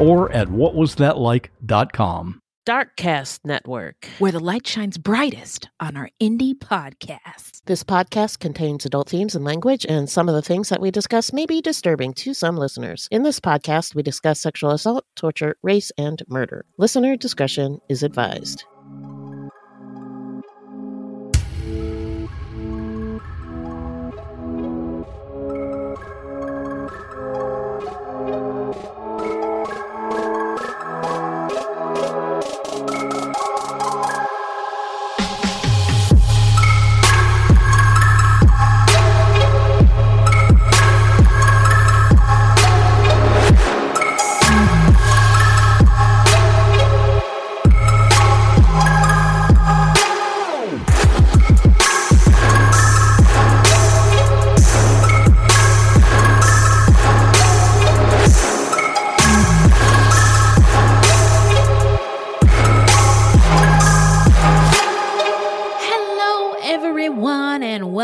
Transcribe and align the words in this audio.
or 0.00 0.32
at 0.32 0.48
whatwasthatlike.com. 0.48 2.40
Darkcast 2.68 3.40
Network. 3.42 4.06
where 4.18 4.30
the 4.32 4.38
light 4.38 4.66
shines 4.66 4.98
brightest 4.98 5.68
on 5.80 5.96
our 5.96 6.10
indie 6.20 6.54
podcast. 6.54 7.62
This 7.64 7.82
podcast 7.82 8.38
contains 8.38 8.84
adult 8.84 9.08
themes 9.08 9.34
and 9.34 9.44
language, 9.44 9.86
and 9.88 10.08
some 10.08 10.28
of 10.28 10.34
the 10.34 10.42
things 10.42 10.68
that 10.68 10.80
we 10.80 10.90
discuss 10.90 11.32
may 11.32 11.46
be 11.46 11.60
disturbing 11.62 12.12
to 12.14 12.34
some 12.34 12.56
listeners. 12.56 13.08
In 13.10 13.22
this 13.22 13.40
podcast, 13.40 13.94
we 13.94 14.02
discuss 14.02 14.40
sexual 14.40 14.70
assault, 14.70 15.04
torture, 15.16 15.56
race, 15.62 15.90
and 15.96 16.22
murder. 16.28 16.64
Listener 16.78 17.16
discretion 17.16 17.80
is 17.88 18.02
advised. 18.02 18.64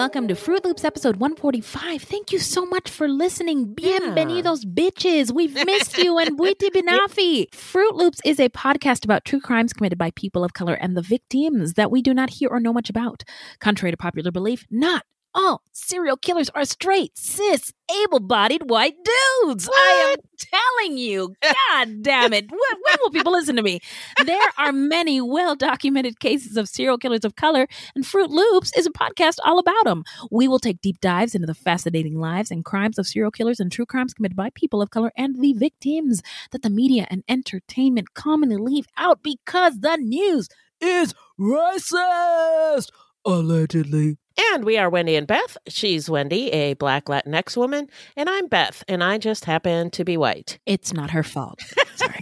Welcome 0.07 0.29
to 0.29 0.37
Fruit 0.37 0.65
Loops 0.65 0.85
episode 0.85 1.17
145. 1.17 2.01
Thank 2.01 2.31
you 2.31 2.39
so 2.39 2.65
much 2.65 2.89
for 2.89 3.09
listening. 3.09 3.75
Bienvenidos, 3.75 4.65
bitches. 4.65 5.33
We've 5.33 5.53
missed 5.67 5.99
you 5.99 6.17
and 6.19 6.39
Buiti 6.39 6.71
Binafi. 6.77 7.53
Fruit 7.53 7.93
Loops 7.97 8.21
is 8.25 8.39
a 8.39 8.49
podcast 8.51 9.05
about 9.05 9.25
true 9.25 9.41
crimes 9.41 9.73
committed 9.73 9.99
by 9.99 10.13
people 10.13 10.45
of 10.45 10.53
color 10.55 10.75
and 10.75 10.97
the 10.97 11.03
victims 11.03 11.73
that 11.73 11.91
we 11.91 12.03
do 12.03 12.15
not 12.15 12.31
hear 12.31 12.51
or 12.51 12.61
know 12.61 12.73
much 12.73 12.89
about. 12.89 13.25
Contrary 13.59 13.91
to 13.91 13.97
popular 13.97 14.31
belief, 14.31 14.65
not 14.71 15.03
all 15.37 15.63
serial 15.73 16.17
killers 16.17 16.49
are 16.51 16.65
straight, 16.65 17.17
cis, 17.17 17.73
able 18.03 18.21
bodied 18.21 18.69
white 18.71 18.97
dudes. 19.05 19.69
I 19.73 20.17
am 20.17 20.25
telling 20.39 20.99
you, 20.99 21.35
God 21.43 22.03
damn 22.03 22.33
it. 22.33 22.51
When, 22.51 22.59
when 22.59 22.97
will 23.01 23.11
people 23.11 23.33
listen 23.33 23.55
to 23.57 23.63
me? 23.63 23.81
There 24.25 24.51
are 24.59 24.73
many 24.73 25.21
well 25.21 25.55
documented 25.55 26.19
cases 26.19 26.57
of 26.57 26.69
serial 26.69 26.99
killers 26.99 27.25
of 27.25 27.37
color, 27.37 27.69
and 27.95 28.07
Fruit 28.07 28.31
Loops 28.31 28.73
is 28.77 28.87
a 28.87 28.91
podcast 28.91 29.37
all 29.45 29.59
about 29.59 29.85
them. 29.85 30.05
We 30.31 30.49
will 30.49 30.59
take 30.59 30.81
deep 30.81 31.01
dives 31.01 31.35
into 31.35 31.47
the 31.47 31.55
fascinating 31.55 32.19
lives 32.19 32.51
and 32.51 32.65
crimes 32.65 32.99
of 32.99 33.07
serial 33.07 33.31
killers 33.31 33.61
and 33.61 33.71
true 33.71 33.87
crimes 33.87 34.15
committed 34.15 34.37
by 34.37 34.51
people 34.55 34.81
of 34.81 34.91
color 34.91 35.13
and 35.17 35.41
the 35.41 35.53
victims 35.53 36.23
that 36.51 36.63
the 36.63 36.71
media 36.71 37.07
and 37.11 37.23
entertainment 37.29 38.15
commonly 38.15 38.57
leave 38.57 38.87
out 38.97 39.23
because 39.23 39.81
the 39.81 39.97
news 39.97 40.49
is 40.81 41.15
racist. 41.39 42.91
Allegedly. 43.25 44.17
And 44.39 44.65
we 44.65 44.77
are 44.77 44.91
Wendy 44.91 45.17
and 45.17 45.27
Beth. 45.27 45.57
She's 45.67 46.11
Wendy, 46.11 46.51
a 46.51 46.75
black 46.75 47.07
Latinx 47.07 47.57
woman, 47.57 47.89
and 48.17 48.29
I'm 48.29 48.49
Beth, 48.49 48.85
and 48.87 49.03
I 49.03 49.17
just 49.17 49.47
happen 49.47 49.91
to 49.91 50.05
be 50.05 50.17
white. 50.17 50.59
It's 50.67 50.93
not 50.93 51.11
her 51.11 51.23
fault. 51.23 51.63
Sorry. 51.95 52.21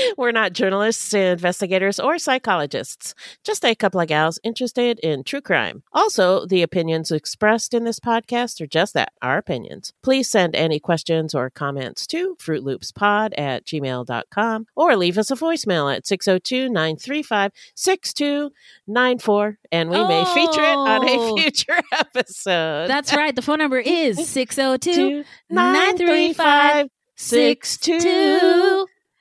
We're 0.16 0.32
not 0.32 0.52
journalists, 0.52 1.12
investigators, 1.14 1.98
or 2.00 2.18
psychologists, 2.18 3.14
just 3.44 3.64
a 3.64 3.74
couple 3.74 4.00
of 4.00 4.08
gals 4.08 4.38
interested 4.42 4.98
in 5.00 5.24
true 5.24 5.40
crime. 5.40 5.82
Also, 5.92 6.46
the 6.46 6.62
opinions 6.62 7.10
expressed 7.10 7.74
in 7.74 7.84
this 7.84 8.00
podcast 8.00 8.60
are 8.60 8.66
just 8.66 8.94
that, 8.94 9.12
our 9.22 9.38
opinions. 9.38 9.92
Please 10.02 10.30
send 10.30 10.54
any 10.54 10.78
questions 10.80 11.34
or 11.34 11.50
comments 11.50 12.06
to 12.08 12.36
fruitloopspod 12.36 13.32
at 13.38 13.64
gmail.com 13.66 14.66
or 14.76 14.96
leave 14.96 15.18
us 15.18 15.30
a 15.30 15.36
voicemail 15.36 15.94
at 15.94 16.06
602 16.06 16.68
935 16.68 17.52
6294, 17.74 19.58
and 19.72 19.90
we 19.90 20.04
may 20.04 20.24
feature 20.34 20.62
it 20.62 20.76
on 20.76 21.08
Oh. 21.08 21.36
a 21.36 21.40
future 21.40 21.80
episode. 21.92 22.88
That's 22.88 23.14
right. 23.14 23.34
The 23.34 23.42
phone 23.42 23.58
number 23.58 23.78
is 23.78 24.28
602 24.28 25.24
935 25.50 26.88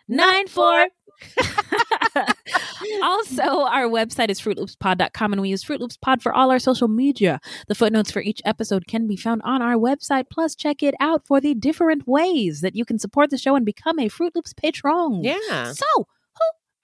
6294. 0.10 0.88
also, 3.04 3.64
our 3.66 3.86
website 3.86 4.30
is 4.30 4.40
fruitloopspod.com 4.40 5.34
and 5.34 5.42
we 5.42 5.50
use 5.50 5.64
Fruit 5.64 5.82
Loops 5.82 5.98
Pod 5.98 6.22
for 6.22 6.34
all 6.34 6.52
our 6.52 6.60
social 6.60 6.88
media. 6.88 7.40
The 7.68 7.76
footnotes 7.76 8.12
for 8.12 8.22
each 8.22 8.42
episode 8.46 8.88
can 8.88 9.08
be 9.08 9.16
found 9.16 9.42
on 9.44 9.62
our 9.62 9.76
website. 9.76 10.26
Plus, 10.32 10.56
check 10.56 10.82
it 10.82 10.96
out 11.00 11.26
for 11.28 11.42
the 11.42 11.54
different 11.54 12.08
ways 12.08 12.62
that 12.62 12.76
you 12.76 12.86
can 12.86 13.00
support 13.00 13.30
the 13.30 13.38
show 13.38 13.56
and 13.56 13.66
become 13.66 14.00
a 14.00 14.10
Fruit 14.10 14.34
Loops 14.36 14.54
patron. 14.54 15.24
Yeah. 15.24 15.74
So, 15.74 16.08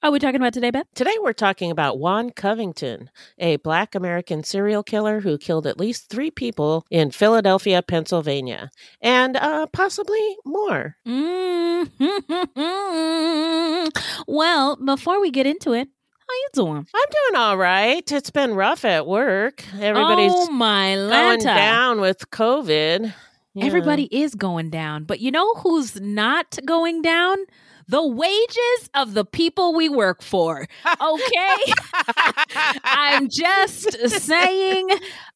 are 0.06 0.12
we 0.12 0.20
talking 0.20 0.36
about 0.36 0.54
today, 0.54 0.70
Beth? 0.70 0.86
Today, 0.94 1.16
we're 1.24 1.34
talking 1.34 1.72
about 1.72 1.98
Juan 1.98 2.30
Covington, 2.30 3.10
a 3.40 3.56
black 3.58 3.96
American 3.96 4.44
serial 4.44 4.84
killer 4.84 5.20
who 5.20 5.36
killed 5.40 5.66
at 5.66 5.80
least 5.80 6.10
three 6.10 6.30
people 6.30 6.86
in 6.92 7.10
Philadelphia, 7.10 7.82
Pennsylvania, 7.82 8.70
and 9.02 9.36
uh, 9.36 9.66
possibly 9.74 10.38
more. 10.46 10.96
Mm-hmm. 11.08 11.86
Well, 14.28 14.76
before 14.78 15.22
we 15.22 15.30
get 15.32 15.46
into 15.46 15.74
it, 15.74 15.88
how 15.88 16.34
you 16.34 16.50
doing? 16.54 16.88
I'm 16.94 17.10
doing 17.32 17.42
all 17.42 17.58
right. 17.58 18.12
It's 18.12 18.32
been 18.32 18.56
rough 18.56 18.84
at 18.84 19.06
work. 19.06 19.64
Everybody's 19.80 20.32
oh 20.34 20.50
my 20.52 20.96
going 20.96 21.40
down 21.40 22.02
with 22.02 22.30
COVID. 22.32 23.14
Yeah. 23.54 23.66
Everybody 23.66 24.04
is 24.12 24.36
going 24.36 24.72
down. 24.72 25.04
But 25.06 25.20
you 25.20 25.32
know 25.32 25.54
who's 25.56 26.00
not 26.02 26.58
going 26.66 27.02
down? 27.02 27.38
The 27.88 28.06
wages 28.06 28.90
of 28.94 29.14
the 29.14 29.26
people 29.26 29.76
we 29.76 29.90
work 29.90 30.22
for. 30.22 30.68
Okay. 30.86 31.74
I'm 32.84 33.30
just 33.30 34.10
saying, 34.10 34.90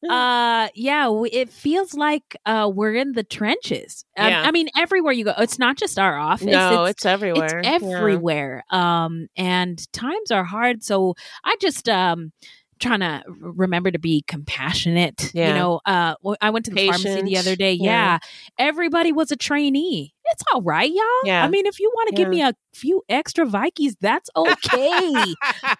uh, 0.08 0.68
yeah, 0.74 1.22
it 1.30 1.50
feels 1.50 1.94
like 1.94 2.36
uh, 2.46 2.70
we're 2.72 2.94
in 2.94 3.12
the 3.12 3.22
trenches. 3.22 4.04
Yeah. 4.16 4.42
I 4.44 4.50
mean, 4.50 4.68
everywhere 4.76 5.12
you 5.12 5.24
go, 5.24 5.34
it's 5.38 5.58
not 5.58 5.76
just 5.76 5.98
our 5.98 6.18
office. 6.18 6.46
no, 6.46 6.84
it's, 6.84 6.98
it's, 6.98 7.06
everywhere. 7.06 7.60
it's 7.62 7.66
everywhere. 7.66 8.64
Um, 8.70 9.28
and 9.36 9.80
times 9.92 10.30
are 10.30 10.44
hard. 10.44 10.82
So 10.82 11.14
I 11.44 11.56
just 11.60 11.88
um 11.88 12.32
trying 12.80 13.00
to 13.00 13.22
remember 13.40 13.90
to 13.90 13.98
be 13.98 14.24
compassionate. 14.26 15.32
You 15.34 15.44
know, 15.44 15.80
uh, 15.86 16.14
I 16.40 16.50
went 16.50 16.64
to 16.66 16.70
the 16.72 16.86
pharmacy 16.86 17.22
the 17.22 17.36
other 17.38 17.54
day. 17.56 17.72
Yeah. 17.74 17.90
Yeah. 17.90 18.18
everybody 18.58 19.12
was 19.12 19.30
a 19.30 19.36
trainee. 19.36 20.14
It's 20.32 20.42
all 20.52 20.62
right, 20.62 20.90
y'all. 20.90 21.04
Yeah. 21.24 21.44
I 21.44 21.48
mean, 21.48 21.66
if 21.66 21.80
you 21.80 21.90
want 21.94 22.10
to 22.10 22.14
give 22.14 22.28
me 22.28 22.40
a 22.40 22.54
few 22.72 23.02
extra 23.08 23.44
Vikings, 23.46 23.96
that's 24.00 24.30
okay. 24.36 25.12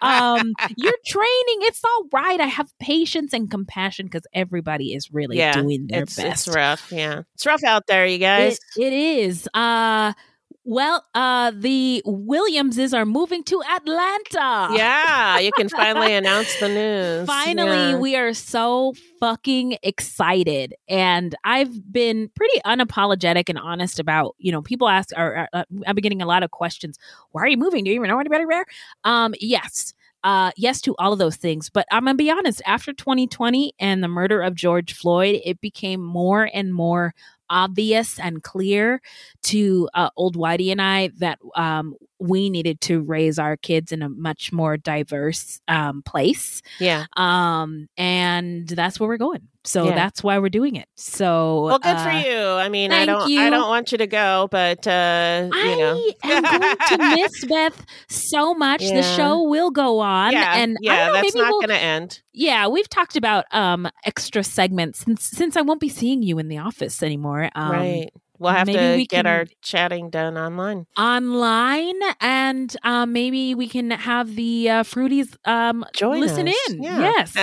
um, 0.01 0.53
you're 0.77 0.93
training. 1.05 1.57
It's 1.61 1.81
all 1.83 2.03
right. 2.11 2.39
I 2.39 2.47
have 2.47 2.71
patience 2.79 3.33
and 3.33 3.49
compassion 3.49 4.07
because 4.07 4.23
everybody 4.33 4.93
is 4.93 5.09
really 5.11 5.37
Yeah, 5.37 5.53
doing 5.53 5.87
their 5.87 6.03
it's, 6.03 6.15
best. 6.17 6.47
it's 6.47 6.55
rough. 6.55 6.91
Yeah. 6.91 7.21
It's 7.35 7.45
rough 7.45 7.63
out 7.63 7.87
there, 7.87 8.05
you 8.05 8.17
guys. 8.17 8.59
It, 8.77 8.83
it 8.87 8.93
is. 8.93 9.47
Uh 9.53 10.13
Well, 10.63 11.03
uh, 11.15 11.51
the 11.55 12.03
Williamses 12.05 12.93
are 12.93 13.05
moving 13.05 13.43
to 13.45 13.63
Atlanta. 13.63 14.69
Yeah, 14.75 15.39
you 15.39 15.51
can 15.57 15.69
finally 15.69 16.13
announce 16.21 16.59
the 16.59 16.69
news. 16.69 17.27
Finally, 17.27 17.91
Yeah. 17.91 17.97
we 17.97 18.15
are 18.15 18.33
so 18.33 18.93
fucking 19.19 19.77
excited. 19.81 20.75
And 20.87 21.35
I've 21.43 21.91
been 21.91 22.29
pretty 22.35 22.59
unapologetic 22.63 23.49
and 23.49 23.57
honest 23.57 23.99
about, 23.99 24.35
you 24.37 24.51
know, 24.51 24.61
people 24.61 24.87
ask, 24.87 25.09
or 25.17 25.47
uh, 25.51 25.63
I've 25.87 25.95
been 25.95 26.03
getting 26.03 26.21
a 26.21 26.27
lot 26.27 26.43
of 26.43 26.51
questions. 26.51 26.99
Why 27.31 27.41
are 27.41 27.47
you 27.47 27.57
moving? 27.57 27.83
Do 27.83 27.89
you 27.89 27.95
even 27.95 28.09
know 28.09 28.19
anybody 28.19 28.45
there? 28.47 28.65
Um, 29.03 29.33
yes. 29.39 29.93
Uh, 30.23 30.51
yes 30.55 30.79
to 30.81 30.95
all 30.99 31.11
of 31.11 31.17
those 31.17 31.37
things. 31.37 31.71
But 31.71 31.87
I'm 31.91 32.03
going 32.03 32.15
to 32.15 32.23
be 32.23 32.29
honest, 32.29 32.61
after 32.67 32.93
2020 32.93 33.73
and 33.79 34.03
the 34.03 34.07
murder 34.07 34.43
of 34.43 34.53
George 34.53 34.93
Floyd, 34.93 35.41
it 35.43 35.59
became 35.59 36.03
more 36.03 36.47
and 36.53 36.71
more 36.71 37.15
obvious 37.51 38.17
and 38.17 38.41
clear 38.41 39.01
to 39.43 39.89
uh, 39.93 40.09
old 40.15 40.35
Whitey 40.35 40.71
and 40.71 40.81
I 40.81 41.09
that 41.17 41.37
um, 41.55 41.95
we 42.19 42.49
needed 42.49 42.81
to 42.81 43.01
raise 43.01 43.37
our 43.37 43.57
kids 43.57 43.91
in 43.91 44.01
a 44.01 44.09
much 44.09 44.51
more 44.51 44.77
diverse 44.77 45.59
um, 45.67 46.01
place. 46.03 46.61
yeah. 46.79 47.05
Um, 47.17 47.89
and 47.97 48.67
that's 48.67 48.99
where 48.99 49.09
we're 49.09 49.17
going. 49.17 49.47
So 49.63 49.85
Yeah. 49.85 49.95
that's 49.95 50.23
why 50.23 50.39
we're 50.39 50.49
doing 50.49 50.75
it. 50.75 50.87
So 50.95 51.65
Well, 51.65 51.79
good 51.79 51.97
for 51.99 52.09
uh, 52.09 52.21
you. 52.23 52.37
I 52.39 52.67
mean, 52.69 52.91
I 52.91 53.05
don't, 53.05 53.31
I 53.31 53.49
don't 53.51 53.67
want 53.69 53.91
you 53.91 53.97
to 53.99 54.07
go, 54.07 54.47
but 54.49 54.87
uh, 54.87 55.49
you 55.53 55.77
know, 55.77 56.01
I 56.23 56.31
am 56.31 56.43
going 56.43 56.77
to 56.99 57.15
miss 57.21 57.45
Beth 57.49 57.85
so 58.09 58.53
much. 58.55 58.81
The 58.81 59.03
show 59.03 59.43
will 59.43 59.69
go 59.71 59.99
on, 59.99 60.31
yeah, 60.33 60.55
and 60.57 60.77
I 60.77 60.79
yeah, 60.81 60.95
don't 60.95 61.07
know, 61.07 61.13
that's 61.21 61.35
maybe 61.35 61.43
not 61.43 61.49
we'll- 61.51 61.61
going 61.61 61.69
to 61.69 61.83
end. 61.83 62.21
Yeah, 62.33 62.67
we've 62.69 62.89
talked 62.89 63.15
about 63.17 63.45
um 63.51 63.87
extra 64.05 64.43
segments 64.43 64.99
since 64.99 65.23
since 65.23 65.55
I 65.57 65.61
won't 65.61 65.79
be 65.81 65.89
seeing 65.89 66.23
you 66.23 66.39
in 66.39 66.47
the 66.47 66.57
office 66.59 67.03
anymore. 67.03 67.49
Um, 67.55 67.71
right. 67.71 68.09
We'll 68.41 68.53
have 68.53 68.65
maybe 68.65 68.79
to 68.79 68.95
we 68.95 69.05
get 69.05 69.27
our 69.27 69.45
chatting 69.61 70.09
done 70.09 70.35
online. 70.37 70.87
online 70.97 71.99
and 72.19 72.75
um, 72.83 73.13
maybe 73.13 73.53
we 73.53 73.67
can 73.69 73.91
have 73.91 74.35
the 74.35 74.67
uh, 74.69 74.83
fruities 74.83 75.35
um, 75.47 75.85
Join 75.93 76.19
listen 76.21 76.47
us. 76.47 76.55
in 76.69 76.81
Yeah. 76.81 76.99
yes 76.99 77.37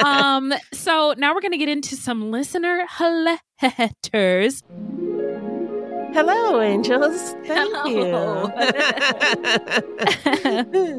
um, 0.04 0.54
so 0.72 1.14
now 1.18 1.34
we're 1.34 1.40
going 1.40 1.50
to 1.52 1.58
get 1.58 1.68
into 1.68 1.96
some 1.96 2.30
listener 2.30 2.86
letters 3.60 4.62
Hello, 6.10 6.58
angels. 6.62 7.32
Thank 7.46 7.76
Hello. 7.76 7.86
you. 7.86 8.12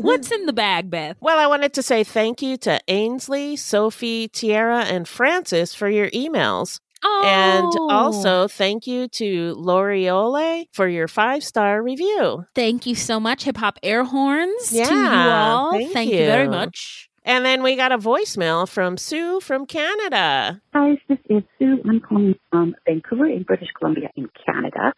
what's 0.02 0.32
in 0.32 0.46
the 0.46 0.54
bag 0.54 0.90
beth 0.90 1.18
Well, 1.20 1.40
I 1.40 1.48
wanted 1.48 1.74
to 1.74 1.84
say 1.84 2.04
thank 2.04 2.42
you 2.42 2.58
to 2.58 2.80
Ainsley, 2.88 3.56
Sophie, 3.56 4.28
Tiara, 4.28 4.84
and 4.84 5.08
Francis 5.08 5.74
for 5.74 5.90
your 5.90 6.10
emails. 6.12 6.80
Oh 7.04 7.24
And 7.26 7.92
also 7.92 8.48
thank 8.48 8.88
you 8.88 9.08
to 9.10 9.56
Loriole 9.56 10.66
for 10.74 10.88
your 10.88 11.08
five 11.08 11.44
star 11.44 11.82
review. 11.82 12.46
thank 12.56 12.86
you 12.86 12.96
so 12.96 13.20
much 13.20 13.44
hip 13.44 13.58
hop 13.58 13.78
air 13.84 14.04
horns 14.04 14.70
to 14.70 14.76
you 14.76 14.84
Yeah, 14.84 15.52
all 15.52 15.72
thank 15.94 16.12
you 16.12 16.26
very 16.26 16.48
much 16.50 17.10
And 17.26 17.46
then 17.46 17.62
we 17.64 17.76
got 17.76 17.92
a 17.92 17.98
voicemail 17.98 18.68
from 18.68 18.98
Sue 18.98 19.40
from 19.42 19.66
Canada. 19.68 20.62
Hi, 20.74 20.98
this 21.08 21.20
is 21.30 21.44
Sue. 21.60 21.78
I'm 21.88 22.00
calling 22.00 22.34
from 22.50 22.74
Vancouver 22.88 23.26
in 23.28 23.44
British 23.44 23.68
Columbia 23.78 24.10
in 24.16 24.28
Canada. 24.46 24.94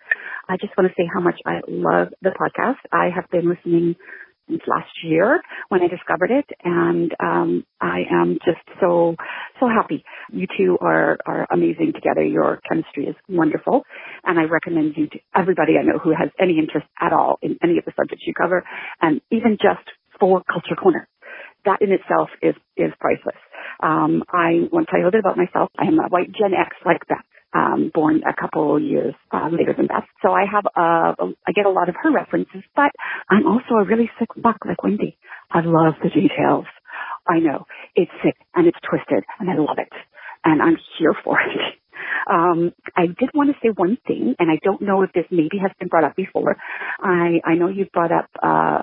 I 0.47 0.55
just 0.57 0.71
want 0.77 0.87
to 0.89 0.93
say 0.95 1.07
how 1.13 1.19
much 1.19 1.39
I 1.45 1.59
love 1.67 2.09
the 2.21 2.29
podcast. 2.29 2.77
I 2.93 3.09
have 3.13 3.27
been 3.31 3.49
listening 3.49 3.95
since 3.95 4.30
last 4.67 4.91
year 5.03 5.41
when 5.69 5.81
I 5.81 5.87
discovered 5.87 6.31
it, 6.31 6.45
and 6.63 7.13
um, 7.19 7.65
I 7.79 8.01
am 8.11 8.39
just 8.45 8.61
so 8.79 9.15
so 9.59 9.67
happy. 9.67 10.03
You 10.31 10.47
two 10.57 10.77
are 10.81 11.17
are 11.25 11.47
amazing 11.51 11.93
together. 11.93 12.23
Your 12.23 12.59
chemistry 12.67 13.05
is 13.05 13.15
wonderful, 13.29 13.83
and 14.25 14.39
I 14.39 14.43
recommend 14.43 14.95
you 14.97 15.07
to 15.07 15.19
everybody 15.35 15.73
I 15.79 15.83
know 15.83 15.99
who 15.99 16.11
has 16.11 16.29
any 16.39 16.57
interest 16.59 16.87
at 16.99 17.13
all 17.13 17.39
in 17.41 17.57
any 17.63 17.77
of 17.77 17.85
the 17.85 17.93
subjects 17.97 18.25
you 18.27 18.33
cover, 18.33 18.63
and 19.01 19.21
even 19.31 19.57
just 19.61 19.87
for 20.19 20.43
Culture 20.51 20.75
Corner 20.75 21.07
that 21.65 21.81
in 21.81 21.91
itself 21.91 22.29
is 22.41 22.55
is 22.77 22.91
priceless. 22.99 23.37
Um, 23.81 24.23
I 24.29 24.67
tell 24.89 24.99
you 24.99 25.05
a 25.05 25.07
little 25.07 25.11
bit 25.11 25.19
about 25.21 25.37
myself. 25.37 25.69
I 25.77 25.85
am 25.85 25.99
a 25.99 26.07
white 26.09 26.31
Gen 26.31 26.53
X 26.53 26.75
like 26.85 27.07
Beth, 27.07 27.25
um, 27.53 27.91
born 27.93 28.21
a 28.23 28.39
couple 28.39 28.79
years 28.81 29.13
uh, 29.31 29.49
later 29.51 29.73
than 29.75 29.87
Beth. 29.87 30.05
So 30.21 30.31
I 30.31 30.45
have 30.51 30.65
uh, 30.67 31.15
I 31.47 31.51
get 31.53 31.65
a 31.65 31.69
lot 31.69 31.89
of 31.89 31.95
her 32.01 32.11
references, 32.11 32.63
but 32.75 32.91
I'm 33.29 33.47
also 33.47 33.75
a 33.75 33.85
really 33.85 34.09
sick 34.19 34.29
fuck 34.41 34.57
like 34.65 34.83
Wendy. 34.83 35.17
I 35.51 35.61
love 35.61 35.95
the 36.03 36.09
details. 36.09 36.65
I 37.27 37.39
know 37.39 37.65
it's 37.95 38.11
sick 38.23 38.35
and 38.55 38.67
it's 38.67 38.77
twisted, 38.87 39.23
and 39.39 39.49
I 39.49 39.55
love 39.57 39.77
it, 39.77 39.91
and 40.43 40.61
I'm 40.61 40.77
here 40.97 41.15
for 41.23 41.39
it. 41.39 41.75
Um, 42.29 42.73
I 42.95 43.07
did 43.07 43.29
want 43.33 43.51
to 43.51 43.55
say 43.61 43.71
one 43.75 43.97
thing, 44.07 44.35
and 44.39 44.49
I 44.51 44.59
don't 44.63 44.81
know 44.81 45.01
if 45.03 45.11
this 45.13 45.25
maybe 45.31 45.57
has 45.61 45.71
been 45.79 45.87
brought 45.87 46.03
up 46.03 46.15
before. 46.15 46.57
I 46.99 47.41
I 47.45 47.55
know 47.55 47.67
you 47.67 47.85
brought 47.93 48.11
up 48.11 48.29
uh, 48.41 48.81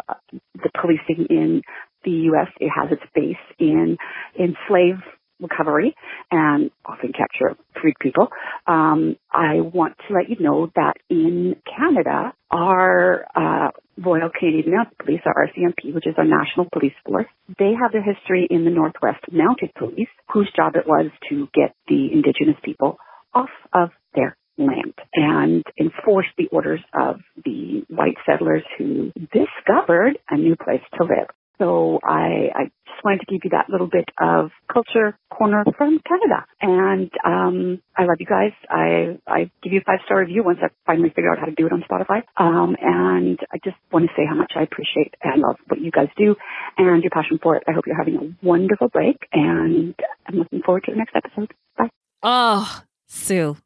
the 0.54 0.70
policing 0.80 1.26
in 1.30 1.62
the 2.04 2.10
U.S. 2.30 2.48
It 2.60 2.70
has 2.70 2.92
its 2.92 3.02
base 3.14 3.36
in 3.58 3.96
in 4.36 4.56
slave 4.68 4.96
recovery 5.40 5.94
and 6.30 6.70
often 6.84 7.12
capture 7.12 7.56
freed 7.80 7.94
people. 8.00 8.28
Um, 8.66 9.16
I 9.30 9.60
want 9.60 9.96
to 10.08 10.14
let 10.14 10.28
you 10.28 10.36
know 10.40 10.70
that 10.74 10.94
in 11.08 11.56
Canada, 11.64 12.32
our 12.50 13.26
uh, 13.34 13.70
Royal 14.02 14.30
Canadian 14.36 14.74
Mounted 14.74 14.98
Police, 14.98 15.20
our 15.26 15.46
RCMP, 15.46 15.94
which 15.94 16.06
is 16.06 16.14
our 16.16 16.24
national 16.24 16.66
police 16.72 16.94
force, 17.04 17.26
they 17.58 17.72
have 17.80 17.92
their 17.92 18.02
history 18.02 18.46
in 18.50 18.64
the 18.64 18.70
Northwest 18.70 19.24
Mounted 19.32 19.70
Police, 19.74 20.08
whose 20.32 20.50
job 20.54 20.74
it 20.76 20.86
was 20.86 21.10
to 21.28 21.48
get 21.54 21.74
the 21.88 22.08
Indigenous 22.12 22.56
people 22.64 22.98
off 23.34 23.50
of 23.72 23.90
their 24.14 24.36
land 24.56 24.94
and 25.14 25.64
enforce 25.78 26.26
the 26.36 26.48
orders 26.50 26.80
of 26.98 27.20
the 27.44 27.84
white 27.88 28.16
settlers 28.26 28.62
who 28.76 29.12
discovered 29.32 30.18
a 30.30 30.36
new 30.36 30.56
place 30.56 30.82
to 30.96 31.04
live. 31.04 31.28
So 31.58 31.98
I, 32.02 32.50
I 32.54 32.64
just 32.86 33.04
wanted 33.04 33.20
to 33.20 33.26
give 33.26 33.40
you 33.44 33.50
that 33.50 33.68
little 33.68 33.88
bit 33.88 34.08
of 34.20 34.50
culture 34.72 35.18
corner 35.30 35.64
from 35.76 36.00
Canada. 36.06 36.44
And 36.60 37.10
um, 37.24 37.82
I 37.96 38.04
love 38.04 38.16
you 38.18 38.26
guys. 38.26 38.52
I 38.70 39.18
I 39.26 39.50
give 39.62 39.72
you 39.72 39.80
a 39.80 39.84
five 39.84 40.00
star 40.04 40.20
review 40.20 40.42
once 40.44 40.58
I 40.62 40.68
finally 40.86 41.10
figure 41.10 41.30
out 41.30 41.38
how 41.38 41.46
to 41.46 41.54
do 41.54 41.66
it 41.66 41.72
on 41.72 41.84
Spotify. 41.90 42.22
Um, 42.36 42.76
and 42.80 43.38
I 43.52 43.58
just 43.64 43.76
want 43.92 44.06
to 44.06 44.12
say 44.16 44.24
how 44.26 44.34
much 44.34 44.52
I 44.56 44.62
appreciate 44.62 45.14
and 45.22 45.42
love 45.42 45.56
what 45.66 45.80
you 45.80 45.90
guys 45.90 46.08
do 46.16 46.36
and 46.76 47.02
your 47.02 47.10
passion 47.10 47.38
for 47.42 47.56
it. 47.56 47.64
I 47.68 47.72
hope 47.72 47.86
you're 47.86 47.96
having 47.96 48.16
a 48.16 48.46
wonderful 48.46 48.88
break, 48.88 49.16
and 49.32 49.94
I'm 50.26 50.36
looking 50.36 50.62
forward 50.62 50.84
to 50.84 50.92
the 50.92 50.96
next 50.96 51.14
episode. 51.14 51.52
Bye. 51.76 51.90
oh 52.22 52.82
sue 53.06 53.56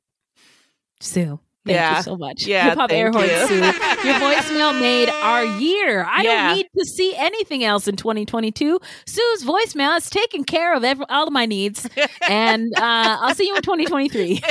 sue 1.00 1.40
Thank 1.64 1.76
Yeah. 1.76 1.96
you 1.98 2.02
so 2.02 2.16
much. 2.16 2.44
Yeah, 2.44 2.70
Hip 2.70 2.78
Hop 2.78 2.90
Air 2.90 3.12
Horns, 3.12 3.30
you. 3.30 3.46
Sue. 3.46 3.54
Your 4.04 4.14
voicemail 4.18 4.78
made 4.80 5.08
our 5.08 5.44
year. 5.60 6.04
I 6.04 6.22
Yeah. 6.22 6.48
don't 6.48 6.56
need 6.56 6.66
to 6.76 6.84
see 6.84 7.14
anything 7.16 7.62
else 7.62 7.86
in 7.86 7.94
2022. 7.94 8.80
Sue's 9.06 9.44
voicemail 9.44 9.96
is 9.96 10.10
taking 10.10 10.42
care 10.42 10.74
of 10.74 10.82
every, 10.82 11.06
all 11.08 11.28
of 11.28 11.32
my 11.32 11.46
needs. 11.46 11.88
And 12.28 12.72
uh, 12.76 13.18
I'll 13.20 13.34
see 13.34 13.46
you 13.46 13.54
in 13.54 13.62
2023. 13.62 14.42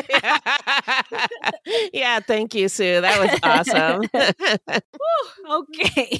yeah, 1.93 2.19
thank 2.21 2.55
you, 2.55 2.69
Sue. 2.69 3.01
That 3.01 3.19
was 3.19 3.39
awesome. 3.43 4.81
okay. 5.51 6.19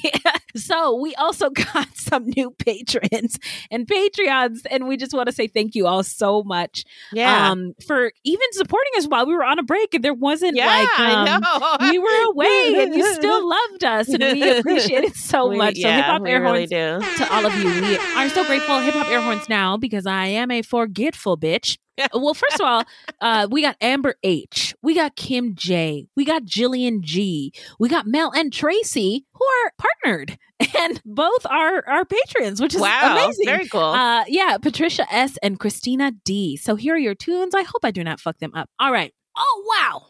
so 0.56 0.96
we 1.00 1.16
also 1.16 1.50
got 1.50 1.88
some 1.96 2.28
new 2.36 2.52
patrons 2.52 3.40
and 3.70 3.88
Patreons, 3.88 4.60
and 4.70 4.88
we 4.88 4.98
just 4.98 5.14
want 5.14 5.28
to 5.28 5.34
say 5.34 5.48
thank 5.48 5.76
you 5.76 5.88
all 5.88 6.04
so 6.04 6.44
much 6.44 6.84
yeah. 7.14 7.50
um, 7.50 7.74
for 7.86 8.12
even 8.24 8.48
supporting 8.52 8.92
us 8.98 9.06
while 9.08 9.26
we 9.26 9.34
were 9.34 9.44
on 9.44 9.60
a 9.60 9.64
break 9.64 9.94
and 9.94 10.04
there 10.04 10.14
wasn't 10.14 10.56
yeah, 10.56 10.66
like 10.68 10.81
um, 10.82 10.88
I 10.98 11.40
know. 11.80 11.92
we 11.92 12.00
were 12.00 12.24
away 12.32 12.84
and 12.84 12.96
you 12.96 13.14
still 13.14 13.48
loved 13.50 13.84
us 13.84 14.10
and 14.10 14.22
we 14.24 14.50
appreciate 14.60 15.04
it 15.04 15.16
so 15.16 15.48
We- 15.48 15.58
much. 15.58 15.76
So 15.76 15.88
yeah, 15.88 15.96
hip 15.98 16.06
hop 16.06 16.22
air 16.28 16.42
really 16.42 16.68
horns 16.74 17.06
do. 17.06 17.24
to 17.26 17.34
all 17.34 17.46
of 17.46 17.54
you. 17.58 17.66
We 17.82 17.98
are 17.98 18.30
so 18.30 18.46
grateful. 18.46 18.80
Hip 18.80 18.94
hop 18.94 19.08
air 19.10 19.22
horns 19.22 19.48
now 19.50 19.78
because 19.78 20.06
I 20.06 20.26
am 20.28 20.52
a 20.52 20.62
forgetful 20.62 21.38
bitch. 21.38 21.78
well, 22.14 22.34
first 22.34 22.56
of 22.56 22.62
all, 22.62 22.84
uh, 23.20 23.48
we 23.52 23.62
got 23.62 23.76
Amber 23.82 24.16
H, 24.24 24.74
we 24.82 24.96
got 24.96 25.16
Kim 25.16 25.54
J, 25.54 26.08
we 26.16 26.26
got 26.26 26.44
Jillian 26.46 27.02
G, 27.02 27.54
we 27.80 27.90
got 27.90 28.08
Mel 28.08 28.32
and 28.32 28.52
Tracy 28.52 29.26
who 29.34 29.46
are 29.46 29.72
partnered, 29.78 30.38
and 30.80 31.00
both 31.06 31.46
are 31.46 31.84
our 31.88 32.06
patrons, 32.06 32.60
which 32.62 32.74
is 32.74 32.82
Wow, 32.82 33.12
amazing. 33.24 33.46
very 33.46 33.68
cool. 33.68 33.82
Uh, 33.82 34.24
yeah, 34.30 34.58
Patricia 34.58 35.06
S 35.14 35.38
and 35.44 35.60
Christina 35.60 36.12
D. 36.26 36.56
So 36.58 36.76
here 36.76 36.96
are 36.96 36.98
your 36.98 37.14
tunes. 37.14 37.54
I 37.54 37.64
hope 37.64 37.84
I 37.84 37.92
do 37.92 38.04
not 38.04 38.20
fuck 38.20 38.38
them 38.40 38.52
up. 38.56 38.70
All 38.80 38.92
right. 38.92 39.14
Oh 39.38 39.64
wow, 39.68 40.08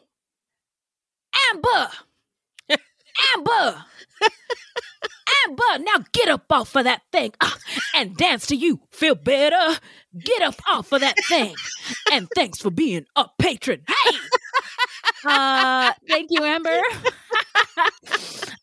Amber, 1.49 1.89
Amber. 3.35 3.85
Amber, 5.47 5.83
now 5.83 6.03
get 6.11 6.29
up 6.29 6.45
off 6.51 6.75
of 6.75 6.83
that 6.83 7.01
thing 7.11 7.31
ah, 7.41 7.57
and 7.95 8.15
dance 8.15 8.45
to 8.47 8.55
you. 8.55 8.81
Feel 8.91 9.15
better? 9.15 9.79
Get 10.17 10.41
up 10.41 10.55
off 10.67 10.91
of 10.91 11.01
that 11.01 11.15
thing. 11.27 11.55
And 12.11 12.27
thanks 12.35 12.59
for 12.59 12.69
being 12.69 13.05
a 13.15 13.25
patron. 13.39 13.81
Hey! 13.87 14.17
Uh, 15.25 15.93
thank 16.07 16.29
you, 16.31 16.43
Amber. 16.43 16.79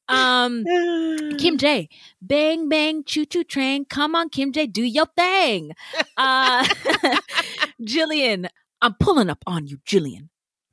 um, 0.08 0.64
Kim 1.38 1.56
J, 1.58 1.88
bang 2.20 2.68
bang 2.68 3.04
choo 3.04 3.24
choo 3.24 3.44
train. 3.44 3.84
Come 3.84 4.14
on, 4.14 4.28
Kim 4.28 4.52
J, 4.52 4.66
do 4.66 4.82
your 4.82 5.06
thing. 5.16 5.72
Uh, 6.16 6.64
Jillian, 7.82 8.48
I'm 8.82 8.94
pulling 8.94 9.30
up 9.30 9.42
on 9.46 9.66
you, 9.66 9.78
Jillian. 9.78 10.28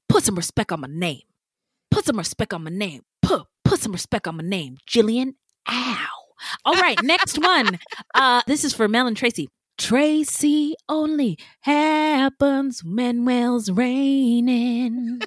Put 0.10 0.24
some 0.24 0.36
respect 0.36 0.72
on 0.72 0.82
my 0.82 0.88
name. 0.90 1.22
Put 1.96 2.04
some 2.04 2.18
respect 2.18 2.54
on 2.54 2.66
my 2.66 2.72
name. 2.72 3.04
Put 3.22 3.44
Put 3.64 3.80
some 3.80 3.94
respect 3.94 4.28
on 4.28 4.36
my 4.36 4.44
name, 4.44 4.76
Jillian. 4.86 5.36
Ow. 5.70 6.08
All 6.66 6.74
right, 6.74 7.02
next 7.02 7.40
one. 7.40 7.80
Uh, 8.14 8.42
this 8.48 8.66
is 8.66 8.74
for 8.74 8.90
Mel 8.90 9.08
and 9.08 9.16
Tracy. 9.16 9.48
Tracy 9.78 10.76
only 10.90 11.38
happens 11.62 12.84
when 12.84 13.24
Wells 13.24 13.70
raining. 13.70 15.22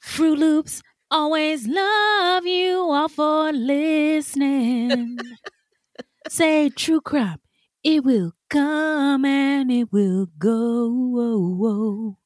Fruit 0.00 0.36
Loops 0.36 0.82
always 1.12 1.68
love 1.68 2.44
you 2.44 2.78
all 2.78 3.08
for 3.08 3.52
listening. 3.52 5.16
Say 6.28 6.70
true 6.70 7.00
crime, 7.00 7.38
it 7.84 8.04
will 8.04 8.32
come 8.50 9.24
and 9.24 9.70
it 9.70 9.92
will 9.92 10.26
go. 10.40 12.16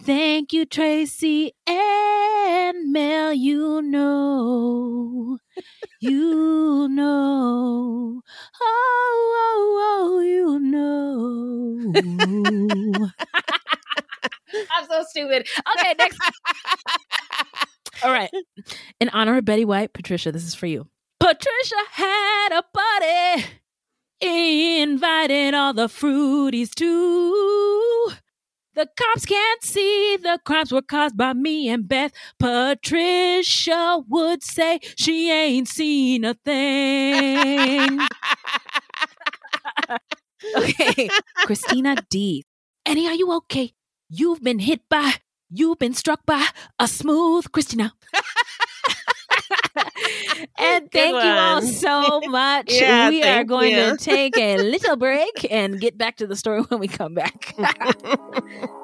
Thank 0.00 0.52
you, 0.52 0.66
Tracy 0.66 1.52
and 1.66 2.92
Mel. 2.92 3.32
You 3.32 3.80
know, 3.82 5.38
you 6.00 6.88
know, 6.88 8.20
oh, 8.60 9.34
oh, 9.36 9.80
oh, 10.00 10.20
you 10.20 10.58
know. 10.58 11.84
I'm 14.72 14.86
so 14.88 15.04
stupid. 15.08 15.48
Okay, 15.78 15.94
next. 15.98 16.18
All 18.02 18.12
right. 18.12 18.30
In 19.00 19.08
honor 19.10 19.38
of 19.38 19.44
Betty 19.44 19.64
White, 19.64 19.92
Patricia, 19.92 20.32
this 20.32 20.44
is 20.44 20.54
for 20.54 20.66
you. 20.66 20.88
Patricia 21.20 21.76
had 21.92 22.48
a 22.52 22.62
party, 22.74 23.46
invited 24.20 25.54
all 25.54 25.72
the 25.72 25.86
fruities 25.86 26.74
too. 26.74 28.10
The 28.74 28.88
cops 28.96 29.24
can't 29.24 29.62
see 29.62 30.16
the 30.20 30.40
crimes 30.44 30.72
were 30.72 30.82
caused 30.82 31.16
by 31.16 31.32
me 31.32 31.68
and 31.68 31.86
Beth. 31.86 32.12
Patricia 32.40 34.02
would 34.08 34.42
say 34.42 34.80
she 34.96 35.30
ain't 35.30 35.68
seen 35.68 36.24
a 36.24 36.34
thing. 36.34 38.00
okay, 40.56 41.08
Christina 41.44 41.96
D. 42.10 42.44
Annie, 42.84 43.06
are 43.06 43.14
you 43.14 43.32
okay? 43.36 43.72
You've 44.08 44.42
been 44.42 44.58
hit 44.58 44.80
by, 44.88 45.14
you've 45.50 45.78
been 45.78 45.94
struck 45.94 46.26
by 46.26 46.44
a 46.78 46.88
smooth 46.88 47.50
Christina. 47.52 47.94
Good 50.90 50.92
thank 50.92 51.24
you 51.24 51.30
all 51.30 51.62
so 51.62 52.20
much. 52.28 52.72
Yeah, 52.72 53.08
we 53.08 53.22
are 53.22 53.44
going 53.44 53.72
you. 53.72 53.96
to 53.96 53.96
take 53.96 54.36
a 54.36 54.56
little 54.56 54.96
break 54.96 55.46
and 55.50 55.80
get 55.80 55.96
back 55.98 56.16
to 56.16 56.26
the 56.26 56.36
story 56.36 56.62
when 56.62 56.80
we 56.80 56.88
come 56.88 57.14
back. 57.14 57.54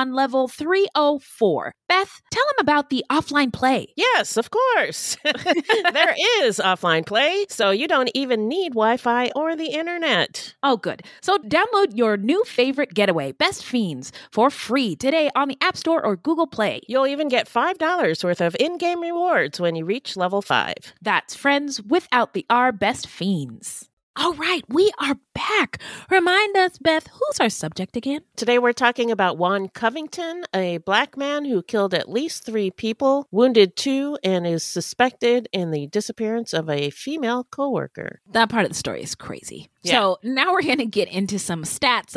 level 0.09 0.47
304. 0.47 1.73
Beth, 1.87 2.21
tell 2.31 2.43
him 2.43 2.55
about 2.59 2.89
the 2.89 3.05
offline 3.11 3.53
play. 3.53 3.87
Yes, 3.95 4.37
of 4.37 4.49
course. 4.49 5.17
there 5.23 6.15
is 6.41 6.57
offline 6.59 7.05
play, 7.05 7.45
so 7.49 7.69
you 7.69 7.87
don't 7.87 8.09
even 8.15 8.47
need 8.47 8.69
Wi 8.71 8.97
Fi 8.97 9.29
or 9.35 9.55
the 9.55 9.67
internet. 9.67 10.55
Oh, 10.63 10.77
good. 10.77 11.03
So 11.21 11.37
download 11.37 11.95
your 11.95 12.17
new 12.17 12.43
favorite 12.45 12.93
getaway, 12.93 13.33
Best 13.33 13.63
Fiends, 13.63 14.11
for 14.31 14.49
free 14.49 14.95
today 14.95 15.29
on 15.35 15.49
the 15.49 15.57
App 15.61 15.77
Store 15.77 16.03
or 16.03 16.15
Google 16.15 16.47
Play. 16.47 16.81
You'll 16.87 17.07
even 17.07 17.27
get 17.27 17.47
$5 17.47 18.23
worth 18.23 18.41
of 18.41 18.55
in 18.59 18.77
game 18.77 19.01
rewards 19.01 19.59
when 19.59 19.75
you 19.75 19.85
reach 19.85 20.17
level 20.17 20.41
5. 20.41 20.73
That's 21.01 21.35
friends 21.35 21.81
without 21.81 22.33
the 22.33 22.45
R 22.49 22.71
Best 22.71 23.07
Fiends. 23.07 23.90
All 24.21 24.33
right, 24.35 24.63
we 24.69 24.91
are 24.99 25.15
back. 25.33 25.81
Remind 26.11 26.55
us, 26.55 26.77
Beth, 26.77 27.07
who's 27.07 27.39
our 27.39 27.49
subject 27.49 27.97
again? 27.97 28.21
Today 28.35 28.59
we're 28.59 28.71
talking 28.71 29.09
about 29.09 29.39
Juan 29.39 29.67
Covington, 29.67 30.43
a 30.53 30.77
black 30.77 31.17
man 31.17 31.43
who 31.43 31.63
killed 31.63 31.95
at 31.95 32.07
least 32.07 32.45
three 32.45 32.69
people, 32.69 33.27
wounded 33.31 33.75
two, 33.75 34.19
and 34.23 34.45
is 34.45 34.61
suspected 34.61 35.49
in 35.51 35.71
the 35.71 35.87
disappearance 35.87 36.53
of 36.53 36.69
a 36.69 36.91
female 36.91 37.45
coworker. 37.45 38.21
That 38.31 38.49
part 38.49 38.65
of 38.65 38.69
the 38.69 38.75
story 38.75 39.01
is 39.01 39.15
crazy. 39.15 39.71
Yeah. 39.81 39.93
So 39.93 40.19
now 40.21 40.53
we're 40.53 40.61
going 40.61 40.77
to 40.77 40.85
get 40.85 41.07
into 41.07 41.39
some 41.39 41.63
stats. 41.63 42.15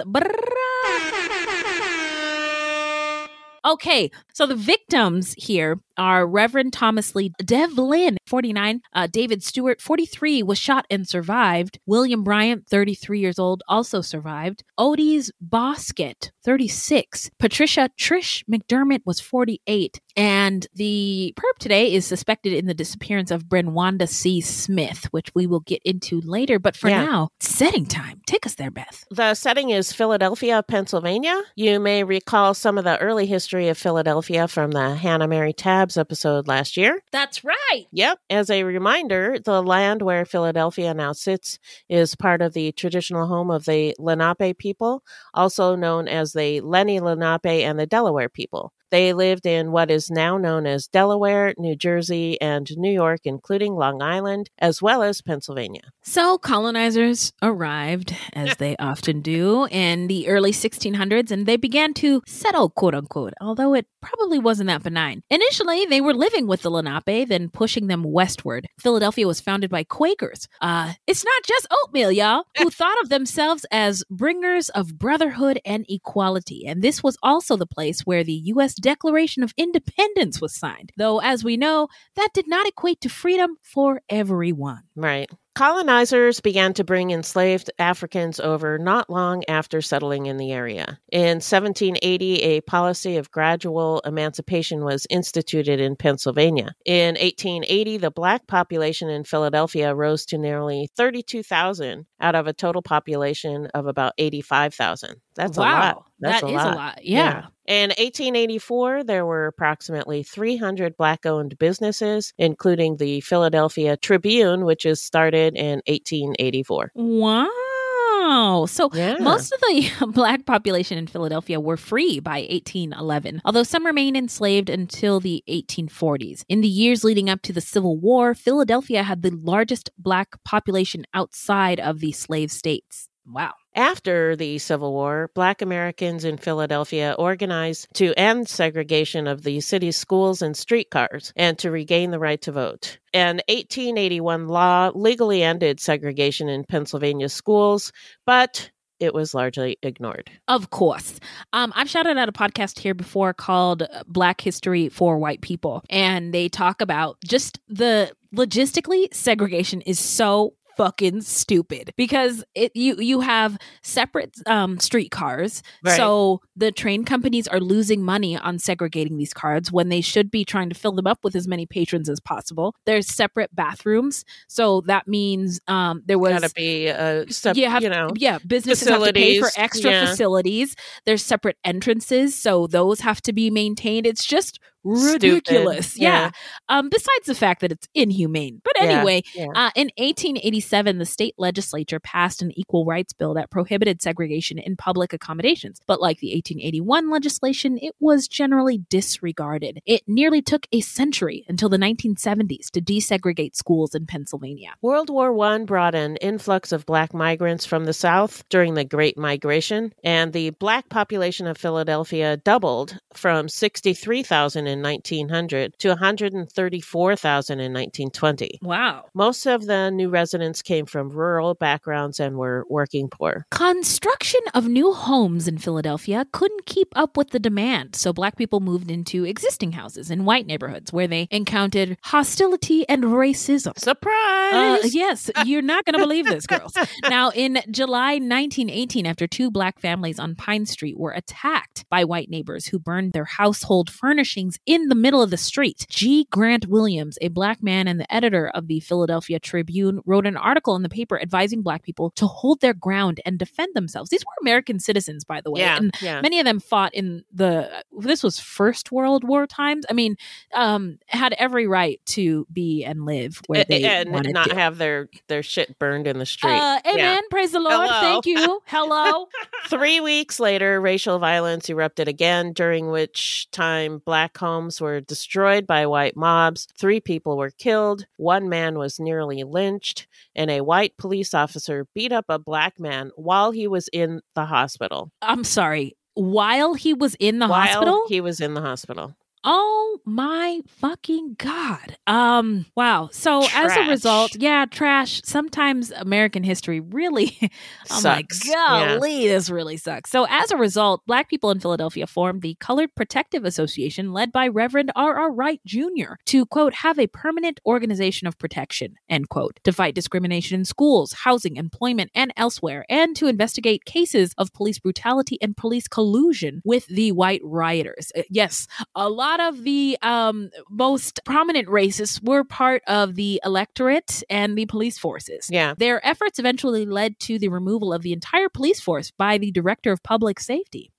Okay, 3.66 4.11
so 4.34 4.44
the 4.46 4.54
victims 4.54 5.34
here 5.38 5.80
are 5.96 6.26
Reverend 6.26 6.72
Thomas 6.72 7.14
Lee 7.14 7.32
Devlin, 7.44 8.16
49, 8.26 8.80
uh, 8.92 9.06
David 9.10 9.42
Stewart, 9.42 9.80
43, 9.80 10.42
was 10.42 10.58
shot 10.58 10.86
and 10.90 11.06
survived. 11.08 11.78
William 11.86 12.22
Bryant, 12.24 12.66
33 12.68 13.20
years 13.20 13.38
old, 13.38 13.62
also 13.68 14.00
survived. 14.00 14.62
Otis 14.78 15.30
Bosket, 15.40 16.30
36. 16.44 17.30
Patricia 17.38 17.88
Trish 17.98 18.42
McDermott 18.50 19.00
was 19.04 19.20
48. 19.20 20.00
And 20.16 20.66
the 20.74 21.34
perp 21.36 21.58
today 21.58 21.92
is 21.92 22.06
suspected 22.06 22.52
in 22.52 22.66
the 22.66 22.74
disappearance 22.74 23.30
of 23.30 23.44
Brenwanda 23.46 24.08
C. 24.08 24.40
Smith, 24.40 25.06
which 25.10 25.30
we 25.34 25.46
will 25.46 25.60
get 25.60 25.82
into 25.84 26.20
later. 26.20 26.58
But 26.58 26.76
for 26.76 26.88
Yeah. 26.88 27.04
now, 27.04 27.28
setting 27.40 27.86
time. 27.86 28.20
Take 28.26 28.46
us 28.46 28.54
there, 28.54 28.70
Beth. 28.70 29.04
The 29.10 29.34
setting 29.34 29.70
is 29.70 29.92
Philadelphia, 29.92 30.62
Pennsylvania. 30.66 31.40
You 31.56 31.80
may 31.80 32.04
recall 32.04 32.54
some 32.54 32.78
of 32.78 32.84
the 32.84 32.98
early 32.98 33.26
history 33.26 33.68
of 33.68 33.76
Philadelphia 33.78 34.46
from 34.46 34.70
the 34.70 34.94
Hannah 34.94 35.26
Mary 35.28 35.52
Tabbs 35.85 35.99
episode 35.99 36.49
last 36.49 36.79
year. 36.79 37.03
That's 37.12 37.45
right. 37.45 37.85
Yep. 37.93 38.19
As 38.31 38.49
a 38.49 38.64
reminder, 38.64 39.37
the 39.45 39.62
land 39.62 40.00
where 40.00 40.25
Philadelphia 40.25 40.95
now 40.95 41.12
sits 41.12 41.59
is 41.91 42.17
part 42.17 42.41
of 42.41 42.55
the 42.55 42.73
traditional 42.73 43.26
home 43.26 43.50
of 43.50 43.67
the 43.67 43.95
Lenape 43.99 44.57
people, 44.57 45.03
also 45.35 45.76
known 45.76 46.09
as 46.09 46.33
the 46.33 46.62
Lenni 46.62 47.00
Lenape 47.00 47.67
and 47.67 47.79
the 47.79 47.87
Delaware 47.87 48.31
people. 48.31 48.73
They 48.94 49.12
lived 49.12 49.44
in 49.44 49.72
what 49.72 49.90
is 49.90 50.08
now 50.08 50.38
known 50.38 50.68
as 50.68 50.86
Delaware, 50.86 51.52
New 51.58 51.74
Jersey, 51.74 52.40
and 52.40 52.70
New 52.76 52.92
York, 52.92 53.22
including 53.24 53.74
Long 53.74 54.00
Island, 54.00 54.50
as 54.60 54.80
well 54.80 55.02
as 55.02 55.20
Pennsylvania. 55.20 55.90
So, 56.04 56.38
colonizers 56.38 57.32
arrived, 57.42 58.14
as 58.34 58.54
they 58.58 58.76
often 58.76 59.20
do, 59.20 59.66
in 59.72 60.06
the 60.06 60.28
early 60.28 60.52
1600s, 60.52 61.32
and 61.32 61.44
they 61.44 61.56
began 61.56 61.92
to 61.94 62.22
settle, 62.24 62.70
quote 62.70 62.94
unquote, 62.94 63.34
although 63.40 63.74
it 63.74 63.88
probably 64.00 64.38
wasn't 64.38 64.68
that 64.68 64.84
benign. 64.84 65.22
Initially, 65.28 65.86
they 65.86 66.00
were 66.00 66.14
living 66.14 66.46
with 66.46 66.62
the 66.62 66.70
Lenape, 66.70 67.28
then 67.28 67.48
pushing 67.48 67.88
them 67.88 68.04
westward. 68.04 68.68
Philadelphia 68.78 69.26
was 69.26 69.40
founded 69.40 69.70
by 69.70 69.82
Quakers. 69.82 70.46
Uh, 70.60 70.92
it's 71.08 71.24
not 71.24 71.42
just 71.44 71.66
oatmeal, 71.82 72.12
y'all, 72.12 72.44
who 72.58 72.70
thought 72.70 73.00
of 73.02 73.08
themselves 73.08 73.66
as 73.72 74.04
bringers 74.08 74.68
of 74.68 74.98
brotherhood 74.98 75.58
and 75.64 75.84
equality. 75.88 76.64
And 76.64 76.80
this 76.80 77.02
was 77.02 77.16
also 77.24 77.56
the 77.56 77.66
place 77.66 78.02
where 78.02 78.22
the 78.22 78.40
U.S. 78.54 78.74
Declaration 78.85 79.43
of 79.43 79.55
Independence 79.57 80.43
was 80.43 80.55
signed, 80.55 80.93
though, 80.99 81.19
as 81.19 81.43
we 81.43 81.57
know, 81.57 81.88
that 82.17 82.29
did 82.35 82.47
not 82.47 82.67
equate 82.67 83.00
to 83.00 83.09
freedom 83.09 83.57
for 83.62 84.03
everyone. 84.11 84.83
Right. 84.95 85.31
Colonizers 85.55 86.41
began 86.41 86.75
to 86.75 86.85
bring 86.85 87.11
enslaved 87.11 87.71
Africans 87.79 88.41
over 88.41 88.76
not 88.76 89.09
long 89.09 89.43
after 89.49 89.81
settling 89.81 90.26
in 90.26 90.37
the 90.37 90.53
area. 90.53 90.99
In 91.11 91.37
1780, 91.37 92.43
a 92.43 92.61
policy 92.61 93.17
of 93.17 93.31
gradual 93.31 94.03
emancipation 94.05 94.85
was 94.85 95.07
instituted 95.09 95.81
in 95.81 95.97
Pennsylvania. 95.97 96.75
In 96.85 97.14
1880, 97.14 97.97
the 97.99 98.11
black 98.11 98.47
population 98.49 99.09
in 99.09 99.25
Philadelphia 99.25 99.95
rose 99.95 100.26
to 100.26 100.37
nearly 100.37 100.91
32,000 100.95 102.05
out 102.21 102.35
of 102.35 102.47
a 102.47 102.53
total 102.53 102.83
population 102.83 103.69
of 103.73 103.87
about 103.87 104.12
85,000. 104.19 105.23
That's 105.35 105.59
wow, 105.59 105.64
a 105.64 105.81
lot. 105.97 106.05
That's 106.21 106.41
that 106.43 106.47
a 106.47 106.50
is 106.50 106.55
lot. 106.57 106.75
a 106.75 106.76
lot. 106.76 107.05
Yeah. 107.05 107.47
In 107.67 107.88
1884, 107.91 109.05
there 109.05 109.25
were 109.25 109.47
approximately 109.47 110.23
300 110.23 110.97
black 110.97 111.25
owned 111.26 111.59
businesses, 111.59 112.33
including 112.38 112.97
the 112.99 113.21
Philadelphia 113.23 113.97
Tribune, 113.97 114.64
which 114.64 114.85
is 114.85 115.03
started 115.03 115.57
in 115.57 115.81
1884. 115.87 116.93
Wow. 116.95 118.67
So 118.69 118.91
Yeah. 118.93 119.17
most 119.21 119.53
of 119.53 119.61
the 119.61 119.91
black 120.12 120.47
population 120.47 120.99
in 120.99 121.07
Philadelphia 121.07 121.59
were 121.61 121.76
free 121.76 122.21
by 122.21 122.41
1811, 122.50 123.43
although 123.45 123.62
some 123.62 123.85
remained 123.87 124.17
enslaved 124.17 124.69
until 124.71 125.21
the 125.21 125.43
1840s. 125.49 126.45
In 126.49 126.61
the 126.61 126.69
years 126.69 127.03
leading 127.05 127.29
up 127.29 127.43
to 127.43 127.53
the 127.53 127.61
Civil 127.61 127.99
War, 127.99 128.35
Philadelphia 128.35 129.03
had 129.03 129.23
the 129.23 129.31
largest 129.31 129.91
black 129.99 130.43
population 130.45 131.05
outside 131.14 131.81
of 131.81 132.00
the 132.00 132.12
slave 132.12 132.50
states. 132.50 133.09
Wow. 133.26 133.54
After 133.75 134.37
the 134.37 134.59
Civil 134.59 134.93
War, 134.93 135.31
Black 135.35 135.62
Americans 135.62 136.25
in 136.25 136.37
Philadelphia 136.37 137.14
organized 137.19 137.88
to 137.95 138.12
end 138.19 138.49
segregation 138.49 139.26
of 139.26 139.43
the 139.43 139.61
city's 139.61 139.97
schools 139.97 140.43
and 140.43 140.57
streetcars 140.57 141.33
and 141.35 141.59
to 141.59 141.71
regain 141.71 142.11
the 142.11 142.19
right 142.19 142.40
to 142.43 142.52
vote. 142.52 142.99
An 143.12 143.37
1881 143.49 144.49
law 144.49 144.90
legally 144.95 145.43
ended 145.43 145.81
segregation 145.81 146.49
in 146.49 146.64
Pennsylvania 146.64 147.28
schools, 147.28 147.93
but 148.26 148.71
it 149.00 149.12
was 149.12 149.35
largely 149.35 149.76
ignored. 149.83 150.31
Of 150.47 150.71
course. 150.71 151.18
Um, 151.53 151.72
I've 151.75 151.90
shouted 151.90 152.16
out 152.16 152.29
a 152.29 152.33
podcast 152.33 152.79
here 152.79 152.94
before 152.94 153.33
called 153.33 153.83
uh, 153.83 154.05
Black 154.07 154.40
History 154.40 154.88
for 154.88 155.18
White 155.18 155.40
People. 155.40 155.83
And 155.90 156.33
they 156.33 156.48
talk 156.48 156.81
about 156.81 157.16
just 157.27 157.59
the 157.68 158.12
logistically, 158.35 159.12
segregation 159.12 159.81
is 159.83 159.98
so 159.98 160.55
fucking 160.76 161.20
stupid 161.20 161.92
because 161.96 162.44
it 162.54 162.72
you 162.74 162.96
you 162.96 163.20
have 163.20 163.56
separate 163.82 164.37
um 164.46 164.78
streetcars 164.78 165.62
Right. 165.82 165.96
so 165.96 166.40
the 166.57 166.73
train 166.73 167.05
companies 167.05 167.47
are 167.47 167.61
losing 167.61 168.03
money 168.03 168.37
on 168.37 168.59
segregating 168.59 169.17
these 169.19 169.35
cars 169.35 169.71
when 169.71 169.88
they 169.88 170.01
should 170.01 170.31
be 170.31 170.45
trying 170.45 170.69
to 170.69 170.75
fill 170.75 170.93
them 170.93 171.07
up 171.07 171.19
with 171.23 171.37
as 171.37 171.47
many 171.47 171.67
patrons 171.67 172.09
as 172.09 172.21
possible 172.21 172.75
there's 172.87 173.07
separate 173.07 173.55
bathrooms 173.55 174.25
so 174.49 174.81
that 174.87 175.07
means 175.07 175.61
um 175.69 176.03
there 176.07 176.19
was 176.19 176.33
Gotta 176.33 176.55
be 176.55 176.87
a 176.87 177.31
sep- 177.31 177.57
you, 177.57 177.69
have, 177.69 177.83
you 177.83 177.88
know 177.88 178.11
yeah, 178.17 178.38
businesses 178.47 178.88
have 178.88 179.05
to 179.05 179.12
pay 179.12 179.40
for 179.40 179.51
extra 179.57 179.90
yeah. 179.90 180.07
facilities. 180.07 180.77
There's 181.05 181.23
separate 181.23 181.57
entrances, 181.64 182.35
so 182.35 182.67
those 182.67 183.01
have 183.01 183.21
to 183.23 183.33
be 183.33 183.51
maintained. 183.51 184.07
It's 184.07 184.25
just 184.25 184.59
ridiculous. 184.85 185.97
Yeah. 185.99 186.05
Yeah. 186.05 186.31
Um, 186.69 186.88
besides 186.90 187.27
the 187.27 187.35
fact 187.35 187.61
that 187.62 187.73
it's 187.73 187.88
inhumane. 187.95 188.61
But 188.62 188.75
Yeah, 188.77 188.85
anyway, 188.85 189.23
yeah. 189.35 189.47
uh, 189.55 189.71
in 189.75 189.90
1887, 189.97 190.99
the 190.99 191.07
state 191.07 191.35
legislature 191.38 191.99
passed 191.99 192.43
an 192.43 192.53
equal 192.59 192.85
rights 192.85 193.12
bill 193.12 193.35
that 193.35 193.51
prohibited 193.51 194.03
segregation 194.03 194.59
in 194.59 194.77
public 194.77 195.12
accommodations. 195.12 195.81
But 195.87 196.01
like 196.01 196.19
the 196.19 196.35
1881 196.44 197.11
legislation, 197.11 197.78
it 197.80 197.94
was 197.98 198.28
generally 198.28 198.78
disregarded. 198.90 199.80
It 199.87 200.02
nearly 200.07 200.42
took 200.42 200.66
a 200.72 200.80
century 200.80 201.44
until 201.48 201.70
the 201.70 201.78
1970s 201.78 202.70
to 202.72 202.83
desegregate 202.83 203.57
schools 203.57 203.94
in 203.94 204.07
Pennsylvania. 204.07 204.74
World 204.83 205.09
War 205.09 205.38
I 205.44 205.64
brought 205.64 205.94
an 205.94 206.16
influx 206.16 206.70
of 206.72 206.85
black 206.85 207.14
migrants 207.14 207.64
from 207.64 207.87
the 207.87 207.94
South 207.94 208.46
during 208.50 208.74
the 208.74 208.85
Great 208.85 209.16
Migration, 209.16 209.92
and 210.04 210.33
the 210.33 210.50
black 210.50 210.90
population 210.90 211.46
of 211.46 211.57
Philadelphia 211.57 212.37
doubled 212.37 212.98
from 213.14 213.48
63,000 213.48 214.66
in 214.66 214.83
1900 214.83 215.78
to 215.78 215.88
134,000 215.88 217.61
in 217.61 217.72
1920. 217.72 218.59
Wow. 218.62 219.04
Most 219.14 219.46
of 219.46 219.66
the 219.66 219.90
new 219.90 220.11
residents 220.11 220.61
came 220.61 220.85
from 220.85 221.09
rural 221.09 221.54
backgrounds 221.54 222.20
and 222.20 222.37
were 222.37 222.66
working 222.68 223.09
poor. 223.09 223.46
Construction 223.50 224.40
of 224.52 224.68
new 224.68 224.92
homes 224.92 225.48
in 225.48 225.59
Philadelphia 225.59 226.26
couldn't 226.35 226.66
keep 226.66 226.88
up 226.97 227.16
with 227.16 227.31
the 227.31 227.38
demand, 227.38 227.94
so 227.94 228.12
black 228.12 228.37
people 228.37 228.59
moved 228.59 228.90
into 228.90 229.25
existing 229.25 229.70
houses 229.70 230.11
in 230.11 230.25
white 230.25 230.47
neighborhoods 230.47 230.92
where 230.92 231.07
they 231.07 231.29
encountered 231.31 231.97
hostility 232.03 232.87
and 232.88 233.05
racism. 233.05 233.79
Surprise! 233.79 234.53
Uh, 234.53 234.88
yes, 234.90 235.31
you're 235.44 235.62
not 235.62 235.85
going 235.85 235.92
to 235.92 236.01
believe 236.01 236.27
this, 236.27 236.44
girls. 236.44 236.77
Now, 237.09 237.31
in 237.31 237.61
July 237.70 238.14
1918, 238.14 239.07
after 239.07 239.29
two 239.29 239.49
black 239.49 239.79
families 239.79 240.18
on 240.18 240.35
Pine 240.35 240.66
Street 240.66 240.99
were 240.99 241.12
attacked 241.12 241.88
by 241.88 242.03
white 242.03 242.29
neighbors 242.29 242.66
who 242.66 242.81
burned 242.81 243.12
their 243.12 243.27
household 243.27 243.88
furnishings 243.88 244.59
in 244.66 244.88
the 244.88 244.97
middle 244.97 245.23
of 245.23 245.31
the 245.31 245.37
street, 245.37 245.87
G. 245.88 246.27
Grant 246.33 246.66
Williams, 246.66 247.16
a 247.23 247.29
black 247.29 247.62
man 247.62 247.87
and 247.87 248.01
the 248.01 248.12
editor 248.12 248.51
of 248.55 248.66
the 248.66 248.81
Philadelphia 248.81 249.38
Tribune, 249.38 250.01
wrote 250.05 250.27
an 250.27 250.37
article 250.37 250.75
in 250.75 250.83
the 250.83 250.88
paper 250.88 251.20
advising 251.20 251.62
black 251.62 251.85
people 251.85 252.11
to 252.16 252.27
hold 252.27 252.61
their 252.61 252.75
ground 252.75 253.20
and 253.25 253.38
defend 253.38 253.73
themselves. 253.75 254.11
These 254.11 254.25
were 254.25 254.42
American 254.42 254.81
citizens, 254.81 255.25
by 255.25 255.40
the 255.40 255.53
way. 255.53 255.61
Yeah, 255.61 255.77
and 255.77 255.94
yeah. 256.03 256.23
Many 256.24 256.40
of 256.40 256.46
them 256.46 256.58
fought 256.58 256.94
in 256.94 257.22
the 257.30 257.70
this 257.92 258.22
was 258.22 258.40
First 258.40 258.90
World 258.90 259.24
War 259.24 259.46
times. 259.46 259.84
I 259.90 259.92
mean, 259.92 260.16
um, 260.54 260.98
had 261.08 261.34
every 261.34 261.66
right 261.66 262.00
to 262.06 262.46
be 262.50 262.82
and 262.82 263.04
live 263.04 263.42
where 263.46 263.64
they 263.64 263.84
and 263.84 264.10
wanted 264.10 264.32
not 264.32 264.48
to. 264.48 264.54
have 264.54 264.78
their, 264.78 265.10
their 265.28 265.42
shit 265.42 265.78
burned 265.78 266.06
in 266.06 266.18
the 266.18 266.24
street. 266.24 266.54
Uh, 266.54 266.80
amen. 266.87 266.98
Yeah. 266.98 267.20
Praise 267.30 267.52
the 267.52 267.60
Lord. 267.60 267.74
Hello. 267.74 268.00
Thank 268.00 268.24
you. 268.24 268.62
Hello. 268.66 269.28
Three 269.68 270.00
weeks 270.00 270.40
later, 270.40 270.80
racial 270.80 271.18
violence 271.18 271.68
erupted 271.68 272.08
again, 272.08 272.54
during 272.54 272.90
which 272.90 273.50
time 273.50 274.00
black 274.06 274.37
homes 274.38 274.80
were 274.80 275.02
destroyed 275.02 275.66
by 275.66 275.87
white 275.87 276.16
mobs. 276.16 276.68
Three 276.78 277.00
people 277.00 277.37
were 277.37 277.50
killed. 277.50 278.06
One 278.16 278.48
man 278.48 278.78
was 278.78 278.98
nearly 278.98 279.44
lynched, 279.44 280.06
and 280.34 280.50
a 280.50 280.62
white 280.62 280.96
police 280.96 281.34
officer 281.34 281.87
beat 281.94 282.12
up 282.12 282.24
a 282.30 282.38
black 282.38 282.80
man 282.80 283.10
while 283.16 283.50
he 283.50 283.68
was 283.68 283.88
in 283.92 284.22
the 284.34 284.46
hospital. 284.46 285.10
I'm 285.20 285.44
sorry. 285.44 285.96
While 286.14 286.74
he 286.74 286.94
was 286.94 287.16
in 287.16 287.38
the 287.38 287.48
while 287.48 287.66
hospital, 287.66 288.05
he 288.09 288.20
was 288.20 288.40
in 288.40 288.55
the 288.55 288.61
hospital. 288.61 289.14
Oh 289.46 289.98
my 290.07 290.61
fucking 290.66 291.37
god. 291.38 291.96
Um 292.07 292.66
wow. 292.74 293.09
So 293.12 293.42
as 293.54 293.76
a 293.76 293.88
result, 293.90 294.37
yeah, 294.37 294.64
trash. 294.64 295.20
Sometimes 295.24 295.90
American 295.90 296.42
history 296.42 296.80
really 296.80 297.37
Oh 297.90 298.00
Sucks. 298.00 298.46
my 298.46 298.52
Yeah. 298.52 298.94
golly, 298.96 299.28
this 299.28 299.50
really 299.50 299.76
sucks. 299.76 300.11
So 300.11 300.26
as 300.30 300.50
a 300.50 300.57
result, 300.57 301.02
black 301.07 301.28
people 301.28 301.50
in 301.50 301.61
Philadelphia 301.61 302.07
formed 302.07 302.40
the 302.42 302.57
Colored 302.59 302.94
Protective 302.94 303.44
Association 303.44 304.12
led 304.12 304.33
by 304.33 304.48
Reverend 304.48 304.90
R. 304.96 305.14
R. 305.14 305.30
Wright 305.33 305.61
Jr. 305.66 306.14
to 306.26 306.46
quote 306.46 306.74
have 306.74 306.98
a 306.98 307.07
permanent 307.07 307.61
organization 307.66 308.26
of 308.26 308.38
protection, 308.38 308.94
end 309.11 309.28
quote, 309.28 309.61
to 309.64 309.72
fight 309.72 309.94
discrimination 309.94 310.61
in 310.61 310.64
schools, 310.64 311.12
housing, 311.24 311.57
employment, 311.57 312.11
and 312.14 312.33
elsewhere, 312.37 312.85
and 312.88 313.14
to 313.16 313.26
investigate 313.26 313.85
cases 313.85 314.33
of 314.38 314.52
police 314.54 314.78
brutality 314.78 315.37
and 315.42 315.57
police 315.57 315.87
collusion 315.87 316.62
with 316.64 316.87
the 316.87 317.12
white 317.12 317.40
rioters. 317.44 318.11
Uh, 318.16 318.22
Yes, 318.30 318.66
a 318.96 319.09
lot 319.09 319.34
of 319.40 319.64
the 319.64 319.99
um, 320.03 320.51
most 320.70 321.20
prominent 321.25 321.68
racists 321.68 322.23
were 322.23 322.44
part 322.44 322.83
of 322.87 323.14
the 323.14 323.40
electorate 323.44 324.23
and 324.31 324.57
the 324.57 324.66
police 324.66 324.99
forces. 324.99 325.49
Yeah. 325.51 325.75
Their 325.77 326.05
efforts 326.07 326.38
eventually 326.38 326.87
led 326.87 327.18
to 327.20 327.38
the 327.38 327.49
removal 327.49 327.92
of 327.92 328.03
the 328.03 328.12
entire 328.12 328.49
police 328.49 328.81
force 328.81 329.11
by 329.11 329.38
the 329.38 329.51
director 329.51 329.92
of 329.92 330.03
public 330.03 330.40
safety. 330.40 330.93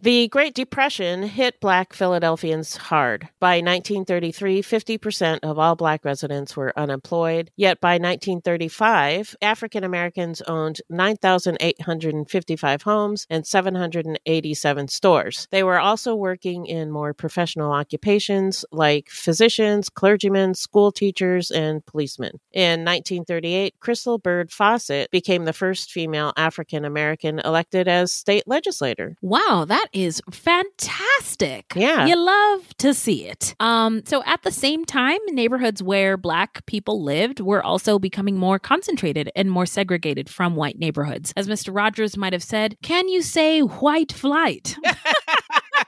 The 0.00 0.28
Great 0.28 0.54
Depression 0.54 1.22
hit 1.22 1.60
black 1.60 1.92
Philadelphians 1.92 2.76
hard. 2.76 3.28
By 3.40 3.56
1933, 3.56 4.62
50% 4.62 5.40
of 5.42 5.58
all 5.58 5.76
black 5.76 6.04
residents 6.04 6.56
were 6.56 6.78
unemployed. 6.78 7.50
Yet 7.56 7.80
by 7.80 7.94
1935, 7.94 9.36
African 9.40 9.84
Americans 9.84 10.42
owned 10.42 10.80
9,855 10.90 12.82
homes 12.82 13.26
and 13.30 13.46
787 13.46 14.88
stores. 14.88 15.48
They 15.50 15.62
were 15.62 15.80
also 15.80 16.14
working 16.14 16.66
in 16.66 16.90
more 16.90 17.14
professional 17.14 17.72
occupations 17.72 18.64
like 18.70 19.08
physicians, 19.08 19.88
clergymen, 19.88 20.54
school 20.54 20.92
teachers, 20.92 21.50
and 21.50 21.84
policemen. 21.86 22.40
In 22.52 22.84
1938, 22.84 23.74
Crystal 23.80 24.18
Bird 24.18 24.50
Fauset 24.50 25.10
became 25.10 25.44
the 25.44 25.52
first 25.52 25.90
female 25.90 26.32
African 26.36 26.84
American 26.84 27.38
elected 27.38 27.88
as 27.88 28.12
state 28.12 28.44
legislator. 28.46 29.16
Wow, 29.22 29.63
that 29.64 29.88
is 29.92 30.22
fantastic. 30.30 31.72
Yeah. 31.74 32.06
You 32.06 32.16
love 32.16 32.76
to 32.78 32.94
see 32.94 33.26
it. 33.26 33.54
Um, 33.60 34.02
so 34.04 34.22
at 34.24 34.42
the 34.42 34.50
same 34.50 34.84
time, 34.84 35.18
neighborhoods 35.28 35.82
where 35.82 36.16
black 36.16 36.64
people 36.66 37.02
lived 37.02 37.40
were 37.40 37.62
also 37.62 37.98
becoming 37.98 38.36
more 38.36 38.58
concentrated 38.58 39.30
and 39.36 39.50
more 39.50 39.66
segregated 39.66 40.28
from 40.28 40.56
white 40.56 40.78
neighborhoods. 40.78 41.32
As 41.36 41.48
Mr. 41.48 41.74
Rogers 41.74 42.16
might 42.16 42.32
have 42.32 42.42
said, 42.42 42.76
can 42.82 43.08
you 43.08 43.22
say 43.22 43.60
white 43.60 44.12
flight? 44.12 44.76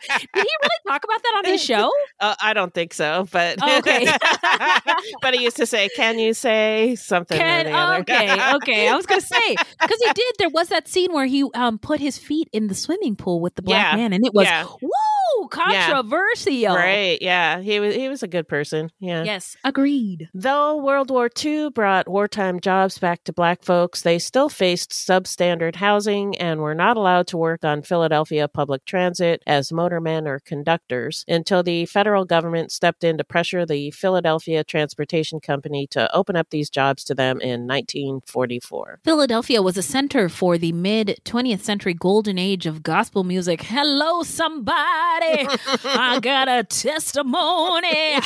Did 0.19 0.29
he 0.35 0.39
really 0.41 0.81
talk 0.89 1.05
about 1.05 1.23
that 1.23 1.35
on 1.39 1.45
his 1.53 1.63
show? 1.71 1.91
Uh, 2.21 2.35
I 2.41 2.53
don't 2.53 2.73
think 2.73 2.95
so, 2.95 3.27
but 3.31 3.59
Oh, 3.63 3.79
okay. 3.79 4.07
but 5.23 5.35
he 5.35 5.43
used 5.45 5.57
to 5.57 5.67
say, 5.67 5.89
"Can 5.97 6.19
you 6.19 6.35
say 6.35 6.95
something?" 6.97 7.39
Can, 7.39 7.67
okay, 8.01 8.55
okay. 8.57 8.89
I 8.89 8.97
was 8.97 9.07
gonna 9.07 9.21
say 9.21 9.57
because 9.81 9.99
he 10.01 10.13
did. 10.13 10.35
There 10.39 10.51
was 10.51 10.69
that 10.69 10.89
scene 10.89 11.13
where 11.13 11.27
he 11.27 11.45
um 11.55 11.79
put 11.79 12.01
his 12.01 12.19
feet 12.19 12.49
in 12.53 12.69
the 12.69 12.75
swimming 12.75 13.17
pool 13.17 13.41
with 13.41 13.55
the 13.55 13.63
black 13.63 13.93
Yeah, 13.93 13.97
man, 13.97 14.13
and 14.13 14.25
it 14.27 14.35
was 14.35 14.47
yeah. 14.47 14.67
woo 14.83 15.49
controversial. 15.49 16.75
Right? 16.75 17.19
Yeah, 17.21 17.61
he 17.61 17.81
was 17.81 17.95
he 17.95 18.09
was 18.09 18.23
a 18.23 18.29
good 18.29 18.49
person. 18.49 18.91
Yeah. 19.01 19.25
Yes, 19.25 19.57
agreed. 19.65 20.29
Though 20.35 20.77
World 20.77 21.11
War 21.11 21.29
II 21.45 21.71
brought 21.71 22.09
wartime 22.09 22.61
jobs 22.61 22.99
back 22.99 23.25
to 23.25 23.33
black 23.33 23.63
folks, 23.65 24.03
they 24.03 24.19
still 24.19 24.49
faced 24.49 24.91
substandard 24.91 25.77
housing 25.77 26.37
and 26.39 26.61
were 26.61 26.75
not 26.75 26.97
allowed 26.97 27.27
to 27.29 27.37
work 27.37 27.65
on 27.65 27.83
Philadelphia 27.83 28.49
public 28.49 28.85
transit 28.85 29.43
as 29.47 29.73
motormen 29.87 30.27
or 30.27 30.41
conductors 30.41 31.25
until 31.29 31.63
the 31.63 31.87
federal 31.87 32.25
government 32.25 32.73
stepped 32.73 33.05
in 33.05 33.19
to 33.19 33.25
pressure 33.25 33.65
the 33.65 33.91
Philadelphia 33.91 34.65
Transportation 34.65 35.41
Company 35.41 35.87
to 35.89 36.15
open 36.15 36.37
up 36.37 36.51
these 36.51 36.71
jobs 36.71 37.05
to 37.05 37.15
them 37.15 37.41
in 37.41 37.67
1944. 37.67 39.01
Philadelphia 39.05 39.63
was 39.63 39.77
a 39.77 39.83
center 39.83 40.29
for 40.29 40.59
the 40.59 40.73
mid 40.73 41.21
20th 41.25 41.61
century 41.61 41.95
golden 41.95 42.39
age 42.39 42.67
of 42.67 42.83
gospel 42.83 43.25
music. 43.25 43.63
Hello, 43.63 44.23
somebody. 44.23 44.67
I 45.85 46.19
got 46.23 46.49
a 46.49 46.65
testimony. 46.65 48.19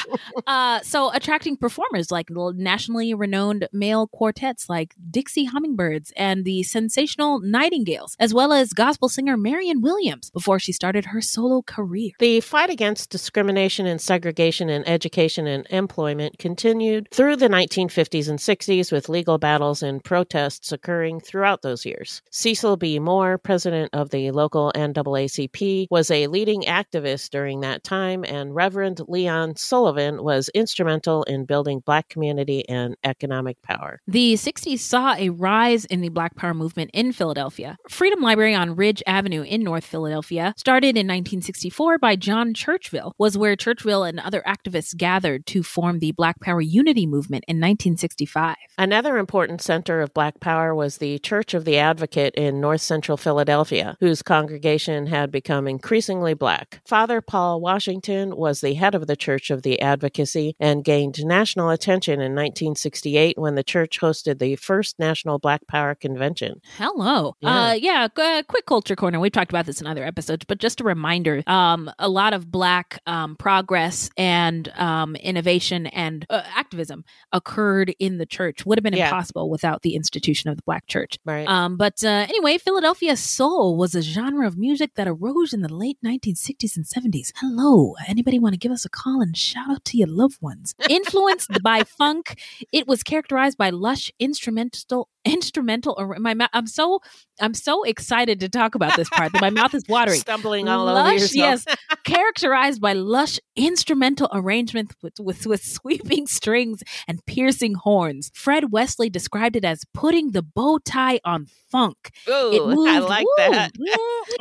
Uh, 0.47 0.81
so, 0.81 1.13
attracting 1.13 1.57
performers 1.57 2.11
like 2.11 2.29
nationally 2.31 3.15
renowned 3.15 3.69
male 3.73 4.07
quartets 4.07 4.69
like 4.69 4.95
Dixie 5.11 5.45
Hummingbirds 5.45 6.13
and 6.17 6.45
the 6.45 6.63
sensational 6.63 7.41
Nightingales, 7.41 8.17
as 8.19 8.33
well 8.33 8.53
as 8.53 8.73
gospel 8.73 9.09
singer 9.09 9.37
Marion 9.37 9.81
Williams 9.81 10.31
before 10.31 10.59
she 10.59 10.73
started 10.73 11.07
her 11.07 11.21
solo 11.21 11.50
career. 11.63 12.13
The 12.19 12.41
fight 12.41 12.71
against 12.71 13.11
discrimination 13.11 13.87
and 13.87 14.01
segregation 14.01 14.69
in 14.69 14.87
education 14.89 15.47
and 15.47 15.67
employment 15.71 16.39
continued 16.39 17.09
through 17.11 17.37
the 17.37 17.49
1950s 17.49 18.29
and 18.29 18.39
60s 18.39 18.93
with 18.93 19.09
legal 19.09 19.39
battles 19.39 19.83
and 19.83 20.03
protests 20.03 20.73
occurring 20.73 21.21
throughout 21.21 21.63
those 21.63 21.85
years. 21.85 22.23
Cecil 22.31 22.77
B. 22.77 22.99
Moore, 22.99 23.37
president 23.39 23.91
of 23.93 24.11
the 24.11 24.31
local 24.31 24.73
NAACP, 24.75 25.87
was 25.91 26.11
a 26.11 26.29
leading 26.29 26.63
activist 26.63 27.31
during 27.31 27.61
that 27.61 27.83
time, 27.83 28.25
and 28.25 28.55
Reverend 28.55 29.01
Leon 29.09 29.57
Sullivan 29.57 30.23
was 30.23 30.49
instrumental 30.55 31.25
in 31.25 31.45
building 31.45 31.81
Black 31.85 32.09
community 32.09 32.69
and 32.69 32.97
economic 33.05 33.61
power. 33.63 34.01
The 34.07 34.35
60s 34.35 34.79
saw 34.79 35.15
a 35.15 35.31
rise 35.31 35.85
in 35.87 36.01
the 36.01 36.09
Black 36.09 36.37
Power 36.37 36.55
movement 36.55 36.91
in 36.95 37.13
Philadelphia. 37.13 37.77
Freedom 37.89 38.21
Library 38.21 38.55
on 38.55 38.77
Ridge 38.77 39.03
Avenue 39.07 39.43
in 39.43 39.63
North 39.63 39.85
Philadelphia, 39.85 40.55
started 40.57 40.97
in 40.97 41.07
1964 41.41 41.99
by 41.99 42.17
John 42.17 42.53
Churchville, 42.53 43.13
was 43.17 43.39
where 43.39 43.57
Churchville 43.57 44.07
and 44.07 44.21
other 44.21 44.43
activists 44.47 44.95
gathered 44.95 45.47
to 45.47 45.63
form 45.63 45.99
the 45.99 46.13
Black 46.13 46.39
Power 46.41 46.61
Unity 46.61 47.07
movement 47.07 47.47
in 47.49 47.57
1965. 47.57 48.57
Another 48.77 49.17
important 49.17 49.63
center 49.63 50.03
of 50.03 50.13
Black 50.13 50.39
Power 50.41 50.75
was 50.75 50.99
the 50.99 51.19
Church 51.21 51.55
of 51.55 51.65
the 51.65 51.79
Advocate 51.79 52.35
in 52.35 52.61
north 52.61 52.83
central 52.83 53.17
Philadelphia, 53.17 53.97
whose 54.01 54.21
congregation 54.21 55.07
had 55.07 55.31
become 55.31 55.67
increasingly 55.67 56.35
black. 56.35 56.83
Father 56.87 57.23
Paul 57.23 57.63
Washington 57.63 58.37
was 58.37 58.61
the 58.61 58.75
head 58.75 58.95
of 58.95 59.07
the 59.07 59.17
Church 59.17 59.51
of 59.51 59.63
the 59.63 59.81
Advocacy 59.81 60.55
and 60.61 60.85
gained 60.85 61.25
national 61.25 61.71
attention 61.71 62.21
in 62.21 62.33
1968 62.35 63.39
when 63.39 63.55
the 63.55 63.65
church 63.65 63.99
hosted 63.99 64.41
the 64.41 64.57
first 64.57 64.99
National 64.99 65.39
Black 65.39 65.67
Power 65.67 65.95
Convention. 65.95 66.61
Hello. 66.77 67.35
Yeah. 67.41 67.69
Uh, 67.69 67.73
yeah, 67.73 68.09
uh, 68.15 68.43
quick 68.47 68.67
culture 68.67 68.97
corner. 68.97 69.19
We've 69.19 69.33
talked 69.33 69.51
about 69.51 69.65
this 69.65 69.81
in 69.81 69.87
other 69.87 70.05
episodes, 70.05 70.45
but 70.45 70.59
just 70.59 70.83
a 70.83 70.85
reminder 70.85 71.30
um, 71.47 71.91
a 71.99 72.09
lot 72.09 72.33
of 72.33 72.51
Black 72.51 73.01
um, 73.07 73.37
progress 73.37 74.11
and 74.17 74.69
um, 74.77 75.17
innovation 75.17 75.87
and 75.87 76.27
uh, 76.31 76.43
activism 76.55 77.05
occurred 77.33 77.95
in 77.99 78.19
the 78.19 78.27
church. 78.27 78.65
Would 78.67 78.79
have 78.79 78.83
been 78.83 78.95
Yeah. 78.95 79.07
impossible 79.09 79.49
without 79.51 79.83
the 79.83 79.95
institution 79.95 80.51
of 80.51 80.57
the 80.57 80.63
Black 80.63 80.87
church. 80.87 81.19
Right. 81.25 81.47
Um, 81.49 81.77
but 81.77 82.03
uh, 82.05 82.09
anyway, 82.29 82.59
Philadelphia 82.59 83.17
soul 83.17 83.77
was 83.77 83.95
a 83.95 84.03
genre 84.03 84.47
of 84.47 84.57
music 84.59 84.93
that 84.97 85.09
arose 85.09 85.53
in 85.53 85.63
the 85.63 85.73
late 85.73 85.99
1960s 86.05 86.77
and 86.77 86.85
70s. 86.85 87.33
Hello, 87.37 87.95
anybody 88.09 88.39
want 88.39 88.55
to 88.55 88.59
give 88.59 88.73
us 88.73 88.85
a 88.85 88.91
call 88.91 89.21
and 89.21 89.37
shout 89.37 89.71
out 89.71 89.85
to 89.87 89.97
your 89.97 90.09
loved 90.09 90.41
ones? 90.41 90.75
Influenced 90.89 91.63
by 91.63 91.83
funk, 91.85 92.41
it 92.73 92.87
was 92.87 93.03
characterized 93.03 93.59
by 93.59 93.71
lush 93.71 94.11
instrumental 94.19 95.09
instrumental. 95.25 96.03
My 96.19 96.35
I'm 96.53 96.67
so 96.67 97.01
I'm 97.41 97.55
so 97.55 97.83
excited 97.85 98.41
to 98.41 98.49
talk 98.49 98.75
about 98.75 98.97
this 98.97 99.09
part 99.11 99.33
that 99.33 99.41
my 99.41 99.51
mouth 99.51 99.75
is 99.75 99.85
watering. 99.89 100.21
Stumbling 100.21 100.69
all 100.69 100.89
over 100.89 100.95
lush, 101.01 101.21
yourself. 101.35 101.65
yes, 101.67 101.77
characterized 102.05 102.81
by 102.81 102.93
lush 102.93 103.39
instrumental 103.57 104.29
arrangements 104.33 104.95
with, 105.03 105.15
with 105.21 105.47
with 105.47 105.63
sweeping 105.65 106.27
strings 106.27 106.83
and 107.09 107.25
piercing 107.27 107.75
horns. 107.75 108.31
Fred 108.35 108.73
Wesley 108.73 109.11
described 109.11 109.57
it 109.57 109.65
as 109.65 109.85
putting 109.95 110.33
the 110.33 110.43
bow 110.43 110.79
tie 110.85 111.21
on 111.25 111.47
funk. 111.71 112.11
Ooh, 112.29 112.51
It 112.53 112.67
moved, 112.67 112.91
I 112.91 112.99
like 112.99 113.27
that. 113.39 113.73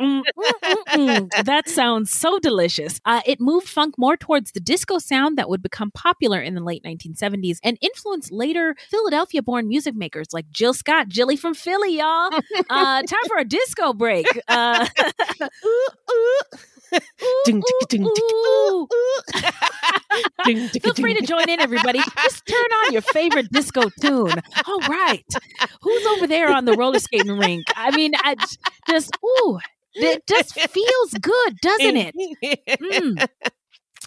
mm, 0.00 0.22
mm, 0.64 0.84
mm, 1.28 1.44
that 1.44 1.68
sounds 1.68 2.10
so 2.10 2.38
delicious. 2.38 3.00
Uh, 3.04 3.20
it 3.26 3.40
moved 3.40 3.68
funk 3.68 3.94
more 3.98 4.16
towards 4.16 4.52
the 4.52 4.60
disco 4.60 4.98
sound 4.98 5.38
that 5.38 5.48
would 5.48 5.62
become 5.62 5.90
popular 5.92 6.40
in 6.40 6.54
the 6.54 6.62
late 6.62 6.82
1970s 6.84 7.58
and 7.62 7.78
influenced 7.80 8.32
later 8.32 8.74
Philadelphia 8.90 9.42
born 9.42 9.68
music 9.68 9.94
makers 9.94 10.28
like 10.32 10.50
Jill 10.50 10.74
Scott, 10.74 11.08
Jilly 11.08 11.36
from 11.36 11.54
Philly, 11.54 11.98
y'all. 11.98 12.30
Uh, 12.68 12.89
time 13.06 13.24
for 13.28 13.38
a 13.38 13.44
disco 13.44 13.92
break. 13.92 14.26
Uh, 14.48 14.86
ooh. 15.64 15.86
Feel 20.82 20.94
free 20.94 21.14
to 21.14 21.24
join 21.26 21.48
in, 21.48 21.60
everybody. 21.60 22.00
Just 22.22 22.46
turn 22.46 22.56
on 22.86 22.92
your 22.92 23.02
favorite 23.02 23.50
disco 23.52 23.82
tune. 24.00 24.34
All 24.66 24.80
right. 24.88 25.24
Who's 25.82 26.06
over 26.06 26.26
there 26.26 26.52
on 26.52 26.64
the 26.64 26.72
roller 26.72 26.98
skating 26.98 27.38
rink? 27.38 27.66
I 27.76 27.94
mean, 27.94 28.12
I 28.16 28.34
just, 28.88 29.16
ooh, 29.24 29.58
it 29.94 30.26
just 30.26 30.54
feels 30.54 31.12
good, 31.20 31.56
doesn't 31.60 31.96
it? 31.96 32.14
Mm. 32.80 33.26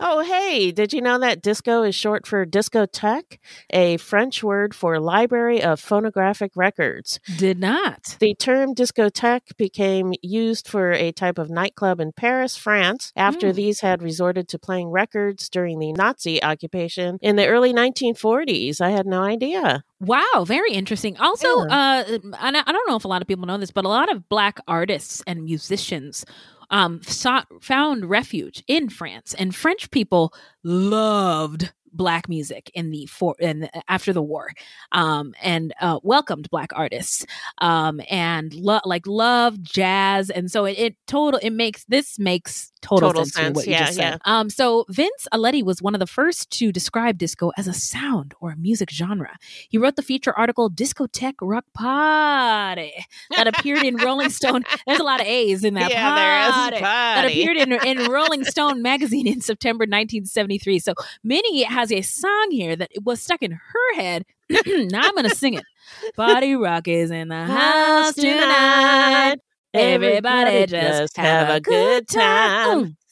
Oh, 0.02 0.22
hey, 0.24 0.72
did 0.72 0.92
you 0.92 1.02
know 1.02 1.20
that 1.20 1.44
disco 1.44 1.84
is 1.84 1.94
short 1.94 2.26
for 2.26 2.48
discothèque, 2.48 3.38
a 3.70 3.98
French 3.98 4.44
word 4.44 4.74
for 4.74 5.00
library 5.00 5.62
of 5.62 5.80
phonographic 5.80 6.52
records? 6.56 7.20
Did 7.38 7.60
not. 7.60 8.18
The 8.20 8.34
term 8.34 8.74
discothèque 8.74 9.56
became 9.56 10.14
used 10.24 10.68
for 10.68 10.94
a 10.94 11.12
type 11.12 11.38
of 11.38 11.52
nightclub 11.52 12.00
in 12.00 12.12
Paris, 12.12 12.58
France, 12.58 13.12
after 13.16 13.52
Mm. 13.52 13.56
these 13.56 13.82
had 13.82 14.02
resorted 14.02 14.48
to 14.50 14.58
playing 14.58 14.88
records 14.90 15.48
during 15.48 15.78
the 15.78 15.94
Nazi 15.94 16.42
occupation 16.44 17.20
in 17.22 17.36
the 17.36 17.46
early 17.48 17.72
1940s. 17.72 18.82
I 18.82 18.90
had 18.90 19.06
no 19.06 19.22
idea. 19.22 19.84
Wow, 20.00 20.44
very 20.44 20.72
interesting. 20.74 21.18
Also, 21.18 21.48
uh, 21.68 22.04
and 22.08 22.58
I 22.58 22.64
I 22.66 22.72
don't 22.72 22.88
know 22.90 22.96
if 22.96 23.06
a 23.06 23.08
lot 23.08 23.22
of 23.22 23.28
people 23.28 23.46
know 23.46 23.60
this, 23.60 23.72
but 23.72 23.86
a 23.86 23.90
lot 23.90 24.12
of 24.12 24.28
black 24.28 24.60
artists 24.68 25.22
and 25.28 25.44
musicians 25.44 26.26
um, 26.74 27.02
sought, 27.04 27.48
found 27.62 28.10
refuge 28.10 28.64
in 28.68 28.90
France, 28.90 29.34
and 29.36 29.56
French 29.56 29.92
people 29.92 30.34
loved 30.64 31.72
black 31.94 32.28
music 32.28 32.72
in 32.74 32.90
the 32.90 33.06
for 33.06 33.36
and 33.40 33.70
after 33.88 34.12
the 34.12 34.22
war 34.24 34.50
um 34.94 35.32
and 35.44 35.76
uh 35.80 36.00
welcomed 36.02 36.50
black 36.50 36.72
artists 36.74 37.24
um 37.60 38.02
and 38.10 38.52
lo- 38.56 38.80
like 38.84 39.06
love 39.06 39.62
jazz 39.62 40.32
and 40.32 40.50
so 40.50 40.66
it, 40.66 40.76
it 40.80 40.96
total 41.06 41.40
it 41.44 41.52
makes 41.52 41.86
this 41.86 42.18
makes 42.18 42.73
total, 42.84 43.10
Total 43.10 43.24
sense, 43.26 43.34
sense, 43.34 43.56
what 43.56 43.66
you 43.66 43.72
yeah, 43.72 43.86
said. 43.86 43.98
yeah. 43.98 44.18
um 44.26 44.50
so 44.50 44.86
vince 44.90 45.28
aletti 45.34 45.64
was 45.64 45.82
one 45.82 45.96
of 45.96 46.00
the 46.00 46.06
first 46.08 46.52
to 46.52 46.72
describe 46.72 47.18
disco 47.18 47.52
as 47.58 47.68
a 47.68 47.74
sound 47.74 48.34
or 48.42 48.52
a 48.52 48.56
music 48.58 48.92
genre. 48.92 49.36
He 49.70 49.78
wrote 49.80 49.96
the 49.96 50.02
feature 50.04 50.34
article 50.38 50.70
discotheque 50.70 51.36
rock 51.42 51.66
party 51.74 52.94
that 53.38 53.48
appeared 53.48 53.84
in 53.84 53.96
rolling 53.96 54.30
stone 54.30 54.64
there's 54.86 55.00
a 55.00 55.04
lot 55.04 55.22
of 55.22 55.26
a's 55.28 55.64
in 55.64 55.74
that 55.76 55.90
Yeah, 55.92 56.14
there 56.16 56.48
is. 56.50 56.54
party. 56.54 56.80
That 56.82 57.26
appeared 57.26 57.58
in, 57.58 57.72
in 57.72 58.12
rolling 58.18 58.44
stone 58.44 58.82
magazine 58.82 59.28
in 59.28 59.42
september 59.42 59.84
1973 59.84 60.80
so 60.80 60.94
minnie 61.24 61.64
has 61.64 61.92
a 61.92 62.02
song 62.02 62.48
here 62.52 62.76
that 62.76 62.92
was 63.04 63.22
stuck 63.22 63.42
in 63.42 63.52
her 63.54 63.96
head. 63.96 64.26
Now 64.68 65.02
i'm 65.08 65.16
gonna 65.16 65.30
sing 65.30 65.54
it. 65.56 65.64
Body 66.16 66.56
rock 66.56 66.88
is 66.88 67.12
in 67.12 67.30
the 67.30 67.46
house 67.46 68.14
tonight 68.14 69.38
everybody 69.74 70.66
just 70.68 71.18
have 71.18 71.50
a 71.50 71.60
good 71.60 72.08
time. 72.08 72.98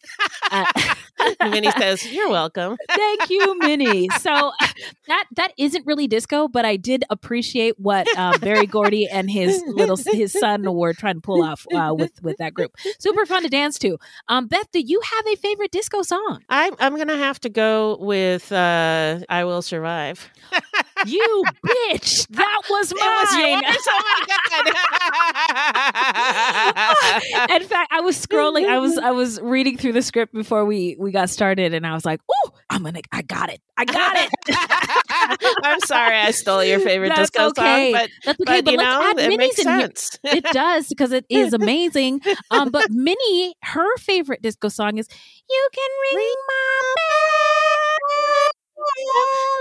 Uh, 0.51 0.65
Minnie 1.49 1.71
says, 1.71 2.11
You're 2.11 2.29
welcome. 2.29 2.77
Thank 2.91 3.29
you, 3.29 3.57
Minnie. 3.59 4.09
So 4.19 4.51
that 5.07 5.25
that 5.35 5.53
isn't 5.57 5.85
really 5.85 6.07
disco, 6.07 6.47
but 6.47 6.65
I 6.65 6.75
did 6.75 7.03
appreciate 7.09 7.79
what 7.79 8.07
uh, 8.17 8.37
Berry 8.39 8.65
Gordy 8.65 9.07
and 9.07 9.29
his 9.29 9.63
little 9.67 9.97
his 9.97 10.33
son 10.33 10.73
were 10.73 10.93
trying 10.93 11.15
to 11.15 11.21
pull 11.21 11.43
off 11.43 11.65
uh, 11.73 11.93
with 11.95 12.11
with 12.21 12.37
that 12.37 12.53
group. 12.53 12.75
Super 12.99 13.25
fun 13.25 13.43
to 13.43 13.49
dance 13.49 13.77
to. 13.79 13.97
Um, 14.27 14.47
Beth, 14.47 14.69
do 14.71 14.79
you 14.79 15.01
have 15.03 15.27
a 15.27 15.35
favorite 15.37 15.71
disco 15.71 16.01
song? 16.01 16.39
I'm, 16.49 16.75
I'm 16.79 16.95
going 16.95 17.07
to 17.07 17.17
have 17.17 17.39
to 17.41 17.49
go 17.49 17.97
with 17.99 18.51
uh, 18.51 19.19
I 19.29 19.43
Will 19.45 19.61
Survive. 19.61 20.29
You 21.05 21.43
bitch! 21.65 22.27
That 22.29 22.61
was 22.69 22.93
mine. 22.93 23.61
Was. 23.63 23.77
Oh 23.93 24.03
my 24.03 24.25
God. 27.47 27.51
In 27.61 27.67
fact, 27.67 27.91
I 27.91 28.01
was 28.01 28.15
scrolling. 28.23 28.67
I 28.67 28.79
was 28.79 28.97
I 28.97 29.11
was 29.11 29.39
reading 29.41 29.77
through 29.77 29.93
the 29.93 30.01
script 30.01 30.33
before 30.33 30.65
we 30.65 30.95
we 30.99 31.11
got 31.11 31.29
started, 31.29 31.73
and 31.73 31.85
I 31.85 31.93
was 31.93 32.05
like, 32.05 32.21
"Oh, 32.31 32.51
I'm 32.69 32.83
gonna! 32.83 33.01
I 33.11 33.21
got 33.21 33.49
it! 33.49 33.61
I 33.77 33.85
got 33.85 34.15
it!" 34.17 34.29
I'm 35.63 35.79
sorry 35.81 36.17
I 36.17 36.31
stole 36.31 36.63
your 36.63 36.79
favorite 36.79 37.09
That's 37.09 37.29
disco 37.31 37.47
okay. 37.49 37.91
song, 37.91 38.01
but, 38.01 38.09
That's 38.25 38.39
okay, 38.41 38.61
but, 38.61 38.65
but 38.65 38.71
you 38.71 38.77
let's 38.77 39.17
know, 39.17 39.23
it 39.23 39.37
makes 39.37 39.61
sense. 39.61 40.19
it 40.23 40.43
does 40.51 40.87
because 40.87 41.11
it 41.11 41.25
is 41.29 41.53
amazing. 41.53 42.21
Um, 42.51 42.69
but 42.69 42.91
Minnie, 42.91 43.55
her 43.63 43.97
favorite 43.97 44.41
disco 44.41 44.69
song 44.69 44.97
is 44.97 45.07
"You 45.49 45.69
Can 45.73 45.89
Ring 46.15 46.35
My 46.47 46.81
Bell." 46.95 47.30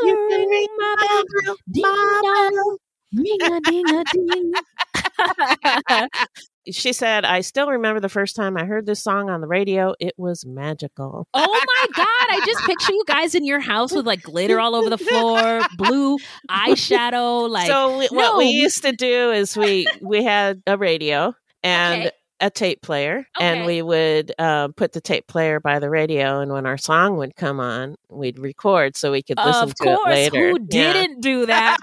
You 0.04 0.26
can 0.30 0.48
ring 0.48 0.66
my 0.78 0.94
bell, 1.44 1.56
ding 1.70 1.82
dong, 2.22 2.76
ring 3.12 3.42
a 3.42 3.60
ding 3.60 3.88
a 3.88 4.04
ding. 4.12 4.52
She 6.70 6.92
said, 6.92 7.24
I 7.24 7.40
still 7.40 7.68
remember 7.68 8.00
the 8.00 8.10
first 8.10 8.36
time 8.36 8.58
I 8.58 8.64
heard 8.66 8.84
this 8.84 9.02
song 9.02 9.30
on 9.30 9.40
the 9.40 9.46
radio. 9.46 9.94
It 9.98 10.12
was 10.18 10.44
magical. 10.46 11.26
Oh 11.32 11.62
my 11.66 11.86
god! 11.96 12.06
I 12.06 12.42
just 12.44 12.62
picture 12.66 12.92
you 12.92 13.02
guys 13.06 13.34
in 13.34 13.46
your 13.46 13.60
house 13.60 13.92
with 13.92 14.06
like 14.06 14.22
glitter 14.22 14.60
all 14.60 14.74
over 14.74 14.90
the 14.90 14.98
floor, 14.98 15.62
blue 15.78 16.18
eyeshadow. 16.50 17.48
Like, 17.50 17.66
so 17.66 17.98
we, 17.98 18.08
no, 18.12 18.16
what 18.16 18.38
we 18.38 18.44
we- 18.44 18.50
used 18.50 18.82
to 18.84 18.92
do 18.92 19.30
is 19.32 19.56
we 19.56 19.86
we 20.02 20.22
had 20.22 20.62
a 20.66 20.76
radio 20.76 21.34
and 21.62 22.02
Okay. 22.02 22.10
A 22.40 22.50
tape 22.50 22.80
player 22.82 23.26
and 23.38 23.66
we 23.66 23.82
would 23.82 24.32
uh, 24.38 24.68
put 24.68 24.92
the 24.92 25.00
tape 25.00 25.26
player 25.26 25.60
by 25.60 25.78
the 25.78 25.90
radio 25.90 26.40
and 26.40 26.52
when 26.52 26.66
our 26.66 26.78
song 26.78 27.16
would 27.16 27.36
come 27.36 27.60
on 27.60 27.96
we'd 28.08 28.38
record 28.38 28.96
so 28.96 29.12
we 29.12 29.22
could 29.22 29.36
listen 29.38 29.64
of 29.64 29.74
to 29.74 29.84
course, 29.84 30.00
it 30.06 30.32
later 30.32 30.50
who 30.50 30.58
Yeah. 30.70 30.92
didn't 30.92 31.20
do 31.20 31.46
that? 31.46 31.76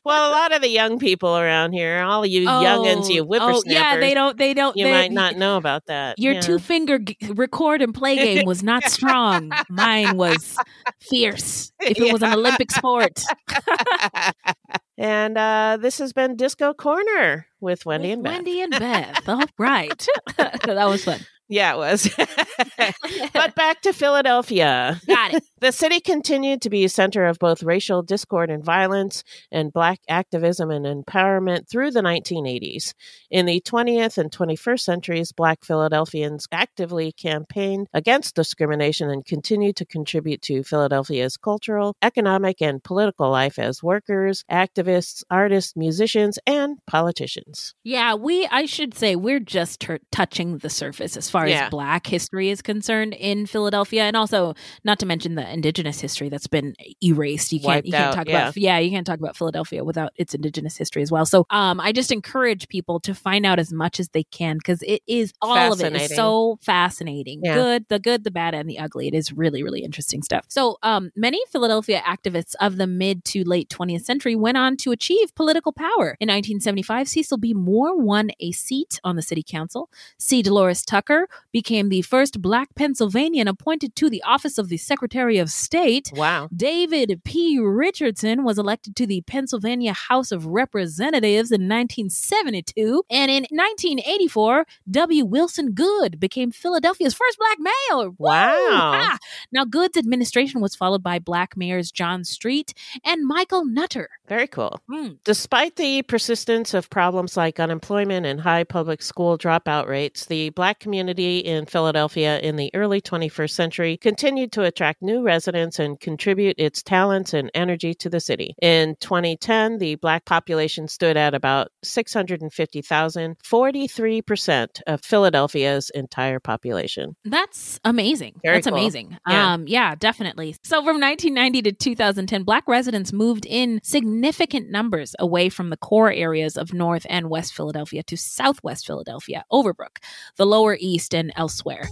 well 0.04 0.30
a 0.30 0.32
lot 0.32 0.52
of 0.52 0.62
the 0.62 0.68
young 0.68 0.98
people 0.98 1.36
around 1.36 1.72
here 1.72 2.00
all 2.02 2.26
you 2.26 2.46
youngins 2.46 3.08
you 3.08 3.22
oh, 3.22 3.24
whippersnappers 3.24 3.64
yeah, 3.66 3.96
they 3.98 4.14
don't. 4.14 4.36
They 4.36 4.52
don't. 4.54 4.76
you 4.76 4.84
they, 4.84 4.90
might 4.90 5.12
not 5.12 5.36
know 5.36 5.56
about 5.56 5.86
that 5.86 6.18
Your 6.18 6.34
yeah. 6.34 6.40
two 6.40 6.58
finger 6.58 6.98
g- 6.98 7.16
record 7.34 7.80
and 7.82 7.94
play 7.94 8.16
game 8.16 8.46
was 8.46 8.62
not 8.62 8.84
strong. 8.84 9.50
Mine 9.70 10.16
was 10.16 10.56
fierce. 11.00 11.72
If 11.80 11.98
it 11.98 12.12
was 12.12 12.22
an 12.22 12.32
Olympic 12.38 12.70
sport. 12.72 13.22
and 14.96 15.36
uh, 15.36 15.76
this 15.80 15.98
has 15.98 16.12
been 16.12 16.36
disco 16.36 16.72
corner 16.74 17.46
with 17.60 17.84
wendy 17.86 18.08
With 18.08 18.14
and 18.14 18.22
beth 18.22 18.32
Wendy 18.32 18.60
and 18.62 18.70
Beth. 18.70 19.22
All 19.28 19.44
right. 19.58 20.06
that 20.36 20.86
was 20.88 21.04
fun. 21.04 21.20
Yeah, 21.48 21.74
it 21.74 21.78
was. 21.78 22.08
but 23.32 23.54
back 23.54 23.82
to 23.82 23.92
Philadelphia. 23.92 25.00
Got 25.06 25.34
it. 25.34 25.44
The 25.60 25.72
city 25.72 26.00
continued 26.00 26.62
to 26.62 26.70
be 26.70 26.84
a 26.84 26.88
center 26.88 27.26
of 27.26 27.38
both 27.38 27.62
racial 27.62 28.02
discord 28.02 28.50
and 28.50 28.64
violence 28.64 29.24
and 29.50 29.72
black 29.72 30.00
activism 30.08 30.70
and 30.70 30.84
empowerment 30.84 31.68
through 31.68 31.90
the 31.90 32.00
1980s. 32.00 32.94
In 33.30 33.46
the 33.46 33.60
20th 33.60 34.18
and 34.18 34.30
21st 34.30 34.80
centuries, 34.80 35.32
black 35.32 35.64
Philadelphians 35.64 36.46
actively 36.52 37.12
campaigned 37.12 37.88
against 37.92 38.34
discrimination 38.34 39.10
and 39.10 39.24
continued 39.24 39.76
to 39.76 39.86
contribute 39.86 40.42
to 40.42 40.64
Philadelphia's 40.64 41.36
cultural, 41.36 41.96
economic, 42.02 42.60
and 42.60 42.82
political 42.82 43.30
life 43.30 43.58
as 43.58 43.82
workers, 43.82 44.44
activists, 44.50 45.22
artists, 45.30 45.74
musicians, 45.76 46.38
and 46.46 46.78
politicians. 46.86 47.74
Yeah, 47.84 48.14
we, 48.14 48.46
I 48.50 48.66
should 48.66 48.94
say, 48.94 49.16
we're 49.16 49.40
just 49.40 49.80
tur 49.80 49.98
touching 50.10 50.58
the 50.58 50.70
surface 50.70 51.16
as 51.16 51.30
far 51.34 51.48
Yeah. 51.48 51.64
as 51.64 51.70
black 51.70 52.06
history 52.06 52.48
is 52.48 52.62
concerned 52.62 53.12
in 53.14 53.46
Philadelphia. 53.46 54.04
And 54.04 54.16
also, 54.16 54.54
not 54.84 55.00
to 55.00 55.06
mention 55.06 55.34
the 55.34 55.52
indigenous 55.52 56.00
history 56.00 56.28
that's 56.28 56.46
been 56.46 56.74
erased. 57.02 57.52
You 57.52 57.58
can't, 57.58 57.66
Wiped 57.66 57.86
you 57.88 57.92
can't 57.92 58.04
out, 58.06 58.14
talk 58.14 58.28
yeah. 58.28 58.42
about, 58.42 58.56
yeah, 58.56 58.78
you 58.78 58.90
can't 58.90 59.04
talk 59.06 59.18
about 59.18 59.36
Philadelphia 59.36 59.82
without 59.82 60.12
its 60.14 60.32
indigenous 60.32 60.76
history 60.76 61.02
as 61.02 61.10
well. 61.10 61.26
So, 61.26 61.44
um, 61.50 61.80
I 61.80 61.90
just 61.92 62.12
encourage 62.12 62.68
people 62.68 63.00
to 63.00 63.14
find 63.14 63.44
out 63.44 63.58
as 63.58 63.72
much 63.72 63.98
as 63.98 64.08
they 64.10 64.22
can 64.22 64.58
because 64.58 64.80
it 64.82 65.02
is, 65.08 65.32
all 65.42 65.72
of 65.72 65.80
it 65.80 65.92
is 65.94 66.14
so 66.14 66.58
fascinating. 66.62 67.40
Yeah. 67.42 67.54
Good, 67.54 67.86
the 67.88 67.98
good, 67.98 68.22
the 68.22 68.30
bad, 68.30 68.54
and 68.54 68.70
the 68.70 68.78
ugly. 68.78 69.08
It 69.08 69.14
is 69.14 69.32
really, 69.32 69.62
really 69.64 69.80
interesting 69.82 70.22
stuff. 70.22 70.44
So, 70.48 70.78
um, 70.84 71.10
many 71.16 71.40
Philadelphia 71.50 72.00
activists 72.06 72.54
of 72.60 72.76
the 72.76 72.86
mid 72.86 73.24
to 73.26 73.42
late 73.42 73.68
20th 73.68 74.04
century 74.04 74.36
went 74.36 74.56
on 74.56 74.76
to 74.78 74.92
achieve 74.92 75.34
political 75.34 75.72
power. 75.72 76.16
In 76.20 76.28
1975, 76.28 77.08
Cecil 77.08 77.38
B. 77.38 77.52
Moore 77.54 77.96
won 77.98 78.30
a 78.38 78.52
seat 78.52 79.00
on 79.02 79.16
the 79.16 79.22
city 79.22 79.42
council. 79.42 79.90
C. 80.18 80.40
Delores 80.42 80.84
Tucker 80.84 81.23
became 81.52 81.88
the 81.88 82.02
first 82.02 82.40
black 82.40 82.74
Pennsylvanian 82.74 83.48
appointed 83.48 83.94
to 83.96 84.10
the 84.10 84.22
office 84.22 84.58
of 84.58 84.68
the 84.68 84.76
Secretary 84.76 85.38
of 85.38 85.50
State. 85.50 86.10
Wow. 86.14 86.48
David 86.54 87.22
P. 87.24 87.58
Richardson 87.58 88.44
was 88.44 88.58
elected 88.58 88.96
to 88.96 89.06
the 89.06 89.22
Pennsylvania 89.22 89.92
House 89.92 90.32
of 90.32 90.46
Representatives 90.46 91.50
in 91.50 91.62
1972. 91.62 93.02
And 93.10 93.30
in 93.30 93.42
1984, 93.50 94.66
W. 94.90 95.24
Wilson 95.24 95.72
Goode 95.72 96.18
became 96.20 96.50
Philadelphia's 96.50 97.14
first 97.14 97.38
black 97.38 97.58
mayor. 97.58 98.10
Woo! 98.10 98.14
Wow. 98.18 98.92
Ha! 98.94 99.18
Now, 99.52 99.64
Goode's 99.64 99.96
administration 99.96 100.60
was 100.60 100.74
followed 100.74 101.02
by 101.02 101.18
black 101.18 101.56
mayors 101.56 101.90
John 101.90 102.24
Street 102.24 102.74
and 103.04 103.26
Michael 103.26 103.64
Nutter. 103.64 104.08
Very 104.28 104.46
cool. 104.46 104.80
Hmm. 104.90 105.08
Despite 105.24 105.76
the 105.76 106.02
persistence 106.02 106.72
of 106.72 106.88
problems 106.88 107.36
like 107.36 107.60
unemployment 107.60 108.24
and 108.24 108.40
high 108.40 108.64
public 108.64 109.02
school 109.02 109.36
dropout 109.36 109.86
rates, 109.86 110.26
the 110.26 110.50
black 110.50 110.80
community 110.80 111.38
in 111.38 111.66
Philadelphia 111.66 112.38
in 112.40 112.56
the 112.56 112.70
early 112.74 113.00
21st 113.00 113.50
century 113.50 113.96
continued 113.98 114.52
to 114.52 114.62
attract 114.62 115.02
new 115.02 115.22
residents 115.22 115.78
and 115.78 116.00
contribute 116.00 116.56
its 116.58 116.82
talents 116.82 117.34
and 117.34 117.50
energy 117.54 117.92
to 117.94 118.08
the 118.08 118.20
city. 118.20 118.54
In 118.62 118.96
2010, 119.00 119.78
the 119.78 119.96
black 119.96 120.24
population 120.24 120.88
stood 120.88 121.16
at 121.16 121.34
about 121.34 121.68
650,000, 121.82 123.36
43% 123.44 124.80
of 124.86 125.02
Philadelphia's 125.02 125.90
entire 125.90 126.40
population. 126.40 127.14
That's 127.24 127.78
amazing. 127.84 128.40
Very 128.42 128.56
That's 128.56 128.68
cool. 128.68 128.78
amazing. 128.78 129.18
Yeah. 129.28 129.52
Um, 129.52 129.66
yeah, 129.66 129.94
definitely. 129.94 130.56
So 130.62 130.76
from 130.78 131.00
1990 131.00 131.62
to 131.62 131.72
2010, 131.72 132.44
black 132.44 132.66
residents 132.66 133.12
moved 133.12 133.46
in 133.46 133.80
significant 134.14 134.70
numbers 134.70 135.16
away 135.18 135.48
from 135.48 135.70
the 135.70 135.76
core 135.76 136.12
areas 136.12 136.56
of 136.56 136.72
North 136.72 137.04
and 137.10 137.28
West 137.28 137.52
Philadelphia 137.52 138.00
to 138.04 138.16
Southwest 138.16 138.86
Philadelphia, 138.86 139.44
Overbrook, 139.50 139.98
the 140.36 140.46
Lower 140.46 140.76
East, 140.78 141.12
and 141.16 141.32
elsewhere. 141.34 141.88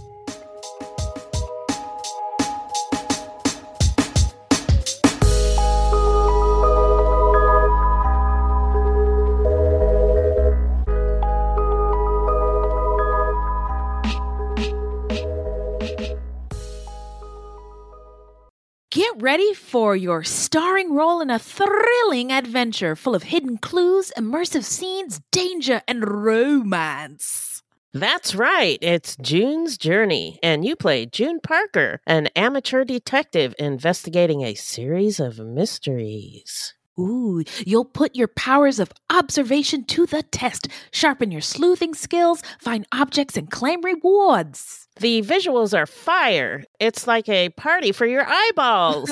Ready 19.23 19.55
for 19.55 19.95
your 19.95 20.23
starring 20.23 20.93
role 20.93 21.19
in 21.19 21.31
a 21.31 21.39
thrilling 21.39 22.31
adventure 22.31 22.95
full 22.95 23.15
of 23.15 23.23
hidden 23.23 23.57
clues, 23.57 24.11
immersive 24.15 24.63
scenes, 24.63 25.19
danger, 25.31 25.81
and 25.87 26.07
romance. 26.07 27.63
That's 27.91 28.35
right. 28.35 28.77
It's 28.83 29.15
June's 29.15 29.79
Journey, 29.79 30.37
and 30.43 30.63
you 30.63 30.75
play 30.75 31.07
June 31.07 31.39
Parker, 31.39 32.01
an 32.05 32.27
amateur 32.35 32.83
detective 32.83 33.55
investigating 33.57 34.43
a 34.43 34.53
series 34.53 35.19
of 35.19 35.39
mysteries. 35.39 36.75
Ooh, 36.99 37.43
you'll 37.65 37.85
put 37.85 38.15
your 38.15 38.27
powers 38.27 38.79
of 38.79 38.91
observation 39.09 39.83
to 39.85 40.05
the 40.05 40.21
test, 40.21 40.67
sharpen 40.91 41.31
your 41.31 41.41
sleuthing 41.41 41.95
skills, 41.95 42.43
find 42.59 42.85
objects, 42.91 43.35
and 43.35 43.49
claim 43.49 43.81
rewards. 43.81 44.87
The 44.99 45.23
visuals 45.23 45.75
are 45.75 45.87
fire. 45.87 46.63
It's 46.79 47.07
like 47.07 47.27
a 47.27 47.49
party 47.49 47.91
for 47.91 48.05
your 48.05 48.25
eyeballs 48.27 49.11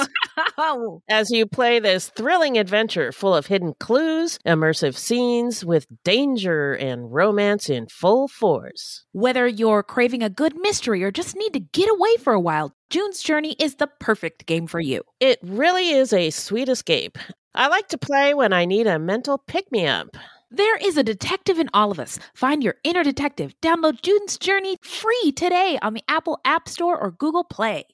as 1.10 1.32
you 1.32 1.48
play 1.48 1.80
this 1.80 2.10
thrilling 2.10 2.60
adventure 2.60 3.12
full 3.12 3.34
of 3.34 3.48
hidden 3.48 3.74
clues, 3.80 4.38
immersive 4.46 4.96
scenes 4.96 5.66
with 5.66 5.88
danger 6.04 6.74
and 6.74 7.12
romance 7.12 7.68
in 7.68 7.88
full 7.88 8.28
force. 8.28 9.06
Whether 9.12 9.48
you're 9.48 9.82
craving 9.82 10.22
a 10.22 10.30
good 10.30 10.56
mystery 10.56 11.04
or 11.04 11.10
just 11.10 11.36
need 11.36 11.54
to 11.54 11.60
get 11.60 11.90
away 11.90 12.18
for 12.18 12.34
a 12.34 12.40
while, 12.40 12.76
June's 12.92 13.24
Journey 13.24 13.56
is 13.58 13.76
the 13.76 13.88
perfect 14.00 14.46
game 14.46 14.68
for 14.68 14.80
you. 14.80 15.02
It 15.20 15.40
really 15.42 15.90
is 15.90 16.14
a 16.14 16.30
sweet 16.30 16.70
escape. 16.70 17.18
I 17.54 17.68
like 17.68 17.90
to 17.90 17.98
play 17.98 18.34
when 18.34 18.54
I 18.54 18.64
need 18.64 18.88
a 18.88 18.98
mental 18.98 19.38
pick 19.38 19.70
me 19.74 19.86
up. 19.86 20.16
There 20.50 20.78
is 20.78 20.96
a 20.96 21.04
detective 21.04 21.60
in 21.60 21.70
all 21.74 21.92
of 21.92 22.00
us. 22.00 22.18
Find 22.34 22.64
your 22.64 22.76
inner 22.86 23.04
detective. 23.04 23.54
Download 23.62 24.02
June's 24.02 24.38
Journey 24.38 24.78
free 24.82 25.34
today 25.36 25.78
on 25.82 25.94
the 25.94 26.04
Apple 26.08 26.40
App 26.46 26.70
Store 26.70 26.98
or 26.98 27.12
Google 27.12 27.44
Play. 27.44 27.86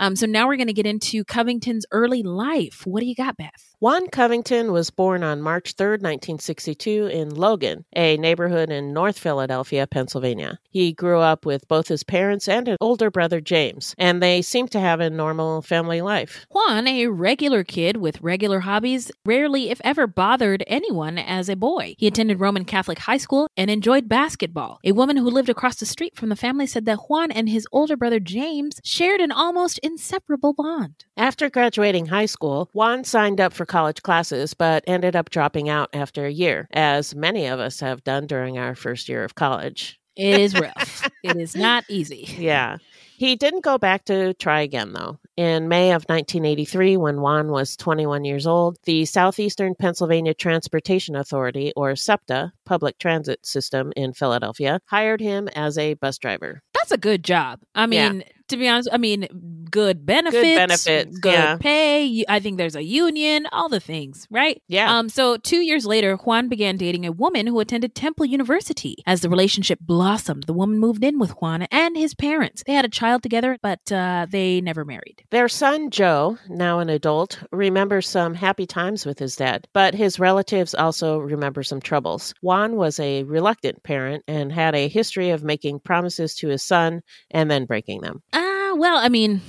Um, 0.00 0.16
so 0.16 0.26
now 0.26 0.48
we're 0.48 0.56
going 0.56 0.66
to 0.66 0.72
get 0.72 0.86
into 0.86 1.24
Covington's 1.24 1.86
early 1.92 2.22
life. 2.22 2.82
What 2.84 3.00
do 3.00 3.06
you 3.06 3.14
got, 3.14 3.36
Beth? 3.36 3.74
Juan 3.80 4.06
Covington 4.08 4.72
was 4.72 4.90
born 4.90 5.22
on 5.22 5.42
March 5.42 5.74
3, 5.74 5.88
1962, 5.88 7.06
in 7.06 7.34
Logan, 7.34 7.84
a 7.94 8.16
neighborhood 8.16 8.70
in 8.70 8.94
North 8.94 9.18
Philadelphia, 9.18 9.86
Pennsylvania. 9.86 10.58
He 10.70 10.92
grew 10.92 11.20
up 11.20 11.44
with 11.44 11.68
both 11.68 11.88
his 11.88 12.02
parents 12.02 12.48
and 12.48 12.66
an 12.66 12.78
older 12.80 13.10
brother, 13.10 13.40
James, 13.42 13.94
and 13.98 14.22
they 14.22 14.40
seemed 14.40 14.70
to 14.70 14.80
have 14.80 15.00
a 15.00 15.10
normal 15.10 15.60
family 15.60 16.00
life. 16.00 16.46
Juan, 16.50 16.88
a 16.88 17.08
regular 17.08 17.62
kid 17.62 17.98
with 17.98 18.22
regular 18.22 18.60
hobbies, 18.60 19.12
rarely, 19.26 19.70
if 19.70 19.80
ever, 19.84 20.06
bothered 20.06 20.64
anyone 20.66 21.18
as 21.18 21.48
a 21.50 21.56
boy. 21.56 21.94
He 21.98 22.06
attended 22.06 22.40
Roman 22.40 22.64
Catholic 22.64 23.00
high 23.00 23.18
school 23.18 23.48
and 23.56 23.70
enjoyed 23.70 24.08
basketball. 24.08 24.80
A 24.82 24.92
woman 24.92 25.18
who 25.18 25.28
lived 25.28 25.50
across 25.50 25.76
the 25.76 25.86
street 25.86 26.16
from 26.16 26.30
the 26.30 26.36
family 26.36 26.66
said 26.66 26.86
that 26.86 27.10
Juan 27.10 27.30
and 27.30 27.50
his 27.50 27.68
older 27.70 27.96
brother, 27.96 28.18
James, 28.18 28.80
shared 28.82 29.20
an 29.20 29.30
almost 29.30 29.78
inseparable 29.94 30.52
bond. 30.52 31.04
After 31.16 31.48
graduating 31.48 32.06
high 32.06 32.26
school, 32.26 32.68
Juan 32.72 33.04
signed 33.04 33.40
up 33.40 33.52
for 33.52 33.64
college 33.64 34.02
classes, 34.02 34.52
but 34.52 34.82
ended 34.88 35.14
up 35.14 35.30
dropping 35.30 35.68
out 35.68 35.88
after 35.92 36.26
a 36.26 36.32
year, 36.32 36.66
as 36.72 37.14
many 37.14 37.46
of 37.46 37.60
us 37.60 37.78
have 37.78 38.02
done 38.02 38.26
during 38.26 38.58
our 38.58 38.74
first 38.74 39.08
year 39.08 39.22
of 39.22 39.36
college. 39.36 40.00
It 40.16 40.40
is 40.40 40.58
rough. 40.60 41.08
it 41.22 41.36
is 41.36 41.54
not 41.54 41.84
easy. 41.88 42.26
Yeah. 42.36 42.78
He 43.16 43.36
didn't 43.36 43.62
go 43.62 43.78
back 43.78 44.04
to 44.06 44.34
try 44.34 44.62
again, 44.62 44.92
though. 44.92 45.20
In 45.36 45.68
May 45.68 45.90
of 45.92 46.02
1983, 46.08 46.96
when 46.96 47.20
Juan 47.20 47.52
was 47.52 47.76
21 47.76 48.24
years 48.24 48.48
old, 48.48 48.76
the 48.84 49.04
Southeastern 49.04 49.76
Pennsylvania 49.76 50.34
Transportation 50.34 51.14
Authority, 51.14 51.72
or 51.76 51.94
SEPTA, 51.94 52.52
public 52.64 52.98
transit 52.98 53.46
system 53.46 53.92
in 53.94 54.12
Philadelphia, 54.12 54.80
hired 54.86 55.20
him 55.20 55.46
as 55.54 55.78
a 55.78 55.94
bus 55.94 56.18
driver. 56.18 56.62
That's 56.74 56.90
a 56.90 56.98
good 56.98 57.22
job. 57.22 57.60
I 57.76 57.86
Yeah. 57.86 58.20
To 58.48 58.56
be 58.56 58.68
honest, 58.68 58.88
I 58.92 58.98
mean, 58.98 59.26
good 59.70 60.06
benefits, 60.06 60.54
benefits, 60.54 61.18
good 61.18 61.32
yeah. 61.32 61.56
pay. 61.58 62.24
I 62.28 62.38
think 62.40 62.58
there's 62.58 62.76
a 62.76 62.84
union, 62.84 63.46
all 63.50 63.68
the 63.68 63.80
things, 63.80 64.26
right? 64.30 64.62
Yeah. 64.68 64.96
Um. 64.96 65.08
So 65.08 65.36
two 65.36 65.62
years 65.62 65.86
later, 65.86 66.16
Juan 66.16 66.48
began 66.48 66.76
dating 66.76 67.06
a 67.06 67.12
woman 67.12 67.46
who 67.46 67.58
attended 67.60 67.94
Temple 67.94 68.26
University. 68.26 68.96
As 69.06 69.20
the 69.20 69.28
relationship 69.28 69.78
blossomed, 69.80 70.44
the 70.44 70.52
woman 70.52 70.78
moved 70.78 71.02
in 71.02 71.18
with 71.18 71.30
Juan 71.32 71.62
and 71.70 71.96
his 71.96 72.14
parents. 72.14 72.62
They 72.66 72.74
had 72.74 72.84
a 72.84 72.88
child 72.88 73.22
together, 73.22 73.58
but 73.62 73.90
uh, 73.90 74.26
they 74.30 74.60
never 74.60 74.84
married. 74.84 75.24
Their 75.30 75.48
son, 75.48 75.90
Joe, 75.90 76.38
now 76.48 76.78
an 76.78 76.88
adult, 76.88 77.42
remembers 77.50 78.08
some 78.08 78.34
happy 78.34 78.66
times 78.66 79.04
with 79.06 79.18
his 79.18 79.36
dad, 79.36 79.66
but 79.72 79.94
his 79.94 80.20
relatives 80.20 80.74
also 80.74 81.18
remember 81.18 81.62
some 81.62 81.80
troubles. 81.80 82.34
Juan 82.42 82.76
was 82.76 83.00
a 83.00 83.24
reluctant 83.24 83.82
parent 83.82 84.22
and 84.28 84.52
had 84.52 84.74
a 84.74 84.88
history 84.88 85.30
of 85.30 85.42
making 85.42 85.80
promises 85.80 86.34
to 86.36 86.48
his 86.48 86.62
son 86.62 87.00
and 87.30 87.50
then 87.50 87.64
breaking 87.64 88.00
them. 88.02 88.22
Ah, 88.32 88.43
well, 88.76 88.96
I 88.98 89.08
mean, 89.08 89.40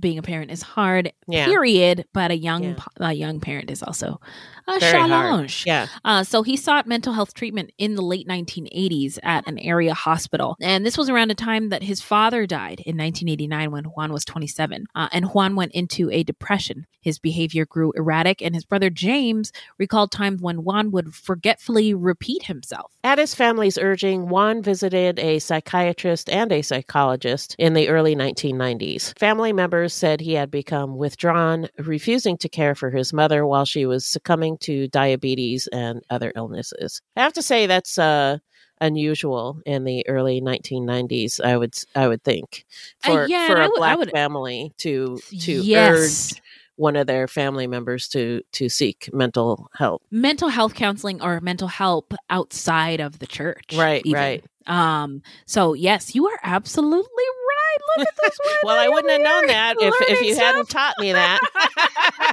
being 0.00 0.18
a 0.18 0.22
parent 0.22 0.50
is 0.50 0.62
hard. 0.62 1.12
Yeah. 1.26 1.46
Period. 1.46 2.04
But 2.12 2.30
a 2.30 2.36
young, 2.36 2.62
Yeah. 2.64 2.74
a 2.98 3.12
young 3.12 3.40
parent 3.40 3.70
is 3.70 3.82
also 3.82 4.20
a 4.66 4.78
Very 4.80 4.98
hard. 4.98 5.10
challenge. 5.10 5.64
Yeah. 5.66 5.86
Uh, 6.04 6.24
so 6.24 6.42
he 6.42 6.56
sought 6.56 6.86
mental 6.86 7.12
health 7.12 7.34
treatment 7.34 7.70
in 7.78 7.94
the 7.94 8.02
late 8.02 8.26
1980s 8.26 9.18
at 9.22 9.46
an 9.46 9.58
area 9.58 9.94
hospital. 9.94 10.56
And 10.60 10.84
this 10.86 10.96
was 10.96 11.08
around 11.10 11.30
a 11.30 11.34
time 11.34 11.68
that 11.68 11.82
his 11.82 12.00
father 12.00 12.46
died 12.46 12.80
in 12.80 12.96
1989 12.96 13.70
when 13.70 13.84
Juan 13.84 14.12
was 14.12 14.24
27. 14.24 14.86
Uh, 14.94 15.08
and 15.12 15.26
Juan 15.26 15.54
went 15.56 15.72
into 15.72 16.10
a 16.10 16.22
depression. 16.22 16.86
His 17.00 17.18
behavior 17.18 17.66
grew 17.66 17.92
erratic, 17.96 18.40
and 18.40 18.54
his 18.54 18.64
brother 18.64 18.88
James 18.88 19.52
recalled 19.78 20.10
times 20.10 20.40
when 20.40 20.64
Juan 20.64 20.90
would 20.92 21.14
forgetfully 21.14 21.92
repeat 21.92 22.44
himself. 22.44 22.92
At 23.04 23.18
his 23.18 23.34
family's 23.34 23.76
urging, 23.76 24.30
Juan 24.30 24.62
visited 24.62 25.18
a 25.18 25.38
psychiatrist 25.38 26.30
and 26.30 26.50
a 26.50 26.62
psychologist 26.62 27.56
in 27.58 27.74
the 27.74 27.90
early 27.90 28.16
1990s. 28.16 29.12
Family 29.18 29.52
members 29.52 29.73
said 29.88 30.20
he 30.20 30.32
had 30.34 30.50
become 30.50 30.96
withdrawn, 30.96 31.68
refusing 31.78 32.36
to 32.38 32.48
care 32.48 32.74
for 32.74 32.90
his 32.90 33.12
mother 33.12 33.46
while 33.46 33.64
she 33.64 33.86
was 33.86 34.04
succumbing 34.06 34.58
to 34.58 34.88
diabetes 34.88 35.66
and 35.72 36.02
other 36.10 36.32
illnesses. 36.36 37.00
I 37.16 37.22
have 37.22 37.32
to 37.34 37.42
say 37.42 37.66
that's 37.66 37.98
uh 37.98 38.38
unusual 38.80 39.60
in 39.66 39.84
the 39.84 40.04
early 40.08 40.40
1990s 40.40 41.40
i 41.44 41.56
would 41.56 41.74
I 41.94 42.08
would 42.08 42.22
think 42.24 42.66
Uh, 43.04 43.12
for 43.12 43.26
yeah, 43.28 43.46
for 43.46 43.60
a 43.60 43.68
would- 43.68 43.76
black 43.76 43.98
would- 43.98 44.10
family 44.10 44.72
to 44.78 45.18
to 45.42 45.52
Yes. 45.62 46.32
urge 46.34 46.42
one 46.76 46.96
of 46.96 47.06
their 47.06 47.28
family 47.28 47.68
members 47.68 48.08
to 48.08 48.42
to 48.52 48.68
seek 48.68 49.08
mental 49.12 49.70
help 49.78 50.02
Mental 50.10 50.48
health 50.48 50.74
counseling 50.74 51.22
or 51.22 51.40
mental 51.40 51.68
help 51.68 52.14
outside 52.30 52.98
of 53.00 53.20
the 53.20 53.26
church. 53.28 53.70
Right, 53.76 54.02
even. 54.04 54.20
right. 54.20 54.44
Um, 54.66 55.22
so 55.46 55.74
yes, 55.74 56.14
you 56.16 56.26
are 56.26 56.40
absolutely 56.42 57.04
right. 57.06 57.43
Look 57.98 58.08
at 58.08 58.14
this 58.22 58.38
well 58.64 58.78
i 58.78 58.88
wouldn't 58.88 59.10
have 59.12 59.20
known 59.22 59.46
that 59.48 59.76
if, 59.80 59.94
if 60.08 60.22
you 60.22 60.36
hadn't 60.36 60.68
taught 60.68 60.94
me 60.98 61.12
that 61.12 61.40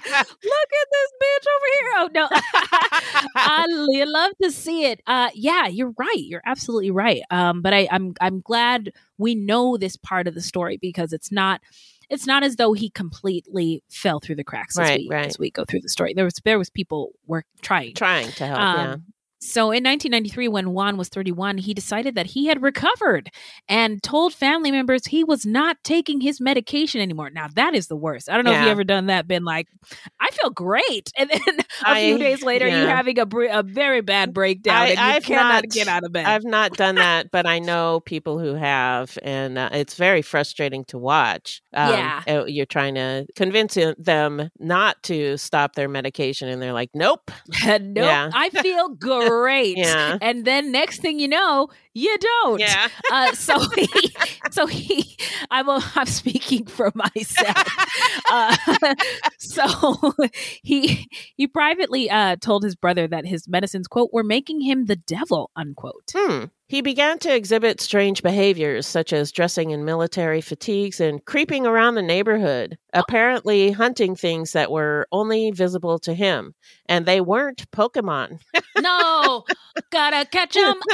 Look 0.04 0.70
at 0.72 0.88
this 0.92 1.12
bitch 1.22 1.46
over 1.56 1.68
here. 1.74 1.92
Oh 1.98 2.10
no. 2.14 2.28
I 3.36 3.66
love 4.06 4.32
to 4.42 4.52
see 4.52 4.86
it. 4.86 5.02
Uh 5.06 5.30
yeah, 5.34 5.68
you're 5.68 5.94
right. 5.98 6.18
You're 6.18 6.42
absolutely 6.46 6.92
right. 6.92 7.22
Um 7.30 7.62
but 7.62 7.74
I 7.74 7.88
I'm 7.92 8.14
I'm 8.20 8.42
glad 8.42 8.92
we 9.18 9.36
know 9.36 9.78
this 9.78 9.96
part 9.98 10.28
of 10.28 10.34
the 10.34 10.42
story 10.42 10.78
because 10.78 11.14
it's 11.14 11.32
not 11.32 11.62
it's 12.10 12.26
not 12.28 12.44
as 12.44 12.56
though 12.58 12.74
he 12.74 12.90
completely 12.90 13.84
fell 13.90 14.20
through 14.20 14.36
the 14.36 14.44
cracks 14.44 14.78
as, 14.78 14.88
Right, 14.88 15.00
we, 15.02 15.10
right. 15.10 15.28
as 15.28 15.40
we 15.40 15.50
go 15.52 15.64
through 15.66 15.82
the 15.82 15.90
story. 15.90 16.14
There 16.14 16.26
was 16.26 16.36
there 16.44 16.58
was 16.58 16.70
people 16.70 17.12
were 17.28 17.46
trying. 17.62 17.94
trying 17.94 18.32
to 18.34 18.46
help 18.46 18.60
yeah 18.60 18.92
Um, 18.94 19.04
So 19.44 19.72
in 19.72 19.84
1993, 19.84 20.48
when 20.50 20.70
Juan 20.72 20.98
was 20.98 21.10
31, 21.10 21.58
he 21.58 21.74
decided 21.74 22.14
that 22.14 22.28
he 22.28 22.46
had 22.46 22.62
recovered 22.62 23.30
and 23.68 24.02
told 24.04 24.34
family 24.36 24.70
members 24.72 25.08
he 25.08 25.24
was 25.24 25.46
not 25.48 25.78
taking 25.84 26.22
his 26.22 26.40
medication 26.40 27.02
anymore. 27.02 27.32
Now 27.32 27.48
that 27.56 27.74
is 27.74 27.88
the 27.88 27.96
worst. 27.96 28.30
I 28.30 28.36
don't 28.36 28.46
know 28.46 28.52
if 28.52 28.60
you 28.60 28.66
Yeah. 28.66 28.72
ever 28.72 28.84
done 28.84 29.08
that. 29.08 29.28
Been 29.28 29.44
like, 29.44 29.68
I 30.20 30.30
feel 30.30 30.52
great, 30.52 31.12
and 31.18 31.30
then 31.32 31.60
a 31.60 31.64
I- 31.84 32.04
few 32.06 32.18
days 32.20 32.44
later, 32.44 32.68
yeah. 32.68 32.86
having 32.86 33.18
a 33.18 33.26
br- 33.26 33.46
a 33.52 33.64
very 33.64 34.02
bad 34.02 34.32
breakdown, 34.34 34.76
I- 34.76 34.88
and 34.90 34.98
you 35.00 35.04
I've 35.06 35.24
cannot 35.24 35.64
not- 35.64 35.70
get 35.70 35.88
out 35.88 36.04
of 36.04 36.12
bed. 36.12 36.26
I've 36.26 36.44
not 36.44 36.74
done 36.78 36.96
that, 36.96 37.32
but 37.32 37.48
I 37.48 37.58
know 37.60 38.00
people 38.02 38.38
who 38.38 38.54
have, 38.54 39.18
and 39.24 39.58
uh, 39.58 39.70
it's 39.74 39.96
very 39.96 40.22
frustrating 40.22 40.86
to 40.86 41.00
watch. 41.00 41.62
Um, 41.74 41.90
Yeah. 41.90 42.24
uh, 42.28 42.46
You're 42.46 42.66
trying 42.68 42.94
to 42.96 43.26
convince 43.36 43.76
them 43.98 44.50
not 44.60 45.02
to 45.04 45.38
stop 45.38 45.74
their 45.74 45.90
medication, 45.90 46.48
and 46.48 46.62
they're 46.62 46.74
like, 46.74 46.92
nope. 46.94 47.32
nope, 47.66 47.82
Yeah. 47.96 48.30
I 48.34 48.50
feel 48.50 48.90
great. 49.40 49.78
Yeah. 49.78 50.18
And 50.22 50.46
then 50.46 50.72
next 50.72 51.02
thing 51.02 51.20
you 51.20 51.28
know, 51.28 51.70
you 51.94 52.18
don't. 52.18 52.60
Yeah. 52.60 52.88
Uh, 53.12 53.34
so 53.34 53.60
he, 53.76 53.90
so 54.52 54.66
he, 54.66 55.18
I'm, 55.50 55.68
a, 55.68 55.84
I'm 55.96 56.06
speaking 56.06 56.66
for 56.66 56.92
myself. 56.96 57.68
Uh, 58.32 58.56
so 59.38 60.14
he, 60.64 61.10
he 61.36 61.48
privately 61.48 62.10
uh, 62.10 62.38
told 62.38 62.64
his 62.64 62.78
brother 62.78 63.06
that 63.08 63.26
his 63.26 63.46
medicines, 63.50 63.88
quote, 63.88 64.10
were 64.14 64.24
making 64.24 64.62
him 64.62 64.86
the 64.86 64.96
devil, 64.96 65.52
unquote. 65.58 66.10
Hmm. 66.16 66.46
He 66.72 66.80
began 66.80 67.20
to 67.20 67.36
exhibit 67.36 67.82
strange 67.82 68.24
behaviors, 68.24 68.88
such 68.88 69.12
as 69.12 69.34
dressing 69.34 69.72
in 69.72 69.84
military 69.84 70.40
fatigues 70.40 71.02
and 71.02 71.26
creeping 71.26 71.68
around 71.68 71.96
the 71.96 72.02
neighborhood, 72.02 72.78
apparently 72.94 73.72
hunting 73.72 74.16
things 74.16 74.54
that 74.54 74.72
were 74.72 75.06
only 75.12 75.52
visible 75.52 76.00
to 76.00 76.14
him. 76.14 76.56
And 76.86 77.06
they 77.06 77.20
weren't 77.20 77.70
Pokemon. 77.72 78.40
no, 78.80 79.44
gotta 79.92 80.26
catch 80.26 80.56
him. 80.56 80.76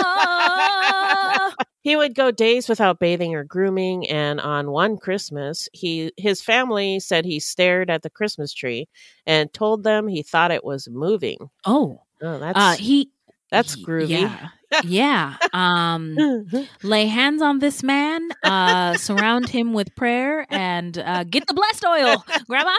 He 1.81 1.95
would 1.95 2.15
go 2.15 2.31
days 2.31 2.67
without 2.67 2.99
bathing 2.99 3.33
or 3.33 3.45
grooming, 3.45 4.09
and 4.09 4.41
on 4.41 4.71
one 4.71 4.97
Christmas, 4.97 5.69
he 5.71 6.11
his 6.17 6.41
family 6.41 6.99
said 6.99 7.23
he 7.23 7.39
stared 7.39 7.89
at 7.89 8.01
the 8.01 8.09
Christmas 8.09 8.53
tree 8.53 8.89
and 9.25 9.53
told 9.53 9.83
them 9.83 10.09
he 10.09 10.21
thought 10.21 10.51
it 10.51 10.65
was 10.65 10.89
moving. 10.89 11.49
Oh, 11.65 12.01
Oh, 12.21 12.39
that's 12.39 12.57
uh, 12.57 12.73
he. 12.73 13.11
that's 13.51 13.75
groovy. 13.77 14.09
Yeah. 14.09 14.47
Yeah. 14.83 15.35
Um, 15.53 16.17
lay 16.83 17.05
hands 17.07 17.41
on 17.41 17.59
this 17.59 17.83
man, 17.83 18.29
uh, 18.43 18.95
surround 18.97 19.49
him 19.49 19.73
with 19.73 19.93
prayer, 19.95 20.45
and 20.49 20.97
uh, 20.97 21.23
get 21.23 21.47
the 21.47 21.53
blessed 21.53 21.85
oil, 21.85 22.25
Grandma. 22.47 22.73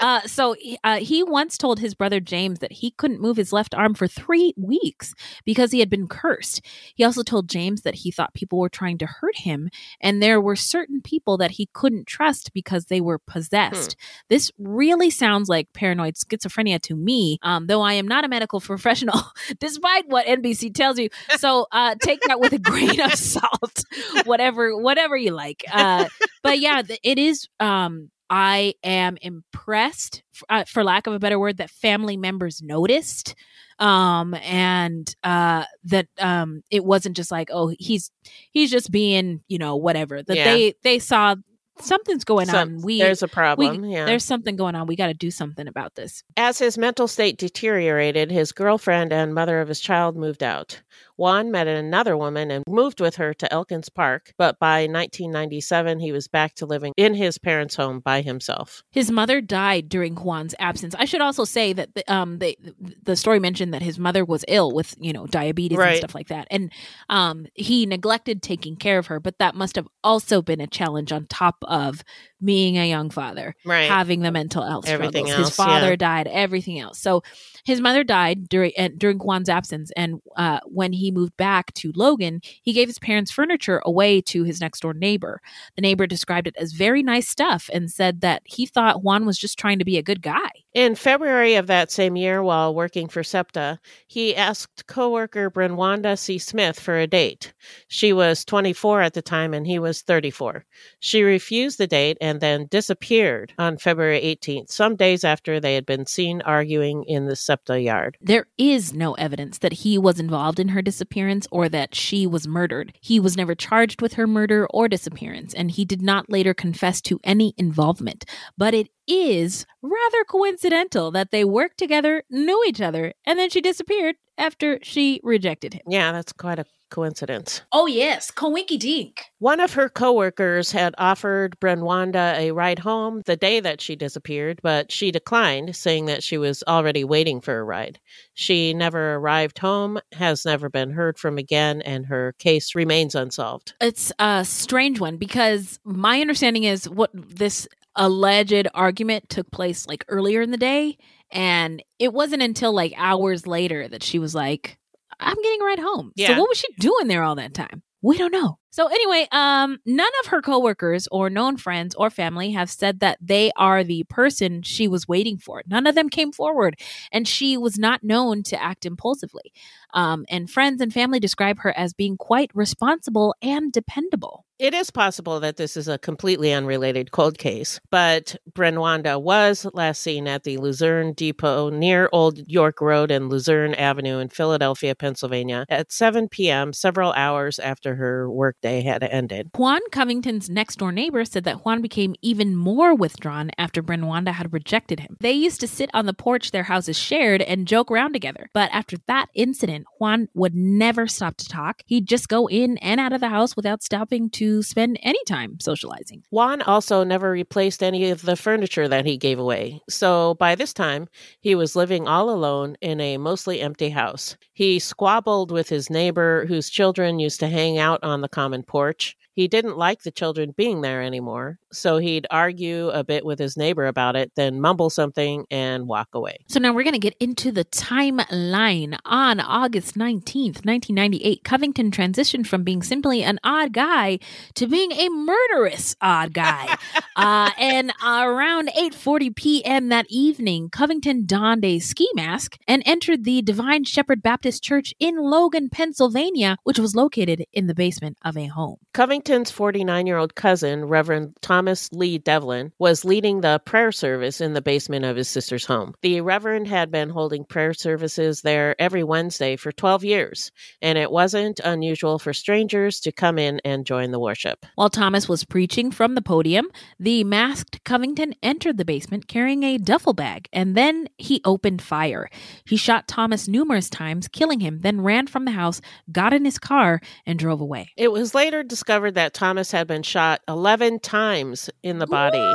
Uh, 0.00 0.20
so 0.22 0.54
he- 0.58 0.78
uh, 0.84 0.96
he 0.98 1.22
once 1.22 1.56
told 1.58 1.78
his 1.80 1.94
brother 1.94 2.20
James 2.20 2.58
that 2.60 2.72
he 2.72 2.90
couldn't 2.92 3.20
move 3.20 3.36
his 3.36 3.52
left 3.52 3.74
arm 3.74 3.94
for 3.94 4.06
three 4.06 4.54
weeks 4.56 5.14
because 5.44 5.72
he 5.72 5.80
had 5.80 5.90
been 5.90 6.06
cursed. 6.08 6.60
He 6.94 7.04
also 7.04 7.22
told 7.22 7.48
James 7.48 7.82
that 7.82 7.94
he 7.96 8.10
thought 8.10 8.34
people 8.34 8.58
were 8.58 8.68
trying 8.68 8.98
to 8.98 9.06
hurt 9.06 9.36
him, 9.38 9.70
and 10.00 10.22
there 10.22 10.40
were 10.40 10.56
certain 10.56 11.00
people 11.00 11.36
that 11.38 11.52
he 11.52 11.68
couldn't 11.72 12.06
trust 12.06 12.52
because 12.52 12.86
they 12.86 13.00
were 13.00 13.18
possessed. 13.18 13.96
This 14.28 14.50
really 14.58 15.10
sounds 15.10 15.48
like 15.48 15.72
paranoid 15.72 16.14
schizophrenia 16.14 16.80
to 16.82 16.94
me, 16.94 17.38
um, 17.42 17.66
though 17.66 17.82
I 17.82 17.94
am 17.94 18.06
not 18.08 18.24
a 18.24 18.28
medical 18.28 18.60
professional, 18.74 19.20
despite 19.58 20.08
what 20.08 20.26
NBC 20.26 20.74
tells 20.74 20.98
you. 20.98 21.08
So 21.38 21.66
uh, 21.72 21.94
take 22.02 22.20
that 22.22 22.40
with 22.40 22.52
a 22.52 22.58
grain 22.58 23.00
of 23.00 23.14
salt, 23.14 23.84
whatever, 24.24 24.76
whatever 24.76 25.16
you 25.16 25.30
like. 25.32 25.64
Uh, 25.72 26.06
but 26.42 26.58
yeah, 26.58 26.82
it 27.02 27.18
is. 27.18 27.48
Um, 27.60 28.10
I 28.30 28.74
am 28.82 29.16
impressed, 29.20 30.22
uh, 30.48 30.64
for 30.64 30.82
lack 30.82 31.06
of 31.06 31.12
a 31.12 31.18
better 31.18 31.38
word, 31.38 31.58
that 31.58 31.70
family 31.70 32.16
members 32.16 32.62
noticed, 32.62 33.34
um, 33.78 34.34
and 34.34 35.14
uh, 35.22 35.64
that 35.84 36.06
um, 36.18 36.62
it 36.70 36.84
wasn't 36.84 37.16
just 37.16 37.30
like, 37.30 37.50
oh, 37.52 37.72
he's 37.78 38.10
he's 38.50 38.70
just 38.70 38.90
being, 38.90 39.42
you 39.48 39.58
know, 39.58 39.76
whatever. 39.76 40.22
That 40.22 40.36
Yeah. 40.36 40.44
they 40.54 40.74
they 40.82 40.98
saw 41.00 41.34
something's 41.80 42.24
going 42.24 42.46
Some- 42.46 42.76
on. 42.76 42.82
We 42.82 43.00
there's 43.00 43.22
a 43.22 43.28
problem. 43.28 43.82
we- 43.82 43.92
yeah. 43.94 44.04
there's 44.06 44.24
something 44.24 44.56
going 44.56 44.74
on. 44.74 44.86
We 44.86 44.96
got 44.96 45.08
to 45.08 45.14
do 45.14 45.30
something 45.30 45.66
about 45.68 45.94
this. 45.96 46.22
As 46.36 46.58
his 46.58 46.78
mental 46.78 47.08
state 47.08 47.36
deteriorated, 47.36 48.30
his 48.30 48.52
girlfriend 48.52 49.12
and 49.12 49.34
mother 49.34 49.60
of 49.60 49.68
his 49.68 49.80
child 49.80 50.16
moved 50.16 50.42
out. 50.42 50.80
Juan 51.16 51.50
met 51.50 51.66
another 51.66 52.16
woman 52.16 52.50
and 52.50 52.64
moved 52.68 53.00
with 53.00 53.16
her 53.16 53.32
to 53.34 53.52
Elkins 53.52 53.88
Park, 53.88 54.32
but 54.36 54.58
by 54.58 54.86
1997 54.86 56.00
he 56.00 56.12
was 56.12 56.28
back 56.28 56.54
to 56.54 56.66
living 56.66 56.92
in 56.96 57.14
his 57.14 57.38
parents' 57.38 57.76
home 57.76 58.00
by 58.00 58.20
himself. 58.22 58.82
His 58.90 59.10
mother 59.10 59.40
died 59.40 59.88
during 59.88 60.16
Juan's 60.16 60.54
absence. 60.58 60.94
I 60.98 61.04
should 61.04 61.20
also 61.20 61.44
say 61.44 61.72
that 61.72 61.94
the, 61.94 62.12
um 62.12 62.38
the 62.38 62.56
the 63.02 63.16
story 63.16 63.38
mentioned 63.40 63.74
that 63.74 63.82
his 63.82 63.98
mother 63.98 64.24
was 64.24 64.44
ill 64.48 64.72
with 64.72 64.94
you 64.98 65.12
know 65.12 65.26
diabetes 65.26 65.78
and 65.78 65.96
stuff 65.98 66.14
like 66.14 66.28
that, 66.28 66.46
and 66.50 66.72
um 67.08 67.46
he 67.54 67.86
neglected 67.86 68.42
taking 68.42 68.76
care 68.76 68.98
of 68.98 69.06
her. 69.06 69.20
But 69.20 69.38
that 69.38 69.54
must 69.54 69.76
have 69.76 69.88
also 70.02 70.42
been 70.42 70.60
a 70.60 70.66
challenge 70.66 71.12
on 71.12 71.26
top 71.26 71.56
of 71.62 72.02
being 72.42 72.76
a 72.76 72.86
young 72.88 73.08
father, 73.10 73.54
Right. 73.64 73.88
having 73.88 74.20
the 74.20 74.30
mental 74.30 74.62
health 74.66 74.86
Everything 74.86 75.26
struggles. 75.26 75.38
else, 75.38 75.48
His 75.48 75.56
father 75.56 75.90
yeah. 75.90 75.96
died, 75.96 76.26
everything 76.26 76.78
else. 76.78 76.98
So 76.98 77.22
his 77.64 77.80
mother 77.80 78.04
died 78.04 78.48
during 78.50 78.72
and 78.76 78.98
during 78.98 79.18
Juan's 79.18 79.48
absence, 79.48 79.90
and 79.96 80.20
uh, 80.36 80.60
when 80.66 80.92
he 80.92 81.03
moved 81.10 81.36
back 81.36 81.72
to 81.74 81.92
Logan, 81.94 82.40
he 82.62 82.72
gave 82.72 82.88
his 82.88 82.98
parents' 82.98 83.30
furniture 83.30 83.80
away 83.84 84.20
to 84.22 84.44
his 84.44 84.60
next 84.60 84.80
door 84.80 84.94
neighbor. 84.94 85.40
The 85.76 85.82
neighbor 85.82 86.06
described 86.06 86.46
it 86.46 86.56
as 86.58 86.72
very 86.72 87.02
nice 87.02 87.28
stuff 87.28 87.70
and 87.72 87.90
said 87.90 88.20
that 88.22 88.42
he 88.44 88.66
thought 88.66 89.02
Juan 89.02 89.26
was 89.26 89.38
just 89.38 89.58
trying 89.58 89.78
to 89.78 89.84
be 89.84 89.98
a 89.98 90.02
good 90.02 90.22
guy. 90.22 90.63
In 90.74 90.96
February 90.96 91.54
of 91.54 91.68
that 91.68 91.92
same 91.92 92.16
year, 92.16 92.42
while 92.42 92.74
working 92.74 93.06
for 93.06 93.22
SEPTA, 93.22 93.78
he 94.08 94.34
asked 94.34 94.88
coworker 94.88 95.48
Brenwanda 95.48 96.18
C. 96.18 96.36
Smith 96.36 96.80
for 96.80 96.98
a 96.98 97.06
date. 97.06 97.54
She 97.86 98.12
was 98.12 98.44
24 98.44 99.00
at 99.00 99.14
the 99.14 99.22
time 99.22 99.54
and 99.54 99.68
he 99.68 99.78
was 99.78 100.02
34. 100.02 100.64
She 100.98 101.22
refused 101.22 101.78
the 101.78 101.86
date 101.86 102.18
and 102.20 102.40
then 102.40 102.66
disappeared 102.72 103.52
on 103.56 103.78
February 103.78 104.20
18th, 104.20 104.68
some 104.68 104.96
days 104.96 105.22
after 105.22 105.60
they 105.60 105.76
had 105.76 105.86
been 105.86 106.06
seen 106.06 106.42
arguing 106.42 107.04
in 107.04 107.26
the 107.26 107.36
SEPTA 107.36 107.80
yard. 107.80 108.18
There 108.20 108.48
is 108.58 108.92
no 108.92 109.12
evidence 109.14 109.58
that 109.58 109.74
he 109.74 109.96
was 109.96 110.18
involved 110.18 110.58
in 110.58 110.70
her 110.70 110.82
disappearance 110.82 111.46
or 111.52 111.68
that 111.68 111.94
she 111.94 112.26
was 112.26 112.48
murdered. 112.48 112.98
He 113.00 113.20
was 113.20 113.36
never 113.36 113.54
charged 113.54 114.02
with 114.02 114.14
her 114.14 114.26
murder 114.26 114.66
or 114.70 114.88
disappearance, 114.88 115.54
and 115.54 115.70
he 115.70 115.84
did 115.84 116.02
not 116.02 116.28
later 116.28 116.52
confess 116.52 117.00
to 117.02 117.20
any 117.22 117.54
involvement. 117.56 118.24
But 118.58 118.74
it 118.74 118.88
is 119.06 119.66
rather 119.82 120.24
coincidental 120.24 121.10
that 121.12 121.30
they 121.30 121.44
worked 121.44 121.78
together, 121.78 122.22
knew 122.30 122.62
each 122.66 122.80
other, 122.80 123.12
and 123.26 123.38
then 123.38 123.50
she 123.50 123.60
disappeared 123.60 124.16
after 124.38 124.78
she 124.82 125.20
rejected 125.22 125.74
him. 125.74 125.82
Yeah, 125.86 126.12
that's 126.12 126.32
quite 126.32 126.58
a 126.58 126.64
coincidence. 126.90 127.62
Oh, 127.72 127.86
yes, 127.86 128.30
coinky 128.30 128.78
dink. 128.78 129.24
One 129.40 129.58
of 129.58 129.72
her 129.74 129.88
coworkers 129.88 130.70
had 130.70 130.94
offered 130.96 131.58
Brenwanda 131.58 132.38
a 132.38 132.52
ride 132.52 132.78
home 132.78 133.22
the 133.26 133.36
day 133.36 133.58
that 133.60 133.80
she 133.80 133.96
disappeared, 133.96 134.60
but 134.62 134.92
she 134.92 135.10
declined, 135.10 135.74
saying 135.74 136.06
that 136.06 136.22
she 136.22 136.38
was 136.38 136.62
already 136.68 137.02
waiting 137.02 137.40
for 137.40 137.58
a 137.58 137.64
ride. 137.64 137.98
She 138.34 138.74
never 138.74 139.14
arrived 139.14 139.58
home, 139.58 139.98
has 140.12 140.44
never 140.44 140.68
been 140.68 140.90
heard 140.90 141.18
from 141.18 141.36
again, 141.36 141.82
and 141.82 142.06
her 142.06 142.34
case 142.38 142.76
remains 142.76 143.16
unsolved. 143.16 143.74
It's 143.80 144.12
a 144.20 144.44
strange 144.44 145.00
one 145.00 145.16
because 145.16 145.80
my 145.84 146.20
understanding 146.20 146.62
is 146.62 146.88
what 146.88 147.10
this 147.12 147.66
alleged 147.96 148.68
argument 148.74 149.28
took 149.28 149.50
place 149.50 149.86
like 149.86 150.04
earlier 150.08 150.42
in 150.42 150.50
the 150.50 150.56
day. 150.56 150.98
And 151.30 151.82
it 151.98 152.12
wasn't 152.12 152.42
until 152.42 152.72
like 152.72 152.92
hours 152.96 153.46
later 153.46 153.88
that 153.88 154.02
she 154.02 154.18
was 154.18 154.34
like, 154.34 154.78
I'm 155.18 155.36
getting 155.42 155.60
right 155.60 155.78
home. 155.78 156.12
Yeah. 156.16 156.28
So 156.28 156.40
what 156.40 156.48
was 156.48 156.58
she 156.58 156.68
doing 156.78 157.08
there 157.08 157.22
all 157.22 157.36
that 157.36 157.54
time? 157.54 157.82
We 158.02 158.18
don't 158.18 158.32
know. 158.32 158.58
So 158.74 158.88
anyway, 158.88 159.28
um, 159.30 159.78
none 159.86 160.10
of 160.24 160.30
her 160.30 160.42
coworkers 160.42 161.06
or 161.12 161.30
known 161.30 161.56
friends 161.58 161.94
or 161.94 162.10
family 162.10 162.50
have 162.50 162.68
said 162.68 162.98
that 162.98 163.18
they 163.20 163.52
are 163.56 163.84
the 163.84 164.02
person 164.10 164.62
she 164.62 164.88
was 164.88 165.06
waiting 165.06 165.38
for. 165.38 165.62
None 165.68 165.86
of 165.86 165.94
them 165.94 166.08
came 166.08 166.32
forward, 166.32 166.80
and 167.12 167.28
she 167.28 167.56
was 167.56 167.78
not 167.78 168.02
known 168.02 168.42
to 168.42 168.60
act 168.60 168.84
impulsively. 168.84 169.52
Um, 169.92 170.26
and 170.28 170.50
friends 170.50 170.80
and 170.80 170.92
family 170.92 171.20
describe 171.20 171.60
her 171.60 171.72
as 171.78 171.94
being 171.94 172.16
quite 172.16 172.50
responsible 172.52 173.36
and 173.40 173.72
dependable. 173.72 174.44
It 174.58 174.72
is 174.72 174.90
possible 174.90 175.40
that 175.40 175.56
this 175.56 175.76
is 175.76 175.88
a 175.88 175.98
completely 175.98 176.52
unrelated 176.52 177.10
cold 177.10 177.38
case, 177.38 177.80
but 177.90 178.36
Brenwanda 178.52 179.20
was 179.20 179.66
last 179.72 180.00
seen 180.00 180.28
at 180.28 180.44
the 180.44 180.58
Luzerne 180.58 181.12
Depot 181.12 181.70
near 181.70 182.08
Old 182.12 182.38
York 182.48 182.80
Road 182.80 183.10
and 183.10 183.28
Luzerne 183.28 183.74
Avenue 183.74 184.18
in 184.18 184.28
Philadelphia, 184.28 184.94
Pennsylvania 184.94 185.66
at 185.68 185.90
7 185.90 186.28
p.m., 186.28 186.72
several 186.72 187.12
hours 187.14 187.58
after 187.58 187.96
her 187.96 188.30
workday 188.64 188.82
had 188.82 189.02
ended. 189.02 189.50
Juan 189.56 189.80
Covington's 189.92 190.48
next 190.48 190.76
door 190.76 190.92
neighbor 190.92 191.24
said 191.24 191.44
that 191.44 191.64
Juan 191.64 191.82
became 191.82 192.14
even 192.22 192.56
more 192.56 192.94
withdrawn 192.94 193.50
after 193.58 193.82
Brenwanda 193.82 194.32
had 194.32 194.52
rejected 194.52 195.00
him. 195.00 195.16
They 195.20 195.32
used 195.32 195.60
to 195.60 195.68
sit 195.68 195.90
on 195.92 196.06
the 196.06 196.14
porch 196.14 196.50
their 196.50 196.64
houses 196.64 196.98
shared 196.98 197.42
and 197.42 197.68
joke 197.68 197.90
around 197.90 198.12
together. 198.12 198.50
But 198.52 198.70
after 198.72 198.96
that 199.06 199.28
incident, 199.34 199.86
Juan 199.98 200.28
would 200.34 200.54
never 200.54 201.06
stop 201.06 201.36
to 201.38 201.48
talk. 201.48 201.82
He'd 201.86 202.08
just 202.08 202.28
go 202.28 202.48
in 202.48 202.78
and 202.78 203.00
out 203.00 203.12
of 203.12 203.20
the 203.20 203.28
house 203.28 203.56
without 203.56 203.82
stopping 203.82 204.30
to 204.30 204.62
spend 204.62 204.98
any 205.02 205.22
time 205.26 205.60
socializing. 205.60 206.22
Juan 206.30 206.62
also 206.62 207.04
never 207.04 207.30
replaced 207.30 207.82
any 207.82 208.10
of 208.10 208.22
the 208.22 208.36
furniture 208.36 208.88
that 208.88 209.04
he 209.04 209.16
gave 209.16 209.38
away. 209.38 209.80
So 209.88 210.34
by 210.34 210.54
this 210.54 210.72
time, 210.72 211.08
he 211.40 211.54
was 211.54 211.76
living 211.76 212.08
all 212.08 212.30
alone 212.30 212.76
in 212.80 213.00
a 213.00 213.18
mostly 213.18 213.60
empty 213.60 213.90
house. 213.90 214.36
He 214.52 214.78
squabbled 214.78 215.50
with 215.50 215.68
his 215.68 215.90
neighbor, 215.90 216.46
whose 216.46 216.70
children 216.70 217.18
used 217.18 217.40
to 217.40 217.48
hang 217.48 217.78
out 217.78 218.02
on 218.02 218.20
the 218.20 218.28
common 218.28 218.53
porch. 218.62 219.16
He 219.34 219.48
didn't 219.48 219.76
like 219.76 220.02
the 220.02 220.12
children 220.12 220.54
being 220.56 220.80
there 220.80 221.02
anymore, 221.02 221.58
so 221.72 221.98
he'd 221.98 222.26
argue 222.30 222.88
a 222.90 223.02
bit 223.02 223.24
with 223.24 223.40
his 223.40 223.56
neighbor 223.56 223.86
about 223.86 224.14
it, 224.14 224.30
then 224.36 224.60
mumble 224.60 224.90
something 224.90 225.44
and 225.50 225.88
walk 225.88 226.08
away. 226.14 226.38
So 226.46 226.60
now 226.60 226.72
we're 226.72 226.84
going 226.84 226.92
to 226.94 227.00
get 227.00 227.16
into 227.18 227.50
the 227.50 227.64
timeline. 227.64 228.96
On 229.04 229.40
August 229.40 229.96
19th, 229.96 230.64
1998, 230.64 231.42
Covington 231.42 231.90
transitioned 231.90 232.46
from 232.46 232.62
being 232.62 232.82
simply 232.82 233.24
an 233.24 233.40
odd 233.42 233.72
guy 233.72 234.20
to 234.54 234.68
being 234.68 234.92
a 234.92 235.08
murderous 235.08 235.96
odd 236.00 236.32
guy. 236.32 236.76
uh, 237.16 237.50
and 237.58 237.92
around 238.04 238.68
8:40 238.68 239.34
p.m. 239.34 239.88
that 239.88 240.06
evening, 240.08 240.70
Covington 240.70 241.26
donned 241.26 241.64
a 241.64 241.80
ski 241.80 242.08
mask 242.14 242.56
and 242.68 242.84
entered 242.86 243.24
the 243.24 243.42
Divine 243.42 243.82
Shepherd 243.82 244.22
Baptist 244.22 244.62
Church 244.62 244.94
in 245.00 245.16
Logan, 245.16 245.70
Pennsylvania, 245.70 246.56
which 246.62 246.78
was 246.78 246.94
located 246.94 247.44
in 247.52 247.66
the 247.66 247.74
basement 247.74 248.16
of 248.24 248.36
a 248.36 248.46
home. 248.46 248.76
Covington 248.92 249.23
Covington's 249.24 249.50
49 249.50 250.06
year 250.06 250.18
old 250.18 250.34
cousin, 250.34 250.84
Reverend 250.84 251.34
Thomas 251.40 251.90
Lee 251.92 252.18
Devlin, 252.18 252.72
was 252.78 253.06
leading 253.06 253.40
the 253.40 253.58
prayer 253.64 253.90
service 253.90 254.38
in 254.38 254.52
the 254.52 254.60
basement 254.60 255.06
of 255.06 255.16
his 255.16 255.30
sister's 255.30 255.64
home. 255.64 255.94
The 256.02 256.20
Reverend 256.20 256.68
had 256.68 256.90
been 256.90 257.08
holding 257.08 257.46
prayer 257.46 257.72
services 257.72 258.42
there 258.42 258.76
every 258.78 259.02
Wednesday 259.02 259.56
for 259.56 259.72
12 259.72 260.04
years, 260.04 260.52
and 260.82 260.98
it 260.98 261.10
wasn't 261.10 261.58
unusual 261.64 262.18
for 262.18 262.34
strangers 262.34 263.00
to 263.00 263.12
come 263.12 263.38
in 263.38 263.62
and 263.64 263.86
join 263.86 264.10
the 264.10 264.18
worship. 264.18 264.66
While 264.74 264.90
Thomas 264.90 265.26
was 265.26 265.42
preaching 265.42 265.90
from 265.90 266.16
the 266.16 266.22
podium, 266.22 266.68
the 267.00 267.24
masked 267.24 267.82
Covington 267.84 268.34
entered 268.42 268.76
the 268.76 268.84
basement 268.84 269.26
carrying 269.26 269.62
a 269.62 269.78
duffel 269.78 270.12
bag, 270.12 270.48
and 270.52 270.76
then 270.76 271.08
he 271.16 271.40
opened 271.46 271.80
fire. 271.80 272.28
He 272.66 272.76
shot 272.76 273.08
Thomas 273.08 273.48
numerous 273.48 273.88
times, 273.88 274.28
killing 274.28 274.60
him, 274.60 274.80
then 274.80 275.00
ran 275.00 275.28
from 275.28 275.46
the 275.46 275.52
house, 275.52 275.80
got 276.12 276.34
in 276.34 276.44
his 276.44 276.58
car, 276.58 277.00
and 277.24 277.38
drove 277.38 277.62
away. 277.62 277.90
It 277.96 278.12
was 278.12 278.34
later 278.34 278.62
discovered 278.62 279.13
that 279.14 279.34
Thomas 279.34 279.70
had 279.72 279.86
been 279.86 280.02
shot 280.02 280.40
11 280.48 281.00
times 281.00 281.70
in 281.82 281.98
the 281.98 282.06
body 282.06 282.54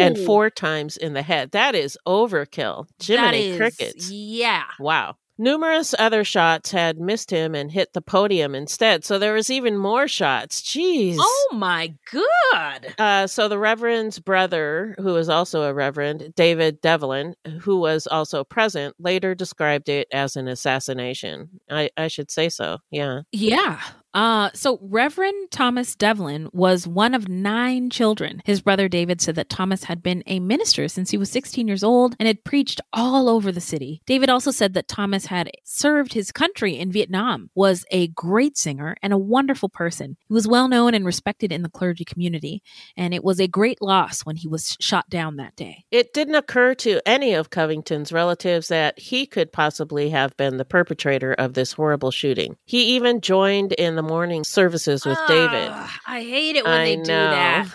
and 0.00 0.18
four 0.18 0.50
times 0.50 0.96
in 0.96 1.12
the 1.14 1.22
head. 1.22 1.52
That 1.52 1.74
is 1.74 1.98
overkill. 2.06 2.86
Jiminy 3.02 3.48
is- 3.50 3.56
crickets. 3.56 4.10
Yeah. 4.10 4.64
Wow. 4.78 5.16
Numerous 5.38 5.94
other 5.98 6.24
shots 6.24 6.70
had 6.70 6.98
missed 6.98 7.30
him 7.30 7.54
and 7.54 7.70
hit 7.70 7.92
the 7.92 8.00
podium 8.00 8.54
instead. 8.54 9.04
So 9.04 9.18
there 9.18 9.34
was 9.34 9.50
even 9.50 9.76
more 9.76 10.08
shots. 10.08 10.62
Jeez. 10.62 11.16
Oh 11.20 11.48
my 11.52 11.92
god. 12.10 12.94
Uh, 12.98 13.26
so 13.26 13.46
the 13.46 13.58
Reverend's 13.58 14.18
brother, 14.18 14.94
who 14.98 15.12
was 15.12 15.28
also 15.28 15.64
a 15.64 15.74
Reverend, 15.74 16.32
David 16.36 16.80
Devlin, 16.80 17.34
who 17.60 17.78
was 17.78 18.06
also 18.06 18.44
present, 18.44 18.94
later 18.98 19.34
described 19.34 19.90
it 19.90 20.08
as 20.10 20.36
an 20.36 20.48
assassination. 20.48 21.60
I, 21.70 21.90
I 21.98 22.08
should 22.08 22.30
say 22.30 22.48
so. 22.48 22.78
Yeah. 22.90 23.20
Yeah. 23.30 23.82
Uh, 24.16 24.48
so 24.54 24.78
Reverend 24.80 25.50
Thomas 25.50 25.94
Devlin 25.94 26.48
was 26.54 26.88
one 26.88 27.14
of 27.14 27.28
nine 27.28 27.90
children. 27.90 28.40
His 28.46 28.62
brother 28.62 28.88
David 28.88 29.20
said 29.20 29.34
that 29.34 29.50
Thomas 29.50 29.84
had 29.84 30.02
been 30.02 30.22
a 30.26 30.40
minister 30.40 30.88
since 30.88 31.10
he 31.10 31.18
was 31.18 31.30
16 31.30 31.68
years 31.68 31.84
old 31.84 32.16
and 32.18 32.26
had 32.26 32.42
preached 32.42 32.80
all 32.94 33.28
over 33.28 33.52
the 33.52 33.60
city. 33.60 34.00
David 34.06 34.30
also 34.30 34.50
said 34.50 34.72
that 34.72 34.88
Thomas 34.88 35.26
had 35.26 35.50
served 35.64 36.14
his 36.14 36.32
country 36.32 36.78
in 36.78 36.90
Vietnam, 36.90 37.50
was 37.54 37.84
a 37.90 38.08
great 38.08 38.56
singer 38.56 38.96
and 39.02 39.12
a 39.12 39.18
wonderful 39.18 39.68
person. 39.68 40.16
He 40.26 40.32
was 40.32 40.48
well 40.48 40.68
known 40.68 40.94
and 40.94 41.04
respected 41.04 41.52
in 41.52 41.60
the 41.60 41.68
clergy 41.68 42.06
community, 42.06 42.62
and 42.96 43.12
it 43.12 43.22
was 43.22 43.38
a 43.38 43.46
great 43.46 43.82
loss 43.82 44.22
when 44.22 44.36
he 44.36 44.48
was 44.48 44.78
shot 44.80 45.10
down 45.10 45.36
that 45.36 45.56
day. 45.56 45.84
It 45.90 46.14
didn't 46.14 46.36
occur 46.36 46.74
to 46.76 47.06
any 47.06 47.34
of 47.34 47.50
Covington's 47.50 48.12
relatives 48.12 48.68
that 48.68 48.98
he 48.98 49.26
could 49.26 49.52
possibly 49.52 50.08
have 50.08 50.34
been 50.38 50.56
the 50.56 50.64
perpetrator 50.64 51.34
of 51.34 51.52
this 51.52 51.74
horrible 51.74 52.10
shooting. 52.10 52.56
He 52.64 52.96
even 52.96 53.20
joined 53.20 53.74
in 53.74 53.94
the 53.94 54.05
morning 54.06 54.44
services 54.44 55.04
with 55.04 55.18
David. 55.28 55.68
Ah, 55.72 56.00
I 56.06 56.20
hate 56.22 56.56
it 56.56 56.64
when 56.64 56.72
I 56.72 56.84
they 56.84 56.96
know. 56.96 57.04
do 57.04 57.08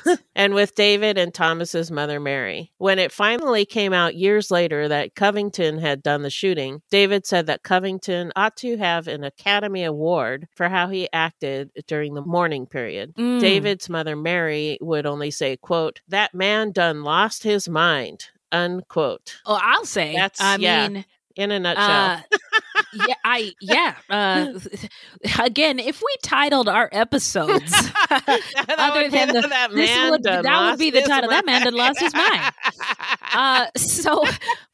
that. 0.09 0.19
and 0.36 0.53
with 0.53 0.75
David 0.75 1.17
and 1.17 1.34
Thomas's 1.34 1.91
mother 1.91 2.19
Mary. 2.19 2.71
When 2.77 2.99
it 2.99 3.11
finally 3.11 3.65
came 3.65 3.93
out 3.93 4.15
years 4.15 4.51
later 4.51 4.88
that 4.88 5.15
Covington 5.15 5.77
had 5.79 6.01
done 6.03 6.21
the 6.21 6.29
shooting, 6.29 6.82
David 6.89 7.25
said 7.25 7.47
that 7.47 7.63
Covington 7.63 8.32
ought 8.36 8.55
to 8.57 8.77
have 8.77 9.07
an 9.07 9.23
Academy 9.23 9.84
Award 9.84 10.47
for 10.55 10.69
how 10.69 10.88
he 10.89 11.07
acted 11.13 11.71
during 11.88 12.13
the 12.13 12.21
mourning 12.25 12.65
period. 12.65 13.13
Mm. 13.15 13.39
David's 13.39 13.89
mother 13.89 14.15
Mary 14.15 14.77
would 14.82 15.05
only 15.05 15.32
say, 15.32 15.57
quote, 15.57 16.01
that 16.07 16.34
man 16.34 16.71
done 16.71 17.03
lost 17.03 17.43
his 17.43 17.67
mind, 17.69 18.25
unquote. 18.51 19.38
Oh, 19.45 19.59
I'll 19.61 19.86
say. 19.86 20.13
That's- 20.13 20.39
I 20.41 20.57
yeah. 20.57 20.88
mean, 20.88 21.05
In 21.36 21.51
a 21.51 21.59
nutshell. 21.59 21.86
Uh, 21.89 22.21
yeah, 23.07 23.15
I 23.23 23.53
yeah. 23.61 23.95
Uh, 24.09 24.59
again, 25.39 25.79
if 25.79 26.01
we 26.01 26.15
titled 26.23 26.67
our 26.67 26.89
episodes 26.91 27.71
That 28.11 28.75
other 28.77 29.03
would 29.03 29.11
be 29.11 29.17
than 29.17 29.27
the, 29.29 29.47
that 29.47 29.71
this 29.71 30.09
would 30.09 30.23
that 30.23 30.69
would 30.69 30.79
be 30.79 30.91
the 30.91 31.01
title. 31.01 31.29
That 31.29 31.45
man 31.45 31.63
done 31.63 31.75
lost 31.75 31.99
his 31.99 32.13
mind. 32.13 32.53
Uh, 33.34 33.67
so, 33.77 34.25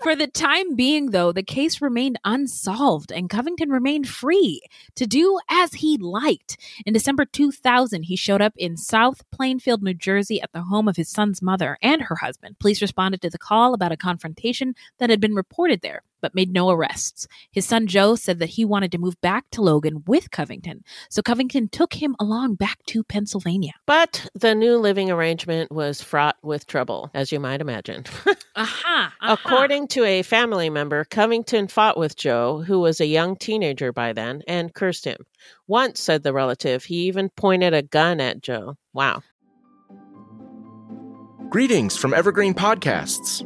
for 0.02 0.16
the 0.16 0.28
time 0.28 0.76
being, 0.76 1.12
though, 1.12 1.32
the 1.32 1.44
case 1.44 1.82
remained 1.82 2.18
unsolved 2.26 3.12
and 3.12 3.30
Covington 3.30 3.70
remained 3.70 4.08
free 4.08 4.62
to 4.96 5.06
do 5.06 5.40
as 5.50 5.74
he 5.74 5.98
liked. 5.98 6.58
In 6.86 6.94
December 6.94 7.26
2000, 7.26 8.04
he 8.04 8.16
showed 8.16 8.42
up 8.42 8.54
in 8.58 8.78
South 8.78 9.22
Plainfield, 9.32 9.84
New 9.84 9.94
Jersey, 9.94 10.42
at 10.42 10.52
the 10.52 10.64
home 10.64 10.88
of 10.88 10.96
his 10.96 11.10
son's 11.10 11.42
mother 11.42 11.78
and 11.82 12.02
her 12.04 12.16
husband. 12.16 12.58
Police 12.60 12.82
responded 12.82 13.22
to 13.22 13.30
the 13.30 13.38
call 13.38 13.74
about 13.74 13.92
a 13.92 13.98
confrontation 13.98 14.74
that 14.98 15.10
had 15.10 15.22
been 15.22 15.36
reported 15.36 15.82
there. 15.82 16.02
But 16.22 16.36
made 16.36 16.52
no 16.52 16.70
arrests. 16.70 17.28
His 17.52 17.66
son 17.66 17.88
Joe 17.88 18.16
said 18.16 18.40
that 18.40 18.50
he 18.50 18.66
wanted 18.66 18.92
to 18.92 18.98
move 18.98 19.20
back 19.22 19.46
to 19.52 19.62
Logan 19.62 20.04
with 20.08 20.32
Covington, 20.32 20.84
so 21.10 21.22
Covington 21.22 21.70
took 21.70 21.94
him 21.94 22.16
along 22.20 22.56
back 22.56 22.84
to 22.88 23.04
Pennsylvania. 23.04 23.74
But 23.86 24.28
the 24.34 24.56
new 24.56 24.78
living 24.78 25.12
arrangement 25.12 25.72
was 25.72 26.02
fraught 26.02 26.38
with 26.42 26.66
trouble, 26.66 27.10
as 27.14 27.32
you 27.32 27.40
might 27.40 27.62
imagine. 27.62 28.06
Aha! 28.56 29.14
According 29.22 29.88
to 29.90 30.04
a 30.04 30.24
family 30.24 30.70
member, 30.70 31.06
Covington 31.06 31.68
fought 31.68 31.98
with 31.98 32.16
Joe, 32.16 32.64
who 32.66 32.80
was 32.80 33.00
a 33.00 33.06
young 33.06 33.36
teenager 33.36 33.92
by 33.92 34.14
then, 34.14 34.42
and 34.48 34.74
cursed 34.74 35.06
him. 35.06 35.26
Once, 35.68 36.00
said 36.00 36.24
the 36.24 36.34
relative, 36.34 36.86
he 36.86 37.08
even 37.08 37.30
pointed 37.30 37.74
a 37.74 37.82
gun 37.82 38.20
at 38.20 38.42
Joe. 38.42 38.76
Wow. 38.94 39.22
Greetings 41.50 41.96
from 41.96 42.14
Evergreen 42.14 42.54
Podcasts. 42.54 43.46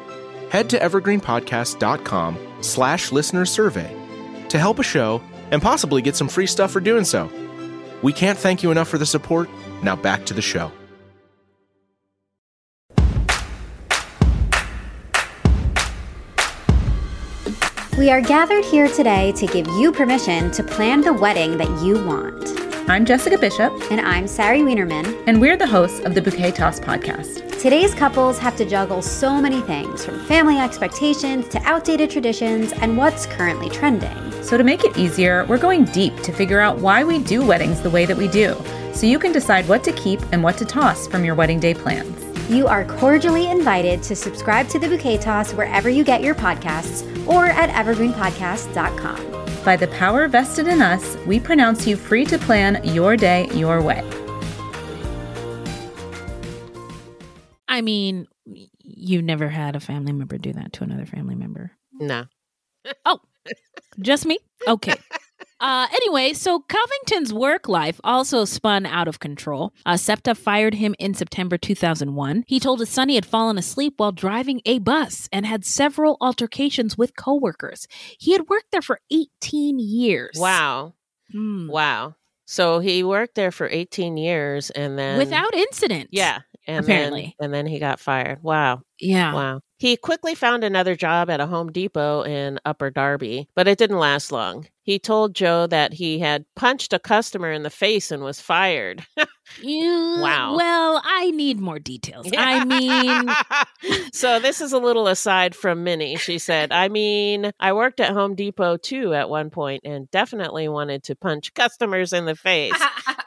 Head 0.51 0.69
to 0.71 0.79
evergreenpodcast.com 0.79 2.37
slash 2.59 3.13
listener 3.13 3.45
survey 3.45 3.95
to 4.49 4.59
help 4.59 4.79
a 4.79 4.83
show 4.83 5.21
and 5.49 5.61
possibly 5.61 6.01
get 6.01 6.17
some 6.17 6.27
free 6.27 6.45
stuff 6.45 6.71
for 6.71 6.81
doing 6.81 7.05
so. 7.05 7.31
We 8.01 8.11
can't 8.11 8.37
thank 8.37 8.61
you 8.61 8.69
enough 8.69 8.89
for 8.89 8.97
the 8.97 9.05
support. 9.05 9.49
Now 9.81 9.95
back 9.95 10.25
to 10.25 10.33
the 10.33 10.41
show. 10.41 10.73
We 17.97 18.09
are 18.09 18.19
gathered 18.19 18.65
here 18.65 18.89
today 18.89 19.31
to 19.33 19.47
give 19.47 19.67
you 19.67 19.93
permission 19.93 20.51
to 20.51 20.63
plan 20.63 20.99
the 20.99 21.13
wedding 21.13 21.55
that 21.59 21.81
you 21.81 22.03
want. 22.05 22.70
I'm 22.91 23.05
Jessica 23.05 23.37
Bishop. 23.37 23.71
And 23.89 24.01
I'm 24.01 24.27
Sari 24.27 24.59
Wienerman. 24.59 25.23
And 25.25 25.39
we're 25.39 25.55
the 25.55 25.65
hosts 25.65 26.01
of 26.01 26.13
the 26.13 26.21
Bouquet 26.21 26.51
Toss 26.51 26.77
podcast. 26.77 27.57
Today's 27.57 27.95
couples 27.95 28.37
have 28.39 28.57
to 28.57 28.65
juggle 28.65 29.01
so 29.01 29.41
many 29.41 29.61
things 29.61 30.03
from 30.03 30.19
family 30.25 30.57
expectations 30.57 31.47
to 31.47 31.61
outdated 31.61 32.11
traditions 32.11 32.73
and 32.73 32.97
what's 32.97 33.25
currently 33.25 33.69
trending. 33.69 34.11
So, 34.43 34.57
to 34.57 34.65
make 34.65 34.83
it 34.83 34.97
easier, 34.97 35.45
we're 35.45 35.57
going 35.57 35.85
deep 35.85 36.17
to 36.17 36.33
figure 36.33 36.59
out 36.59 36.79
why 36.79 37.05
we 37.05 37.19
do 37.19 37.45
weddings 37.45 37.79
the 37.79 37.89
way 37.89 38.05
that 38.05 38.17
we 38.17 38.27
do, 38.27 38.61
so 38.91 39.05
you 39.05 39.19
can 39.19 39.31
decide 39.31 39.69
what 39.69 39.85
to 39.85 39.93
keep 39.93 40.19
and 40.33 40.43
what 40.43 40.57
to 40.57 40.65
toss 40.65 41.07
from 41.07 41.23
your 41.23 41.35
wedding 41.35 41.61
day 41.61 41.73
plans. 41.73 42.49
You 42.49 42.67
are 42.67 42.83
cordially 42.83 43.49
invited 43.49 44.03
to 44.03 44.17
subscribe 44.17 44.67
to 44.67 44.79
the 44.79 44.89
Bouquet 44.89 45.19
Toss 45.19 45.53
wherever 45.53 45.89
you 45.89 46.03
get 46.03 46.21
your 46.21 46.35
podcasts 46.35 47.07
or 47.25 47.45
at 47.45 47.69
evergreenpodcast.com. 47.69 49.30
By 49.63 49.75
the 49.75 49.87
power 49.89 50.27
vested 50.27 50.67
in 50.67 50.81
us, 50.81 51.15
we 51.27 51.39
pronounce 51.39 51.85
you 51.85 51.95
free 51.95 52.25
to 52.25 52.39
plan 52.39 52.83
your 52.83 53.15
day 53.15 53.47
your 53.53 53.79
way. 53.79 54.03
I 57.67 57.81
mean, 57.81 58.27
you 58.79 59.21
never 59.21 59.47
had 59.47 59.75
a 59.75 59.79
family 59.79 60.13
member 60.13 60.39
do 60.39 60.51
that 60.53 60.73
to 60.73 60.83
another 60.83 61.05
family 61.05 61.35
member. 61.35 61.71
No. 61.93 62.25
oh, 63.05 63.19
just 63.99 64.25
me? 64.25 64.39
Okay. 64.67 64.95
Uh, 65.61 65.87
anyway, 65.93 66.33
so 66.33 66.59
Covington's 66.59 67.31
work 67.31 67.69
life 67.69 68.01
also 68.03 68.45
spun 68.45 68.85
out 68.87 69.07
of 69.07 69.19
control. 69.19 69.73
Uh, 69.85 69.95
SEPTA 69.95 70.33
fired 70.35 70.73
him 70.73 70.95
in 70.97 71.13
September 71.13 71.57
2001. 71.57 72.43
He 72.47 72.59
told 72.59 72.79
his 72.79 72.89
son 72.89 73.09
he 73.09 73.15
had 73.15 73.25
fallen 73.27 73.59
asleep 73.59 73.93
while 73.97 74.11
driving 74.11 74.61
a 74.65 74.79
bus 74.79 75.29
and 75.31 75.45
had 75.45 75.63
several 75.63 76.17
altercations 76.19 76.97
with 76.97 77.15
coworkers. 77.15 77.87
He 78.19 78.31
had 78.31 78.49
worked 78.49 78.71
there 78.71 78.81
for 78.81 78.99
18 79.11 79.77
years. 79.77 80.35
Wow. 80.35 80.95
Hmm. 81.31 81.67
Wow. 81.67 82.15
So 82.45 82.79
he 82.79 83.03
worked 83.03 83.35
there 83.35 83.51
for 83.51 83.69
18 83.69 84.17
years 84.17 84.71
and 84.71 84.97
then 84.97 85.17
Without 85.19 85.53
incident. 85.53 86.09
Yeah. 86.11 86.39
And 86.67 86.83
apparently. 86.83 87.35
Then, 87.39 87.45
and 87.45 87.53
then 87.53 87.65
he 87.67 87.79
got 87.79 87.99
fired. 87.99 88.41
Wow. 88.41 88.81
Yeah. 88.99 89.33
Wow. 89.33 89.61
He 89.81 89.97
quickly 89.97 90.35
found 90.35 90.63
another 90.63 90.95
job 90.95 91.27
at 91.31 91.39
a 91.39 91.47
Home 91.47 91.71
Depot 91.71 92.21
in 92.21 92.59
Upper 92.65 92.91
Darby, 92.91 93.47
but 93.55 93.67
it 93.67 93.79
didn't 93.79 93.97
last 93.97 94.31
long. 94.31 94.67
He 94.83 94.99
told 94.99 95.33
Joe 95.33 95.65
that 95.65 95.93
he 95.93 96.19
had 96.19 96.45
punched 96.55 96.93
a 96.93 96.99
customer 96.99 97.51
in 97.51 97.63
the 97.63 97.71
face 97.71 98.11
and 98.11 98.21
was 98.21 98.39
fired. 98.39 99.03
You, 99.59 100.17
Wow. 100.21 100.55
Well, 100.55 101.01
I 101.03 101.31
need 101.31 101.59
more 101.59 101.79
details. 101.79 102.27
I 102.37 102.63
mean, 102.63 104.05
so 104.13 104.39
this 104.39 104.61
is 104.61 104.71
a 104.71 104.77
little 104.77 105.07
aside 105.07 105.55
from 105.55 105.83
Minnie. 105.83 106.15
She 106.17 106.37
said, 106.37 106.71
I 106.71 106.87
mean, 106.87 107.51
I 107.59 107.73
worked 107.73 107.99
at 107.99 108.13
Home 108.13 108.35
Depot 108.35 108.77
too 108.77 109.15
at 109.15 109.31
one 109.31 109.49
point 109.49 109.81
and 109.83 110.11
definitely 110.11 110.67
wanted 110.67 111.01
to 111.05 111.15
punch 111.15 111.55
customers 111.55 112.13
in 112.13 112.25
the 112.25 112.35
face, 112.35 112.79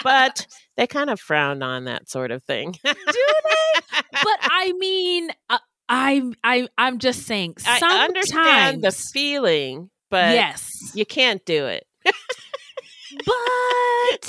but 0.05 0.47
they 0.77 0.87
kind 0.87 1.11
of 1.11 1.19
frowned 1.19 1.65
on 1.65 1.87
that 1.87 2.09
sort 2.09 2.31
of 2.31 2.45
thing. 2.45 2.77
do 2.85 2.93
they? 2.95 3.81
But 4.13 4.39
I 4.43 4.73
mean, 4.79 5.31
uh, 5.51 5.59
I'm 5.89 6.35
I 6.43 6.69
I'm 6.79 6.99
just 6.99 7.23
saying. 7.27 7.57
Sometimes, 7.59 7.83
I 7.83 8.05
understand 8.05 8.83
the 8.83 8.93
feeling, 8.93 9.91
but 10.11 10.35
yes, 10.35 10.93
you 10.95 11.05
can't 11.07 11.45
do 11.45 11.67
it. 11.67 11.87
but 12.05 12.15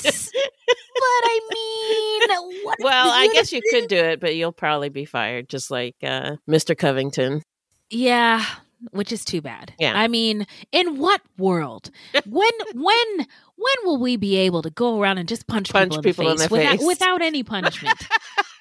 but 0.02 0.32
I 1.02 1.40
mean, 1.52 2.64
what? 2.64 2.78
Well, 2.80 3.08
I 3.10 3.28
guess 3.32 3.52
you 3.52 3.62
could 3.70 3.88
do 3.88 3.96
it, 3.96 4.20
but 4.20 4.36
you'll 4.36 4.52
probably 4.52 4.88
be 4.88 5.04
fired, 5.04 5.48
just 5.48 5.70
like 5.70 5.96
uh, 6.02 6.36
Mr. 6.48 6.76
Covington. 6.76 7.42
Yeah, 7.90 8.44
which 8.90 9.12
is 9.12 9.24
too 9.24 9.40
bad. 9.40 9.72
Yeah. 9.78 9.92
I 9.94 10.08
mean, 10.08 10.46
in 10.72 10.98
what 10.98 11.22
world? 11.38 11.90
When 12.26 12.50
when 12.74 13.26
when 13.56 13.74
will 13.84 13.98
we 13.98 14.16
be 14.16 14.36
able 14.36 14.62
to 14.62 14.70
go 14.70 15.00
around 15.00 15.18
and 15.18 15.28
just 15.28 15.46
punch, 15.46 15.72
Punch 15.72 15.92
people, 15.92 15.98
in, 15.98 16.02
people 16.04 16.24
the 16.24 16.30
in 16.32 16.38
face, 16.38 16.48
the 16.48 16.54
without, 16.54 16.76
face. 16.78 16.86
without 16.86 17.22
any 17.22 17.42
punishment? 17.42 17.98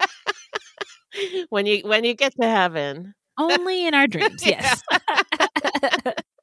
when 1.49 1.65
you 1.65 1.81
when 1.85 2.03
you 2.03 2.13
get 2.13 2.33
to 2.39 2.47
heaven. 2.47 3.13
Only 3.37 3.85
in 3.85 3.93
our 3.93 4.07
dreams, 4.07 4.45
yes. 4.45 4.81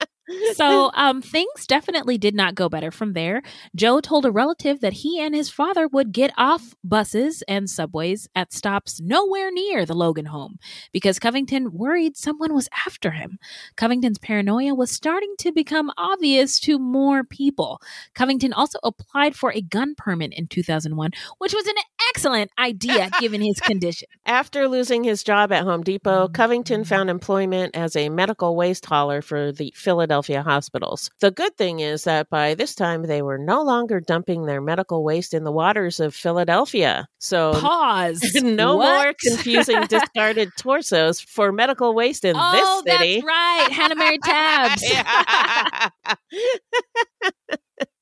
so 0.54 0.90
um, 0.94 1.22
things 1.22 1.66
definitely 1.66 2.18
did 2.18 2.34
not 2.34 2.54
go 2.54 2.68
better 2.68 2.90
from 2.90 3.12
there. 3.12 3.42
Joe 3.74 4.00
told 4.00 4.24
a 4.26 4.30
relative 4.30 4.80
that 4.80 4.92
he 4.92 5.20
and 5.20 5.34
his 5.34 5.50
father 5.50 5.86
would 5.88 6.12
get 6.12 6.32
off 6.36 6.74
buses 6.82 7.42
and 7.48 7.68
subways 7.68 8.28
at 8.34 8.52
stops 8.52 9.00
nowhere 9.00 9.50
near 9.50 9.86
the 9.86 9.94
Logan 9.94 10.26
home 10.26 10.58
because 10.92 11.18
Covington 11.18 11.72
worried 11.72 12.16
someone 12.16 12.54
was 12.54 12.68
after 12.86 13.10
him. 13.10 13.38
Covington's 13.76 14.18
paranoia 14.18 14.74
was 14.74 14.90
starting 14.90 15.34
to 15.38 15.52
become 15.52 15.90
obvious 15.96 16.58
to 16.60 16.78
more 16.78 17.24
people. 17.24 17.80
Covington 18.14 18.52
also 18.52 18.78
applied 18.82 19.34
for 19.36 19.52
a 19.52 19.60
gun 19.60 19.94
permit 19.96 20.32
in 20.34 20.46
2001, 20.46 21.10
which 21.38 21.54
was 21.54 21.66
an 21.66 21.74
excellent 22.10 22.50
idea 22.58 23.10
given 23.20 23.40
his 23.40 23.60
condition. 23.60 24.08
After 24.26 24.68
losing 24.68 25.04
his 25.04 25.22
job 25.22 25.52
at 25.52 25.64
Home 25.64 25.82
Depot, 25.82 26.28
Covington 26.28 26.84
found 26.84 27.10
employment 27.10 27.76
as 27.76 27.96
a 27.96 28.08
medical 28.08 28.56
waste 28.56 28.86
hauler 28.86 29.22
for 29.22 29.52
the 29.52 29.72
Philadelphia 29.76 30.21
hospitals. 30.30 31.10
The 31.20 31.30
good 31.30 31.56
thing 31.56 31.80
is 31.80 32.04
that 32.04 32.28
by 32.30 32.54
this 32.54 32.74
time 32.74 33.02
they 33.02 33.22
were 33.22 33.38
no 33.38 33.62
longer 33.62 34.00
dumping 34.00 34.46
their 34.46 34.60
medical 34.60 35.02
waste 35.04 35.34
in 35.34 35.44
the 35.44 35.52
waters 35.52 36.00
of 36.00 36.14
Philadelphia. 36.14 37.06
So 37.18 37.52
Pause. 37.54 38.34
no 38.42 38.76
What? 38.76 39.04
more 39.04 39.14
confusing 39.20 39.80
discarded 39.88 40.50
torsos 40.58 41.20
for 41.20 41.52
medical 41.52 41.94
waste 41.94 42.24
in 42.24 42.36
oh, 42.38 42.82
this 42.84 42.94
city. 42.94 43.14
that's 43.16 43.26
right. 43.26 43.68
Hannah 43.72 43.96
Mary 43.96 44.18
Tabbs. 44.22 44.82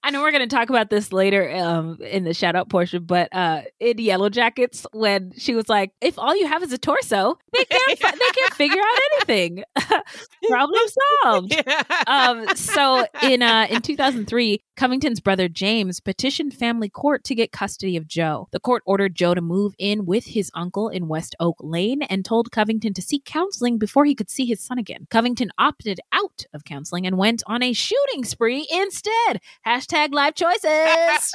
I 0.02 0.10
know 0.10 0.22
we're 0.22 0.32
going 0.32 0.48
to 0.48 0.54
talk 0.54 0.70
about 0.70 0.88
this 0.88 1.12
later 1.12 1.50
um, 1.54 1.98
in 2.00 2.24
the 2.24 2.32
shout 2.32 2.56
out 2.56 2.70
portion, 2.70 3.04
but 3.04 3.28
uh, 3.32 3.62
in 3.78 3.98
Yellowjackets, 3.98 4.86
when 4.92 5.32
she 5.36 5.54
was 5.54 5.68
like, 5.68 5.92
"If 6.00 6.18
all 6.18 6.34
you 6.34 6.46
have 6.46 6.62
is 6.62 6.72
a 6.72 6.78
torso, 6.78 7.38
they 7.52 7.64
can't 7.70 7.98
fi- 7.98 8.10
they 8.12 8.30
can't 8.40 8.54
figure 8.54 8.80
out 8.80 8.98
anything. 9.16 9.64
Problem 10.48 10.80
solved." 11.22 11.54
Um, 12.06 12.48
so 12.56 13.04
in 13.22 13.42
uh, 13.42 13.66
in 13.68 13.82
2003, 13.82 14.62
Covington's 14.80 15.20
brother 15.20 15.46
James 15.46 16.00
petitioned 16.00 16.54
family 16.54 16.88
court 16.88 17.22
to 17.24 17.34
get 17.34 17.52
custody 17.52 17.98
of 17.98 18.08
Joe. 18.08 18.48
The 18.50 18.58
court 18.58 18.82
ordered 18.86 19.14
Joe 19.14 19.34
to 19.34 19.42
move 19.42 19.74
in 19.78 20.06
with 20.06 20.24
his 20.28 20.50
uncle 20.54 20.88
in 20.88 21.06
West 21.06 21.36
Oak 21.38 21.58
Lane 21.60 22.00
and 22.00 22.24
told 22.24 22.50
Covington 22.50 22.94
to 22.94 23.02
seek 23.02 23.26
counseling 23.26 23.76
before 23.76 24.06
he 24.06 24.14
could 24.14 24.30
see 24.30 24.46
his 24.46 24.62
son 24.62 24.78
again. 24.78 25.06
Covington 25.10 25.50
opted 25.58 26.00
out 26.12 26.46
of 26.54 26.64
counseling 26.64 27.06
and 27.06 27.18
went 27.18 27.42
on 27.46 27.62
a 27.62 27.74
shooting 27.74 28.24
spree 28.24 28.66
instead. 28.70 29.42
Hashtag 29.66 30.14
life 30.14 30.34
choices. 30.34 30.64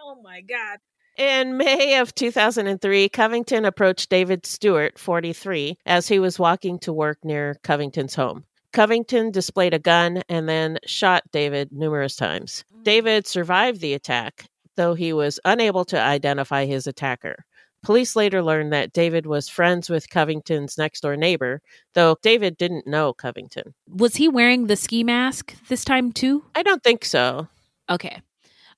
oh 0.00 0.20
my 0.24 0.40
god. 0.40 0.80
In 1.16 1.56
May 1.56 2.00
of 2.00 2.16
2003, 2.16 3.08
Covington 3.10 3.64
approached 3.64 4.10
David 4.10 4.44
Stewart, 4.44 4.98
43, 4.98 5.78
as 5.86 6.08
he 6.08 6.18
was 6.18 6.40
walking 6.40 6.80
to 6.80 6.92
work 6.92 7.18
near 7.22 7.60
Covington's 7.62 8.16
home. 8.16 8.44
Covington 8.76 9.30
displayed 9.30 9.72
a 9.72 9.78
gun 9.78 10.22
and 10.28 10.46
then 10.46 10.78
shot 10.84 11.22
David 11.32 11.72
numerous 11.72 12.14
times. 12.14 12.62
Mm. 12.76 12.84
David 12.84 13.26
survived 13.26 13.80
the 13.80 13.94
attack, 13.94 14.50
though 14.76 14.92
he 14.92 15.14
was 15.14 15.40
unable 15.46 15.86
to 15.86 15.98
identify 15.98 16.66
his 16.66 16.86
attacker. 16.86 17.46
Police 17.82 18.14
later 18.14 18.42
learned 18.42 18.74
that 18.74 18.92
David 18.92 19.24
was 19.24 19.48
friends 19.48 19.88
with 19.88 20.10
Covington's 20.10 20.76
next 20.76 21.00
door 21.00 21.16
neighbor, 21.16 21.62
though 21.94 22.18
David 22.20 22.58
didn't 22.58 22.86
know 22.86 23.14
Covington. 23.14 23.72
Was 23.88 24.16
he 24.16 24.28
wearing 24.28 24.66
the 24.66 24.76
ski 24.76 25.02
mask 25.02 25.54
this 25.68 25.82
time 25.82 26.12
too? 26.12 26.44
I 26.54 26.62
don't 26.62 26.82
think 26.82 27.06
so. 27.06 27.48
Okay. 27.88 28.20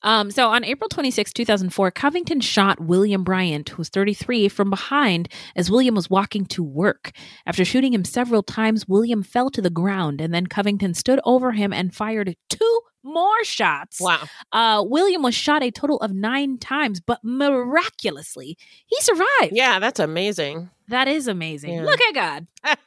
Um, 0.03 0.31
so 0.31 0.49
on 0.49 0.65
April 0.65 0.89
26, 0.89 1.33
2004, 1.33 1.91
Covington 1.91 2.41
shot 2.41 2.81
William 2.81 3.25
Bryant, 3.25 3.69
who 3.71 3.77
was 3.79 3.89
33, 3.89 4.49
from 4.49 4.71
behind 4.71 5.29
as 5.57 5.71
William 5.71 5.95
was 5.95 6.09
walking 6.09 6.47
to 6.47 6.63
work. 6.63 7.13
After 7.47 7.65
shooting 7.65 7.93
him 7.93 8.05
several 8.05 8.43
times, 8.43 8.87
William 8.87 9.23
fell 9.23 9.51
to 9.51 9.63
the 9.63 9.71
ground, 9.71 10.21
and 10.21 10.33
then 10.33 10.47
Covington 10.47 10.95
stood 10.95 11.21
over 11.25 11.53
him 11.53 11.73
and 11.73 11.95
fired 11.95 12.37
two 12.49 12.81
more 13.03 13.45
shots. 13.45 14.01
Wow. 14.01 14.23
Uh, 14.53 14.85
William 14.87 15.23
was 15.23 15.35
shot 15.35 15.63
a 15.63 15.71
total 15.71 15.99
of 15.99 16.13
nine 16.13 16.59
times, 16.59 17.01
but 17.01 17.21
miraculously, 17.23 18.57
he 18.87 18.97
survived. 19.01 19.53
Yeah, 19.53 19.79
that's 19.79 20.01
amazing. 20.01 20.71
That 20.89 21.09
is 21.09 21.29
amazing. 21.29 21.75
Yeah. 21.75 21.85
Look 21.85 22.01
at 22.01 22.15
God. 22.15 22.47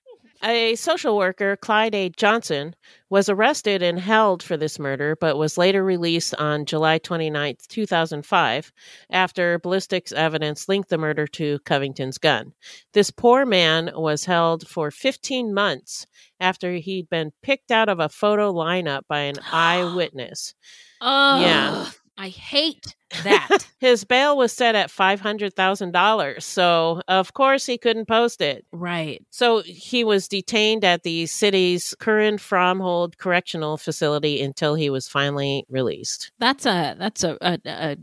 A 0.43 0.75
social 0.75 1.17
worker, 1.17 1.55
Clyde 1.55 1.93
A. 1.93 2.09
Johnson, 2.09 2.75
was 3.09 3.29
arrested 3.29 3.83
and 3.83 3.99
held 3.99 4.41
for 4.41 4.57
this 4.57 4.79
murder, 4.79 5.15
but 5.21 5.37
was 5.37 5.57
later 5.57 5.83
released 5.83 6.33
on 6.35 6.65
July 6.65 6.97
29, 6.97 7.55
2005, 7.67 8.71
after 9.11 9.59
ballistics 9.59 10.11
evidence 10.11 10.67
linked 10.67 10.89
the 10.89 10.97
murder 10.97 11.27
to 11.27 11.59
Covington's 11.59 12.17
gun. 12.17 12.53
This 12.93 13.11
poor 13.11 13.45
man 13.45 13.91
was 13.93 14.25
held 14.25 14.67
for 14.67 14.89
15 14.89 15.53
months 15.53 16.07
after 16.39 16.73
he'd 16.73 17.09
been 17.09 17.31
picked 17.43 17.69
out 17.69 17.87
of 17.89 17.99
a 17.99 18.09
photo 18.09 18.51
lineup 18.51 19.01
by 19.07 19.19
an 19.19 19.35
eyewitness. 19.51 20.55
Oh, 21.01 21.41
Yeah. 21.41 21.89
I 22.17 22.29
hate 22.29 22.95
that. 23.23 23.67
His 23.79 24.03
bail 24.03 24.37
was 24.37 24.51
set 24.53 24.75
at 24.75 24.89
$500,000, 24.89 26.41
so 26.41 27.01
of 27.07 27.33
course 27.33 27.65
he 27.65 27.77
couldn't 27.77 28.07
post 28.07 28.41
it. 28.41 28.65
right. 28.71 29.23
So 29.29 29.61
he 29.61 30.03
was 30.03 30.27
detained 30.27 30.83
at 30.83 31.03
the 31.03 31.25
city's 31.25 31.95
Curran-Fromhold 31.99 33.17
Correctional 33.17 33.77
Facility 33.77 34.41
until 34.41 34.75
he 34.75 34.89
was 34.89 35.07
finally 35.07 35.65
released. 35.69 36.31
That's 36.39 36.65
a 36.65 36.95
that's 36.97 37.23
a, 37.23 37.37
a, 37.41 37.59
a 37.65 37.97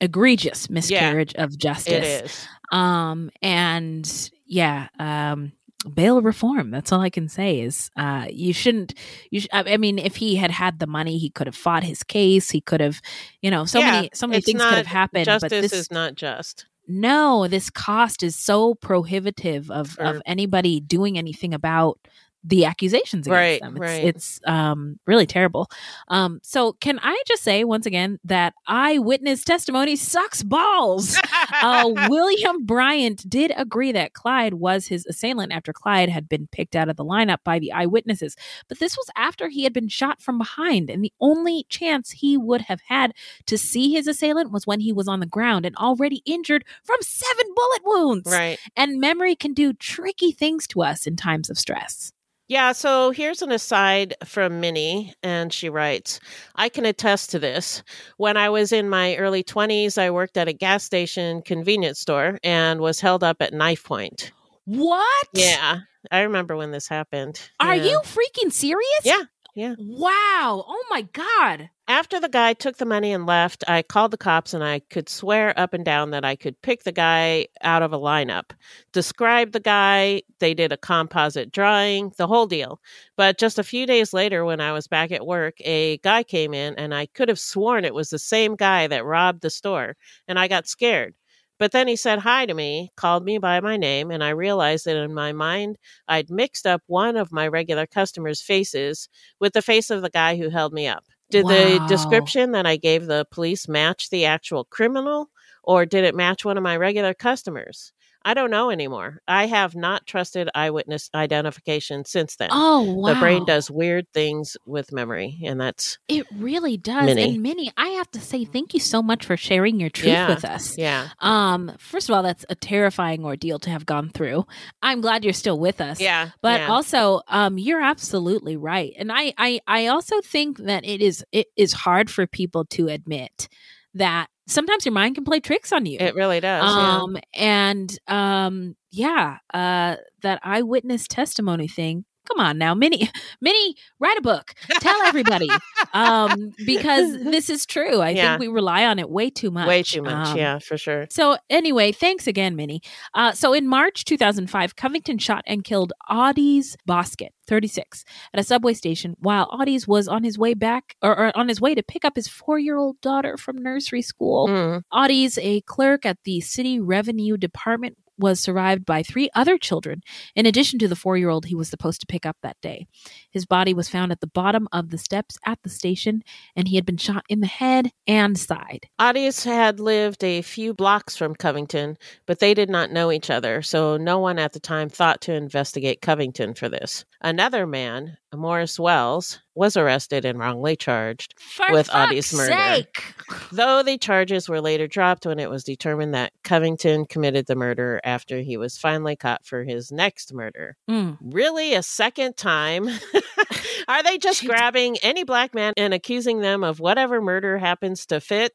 egregious 0.00 0.70
miscarriage 0.70 1.34
of 1.34 1.56
justice. 1.58 1.92
It 1.92 2.24
is. 2.24 2.48
Um 2.70 3.30
and 3.42 4.30
yeah, 4.46 4.88
um 4.98 5.52
bail 5.92 6.22
reform. 6.22 6.70
That's 6.70 6.92
all 6.92 7.00
I 7.00 7.10
can 7.10 7.28
say 7.28 7.60
is 7.60 7.90
uh 7.96 8.26
you 8.30 8.52
shouldn't 8.52 8.94
you 9.30 9.40
sh- 9.40 9.48
I 9.52 9.76
mean 9.76 9.98
if 9.98 10.16
he 10.16 10.36
had 10.36 10.50
had 10.50 10.78
the 10.78 10.86
money 10.86 11.18
he 11.18 11.30
could 11.30 11.46
have 11.46 11.56
fought 11.56 11.84
his 11.84 12.02
case, 12.02 12.50
he 12.50 12.60
could 12.60 12.80
have, 12.80 13.00
you 13.42 13.50
know, 13.50 13.64
so 13.64 13.80
Yeah, 13.80 13.90
many 13.92 14.10
so 14.14 14.26
many 14.26 14.40
things 14.40 14.62
could 14.64 14.78
have 14.78 14.86
happened 14.86 15.24
Justice 15.26 15.48
but 15.50 15.60
this 15.62 15.72
is 15.72 15.90
not 15.90 16.14
just. 16.14 16.66
no, 16.86 17.48
this 17.48 17.70
cost 17.70 18.22
is 18.22 18.36
so 18.36 18.74
prohibitive 18.74 19.70
of 19.70 19.98
of 19.98 20.20
anybody 20.26 20.80
doing 20.80 21.16
anything 21.18 21.54
about 21.54 21.98
the 22.46 22.64
accusations 22.66 23.26
against 23.26 23.36
Right, 23.38 23.60
them. 23.60 23.76
It's, 23.76 23.80
right. 23.80 24.04
it's 24.04 24.40
um 24.46 24.98
really 25.06 25.26
terrible. 25.26 25.70
Um 26.08 26.40
so 26.42 26.74
can 26.74 26.98
I 27.02 27.20
just 27.26 27.42
say 27.42 27.64
once 27.64 27.86
again 27.86 28.18
that 28.24 28.52
eyewitness 28.66 29.44
testimony 29.44 29.96
sucks 29.96 30.42
balls. 30.42 31.18
uh, 31.62 31.90
William 32.08 32.66
Bryant 32.66 33.28
did 33.28 33.52
agree 33.56 33.92
that 33.92 34.12
Clyde 34.12 34.54
was 34.54 34.86
his 34.88 35.06
assailant 35.06 35.52
after 35.52 35.72
Clyde 35.72 36.08
had 36.10 36.28
been 36.28 36.46
picked 36.52 36.76
out 36.76 36.88
of 36.88 36.96
the 36.96 37.04
lineup 37.04 37.38
by 37.44 37.58
the 37.58 37.72
eyewitnesses. 37.72 38.36
But 38.68 38.78
this 38.78 38.96
was 38.96 39.08
after 39.16 39.48
he 39.48 39.64
had 39.64 39.72
been 39.72 39.88
shot 39.88 40.20
from 40.20 40.36
behind, 40.38 40.90
and 40.90 41.02
the 41.02 41.12
only 41.20 41.64
chance 41.68 42.10
he 42.10 42.36
would 42.36 42.62
have 42.62 42.80
had 42.88 43.14
to 43.46 43.56
see 43.56 43.92
his 43.92 44.06
assailant 44.06 44.52
was 44.52 44.66
when 44.66 44.80
he 44.80 44.92
was 44.92 45.08
on 45.08 45.20
the 45.20 45.26
ground 45.26 45.64
and 45.64 45.74
already 45.76 46.22
injured 46.26 46.64
from 46.82 46.96
seven 47.00 47.46
bullet 47.54 47.82
wounds. 47.84 48.30
Right. 48.30 48.58
And 48.76 49.00
memory 49.00 49.34
can 49.34 49.54
do 49.54 49.72
tricky 49.72 50.32
things 50.32 50.66
to 50.68 50.82
us 50.82 51.06
in 51.06 51.16
times 51.16 51.48
of 51.48 51.58
stress. 51.58 52.12
Yeah, 52.46 52.72
so 52.72 53.10
here's 53.10 53.40
an 53.40 53.50
aside 53.52 54.14
from 54.24 54.60
Minnie, 54.60 55.14
and 55.22 55.50
she 55.52 55.70
writes 55.70 56.20
I 56.56 56.68
can 56.68 56.84
attest 56.84 57.30
to 57.30 57.38
this. 57.38 57.82
When 58.18 58.36
I 58.36 58.50
was 58.50 58.70
in 58.70 58.90
my 58.90 59.16
early 59.16 59.42
20s, 59.42 59.96
I 59.96 60.10
worked 60.10 60.36
at 60.36 60.48
a 60.48 60.52
gas 60.52 60.84
station 60.84 61.40
convenience 61.42 61.98
store 62.00 62.38
and 62.44 62.80
was 62.80 63.00
held 63.00 63.24
up 63.24 63.38
at 63.40 63.54
knife 63.54 63.84
point. 63.84 64.30
What? 64.66 65.28
Yeah. 65.32 65.78
I 66.10 66.20
remember 66.20 66.54
when 66.56 66.70
this 66.70 66.86
happened. 66.86 67.40
Are 67.60 67.74
Yeah. 67.76 67.84
you 67.92 68.00
freaking 68.00 68.52
serious? 68.52 69.00
Yeah. 69.04 69.22
Yeah. 69.54 69.74
Wow. 69.78 70.64
Oh 70.68 70.84
my 70.90 71.02
God. 71.12 71.70
After 71.88 72.18
the 72.20 72.28
guy 72.30 72.52
took 72.54 72.76
the 72.78 72.84
money 72.86 73.12
and 73.12 73.26
left, 73.26 73.62
I 73.68 73.82
called 73.82 74.10
the 74.10 74.16
cops 74.18 74.52
and 74.54 74.62
I 74.64 74.80
could 74.80 75.08
swear 75.08 75.58
up 75.58 75.72
and 75.74 75.84
down 75.84 76.10
that 76.10 76.24
I 76.24 76.34
could 76.36 76.60
pick 76.62 76.82
the 76.84 76.92
guy 76.92 77.48
out 77.62 77.82
of 77.82 77.92
a 77.92 77.98
lineup, 77.98 78.52
describe 78.92 79.52
the 79.52 79.60
guy. 79.60 80.22
They 80.40 80.54
did 80.54 80.72
a 80.72 80.76
composite 80.78 81.52
drawing, 81.52 82.12
the 82.16 82.26
whole 82.26 82.46
deal. 82.46 82.80
But 83.16 83.38
just 83.38 83.58
a 83.58 83.62
few 83.64 83.86
days 83.86 84.12
later, 84.14 84.44
when 84.46 84.60
I 84.60 84.72
was 84.72 84.86
back 84.86 85.10
at 85.12 85.26
work, 85.26 85.56
a 85.60 85.98
guy 85.98 86.22
came 86.22 86.54
in 86.54 86.74
and 86.76 86.94
I 86.94 87.06
could 87.06 87.28
have 87.28 87.38
sworn 87.38 87.84
it 87.84 87.94
was 87.94 88.08
the 88.10 88.18
same 88.18 88.56
guy 88.56 88.86
that 88.86 89.04
robbed 89.04 89.42
the 89.42 89.50
store. 89.50 89.96
And 90.26 90.38
I 90.38 90.48
got 90.48 90.66
scared. 90.66 91.14
But 91.58 91.72
then 91.72 91.86
he 91.88 91.96
said 91.96 92.18
hi 92.20 92.46
to 92.46 92.54
me, 92.54 92.90
called 92.96 93.24
me 93.24 93.36
by 93.38 93.60
my 93.60 93.76
name, 93.76 94.10
and 94.10 94.24
I 94.24 94.30
realized 94.30 94.86
that 94.86 94.96
in 94.96 95.12
my 95.14 95.32
mind, 95.32 95.76
I'd 96.08 96.30
mixed 96.30 96.66
up 96.66 96.82
one 96.86 97.16
of 97.16 97.30
my 97.32 97.46
regular 97.46 97.86
customers' 97.86 98.42
faces 98.42 99.08
with 99.38 99.52
the 99.52 99.62
face 99.62 99.90
of 99.90 100.02
the 100.02 100.10
guy 100.10 100.36
who 100.36 100.48
held 100.50 100.72
me 100.72 100.88
up. 100.88 101.04
Did 101.30 101.48
the 101.48 101.80
description 101.80 102.52
that 102.52 102.66
I 102.66 102.76
gave 102.76 103.06
the 103.06 103.26
police 103.30 103.68
match 103.68 104.10
the 104.10 104.24
actual 104.24 104.64
criminal, 104.64 105.30
or 105.62 105.84
did 105.86 106.04
it 106.04 106.14
match 106.14 106.44
one 106.44 106.56
of 106.56 106.62
my 106.62 106.76
regular 106.76 107.14
customers? 107.14 107.92
I 108.24 108.34
don't 108.34 108.50
know 108.50 108.70
anymore. 108.70 109.20
I 109.28 109.46
have 109.46 109.74
not 109.76 110.06
trusted 110.06 110.48
eyewitness 110.54 111.10
identification 111.14 112.04
since 112.04 112.36
then. 112.36 112.48
Oh, 112.50 112.82
wow. 112.94 113.12
The 113.14 113.20
brain 113.20 113.44
does 113.44 113.70
weird 113.70 114.06
things 114.14 114.56
with 114.66 114.92
memory, 114.92 115.40
and 115.44 115.60
that's 115.60 115.98
It 116.08 116.26
really 116.34 116.76
does. 116.76 117.10
And 117.10 117.42
Minnie, 117.42 117.72
I 117.76 117.88
have 117.88 118.10
to 118.12 118.20
say 118.20 118.44
thank 118.44 118.74
you 118.74 118.80
so 118.80 119.02
much 119.02 119.24
for 119.26 119.36
sharing 119.36 119.78
your 119.80 119.90
truth 119.90 120.12
Yeah. 120.12 120.28
with 120.28 120.44
us. 120.44 120.78
Yeah. 120.78 121.08
Um, 121.20 121.72
first 121.78 122.08
of 122.08 122.14
all, 122.14 122.22
that's 122.22 122.44
a 122.48 122.54
terrifying 122.54 123.24
ordeal 123.24 123.58
to 123.60 123.70
have 123.70 123.84
gone 123.86 124.10
through. 124.10 124.46
I'm 124.82 125.00
glad 125.00 125.24
you're 125.24 125.32
still 125.32 125.58
with 125.58 125.80
us. 125.80 126.00
Yeah, 126.00 126.30
But 126.42 126.60
yeah. 126.60 126.68
also, 126.68 127.20
um, 127.28 127.58
you're 127.58 127.82
absolutely 127.82 128.56
right. 128.56 128.92
And 128.98 129.12
I, 129.12 129.34
I 129.38 129.60
I 129.66 129.86
also 129.88 130.20
think 130.20 130.58
that 130.58 130.84
it 130.84 131.00
is 131.00 131.24
it 131.32 131.48
is 131.56 131.72
hard 131.72 132.10
for 132.10 132.26
people 132.26 132.64
to 132.66 132.88
admit 132.88 133.48
that 133.94 134.28
sometimes 134.46 134.84
your 134.84 134.92
mind 134.92 135.14
can 135.14 135.24
play 135.24 135.40
tricks 135.40 135.72
on 135.72 135.86
you. 135.86 135.98
it 136.00 136.14
really 136.14 136.40
does. 136.40 136.62
yeah. 136.62 136.98
um 137.02 137.16
and 137.34 137.98
um 138.08 138.76
yeah 138.90 139.38
uh 139.52 139.96
that 140.22 140.40
eyewitness 140.42 141.06
testimony 141.08 141.68
thing 141.68 142.04
come 142.28 142.40
on 142.44 142.58
now 142.58 142.74
minnie 142.74 143.10
minnie 143.40 143.74
write 143.98 144.16
a 144.18 144.22
book 144.22 144.54
tell 144.80 145.00
everybody 145.02 145.48
um 145.92 146.52
because 146.66 147.12
this 147.24 147.50
is 147.50 147.66
true 147.66 148.00
i 148.00 148.10
Yeah. 148.10 148.30
think 148.32 148.40
we 148.40 148.48
rely 148.48 148.84
on 148.86 148.98
it 148.98 149.10
way 149.10 149.30
too 149.30 149.50
much 149.50 149.66
Way 149.68 149.82
too 149.82 150.02
much. 150.02 150.28
Um, 150.28 150.36
yeah, 150.36 150.58
for 150.58 150.76
sure. 150.76 151.06
so 151.10 151.36
anyway, 151.50 151.90
thanks 151.92 152.26
again, 152.26 152.54
Minnie. 152.56 152.80
Uh, 153.14 153.32
so 153.32 153.52
in 153.52 153.66
March 153.66 154.04
2005, 154.04 154.76
Covington 154.76 155.18
shot 155.18 155.42
and 155.46 155.64
killed 155.64 155.92
Audie's 156.08 156.76
Bosket, 156.88 157.30
36, 157.46 158.04
at 158.32 158.40
a 158.40 158.42
subway 158.44 158.74
station 158.74 159.14
while 159.20 159.48
Audie's 159.50 159.88
was 159.88 160.06
on 160.08 160.22
his 160.24 160.38
way 160.38 160.54
back 160.54 160.96
or, 161.02 161.18
or 161.18 161.36
on 161.36 161.48
his 161.48 161.60
way 161.60 161.74
to 161.74 161.82
pick 161.82 162.04
up 162.04 162.14
his 162.16 162.28
four-year-old 162.28 163.00
daughter 163.00 163.36
from 163.36 163.56
nursery 163.62 164.02
school. 164.02 164.48
Mm. 164.48 164.82
Audie's, 164.92 165.38
a 165.38 165.60
clerk 165.62 166.04
at 166.06 166.18
the 166.24 166.40
city 166.40 166.78
revenue 166.80 167.36
department, 167.36 167.96
was 168.18 168.40
survived 168.40 168.84
by 168.84 169.02
three 169.02 169.30
other 169.34 169.58
children, 169.58 170.02
in 170.34 170.46
addition 170.46 170.78
to 170.78 170.88
the 170.88 170.96
four 170.96 171.16
year 171.16 171.30
old 171.30 171.46
he 171.46 171.54
was 171.54 171.68
supposed 171.68 172.00
to 172.00 172.06
pick 172.06 172.24
up 172.26 172.36
that 172.42 172.60
day. 172.60 172.86
His 173.30 173.46
body 173.46 173.74
was 173.74 173.88
found 173.88 174.12
at 174.12 174.20
the 174.20 174.26
bottom 174.26 174.68
of 174.72 174.90
the 174.90 174.98
steps 174.98 175.38
at 175.44 175.58
the 175.62 175.70
station, 175.70 176.22
and 176.56 176.68
he 176.68 176.76
had 176.76 176.86
been 176.86 176.96
shot 176.96 177.24
in 177.28 177.40
the 177.40 177.46
head 177.46 177.90
and 178.06 178.38
side. 178.38 178.88
Audie's 178.98 179.44
had 179.44 179.80
lived 179.80 180.22
a 180.22 180.42
few 180.42 180.74
blocks 180.74 181.16
from 181.16 181.34
Covington, 181.34 181.96
but 182.26 182.38
they 182.38 182.54
did 182.54 182.70
not 182.70 182.90
know 182.90 183.10
each 183.10 183.30
other, 183.30 183.62
so 183.62 183.96
no 183.96 184.18
one 184.18 184.38
at 184.38 184.52
the 184.52 184.60
time 184.60 184.88
thought 184.88 185.20
to 185.22 185.34
investigate 185.34 186.00
Covington 186.00 186.54
for 186.54 186.68
this. 186.68 187.04
Another 187.24 187.66
man, 187.66 188.18
Morris 188.34 188.78
Wells, 188.78 189.40
was 189.54 189.78
arrested 189.78 190.26
and 190.26 190.38
wrongly 190.38 190.76
charged 190.76 191.34
For 191.40 191.72
with 191.72 191.88
Audie's 191.90 192.34
murder. 192.34 192.52
sake! 192.52 193.02
Though 193.50 193.82
the 193.82 193.96
charges 193.96 194.46
were 194.46 194.60
later 194.60 194.86
dropped 194.86 195.24
when 195.24 195.38
it 195.38 195.48
was 195.48 195.64
determined 195.64 196.12
that 196.12 196.34
Covington 196.42 197.06
committed 197.06 197.46
the 197.46 197.54
murder 197.56 197.98
after 198.04 198.40
he 198.40 198.58
was 198.58 198.76
finally 198.76 199.16
caught 199.16 199.46
for 199.46 199.64
his 199.64 199.90
next 199.90 200.34
murder. 200.34 200.76
Mm. 200.90 201.16
Really, 201.22 201.72
a 201.72 201.82
second 201.82 202.36
time? 202.36 202.90
Are 203.88 204.02
they 204.02 204.18
just 204.18 204.44
grabbing 204.44 204.98
any 204.98 205.24
black 205.24 205.54
man 205.54 205.72
and 205.78 205.94
accusing 205.94 206.40
them 206.40 206.62
of 206.62 206.78
whatever 206.78 207.22
murder 207.22 207.56
happens 207.56 208.04
to 208.06 208.20
fit? 208.20 208.52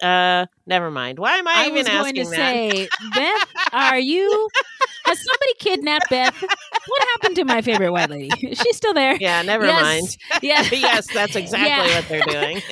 Uh, 0.00 0.46
never 0.64 0.92
mind. 0.92 1.18
Why 1.18 1.38
am 1.38 1.48
I, 1.48 1.54
I 1.56 1.62
even 1.64 1.74
was 1.74 1.88
going 1.88 2.06
asking 2.06 2.24
to 2.24 2.30
that? 2.30 2.36
say, 2.36 2.88
Beth, 3.14 3.48
are 3.72 3.98
you? 3.98 4.48
Has 5.12 5.18
somebody 5.24 5.54
kidnapped 5.58 6.08
Beth? 6.08 6.42
What 6.86 7.02
happened 7.12 7.36
to 7.36 7.44
my 7.44 7.60
favorite 7.60 7.92
white 7.92 8.08
lady? 8.08 8.30
She's 8.54 8.76
still 8.76 8.94
there? 8.94 9.14
Yeah, 9.16 9.42
never 9.42 9.66
Yes. 9.66 9.82
mind. 9.82 10.16
Yeah. 10.42 10.62
yes, 10.72 11.06
that's 11.12 11.36
exactly 11.36 11.68
Yeah. 11.68 11.94
what 11.94 12.08
they're 12.08 12.22
doing. 12.22 12.62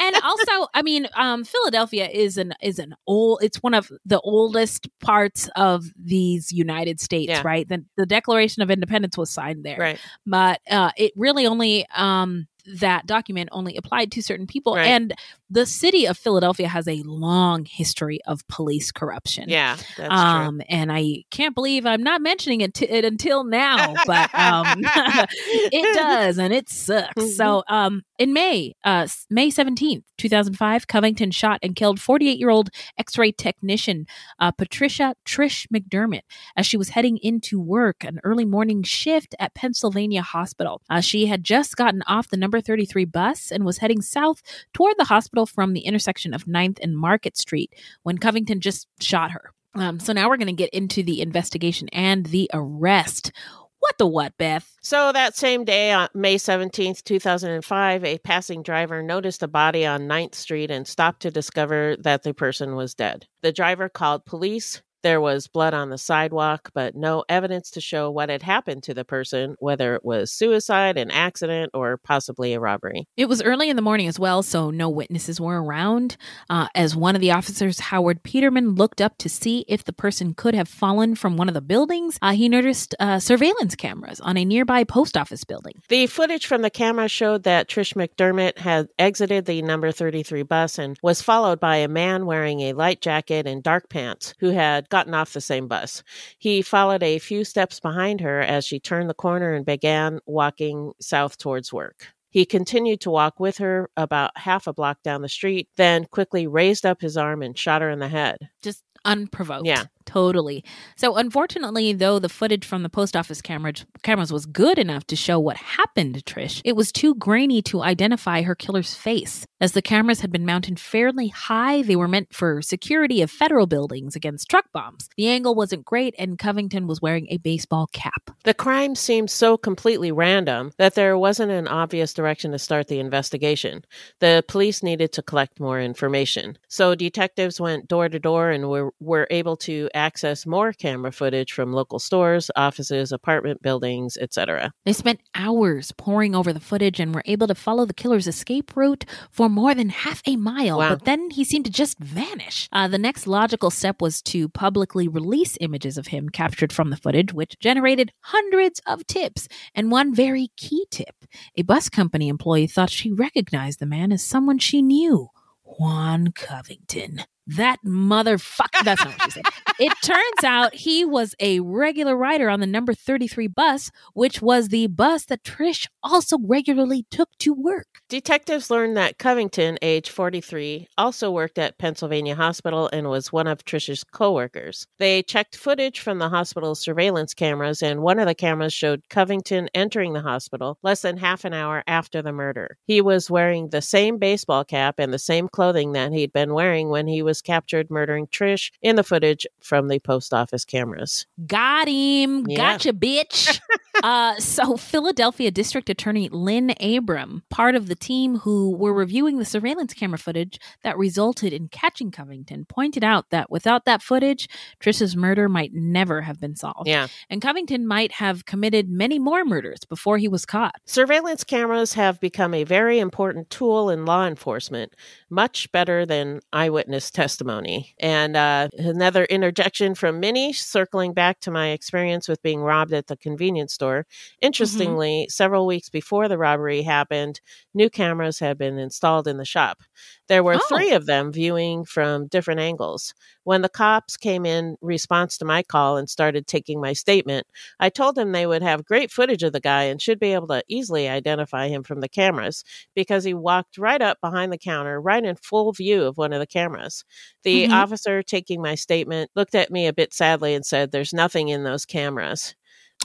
and 0.00 0.16
also, 0.22 0.68
I 0.72 0.82
mean, 0.82 1.08
um, 1.14 1.44
Philadelphia 1.44 2.08
is 2.08 2.38
an 2.38 2.54
is 2.62 2.78
an 2.78 2.94
old. 3.06 3.40
It's 3.42 3.58
one 3.62 3.74
of 3.74 3.90
the 4.06 4.20
oldest 4.20 4.88
parts 5.00 5.48
of 5.56 5.86
these 6.00 6.52
United 6.52 7.00
States, 7.00 7.28
Yeah. 7.30 7.42
right? 7.44 7.68
The, 7.68 7.84
the 7.96 8.06
Declaration 8.06 8.62
of 8.62 8.70
Independence 8.70 9.18
was 9.18 9.30
signed 9.30 9.64
there, 9.64 9.78
Right. 9.78 9.98
But 10.26 10.60
uh, 10.70 10.92
it 10.96 11.12
really 11.16 11.46
only 11.46 11.86
um, 11.94 12.46
that 12.80 13.06
document 13.06 13.48
only 13.52 13.76
applied 13.76 14.12
to 14.12 14.22
certain 14.22 14.46
people, 14.46 14.76
Right. 14.76 14.86
and 14.86 15.12
the 15.50 15.66
city 15.66 16.06
of 16.06 16.16
Philadelphia 16.16 16.68
has 16.68 16.86
a 16.86 17.02
long 17.04 17.64
history 17.64 18.20
of 18.26 18.46
police 18.48 18.92
corruption. 18.92 19.48
Yeah, 19.48 19.76
that's 19.96 19.96
true. 19.96 20.06
um, 20.08 20.62
and 20.68 20.92
I 20.92 21.24
can't 21.30 21.54
believe 21.54 21.86
I'm 21.86 22.02
not 22.02 22.22
mentioning 22.22 22.60
it, 22.60 22.74
t- 22.74 22.88
it 22.88 23.04
until 23.04 23.42
now, 23.44 23.94
but 24.06 24.32
um, 24.34 24.66
it 24.84 25.96
does, 25.96 26.38
and 26.38 26.54
it 26.54 26.68
sucks. 26.68 27.36
So, 27.36 27.64
um, 27.68 28.02
in 28.18 28.32
May, 28.32 28.74
uh, 28.84 29.08
May 29.28 29.50
17th, 29.50 30.04
2005, 30.18 30.86
Covington 30.86 31.30
shot 31.30 31.58
and 31.62 31.74
killed 31.74 32.00
48 32.00 32.38
year 32.38 32.50
old 32.50 32.70
x 32.98 33.18
ray 33.18 33.32
technician 33.32 34.06
uh, 34.38 34.52
Patricia 34.52 35.14
Trish 35.26 35.66
McDermott 35.74 36.22
as 36.56 36.66
she 36.66 36.76
was 36.76 36.90
heading 36.90 37.18
into 37.22 37.58
work, 37.58 38.04
an 38.04 38.20
early 38.22 38.44
morning 38.44 38.82
shift 38.82 39.34
at 39.38 39.54
Pennsylvania 39.54 40.22
Hospital. 40.22 40.82
Uh, 40.88 41.00
she 41.00 41.26
had 41.26 41.42
just 41.42 41.76
gotten 41.76 42.02
off 42.06 42.28
the 42.28 42.36
number 42.36 42.60
33 42.60 43.04
bus 43.06 43.50
and 43.50 43.64
was 43.64 43.78
heading 43.78 44.02
south 44.02 44.42
toward 44.72 44.94
the 44.98 45.04
hospital 45.04 45.39
from 45.46 45.72
the 45.72 45.80
intersection 45.80 46.34
of 46.34 46.44
9th 46.44 46.78
and 46.82 46.96
Market 46.96 47.36
Street 47.36 47.74
when 48.02 48.18
Covington 48.18 48.60
just 48.60 48.88
shot 49.00 49.30
her. 49.32 49.52
Um, 49.74 50.00
so 50.00 50.12
now 50.12 50.28
we're 50.28 50.36
going 50.36 50.46
to 50.48 50.52
get 50.52 50.70
into 50.70 51.02
the 51.02 51.20
investigation 51.20 51.88
and 51.92 52.26
the 52.26 52.50
arrest. 52.52 53.32
What 53.78 53.96
the 53.98 54.06
what, 54.06 54.36
Beth? 54.36 54.76
So 54.82 55.10
that 55.12 55.36
same 55.36 55.64
day, 55.64 55.90
on 55.92 56.08
May 56.14 56.36
17th, 56.36 57.02
2005, 57.02 58.04
a 58.04 58.18
passing 58.18 58.62
driver 58.62 59.02
noticed 59.02 59.42
a 59.42 59.48
body 59.48 59.86
on 59.86 60.02
9th 60.02 60.34
Street 60.34 60.70
and 60.70 60.86
stopped 60.86 61.22
to 61.22 61.30
discover 61.30 61.96
that 62.00 62.22
the 62.22 62.34
person 62.34 62.76
was 62.76 62.94
dead. 62.94 63.26
The 63.40 63.52
driver 63.52 63.88
called 63.88 64.26
police. 64.26 64.82
There 65.02 65.20
was 65.20 65.46
blood 65.46 65.74
on 65.74 65.90
the 65.90 65.98
sidewalk, 65.98 66.70
but 66.74 66.94
no 66.94 67.24
evidence 67.28 67.70
to 67.72 67.80
show 67.80 68.10
what 68.10 68.28
had 68.28 68.42
happened 68.42 68.82
to 68.84 68.94
the 68.94 69.04
person, 69.04 69.56
whether 69.58 69.94
it 69.94 70.04
was 70.04 70.30
suicide, 70.30 70.98
an 70.98 71.10
accident, 71.10 71.70
or 71.74 71.96
possibly 71.96 72.52
a 72.52 72.60
robbery. 72.60 73.06
It 73.16 73.28
was 73.28 73.42
early 73.42 73.70
in 73.70 73.76
the 73.76 73.82
morning 73.82 74.08
as 74.08 74.18
well, 74.18 74.42
so 74.42 74.70
no 74.70 74.88
witnesses 74.88 75.40
were 75.40 75.62
around. 75.62 76.16
Uh, 76.48 76.68
as 76.74 76.94
one 76.94 77.14
of 77.14 77.20
the 77.20 77.30
officers, 77.30 77.80
Howard 77.80 78.22
Peterman, 78.22 78.74
looked 78.74 79.00
up 79.00 79.16
to 79.18 79.28
see 79.28 79.64
if 79.68 79.84
the 79.84 79.92
person 79.92 80.34
could 80.34 80.54
have 80.54 80.68
fallen 80.68 81.14
from 81.14 81.36
one 81.36 81.48
of 81.48 81.54
the 81.54 81.60
buildings, 81.60 82.18
uh, 82.20 82.32
he 82.32 82.48
noticed 82.48 82.94
uh, 83.00 83.18
surveillance 83.18 83.74
cameras 83.74 84.20
on 84.20 84.36
a 84.36 84.44
nearby 84.44 84.84
post 84.84 85.16
office 85.16 85.44
building. 85.44 85.74
The 85.88 86.06
footage 86.06 86.46
from 86.46 86.62
the 86.62 86.70
camera 86.70 87.08
showed 87.08 87.44
that 87.44 87.68
Trish 87.68 87.94
McDermott 87.94 88.58
had 88.58 88.88
exited 88.98 89.46
the 89.46 89.62
number 89.62 89.92
33 89.92 90.42
bus 90.42 90.78
and 90.78 90.98
was 91.02 91.22
followed 91.22 91.60
by 91.60 91.76
a 91.76 91.88
man 91.88 92.26
wearing 92.26 92.60
a 92.60 92.74
light 92.74 93.00
jacket 93.00 93.46
and 93.46 93.62
dark 93.62 93.88
pants 93.88 94.34
who 94.40 94.50
had 94.50 94.88
gotten 94.90 95.14
off 95.14 95.32
the 95.32 95.40
same 95.40 95.66
bus. 95.66 96.02
He 96.38 96.62
followed 96.62 97.02
a 97.02 97.18
few 97.18 97.44
steps 97.44 97.80
behind 97.80 98.20
her 98.20 98.40
as 98.40 98.64
she 98.64 98.78
turned 98.78 99.08
the 99.08 99.14
corner 99.14 99.54
and 99.54 99.64
began 99.64 100.20
walking 100.26 100.92
south 101.00 101.38
towards 101.38 101.72
work. 101.72 102.08
He 102.30 102.44
continued 102.44 103.00
to 103.00 103.10
walk 103.10 103.40
with 103.40 103.58
her 103.58 103.90
about 103.96 104.30
half 104.36 104.66
a 104.66 104.72
block 104.72 105.02
down 105.02 105.22
the 105.22 105.28
street, 105.28 105.68
then 105.76 106.04
quickly 106.04 106.46
raised 106.46 106.86
up 106.86 107.00
his 107.00 107.16
arm 107.16 107.42
and 107.42 107.58
shot 107.58 107.82
her 107.82 107.90
in 107.90 107.98
the 107.98 108.08
head. 108.08 108.36
Just 108.62 108.84
unprovoked. 109.04 109.66
Yeah. 109.66 109.84
Totally. 110.10 110.64
So, 110.96 111.14
unfortunately, 111.14 111.92
though 111.92 112.18
the 112.18 112.28
footage 112.28 112.66
from 112.66 112.82
the 112.82 112.88
post 112.88 113.16
office 113.16 113.40
camera, 113.40 113.74
cameras 114.02 114.32
was 114.32 114.44
good 114.44 114.76
enough 114.76 115.06
to 115.06 115.14
show 115.14 115.38
what 115.38 115.56
happened 115.56 116.14
to 116.16 116.22
Trish, 116.22 116.60
it 116.64 116.74
was 116.74 116.90
too 116.90 117.14
grainy 117.14 117.62
to 117.62 117.82
identify 117.82 118.42
her 118.42 118.56
killer's 118.56 118.92
face. 118.92 119.46
As 119.60 119.70
the 119.70 119.82
cameras 119.82 120.20
had 120.20 120.32
been 120.32 120.44
mounted 120.44 120.80
fairly 120.80 121.28
high, 121.28 121.82
they 121.82 121.94
were 121.94 122.08
meant 122.08 122.34
for 122.34 122.60
security 122.60 123.22
of 123.22 123.30
federal 123.30 123.68
buildings 123.68 124.16
against 124.16 124.48
truck 124.48 124.72
bombs. 124.72 125.08
The 125.16 125.28
angle 125.28 125.54
wasn't 125.54 125.84
great, 125.84 126.14
and 126.18 126.38
Covington 126.38 126.88
was 126.88 127.00
wearing 127.00 127.28
a 127.30 127.36
baseball 127.36 127.86
cap. 127.92 128.32
The 128.42 128.54
crime 128.54 128.96
seemed 128.96 129.30
so 129.30 129.56
completely 129.56 130.10
random 130.10 130.72
that 130.78 130.96
there 130.96 131.16
wasn't 131.16 131.52
an 131.52 131.68
obvious 131.68 132.12
direction 132.14 132.50
to 132.50 132.58
start 132.58 132.88
the 132.88 132.98
investigation. 132.98 133.84
The 134.18 134.42
police 134.48 134.82
needed 134.82 135.12
to 135.12 135.22
collect 135.22 135.60
more 135.60 135.80
information. 135.80 136.58
So 136.66 136.96
detectives 136.96 137.60
went 137.60 137.86
door 137.86 138.08
to 138.08 138.18
door 138.18 138.50
and 138.50 138.68
were, 138.68 138.92
were 138.98 139.28
able 139.30 139.56
to 139.58 139.88
access 140.00 140.46
more 140.46 140.72
camera 140.72 141.12
footage 141.12 141.52
from 141.52 141.72
local 141.72 141.98
stores, 141.98 142.50
offices, 142.56 143.12
apartment 143.12 143.62
buildings, 143.62 144.16
etc. 144.20 144.72
They 144.84 144.92
spent 144.92 145.20
hours 145.34 145.92
poring 145.96 146.34
over 146.34 146.52
the 146.52 146.60
footage 146.60 146.98
and 146.98 147.14
were 147.14 147.22
able 147.26 147.46
to 147.46 147.54
follow 147.54 147.84
the 147.84 147.94
killer's 147.94 148.26
escape 148.26 148.76
route 148.76 149.04
for 149.30 149.48
more 149.48 149.74
than 149.74 149.90
half 149.90 150.22
a 150.26 150.36
mile. 150.36 150.78
Wow. 150.78 150.90
But 150.90 151.04
then 151.04 151.30
he 151.30 151.44
seemed 151.44 151.66
to 151.66 151.70
just 151.70 151.98
vanish. 151.98 152.68
Uh, 152.72 152.88
the 152.88 152.98
next 152.98 153.26
logical 153.26 153.70
step 153.70 154.00
was 154.00 154.22
to 154.22 154.48
publicly 154.48 155.06
release 155.06 155.56
images 155.60 155.98
of 155.98 156.08
him 156.08 156.28
captured 156.28 156.72
from 156.72 156.90
the 156.90 156.96
footage, 156.96 157.32
which 157.32 157.58
generated 157.60 158.12
hundreds 158.20 158.80
of 158.86 159.06
tips. 159.06 159.46
And 159.74 159.90
one 159.90 160.14
very 160.14 160.48
key 160.56 160.86
tip 160.90 161.14
a 161.56 161.62
bus 161.62 161.88
company 161.88 162.28
employee 162.28 162.66
thought 162.66 162.90
she 162.90 163.12
recognized 163.12 163.78
the 163.78 163.86
man 163.86 164.12
as 164.12 164.24
someone 164.24 164.58
she 164.58 164.82
knew 164.82 165.28
Juan 165.62 166.32
Covington. 166.32 167.22
That 167.56 167.78
motherfucker. 167.84 168.84
That's 168.84 169.04
not 169.04 169.18
what 169.18 169.22
she 169.24 169.30
said. 169.32 169.44
It 169.80 169.94
turns 170.02 170.44
out 170.44 170.74
he 170.74 171.06
was 171.06 171.34
a 171.40 171.60
regular 171.60 172.14
rider 172.14 172.50
on 172.50 172.60
the 172.60 172.66
number 172.66 172.92
33 172.92 173.46
bus, 173.46 173.90
which 174.12 174.42
was 174.42 174.68
the 174.68 174.88
bus 174.88 175.24
that 175.24 175.42
Trish 175.42 175.86
also 176.02 176.36
regularly 176.38 177.06
took 177.10 177.30
to 177.38 177.54
work. 177.54 177.86
Detectives 178.10 178.70
learned 178.70 178.98
that 178.98 179.16
Covington, 179.16 179.78
age 179.80 180.10
43, 180.10 180.86
also 180.98 181.30
worked 181.30 181.58
at 181.58 181.78
Pennsylvania 181.78 182.34
Hospital 182.34 182.90
and 182.92 183.08
was 183.08 183.32
one 183.32 183.46
of 183.46 183.64
Trish's 183.64 184.04
coworkers. 184.04 184.86
They 184.98 185.22
checked 185.22 185.56
footage 185.56 186.00
from 186.00 186.18
the 186.18 186.28
hospital's 186.28 186.82
surveillance 186.82 187.32
cameras, 187.32 187.82
and 187.82 188.02
one 188.02 188.18
of 188.18 188.26
the 188.26 188.34
cameras 188.34 188.74
showed 188.74 189.08
Covington 189.08 189.70
entering 189.74 190.12
the 190.12 190.20
hospital 190.20 190.76
less 190.82 191.00
than 191.00 191.16
half 191.16 191.46
an 191.46 191.54
hour 191.54 191.82
after 191.86 192.20
the 192.20 192.32
murder. 192.32 192.76
He 192.84 193.00
was 193.00 193.30
wearing 193.30 193.70
the 193.70 193.80
same 193.80 194.18
baseball 194.18 194.62
cap 194.62 194.96
and 194.98 195.10
the 195.10 195.18
same 195.18 195.48
clothing 195.48 195.92
that 195.92 196.12
he'd 196.12 196.34
been 196.34 196.52
wearing 196.52 196.90
when 196.90 197.06
he 197.06 197.22
was 197.22 197.39
captured 197.42 197.90
murdering 197.90 198.26
Trish 198.26 198.70
in 198.82 198.96
the 198.96 199.04
footage 199.04 199.46
from 199.60 199.88
the 199.88 199.98
post 199.98 200.32
office 200.32 200.64
cameras. 200.64 201.26
Got 201.46 201.88
him. 201.88 202.46
Yeah. 202.48 202.56
Gotcha, 202.56 202.92
bitch. 202.92 203.60
uh, 204.02 204.36
so, 204.36 204.76
Philadelphia 204.76 205.50
District 205.50 205.88
Attorney 205.90 206.28
Lynne 206.30 206.74
Abraham, 206.80 207.42
part 207.50 207.74
of 207.74 207.86
the 207.86 207.94
team 207.94 208.38
who 208.38 208.76
were 208.76 208.92
reviewing 208.92 209.38
the 209.38 209.44
surveillance 209.44 209.94
camera 209.94 210.18
footage 210.18 210.58
that 210.82 210.96
resulted 210.96 211.52
in 211.52 211.68
catching 211.68 212.10
Covington, 212.10 212.64
pointed 212.66 213.04
out 213.04 213.30
that 213.30 213.50
without 213.50 213.84
that 213.84 214.02
footage, 214.02 214.48
Trish's 214.80 215.16
murder 215.16 215.48
might 215.48 215.72
never 215.72 216.22
have 216.22 216.40
been 216.40 216.56
solved. 216.56 216.88
Yeah. 216.88 217.08
And 217.28 217.42
Covington 217.42 217.86
might 217.86 218.12
have 218.12 218.44
committed 218.44 218.88
many 218.88 219.18
more 219.18 219.44
murders 219.44 219.80
before 219.88 220.18
he 220.18 220.28
was 220.28 220.46
caught. 220.46 220.76
Surveillance 220.86 221.44
cameras 221.44 221.94
have 221.94 222.20
become 222.20 222.54
a 222.54 222.64
very 222.64 222.98
important 222.98 223.50
tool 223.50 223.90
in 223.90 224.04
law 224.04 224.26
enforcement, 224.26 224.94
much 225.28 225.70
better 225.72 226.06
than 226.06 226.40
eyewitness 226.52 227.10
testimony. 227.20 227.94
And 228.00 228.34
uh, 228.34 228.68
another 228.78 229.24
interjection 229.24 229.94
from 229.94 230.20
Minnie, 230.20 230.54
circling 230.54 231.12
back 231.12 231.40
to 231.40 231.50
my 231.50 231.68
experience 231.68 232.28
with 232.28 232.42
being 232.42 232.60
robbed 232.60 232.94
at 232.94 233.08
the 233.08 233.16
convenience 233.16 233.74
store. 233.74 234.06
Interestingly, 234.40 235.26
several 235.28 235.66
weeks 235.66 235.90
before 235.90 236.28
the 236.28 236.38
robbery 236.38 236.82
happened, 236.82 237.40
new 237.74 237.90
cameras 237.90 238.38
had 238.38 238.56
been 238.56 238.78
installed 238.78 239.28
in 239.28 239.36
the 239.36 239.44
shop. 239.44 239.82
There 240.28 240.42
were 240.42 240.54
Oh. 240.54 240.66
three 240.68 240.92
of 240.92 241.06
them 241.06 241.32
viewing 241.32 241.84
from 241.84 242.26
different 242.28 242.60
angles. 242.60 243.12
When 243.44 243.62
the 243.62 243.68
cops 243.68 244.16
came 244.16 244.46
in 244.46 244.76
response 244.80 245.36
to 245.38 245.44
my 245.44 245.62
call 245.62 245.96
and 245.96 246.08
started 246.08 246.46
taking 246.46 246.80
my 246.80 246.92
statement, 246.92 247.46
I 247.80 247.88
told 247.90 248.14
them 248.14 248.32
they 248.32 248.46
would 248.46 248.62
have 248.62 248.84
great 248.84 249.10
footage 249.10 249.42
of 249.42 249.52
the 249.52 249.60
guy 249.60 249.84
and 249.84 250.00
should 250.00 250.20
be 250.20 250.32
able 250.32 250.46
to 250.48 250.62
easily 250.68 251.08
identify 251.08 251.68
him 251.68 251.82
from 251.82 252.00
the 252.00 252.08
cameras 252.08 252.64
because 252.94 253.24
he 253.24 253.34
walked 253.34 253.76
right 253.78 254.00
up 254.00 254.18
behind 254.20 254.52
the 254.52 254.58
counter, 254.58 255.00
right 255.00 255.24
in 255.24 255.36
full 255.36 255.72
view 255.72 256.04
of 256.04 256.16
one 256.16 256.32
of 256.32 256.40
the 256.40 256.46
cameras. 256.46 257.04
The 257.44 257.66
Mhm. 257.66 257.72
officer 257.72 258.22
taking 258.22 258.60
my 258.62 258.74
statement 258.74 259.30
looked 259.34 259.54
at 259.54 259.70
me 259.70 259.86
a 259.86 259.92
bit 259.92 260.12
sadly 260.12 260.54
and 260.54 260.64
said, 260.64 260.92
There's 260.92 261.12
nothing 261.12 261.48
in 261.48 261.64
those 261.64 261.84
cameras. 261.84 262.54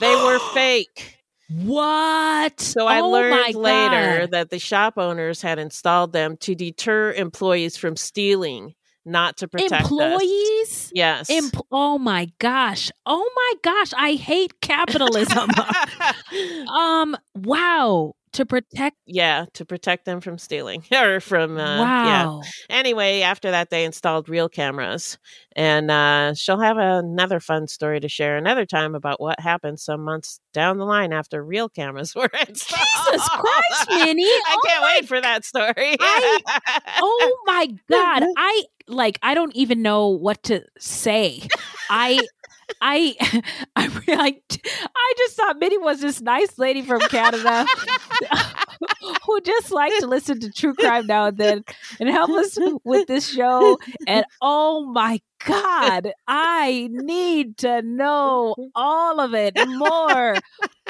They 0.00 0.14
were 0.14 0.38
fake. 0.54 1.18
What? 1.48 2.60
So 2.60 2.86
I 2.88 3.00
Oh 3.00 3.10
learned 3.10 3.54
later 3.54 4.26
that 4.26 4.50
the 4.50 4.58
shop 4.58 4.94
owners 4.96 5.40
had 5.42 5.58
installed 5.60 6.12
them 6.12 6.36
to 6.38 6.56
deter 6.56 7.12
employees 7.12 7.76
from 7.76 7.94
stealing, 7.96 8.74
not 9.04 9.36
to 9.36 9.46
protect 9.48 9.72
us. 9.74 9.82
Employees? 9.92 10.90
Yes. 10.92 11.30
Empl- 11.30 11.66
oh 11.70 11.98
my 11.98 12.26
gosh. 12.40 12.90
Oh 13.06 13.30
my 13.36 13.52
gosh. 13.62 13.92
I 13.96 14.14
hate 14.14 14.60
capitalism. 14.60 15.48
um, 16.76 17.16
wow. 17.36 18.14
To 18.36 18.44
protect 18.46 18.96
yeah, 19.06 19.46
to 19.54 19.64
protect 19.64 20.04
them 20.04 20.20
from 20.20 20.36
stealing 20.38 20.84
or 20.92 21.20
from 21.20 21.56
uh, 21.56 21.76
yeah. 21.78 22.24
Wow. 22.26 22.42
Anyway, 22.70 23.20
after 23.22 23.50
that 23.50 23.70
they 23.70 23.84
installed 23.84 24.28
real 24.28 24.48
cameras, 24.48 25.16
and 25.54 25.90
uh, 25.90 26.34
she'll 26.34 26.60
have 26.60 26.76
another 26.76 27.40
fun 27.40 27.66
story 27.66 27.98
to 28.00 28.08
share 28.08 28.36
another 28.36 28.66
time 28.66 28.94
about 28.94 29.20
what 29.20 29.40
happened 29.40 29.80
some 29.80 30.04
months 30.04 30.40
down 30.52 30.76
the 30.78 30.84
line 30.84 31.12
after 31.12 31.42
real 31.42 31.68
cameras 31.68 32.14
were 32.16 32.30
installed. 32.48 32.86
Jesus 33.10 33.28
Christ, 33.28 33.88
Minnie. 33.90 34.24
I 34.26 34.40
Oh 34.56 34.60
can't 34.66 34.82
my- 34.82 34.94
wait 35.00 35.08
for 35.08 35.20
that 35.20 35.44
story. 35.44 35.96
I- 35.98 36.40
oh 37.00 37.42
my 37.46 37.66
god 37.90 38.22
i 38.36 38.62
like 38.88 39.18
i 39.22 39.34
don't 39.34 39.54
even 39.56 39.82
know 39.82 40.08
what 40.08 40.42
to 40.44 40.62
say 40.78 41.42
i 41.90 42.20
I, 42.80 43.14
I, 43.76 43.90
I, 44.08 44.40
I 44.50 45.12
just 45.18 45.36
thought 45.36 45.58
Minnie 45.58 45.78
was 45.78 46.00
this 46.00 46.20
nice 46.20 46.58
lady 46.58 46.82
from 46.82 47.00
Canada 47.00 47.66
who 49.26 49.40
just 49.40 49.70
liked 49.70 50.00
to 50.00 50.06
listen 50.06 50.40
to 50.40 50.50
true 50.50 50.74
crime 50.74 51.06
now 51.06 51.26
and 51.26 51.36
then 51.38 51.64
and 52.00 52.08
help 52.08 52.30
us 52.30 52.58
with 52.84 53.06
this 53.06 53.28
show. 53.28 53.78
And 54.06 54.24
oh 54.40 54.86
my 54.92 55.20
God, 55.44 56.12
I 56.26 56.88
need 56.90 57.58
to 57.58 57.82
know 57.82 58.54
all 58.74 59.20
of 59.20 59.34
it 59.34 59.54
more. 59.68 60.36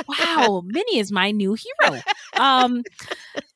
Wow, 0.09 0.62
Minnie 0.64 0.99
is 0.99 1.12
my 1.12 1.31
new 1.31 1.55
hero. 1.55 2.01
Um, 2.35 2.83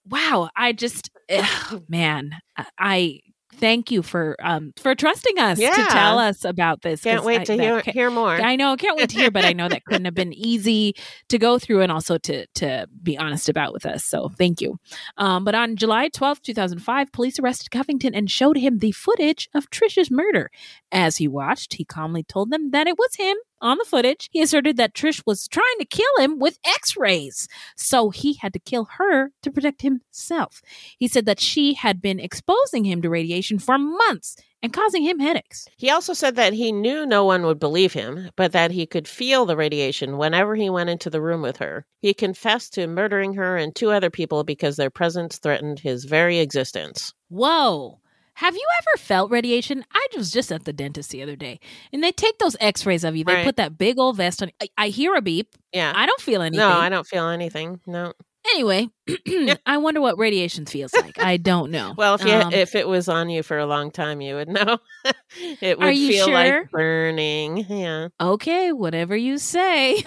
wow, 0.09 0.51
I 0.57 0.73
just, 0.73 1.11
ugh, 1.31 1.85
man, 1.89 2.33
I 2.79 3.21
thank 3.61 3.91
you 3.91 4.03
for 4.03 4.37
um 4.43 4.73
for 4.79 4.95
trusting 4.95 5.39
us 5.39 5.59
to 5.59 5.93
tell 5.93 6.19
us 6.19 6.45
about 6.45 6.83
this. 6.83 7.03
Can't 7.03 7.25
wait 7.25 7.43
I- 7.43 7.45
to 7.45 7.53
hear, 7.55 7.83
ca- 7.83 7.93
hear 7.93 8.11
more. 8.11 8.35
I 8.35 8.57
know, 8.57 8.77
can't 8.77 8.97
wait 8.97 9.11
to 9.11 9.17
hear, 9.19 9.31
but 9.31 9.45
I 9.45 9.53
know 9.53 9.69
that 9.69 9.85
couldn't 9.85 10.07
have 10.07 10.15
been 10.15 10.33
easy 10.51 10.95
to 11.29 11.39
go 11.39 11.59
through 11.59 11.83
and 11.83 11.93
also 11.93 12.19
to 12.19 12.47
to 12.57 12.89
be 13.03 13.17
honest 13.19 13.49
about 13.49 13.73
with 13.73 13.87
us. 13.87 14.05
So 14.05 14.29
thank 14.37 14.61
you. 14.61 14.79
Um, 15.17 15.45
but 15.45 15.55
on 15.55 15.77
July 15.77 16.09
twelfth, 16.09 16.43
2005, 16.43 17.13
police 17.13 17.39
arrested 17.39 17.71
Covington 17.71 18.15
and 18.15 18.31
showed 18.31 18.57
him 18.57 18.79
the 18.79 18.93
footage 18.93 19.49
of 19.55 19.71
Trish's 19.71 20.11
murder. 20.11 20.51
As 20.91 21.19
he 21.19 21.29
watched, 21.29 21.75
he 21.75 21.85
calmly 21.85 22.23
told 22.25 22.51
them 22.51 22.71
that 22.71 22.87
it 22.87 22.99
was 22.99 23.15
him 23.17 23.37
on 23.61 23.79
the 23.79 23.85
footage. 23.85 24.29
He 24.33 24.43
asserted 24.43 24.77
that 24.77 24.95
Trish 24.95 25.23
was 25.27 25.49
trying 25.49 25.79
to 25.79 25.85
kill 25.85 26.17
him 26.19 26.39
with 26.39 26.59
x-rays. 26.65 27.49
So 27.77 28.11
he 28.11 28.35
had 28.35 28.53
to 28.53 28.59
kill 28.59 28.89
her 28.99 29.33
to 29.43 29.51
protect 29.51 29.83
himself. 29.83 30.63
He 30.99 31.09
said 31.09 31.27
that 31.27 31.41
she 31.41 31.75
had 31.75 32.01
been 32.01 32.21
exposing 32.21 32.85
him 32.85 33.03
to 33.03 33.11
radiation 33.11 33.59
for 33.59 33.79
months 33.79 34.37
and 34.63 34.73
causing 34.73 35.03
him 35.03 35.19
headaches. 35.19 35.67
He 35.77 35.91
also 35.91 36.13
said 36.13 36.37
that 36.37 36.53
he 36.53 36.73
knew 36.73 37.07
no 37.07 37.25
one 37.25 37.45
would 37.45 37.59
believe 37.59 37.93
him, 37.93 38.31
but 38.37 38.53
that 38.53 38.71
he 38.71 38.87
could 38.87 39.09
feel 39.09 39.47
the 39.47 39.57
radiation 39.57 40.19
whenever 40.19 40.55
he 40.55 40.69
went 40.69 40.91
into 40.91 41.09
the 41.09 41.23
room 41.23 41.43
with 41.43 41.57
her. 41.59 41.87
He 42.01 42.13
confessed 42.13 42.75
to 42.75 42.87
murdering 42.87 43.35
her 43.35 43.57
and 43.57 43.75
two 43.75 43.91
other 43.91 44.11
people 44.11 44.45
because 44.45 44.77
their 44.77 44.91
presence 44.91 45.39
threatened 45.39 45.81
his 45.81 46.05
very 46.05 46.39
existence. 46.39 47.15
Whoa. 47.29 48.00
Have 48.41 48.55
you 48.55 48.67
ever 48.81 48.99
felt 49.03 49.31
radiation? 49.31 49.85
I 49.93 50.07
was 50.17 50.31
just 50.31 50.51
at 50.51 50.65
the 50.65 50.73
dentist 50.73 51.11
the 51.11 51.23
other 51.23 51.37
day, 51.37 51.61
and 51.93 52.03
they 52.03 52.11
take 52.11 52.39
those 52.39 52.57
X-rays 52.59 53.05
of 53.05 53.15
you. 53.15 53.23
They 53.23 53.35
Right. 53.35 53.45
put 53.45 53.57
that 53.57 53.77
big 53.77 53.99
old 53.99 54.17
vest 54.17 54.43
on. 54.43 54.51
I, 54.63 54.69
I 54.79 54.89
hear 54.89 55.15
a 55.15 55.21
beep. 55.21 55.55
Yeah. 55.75 55.93
I 55.95 56.07
don't 56.07 56.23
feel 56.23 56.41
anything. 56.41 56.67
No, 56.67 56.71
I 56.71 56.89
don't 56.89 57.07
feel 57.07 57.29
anything. 57.29 57.81
No. 57.87 58.15
Anyway, 58.55 58.89
I 59.67 59.77
wonder 59.77 60.01
what 60.01 60.17
radiation 60.19 60.65
feels 60.65 60.95
like. 60.95 61.19
I 61.23 61.37
don't 61.37 61.71
know. 61.71 61.93
Well, 61.99 62.15
if 62.15 62.25
you, 62.25 62.33
Um, 62.33 62.55
if 62.55 62.75
it 62.75 62.89
was 62.89 63.07
on 63.11 63.29
you 63.29 63.43
for 63.43 63.59
a 63.59 63.67
long 63.67 63.91
time, 63.91 64.23
you 64.23 64.37
would 64.37 64.49
know. 64.49 64.79
it 65.61 65.79
would 65.79 65.95
feel 65.95 66.25
sure? 66.25 66.33
like 66.35 66.71
burning. 66.71 67.59
Yeah. 67.69 68.09
okay, 68.19 68.73
whatever 68.73 69.15
you 69.15 69.37
say. 69.37 69.97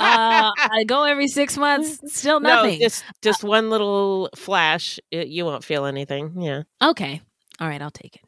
I 0.00 0.84
go 0.88 1.04
every 1.04 1.28
six 1.28 1.56
months, 1.56 2.00
still 2.12 2.40
nothing. 2.40 2.80
No, 2.80 2.84
just 2.84 3.04
just 3.22 3.44
one 3.44 3.70
little 3.70 4.30
flash. 4.34 4.98
It, 5.12 5.28
you 5.28 5.44
won't 5.44 5.62
feel 5.62 5.84
anything. 5.86 6.42
Yeah. 6.42 6.62
Okay. 6.82 7.22
All 7.60 7.68
right, 7.68 7.82
I'll 7.82 7.90
take 7.90 8.16
it. 8.16 8.22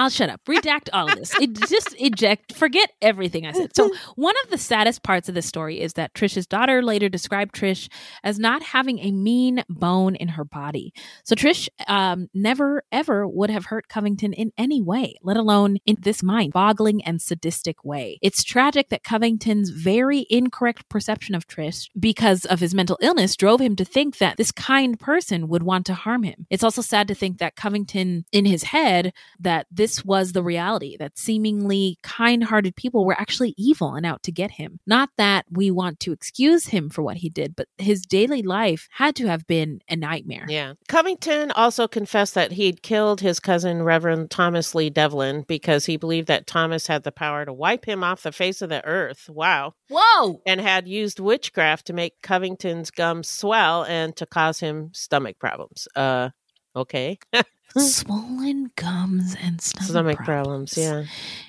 I'll 0.00 0.08
shut 0.08 0.30
up. 0.30 0.42
Redact 0.46 0.88
all 0.94 1.10
of 1.10 1.16
this. 1.16 1.38
It 1.38 1.52
just 1.68 1.94
eject. 1.98 2.54
Forget 2.54 2.90
everything 3.02 3.44
I 3.44 3.52
said. 3.52 3.76
So 3.76 3.92
one 4.16 4.34
of 4.42 4.50
the 4.50 4.56
saddest 4.56 5.02
parts 5.02 5.28
of 5.28 5.34
this 5.34 5.44
story 5.44 5.78
is 5.78 5.92
that 5.92 6.14
Trish's 6.14 6.46
daughter 6.46 6.82
later 6.82 7.10
described 7.10 7.54
Trish 7.54 7.90
as 8.24 8.38
not 8.38 8.62
having 8.62 8.98
a 9.00 9.12
mean 9.12 9.62
bone 9.68 10.16
in 10.16 10.28
her 10.28 10.44
body. 10.44 10.94
So 11.24 11.34
Trish 11.34 11.68
um, 11.86 12.30
never 12.32 12.82
ever 12.90 13.28
would 13.28 13.50
have 13.50 13.66
hurt 13.66 13.88
Covington 13.88 14.32
in 14.32 14.52
any 14.56 14.80
way, 14.80 15.16
let 15.22 15.36
alone 15.36 15.76
in 15.84 15.96
this 16.00 16.22
mind-boggling 16.22 17.04
and 17.04 17.20
sadistic 17.20 17.84
way. 17.84 18.18
It's 18.22 18.42
tragic 18.42 18.88
that 18.88 19.04
Covington's 19.04 19.68
very 19.68 20.24
incorrect 20.30 20.88
perception 20.88 21.34
of 21.34 21.46
Trish 21.46 21.90
because 21.98 22.46
of 22.46 22.60
his 22.60 22.74
mental 22.74 22.96
illness 23.02 23.36
drove 23.36 23.60
him 23.60 23.76
to 23.76 23.84
think 23.84 24.16
that 24.16 24.38
this 24.38 24.50
kind 24.50 24.98
person 24.98 25.48
would 25.48 25.62
want 25.62 25.84
to 25.86 25.94
harm 25.94 26.22
him. 26.22 26.46
It's 26.48 26.64
also 26.64 26.80
sad 26.80 27.06
to 27.08 27.14
think 27.14 27.36
that 27.36 27.54
Covington 27.54 28.24
in 28.32 28.46
his 28.46 28.62
head 28.62 29.12
that 29.40 29.50
that 29.50 29.66
this 29.90 30.04
was 30.04 30.32
the 30.32 30.42
reality 30.42 30.96
that 30.98 31.18
seemingly 31.18 31.98
kind 32.04 32.44
hearted 32.44 32.76
people 32.76 33.04
were 33.04 33.20
actually 33.20 33.54
evil 33.56 33.94
and 33.94 34.06
out 34.06 34.22
to 34.22 34.30
get 34.30 34.52
him. 34.52 34.78
Not 34.86 35.10
that 35.18 35.46
we 35.50 35.70
want 35.72 35.98
to 36.00 36.12
excuse 36.12 36.66
him 36.66 36.90
for 36.90 37.02
what 37.02 37.16
he 37.16 37.28
did, 37.28 37.56
but 37.56 37.66
his 37.78 38.02
daily 38.02 38.42
life 38.42 38.86
had 38.92 39.16
to 39.16 39.26
have 39.26 39.48
been 39.48 39.80
a 39.88 39.96
nightmare. 39.96 40.46
Yeah. 40.48 40.74
Covington 40.86 41.50
also 41.50 41.88
confessed 41.88 42.34
that 42.34 42.52
he'd 42.52 42.84
killed 42.84 43.20
his 43.20 43.40
cousin, 43.40 43.82
Reverend 43.82 44.30
Thomas 44.30 44.76
Lee 44.76 44.90
Devlin, 44.90 45.44
because 45.48 45.86
he 45.86 45.96
believed 45.96 46.28
that 46.28 46.46
Thomas 46.46 46.86
had 46.86 47.02
the 47.02 47.10
power 47.10 47.44
to 47.44 47.52
wipe 47.52 47.84
him 47.84 48.04
off 48.04 48.22
the 48.22 48.30
face 48.30 48.62
of 48.62 48.68
the 48.68 48.84
earth. 48.84 49.28
Wow. 49.28 49.74
Whoa. 49.90 50.40
And 50.46 50.60
had 50.60 50.86
used 50.86 51.18
witchcraft 51.18 51.86
to 51.88 51.92
make 51.92 52.22
Covington's 52.22 52.92
gums 52.92 53.28
swell 53.28 53.84
and 53.84 54.14
to 54.16 54.26
cause 54.26 54.60
him 54.60 54.90
stomach 54.92 55.40
problems. 55.40 55.88
Uh, 55.96 56.30
okay. 56.76 57.18
Swollen 57.78 58.72
gums 58.74 59.36
and 59.40 59.60
stomach, 59.60 59.88
stomach 59.90 60.16
problems. 60.18 60.74
problems. 60.74 60.76
Yeah. 60.76 61.04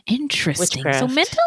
Interesting. 0.05 0.83
So 0.93 1.07
mental, 1.07 1.39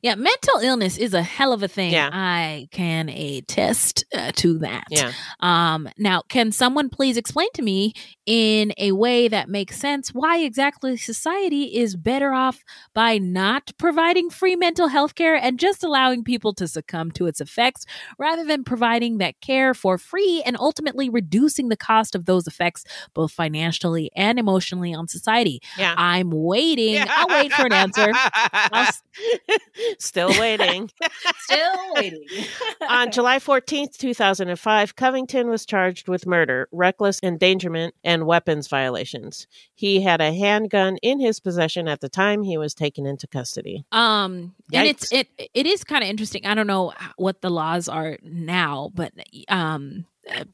yeah, 0.00 0.14
mental 0.14 0.60
illness 0.60 0.96
is 0.96 1.12
a 1.12 1.22
hell 1.22 1.52
of 1.52 1.62
a 1.62 1.68
thing. 1.68 1.92
Yeah. 1.92 2.08
I 2.10 2.68
can 2.70 3.10
attest 3.10 4.04
uh, 4.14 4.32
to 4.36 4.58
that. 4.60 4.84
Yeah. 4.88 5.12
Um, 5.40 5.88
now, 5.98 6.22
can 6.28 6.50
someone 6.50 6.88
please 6.88 7.18
explain 7.18 7.48
to 7.54 7.62
me 7.62 7.92
in 8.24 8.72
a 8.78 8.92
way 8.92 9.28
that 9.28 9.48
makes 9.48 9.76
sense 9.78 10.14
why 10.14 10.38
exactly 10.38 10.96
society 10.96 11.64
is 11.76 11.94
better 11.94 12.32
off 12.32 12.64
by 12.94 13.18
not 13.18 13.72
providing 13.78 14.30
free 14.30 14.56
mental 14.56 14.88
health 14.88 15.14
care 15.14 15.34
and 15.34 15.58
just 15.58 15.84
allowing 15.84 16.24
people 16.24 16.54
to 16.54 16.66
succumb 16.66 17.10
to 17.10 17.26
its 17.26 17.40
effects 17.40 17.84
rather 18.18 18.44
than 18.44 18.64
providing 18.64 19.18
that 19.18 19.40
care 19.40 19.74
for 19.74 19.98
free 19.98 20.42
and 20.46 20.56
ultimately 20.56 21.10
reducing 21.10 21.68
the 21.68 21.76
cost 21.76 22.14
of 22.14 22.24
those 22.24 22.46
effects 22.46 22.84
both 23.12 23.32
financially 23.32 24.10
and 24.14 24.21
emotionally 24.38 24.94
on 24.94 25.08
society? 25.08 25.60
Yeah. 25.78 25.94
I'm 25.96 26.30
waiting. 26.30 27.02
I'll 27.08 27.28
wait 27.28 27.52
for 27.52 27.66
an 27.66 27.72
answer. 27.72 28.12
S- 28.72 29.02
Still 29.98 30.30
waiting. 30.40 30.90
Still 31.38 31.94
waiting. 31.94 32.24
On 32.88 33.10
July 33.10 33.38
14th, 33.38 33.96
2005, 33.96 34.96
Covington 34.96 35.48
was 35.48 35.66
charged 35.66 36.08
with 36.08 36.26
murder, 36.26 36.68
reckless 36.72 37.20
endangerment, 37.22 37.94
and 38.04 38.26
weapons 38.26 38.68
violations. 38.68 39.46
He 39.74 40.00
had 40.00 40.20
a 40.20 40.32
handgun 40.32 40.96
in 41.02 41.20
his 41.20 41.40
possession 41.40 41.88
at 41.88 42.00
the 42.00 42.08
time 42.08 42.42
he 42.42 42.56
was 42.58 42.74
taken 42.74 43.06
into 43.06 43.26
custody. 43.26 43.84
Um, 43.92 44.54
and 44.72 44.86
it's 44.88 45.12
it 45.12 45.28
it 45.54 45.66
is 45.66 45.84
kind 45.84 46.02
of 46.02 46.10
interesting. 46.10 46.46
I 46.46 46.54
don't 46.54 46.66
know 46.66 46.92
what 47.16 47.40
the 47.42 47.50
laws 47.50 47.88
are 47.88 48.18
now, 48.22 48.90
but 48.94 49.12
um, 49.48 50.06
uh, 50.34 50.44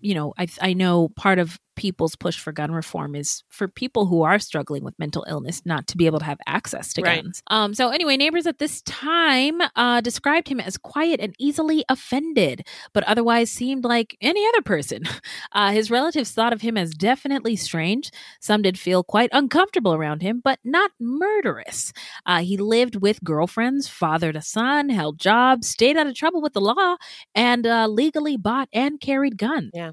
you 0.00 0.14
know, 0.14 0.34
I 0.38 0.48
I 0.60 0.72
know 0.72 1.08
part 1.10 1.38
of 1.38 1.58
people's 1.80 2.14
push 2.14 2.38
for 2.38 2.52
gun 2.52 2.70
reform 2.72 3.14
is 3.14 3.42
for 3.48 3.66
people 3.66 4.04
who 4.06 4.22
are 4.22 4.38
struggling 4.38 4.84
with 4.84 4.98
mental 4.98 5.24
illness 5.28 5.62
not 5.64 5.86
to 5.86 5.96
be 5.96 6.04
able 6.04 6.18
to 6.18 6.26
have 6.26 6.38
access 6.46 6.92
to 6.92 7.00
Right. 7.00 7.22
guns. 7.22 7.42
Um, 7.46 7.72
so 7.72 7.88
anyway, 7.88 8.16
neighbors 8.18 8.46
at 8.46 8.58
this 8.58 8.82
time 8.82 9.60
uh, 9.76 10.00
described 10.02 10.48
him 10.48 10.60
as 10.60 10.76
quiet 10.76 11.20
and 11.20 11.34
easily 11.38 11.84
offended, 11.88 12.66
but 12.92 13.02
otherwise 13.04 13.50
seemed 13.50 13.84
like 13.84 14.16
any 14.20 14.46
other 14.48 14.62
person. 14.62 15.02
Uh, 15.52 15.72
his 15.72 15.90
relatives 15.90 16.30
thought 16.32 16.52
of 16.52 16.60
him 16.60 16.76
as 16.76 16.90
definitely 16.92 17.56
strange. 17.56 18.10
Some 18.40 18.62
did 18.62 18.78
feel 18.78 19.02
quite 19.02 19.30
uncomfortable 19.32 19.94
around 19.94 20.22
him, 20.22 20.40
but 20.44 20.58
not 20.64 20.90
murderous. 21.00 21.92
Uh, 22.26 22.40
he 22.42 22.56
lived 22.56 22.96
with 22.96 23.22
girlfriends, 23.24 23.88
fathered 23.88 24.36
a 24.36 24.42
son, 24.42 24.88
held 24.90 25.18
jobs, 25.18 25.66
stayed 25.68 25.96
out 25.96 26.06
of 26.06 26.14
trouble 26.14 26.40
with 26.42 26.52
the 26.52 26.60
law, 26.60 26.96
and 27.34 27.66
uh, 27.66 27.86
legally 27.88 28.36
bought 28.36 28.68
and 28.72 29.00
carried 29.00 29.36
guns. 29.38 29.70
Yeah. 29.74 29.92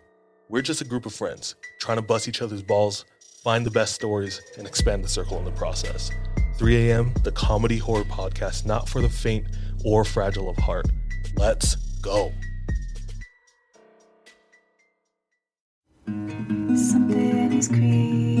We're 0.51 0.61
just 0.61 0.81
a 0.81 0.85
group 0.85 1.05
of 1.05 1.13
friends 1.13 1.55
trying 1.79 1.95
to 1.95 2.01
bust 2.01 2.27
each 2.27 2.41
other's 2.41 2.61
balls, 2.61 3.05
find 3.41 3.65
the 3.65 3.71
best 3.71 3.95
stories, 3.95 4.41
and 4.57 4.67
expand 4.67 5.01
the 5.01 5.07
circle 5.07 5.39
in 5.39 5.45
the 5.45 5.51
process. 5.51 6.11
3 6.57 6.89
a.m., 6.89 7.13
the 7.23 7.31
comedy 7.31 7.77
horror 7.77 8.03
podcast 8.03 8.65
not 8.65 8.89
for 8.89 9.01
the 9.01 9.07
faint 9.07 9.47
or 9.85 10.03
fragile 10.03 10.49
of 10.49 10.57
heart. 10.57 10.87
Let's 11.37 11.75
go. 12.01 12.33
Something 16.05 17.53
is. 17.53 18.40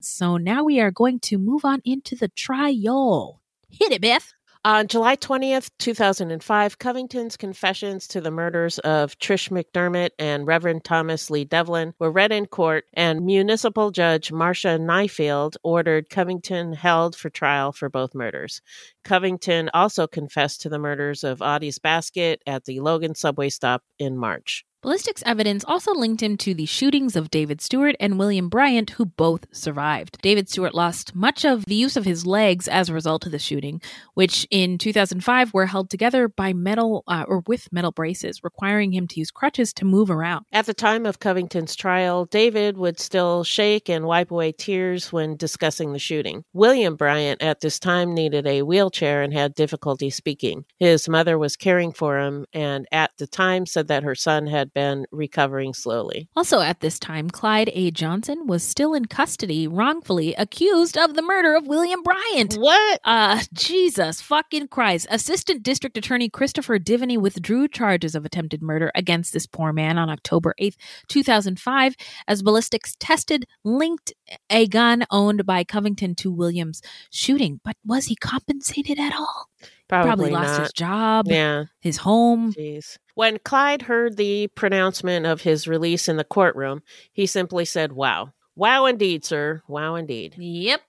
So 0.00 0.38
now 0.38 0.64
we 0.64 0.80
are 0.80 0.90
going 0.90 1.20
to 1.20 1.38
move 1.38 1.64
on 1.64 1.82
into 1.84 2.16
the 2.16 2.28
trial. 2.28 3.40
Hit 3.68 3.92
it, 3.92 4.00
Beth. 4.00 4.32
On 4.62 4.86
July 4.88 5.16
20th, 5.16 5.70
2005, 5.78 6.78
Covington's 6.78 7.38
confessions 7.38 8.06
to 8.08 8.20
the 8.20 8.30
murders 8.30 8.78
of 8.80 9.18
Trish 9.18 9.48
McDermott 9.48 10.10
and 10.18 10.46
Reverend 10.46 10.84
Thomas 10.84 11.30
Lee 11.30 11.46
Devlin 11.46 11.94
were 11.98 12.10
read 12.10 12.30
in 12.30 12.44
court, 12.44 12.84
and 12.92 13.24
Municipal 13.24 13.90
Judge 13.90 14.30
Marsha 14.30 14.78
Neifield 14.78 15.56
ordered 15.62 16.10
Covington 16.10 16.74
held 16.74 17.16
for 17.16 17.30
trial 17.30 17.72
for 17.72 17.88
both 17.88 18.14
murders. 18.14 18.60
Covington 19.02 19.70
also 19.72 20.06
confessed 20.06 20.60
to 20.60 20.68
the 20.68 20.78
murders 20.78 21.24
of 21.24 21.40
Otis 21.40 21.78
Baskette 21.78 22.40
at 22.46 22.66
the 22.66 22.80
Logan 22.80 23.14
subway 23.14 23.48
stop 23.48 23.82
in 23.98 24.18
March. 24.18 24.66
Ballistics 24.82 25.22
evidence 25.26 25.62
also 25.66 25.92
linked 25.92 26.22
him 26.22 26.38
to 26.38 26.54
the 26.54 26.64
shootings 26.64 27.14
of 27.14 27.30
David 27.30 27.60
Stewart 27.60 27.96
and 28.00 28.18
William 28.18 28.48
Bryant, 28.48 28.88
who 28.90 29.04
both 29.04 29.44
survived. 29.52 30.16
David 30.22 30.48
Stewart 30.48 30.74
lost 30.74 31.14
much 31.14 31.44
of 31.44 31.66
the 31.66 31.74
use 31.74 31.98
of 31.98 32.06
his 32.06 32.24
legs 32.24 32.66
as 32.66 32.88
a 32.88 32.94
result 32.94 33.26
of 33.26 33.32
the 33.32 33.38
shooting, 33.38 33.82
which 34.14 34.46
in 34.50 34.78
2005 34.78 35.52
were 35.52 35.66
held 35.66 35.90
together 35.90 36.28
by 36.28 36.54
metal 36.54 37.04
uh, 37.06 37.26
or 37.28 37.40
with 37.46 37.70
metal 37.70 37.92
braces, 37.92 38.42
requiring 38.42 38.90
him 38.90 39.06
to 39.08 39.20
use 39.20 39.30
crutches 39.30 39.74
to 39.74 39.84
move 39.84 40.10
around. 40.10 40.46
At 40.50 40.64
the 40.64 40.72
time 40.72 41.04
of 41.04 41.18
Covington's 41.18 41.76
trial, 41.76 42.24
David 42.24 42.78
would 42.78 42.98
still 42.98 43.44
shake 43.44 43.90
and 43.90 44.06
wipe 44.06 44.30
away 44.30 44.50
tears 44.50 45.12
when 45.12 45.36
discussing 45.36 45.92
the 45.92 45.98
shooting. 45.98 46.42
William 46.54 46.96
Bryant 46.96 47.42
at 47.42 47.60
this 47.60 47.78
time 47.78 48.14
needed 48.14 48.46
a 48.46 48.62
wheelchair 48.62 49.20
and 49.20 49.34
had 49.34 49.54
difficulty 49.54 50.08
speaking. 50.08 50.64
His 50.78 51.06
mother 51.06 51.36
was 51.36 51.54
caring 51.54 51.92
for 51.92 52.18
him 52.18 52.46
and 52.54 52.86
at 52.90 53.10
the 53.18 53.26
time 53.26 53.66
said 53.66 53.88
that 53.88 54.04
her 54.04 54.14
son 54.14 54.46
had 54.46 54.69
been 54.74 55.06
recovering 55.10 55.74
slowly. 55.74 56.28
Also, 56.36 56.60
at 56.60 56.80
this 56.80 56.98
time, 56.98 57.30
Clyde 57.30 57.70
A. 57.72 57.90
Johnson 57.90 58.46
was 58.46 58.62
still 58.62 58.94
in 58.94 59.06
custody, 59.06 59.66
wrongfully 59.66 60.34
accused 60.34 60.96
of 60.96 61.14
the 61.14 61.22
murder 61.22 61.54
of 61.54 61.66
William 61.66 62.02
Bryant. 62.02 62.54
What? 62.54 63.00
Uh, 63.04 63.40
Jesus 63.52 64.20
fucking 64.20 64.68
Christ. 64.68 65.06
Assistant 65.10 65.62
District 65.62 65.96
Attorney 65.96 66.28
Christopher 66.28 66.78
Divany 66.78 67.18
withdrew 67.18 67.68
charges 67.68 68.14
of 68.14 68.24
attempted 68.24 68.62
murder 68.62 68.90
against 68.94 69.32
this 69.32 69.46
poor 69.46 69.72
man 69.72 69.98
on 69.98 70.10
October 70.10 70.54
8th, 70.60 70.76
2005, 71.08 71.94
as 72.28 72.42
ballistics 72.42 72.96
tested 72.98 73.46
linked 73.64 74.12
a 74.48 74.66
gun 74.66 75.04
owned 75.10 75.46
by 75.46 75.64
Covington 75.64 76.14
to 76.16 76.30
Williams' 76.30 76.82
shooting. 77.10 77.60
But 77.64 77.76
was 77.84 78.06
he 78.06 78.16
compensated 78.16 78.98
at 78.98 79.14
all? 79.14 79.48
Probably, 79.90 80.30
lost 80.30 80.48
not. 80.52 80.60
his 80.62 80.72
job, 80.72 81.26
Yeah. 81.28 81.64
his 81.80 81.98
home. 81.98 82.52
Jeez. 82.52 82.96
When 83.14 83.38
Clyde 83.44 83.82
heard 83.82 84.16
the 84.16 84.48
pronouncement 84.48 85.26
of 85.26 85.42
his 85.42 85.68
release 85.68 86.08
in 86.08 86.16
the 86.16 86.24
courtroom, 86.24 86.82
he 87.12 87.26
simply 87.26 87.64
said, 87.64 87.92
Wow. 87.92 88.32
Wow, 88.56 88.86
indeed, 88.86 89.24
sir. 89.24 89.62
Wow, 89.68 89.94
indeed. 89.96 90.34
Yep. 90.38 90.80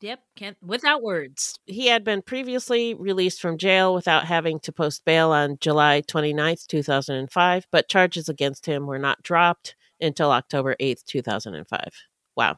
Yep. 0.00 0.20
Can't 0.36 0.56
without 0.62 1.02
words. 1.02 1.58
He 1.66 1.88
had 1.88 2.04
been 2.04 2.22
previously 2.22 2.94
released 2.94 3.40
from 3.40 3.58
jail 3.58 3.92
without 3.94 4.24
having 4.24 4.58
to 4.60 4.72
post 4.72 5.04
bail 5.04 5.30
on 5.30 5.58
July 5.60 6.02
29th, 6.08 6.66
2005, 6.66 7.66
but 7.70 7.88
charges 7.88 8.28
against 8.28 8.64
him 8.66 8.86
were 8.86 8.98
not 8.98 9.22
dropped 9.22 9.76
until 10.00 10.30
October 10.32 10.74
8th, 10.80 11.04
2005. 11.04 11.80
Wow. 12.36 12.56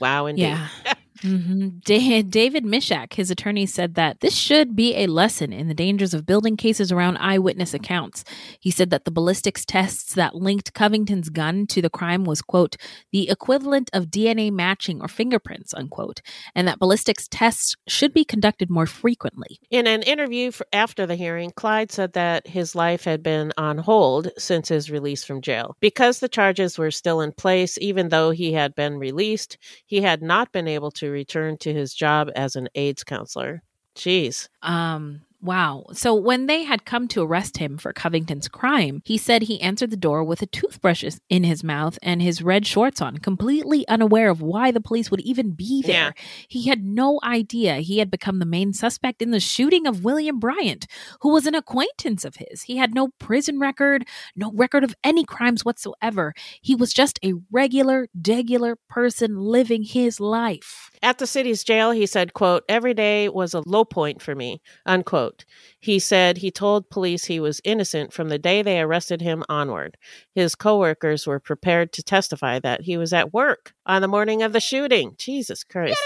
Wow, 0.00 0.26
indeed. 0.26 0.42
Yeah. 0.42 0.68
hmm 1.22 1.68
Da- 1.84 2.22
David 2.22 2.64
Mishak, 2.64 3.14
his 3.14 3.30
attorney, 3.30 3.66
said 3.66 3.94
that 3.94 4.20
this 4.20 4.34
should 4.34 4.76
be 4.76 4.96
a 4.96 5.06
lesson 5.06 5.52
in 5.52 5.68
the 5.68 5.74
dangers 5.74 6.14
of 6.14 6.26
building 6.26 6.56
cases 6.56 6.92
around 6.92 7.16
eyewitness 7.18 7.74
accounts. 7.74 8.24
He 8.60 8.70
said 8.70 8.90
that 8.90 9.04
the 9.04 9.10
ballistics 9.10 9.64
tests 9.64 10.14
that 10.14 10.34
linked 10.34 10.74
Covington's 10.74 11.28
gun 11.28 11.66
to 11.68 11.82
the 11.82 11.90
crime 11.90 12.24
was, 12.24 12.42
quote, 12.42 12.76
the 13.12 13.28
equivalent 13.30 13.90
of 13.92 14.06
DNA 14.06 14.52
matching 14.52 15.00
or 15.00 15.08
fingerprints, 15.08 15.74
unquote, 15.74 16.20
and 16.54 16.68
that 16.68 16.78
ballistics 16.78 17.26
tests 17.28 17.74
should 17.86 18.12
be 18.12 18.24
conducted 18.24 18.70
more 18.70 18.86
frequently. 18.86 19.58
In 19.70 19.86
an 19.86 20.02
interview 20.02 20.50
for, 20.50 20.66
after 20.72 21.06
the 21.06 21.16
hearing, 21.16 21.50
Clyde 21.50 21.90
said 21.90 22.12
that 22.12 22.46
his 22.46 22.74
life 22.74 23.04
had 23.04 23.22
been 23.22 23.52
on 23.56 23.78
hold 23.78 24.30
since 24.38 24.68
his 24.68 24.90
release 24.90 25.24
from 25.24 25.40
jail. 25.40 25.76
Because 25.80 26.20
the 26.20 26.28
charges 26.28 26.78
were 26.78 26.90
still 26.90 27.20
in 27.20 27.32
place, 27.32 27.78
even 27.80 28.08
though 28.08 28.30
he 28.30 28.52
had 28.52 28.74
been 28.74 28.98
released, 28.98 29.58
he 29.86 30.00
had 30.00 30.22
not 30.22 30.52
been 30.52 30.68
able 30.68 30.90
to 30.92 31.07
return 31.10 31.58
to 31.58 31.72
his 31.72 31.94
job 31.94 32.30
as 32.34 32.56
an 32.56 32.68
AIDS 32.74 33.04
counselor. 33.04 33.62
Jeez. 33.96 34.48
Um, 34.62 35.22
wow. 35.40 35.84
So 35.92 36.14
when 36.14 36.46
they 36.46 36.62
had 36.62 36.84
come 36.84 37.08
to 37.08 37.22
arrest 37.22 37.58
him 37.58 37.78
for 37.78 37.92
Covington's 37.92 38.46
crime, 38.48 39.02
he 39.04 39.18
said 39.18 39.42
he 39.42 39.60
answered 39.60 39.90
the 39.90 39.96
door 39.96 40.22
with 40.22 40.40
a 40.42 40.46
toothbrush 40.46 41.04
in 41.28 41.44
his 41.44 41.64
mouth 41.64 41.98
and 42.02 42.22
his 42.22 42.42
red 42.42 42.64
shorts 42.66 43.00
on, 43.00 43.18
completely 43.18 43.86
unaware 43.88 44.30
of 44.30 44.40
why 44.40 44.70
the 44.70 44.80
police 44.80 45.10
would 45.10 45.20
even 45.20 45.50
be 45.52 45.82
there. 45.82 46.14
He 46.48 46.68
had 46.68 46.84
no 46.84 47.18
idea 47.24 47.76
he 47.76 47.98
had 47.98 48.10
become 48.10 48.38
the 48.38 48.46
main 48.46 48.72
suspect 48.72 49.20
in 49.20 49.32
the 49.32 49.40
shooting 49.40 49.86
of 49.86 50.04
William 50.04 50.38
Bryant, 50.38 50.86
who 51.22 51.32
was 51.32 51.46
an 51.46 51.54
acquaintance 51.56 52.24
of 52.24 52.36
his. 52.36 52.62
He 52.62 52.76
had 52.76 52.94
no 52.94 53.08
prison 53.18 53.58
record, 53.58 54.06
no 54.36 54.52
record 54.52 54.84
of 54.84 54.94
any 55.02 55.24
crimes 55.24 55.64
whatsoever. 55.64 56.34
He 56.62 56.74
was 56.74 56.92
just 56.92 57.18
a 57.24 57.34
regular, 57.50 58.08
degular 58.20 58.76
person 58.88 59.38
living 59.38 59.82
his 59.82 60.20
life. 60.20 60.90
At 61.02 61.18
the 61.18 61.26
city's 61.26 61.64
jail, 61.64 61.90
he 61.90 62.06
said, 62.06 62.34
quote, 62.34 62.64
every 62.68 62.94
day 62.94 63.28
was 63.28 63.54
a 63.54 63.62
low 63.66 63.84
point 63.84 64.20
for 64.20 64.34
me, 64.34 64.60
unquote. 64.86 65.44
He 65.78 65.98
said 65.98 66.38
he 66.38 66.50
told 66.50 66.90
police 66.90 67.24
he 67.24 67.40
was 67.40 67.60
innocent 67.64 68.12
from 68.12 68.28
the 68.28 68.38
day 68.38 68.62
they 68.62 68.80
arrested 68.80 69.20
him 69.20 69.44
onward. 69.48 69.96
His 70.34 70.54
coworkers 70.54 71.26
were 71.26 71.40
prepared 71.40 71.92
to 71.94 72.02
testify 72.02 72.58
that 72.60 72.82
he 72.82 72.96
was 72.96 73.12
at 73.12 73.32
work 73.32 73.72
on 73.86 74.02
the 74.02 74.08
morning 74.08 74.42
of 74.42 74.52
the 74.52 74.60
shooting. 74.60 75.14
Jesus 75.18 75.64
Christ. 75.64 75.98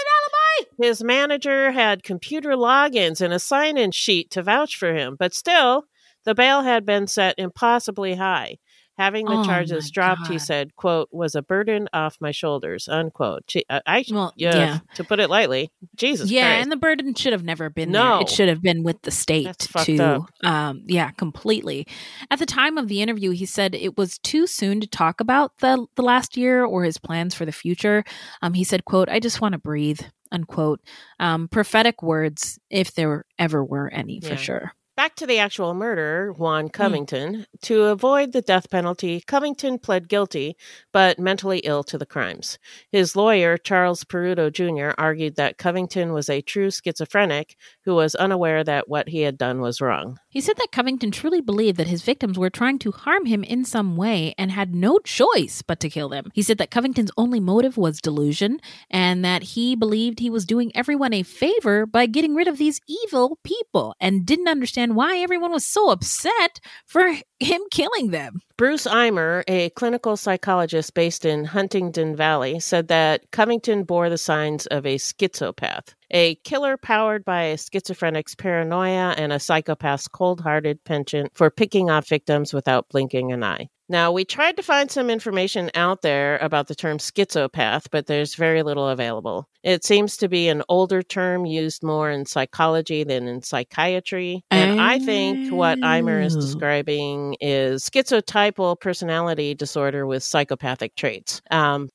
His 0.79 1.03
manager 1.03 1.71
had 1.71 2.03
computer 2.03 2.51
logins 2.51 3.21
and 3.21 3.33
a 3.33 3.39
sign 3.39 3.77
in 3.77 3.91
sheet 3.91 4.31
to 4.31 4.43
vouch 4.43 4.75
for 4.75 4.93
him, 4.93 5.15
but 5.17 5.33
still, 5.33 5.85
the 6.25 6.35
bail 6.35 6.61
had 6.61 6.85
been 6.85 7.07
set 7.07 7.35
impossibly 7.37 8.15
high. 8.15 8.57
Having 8.97 9.25
the 9.25 9.39
Oh, 9.39 9.43
charges 9.43 9.89
dropped, 9.89 10.27
he 10.27 10.37
said, 10.37 10.75
quote, 10.75 11.09
was 11.11 11.33
a 11.33 11.41
burden 11.41 11.89
off 11.93 12.17
my 12.21 12.29
shoulders, 12.29 12.87
unquote. 12.87 13.51
I, 13.69 13.81
I 13.87 14.05
Well, 14.11 14.33
yeah, 14.35 14.55
yeah. 14.55 14.79
to 14.93 15.03
put 15.03 15.19
it 15.19 15.31
lightly. 15.31 15.71
Jesus 15.95 16.29
yeah, 16.29 16.49
Christ. 16.51 16.61
and 16.63 16.71
the 16.71 16.77
burden 16.77 17.15
should 17.15 17.33
have 17.33 17.43
never 17.43 17.71
been 17.71 17.91
No. 17.91 18.17
there. 18.17 18.21
It 18.21 18.29
should 18.29 18.49
have 18.49 18.61
been 18.61 18.83
with 18.83 19.01
the 19.01 19.09
state 19.09 19.57
to 19.85 20.25
um 20.43 20.83
yeah, 20.85 21.09
completely. 21.11 21.87
At 22.29 22.37
the 22.37 22.45
time 22.45 22.77
of 22.77 22.87
the 22.87 23.01
interview, 23.01 23.31
he 23.31 23.47
said 23.47 23.73
it 23.73 23.97
was 23.97 24.19
too 24.19 24.45
soon 24.45 24.79
to 24.81 24.87
talk 24.87 25.19
about 25.19 25.57
the 25.57 25.87
the 25.95 26.03
last 26.03 26.37
year 26.37 26.63
or 26.63 26.83
his 26.83 26.99
plans 26.99 27.33
for 27.33 27.45
the 27.45 27.51
future. 27.51 28.03
Um 28.43 28.53
he 28.53 28.63
said, 28.63 28.85
quote, 28.85 29.09
I 29.09 29.19
just 29.19 29.41
want 29.41 29.53
to 29.53 29.57
breathe, 29.59 30.01
unquote. 30.31 30.81
Um 31.19 31.47
prophetic 31.47 32.03
words 32.03 32.59
if 32.69 32.93
there 32.93 33.25
ever 33.39 33.63
were 33.65 33.89
any 33.89 34.19
for 34.21 34.37
sure. 34.37 34.73
Back 34.95 35.15
to 35.15 35.25
the 35.25 35.39
actual 35.39 35.73
murderer, 35.73 36.33
Hmm. 36.33 36.41
Juan 36.41 36.69
Covington. 36.69 37.47
To 37.63 37.85
avoid 37.85 38.31
the 38.31 38.43
death 38.43 38.69
penalty, 38.69 39.21
Covington 39.25 39.79
pled 39.79 40.07
guilty, 40.07 40.55
but 40.91 41.17
mentally 41.17 41.59
ill 41.63 41.83
to 41.85 41.97
the 41.97 42.05
crimes. 42.05 42.59
His 42.91 43.15
lawyer, 43.15 43.57
Charles 43.57 44.03
Peruto 44.03 44.51
Jr., 44.51 44.93
argued 45.01 45.35
that 45.35 45.57
Covington 45.57 46.13
was 46.13 46.29
a 46.29 46.41
true 46.41 46.69
schizophrenic 46.69 47.55
who 47.85 47.95
was 47.95 48.13
unaware 48.13 48.63
that 48.63 48.87
what 48.87 49.09
he 49.09 49.21
had 49.21 49.35
done 49.35 49.61
was 49.61 49.81
wrong. 49.81 50.19
He 50.29 50.41
said 50.41 50.57
that 50.57 50.71
Covington 50.71 51.09
truly 51.09 51.41
believed 51.41 51.77
that 51.77 51.87
his 51.87 52.03
victims 52.03 52.37
were 52.37 52.49
trying 52.51 52.77
to 52.79 52.91
harm 52.91 53.25
him 53.25 53.43
in 53.43 53.65
some 53.65 53.95
way 53.97 54.35
and 54.37 54.51
had 54.51 54.75
no 54.75 54.99
choice 54.99 55.63
but 55.63 55.79
to 55.79 55.89
kill 55.89 56.09
them. 56.09 56.29
He 56.33 56.43
said 56.43 56.59
that 56.59 56.71
Covington's 56.71 57.11
only 57.17 57.39
motive 57.39 57.77
was 57.77 57.99
delusion 57.99 58.59
and 58.91 59.25
that 59.25 59.43
he 59.43 59.75
believed 59.75 60.19
he 60.19 60.29
was 60.29 60.45
doing 60.45 60.71
everyone 60.75 61.13
a 61.13 61.23
favor 61.23 61.85
by 61.87 62.05
getting 62.05 62.35
rid 62.35 62.47
of 62.47 62.57
these 62.59 62.79
evil 62.87 63.39
people 63.43 63.95
and 63.99 64.25
didn't 64.25 64.47
understand 64.47 64.82
why 64.91 65.17
everyone 65.17 65.51
was 65.51 65.65
so 65.65 65.89
upset 65.89 66.59
for 66.85 67.07
him 67.39 67.61
killing 67.71 68.11
them. 68.11 68.39
Bruce 68.57 68.85
Eimer, 68.85 69.43
a 69.47 69.69
clinical 69.71 70.15
psychologist 70.15 70.93
based 70.93 71.25
in 71.25 71.45
Huntingdon 71.45 72.15
Valley, 72.15 72.59
said 72.59 72.87
that 72.89 73.31
Covington 73.31 73.83
bore 73.83 74.09
the 74.09 74.17
signs 74.17 74.67
of 74.67 74.85
a 74.85 74.97
schizopath, 74.97 75.95
a 76.11 76.35
killer 76.43 76.77
powered 76.77 77.25
by 77.25 77.43
a 77.43 77.57
schizophrenic's 77.57 78.35
paranoia 78.35 79.15
and 79.17 79.33
a 79.33 79.37
psychopath's 79.37 80.07
cold 80.07 80.41
hearted 80.41 80.83
penchant 80.83 81.31
for 81.33 81.49
picking 81.49 81.89
off 81.89 82.07
victims 82.07 82.53
without 82.53 82.89
blinking 82.89 83.31
an 83.31 83.43
eye. 83.43 83.69
Now, 83.93 84.11
we 84.11 84.25
tried 84.25 84.57
to 84.57 84.63
find 84.63 84.89
some 84.89 85.11
information 85.11 85.69
out 85.75 86.01
there 86.01 86.37
about 86.39 86.67
the 86.67 86.73
term 86.73 86.97
schizopath, 86.97 87.85
but 87.91 88.07
there's 88.07 88.33
very 88.33 88.63
little 88.63 88.87
available. 88.89 89.47
It 89.61 89.83
seems 89.85 90.17
to 90.17 90.27
be 90.27 90.47
an 90.49 90.63
older 90.67 91.03
term 91.03 91.45
used 91.45 91.83
more 91.83 92.09
in 92.09 92.25
psychology 92.25 93.03
than 93.03 93.27
in 93.27 93.43
psychiatry. 93.43 94.43
And 94.49 94.81
I 94.81 94.97
think 94.97 95.51
what 95.51 95.79
Eimer 95.81 96.25
is 96.25 96.35
Oh. 96.35 96.41
describing 96.41 97.35
is 97.39 97.83
schizotypal 97.87 98.79
personality 98.79 99.53
disorder 99.53 100.07
with 100.07 100.23
psychopathic 100.23 100.95
traits. 100.95 101.43
Um, 101.51 101.89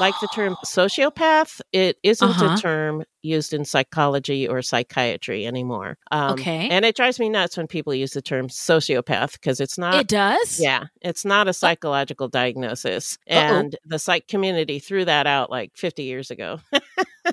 Like 0.00 0.14
the 0.22 0.28
term 0.34 0.56
sociopath, 0.64 1.60
it 1.74 1.98
isn't 2.02 2.26
Uh-huh. 2.26 2.54
a 2.54 2.56
term 2.58 3.04
used 3.24 3.52
in 3.52 3.64
psychology 3.64 4.46
or 4.46 4.62
psychiatry 4.62 5.46
anymore. 5.46 5.96
Um, 6.10 6.34
Okay. 6.34 6.68
And 6.68 6.84
it 6.84 6.96
drives 6.96 7.18
me 7.20 7.28
nuts 7.28 7.56
when 7.56 7.66
people 7.66 7.94
use 7.94 8.12
the 8.12 8.22
term 8.22 8.48
sociopath 8.48 9.32
because 9.34 9.60
it's 9.60 9.78
not. 9.78 9.94
It 9.94 10.08
does? 10.08 10.60
Yeah. 10.60 10.84
It's 11.00 11.24
not 11.24 11.48
a 11.48 11.52
psychological 11.52 12.28
diagnosis. 12.28 13.18
Uh-oh. 13.30 13.36
And 13.36 13.76
the 13.84 13.98
psych 13.98 14.26
community 14.28 14.78
threw 14.78 15.04
that 15.04 15.26
out 15.26 15.50
like 15.50 15.76
50 15.76 16.02
years 16.02 16.30
ago. 16.30 16.60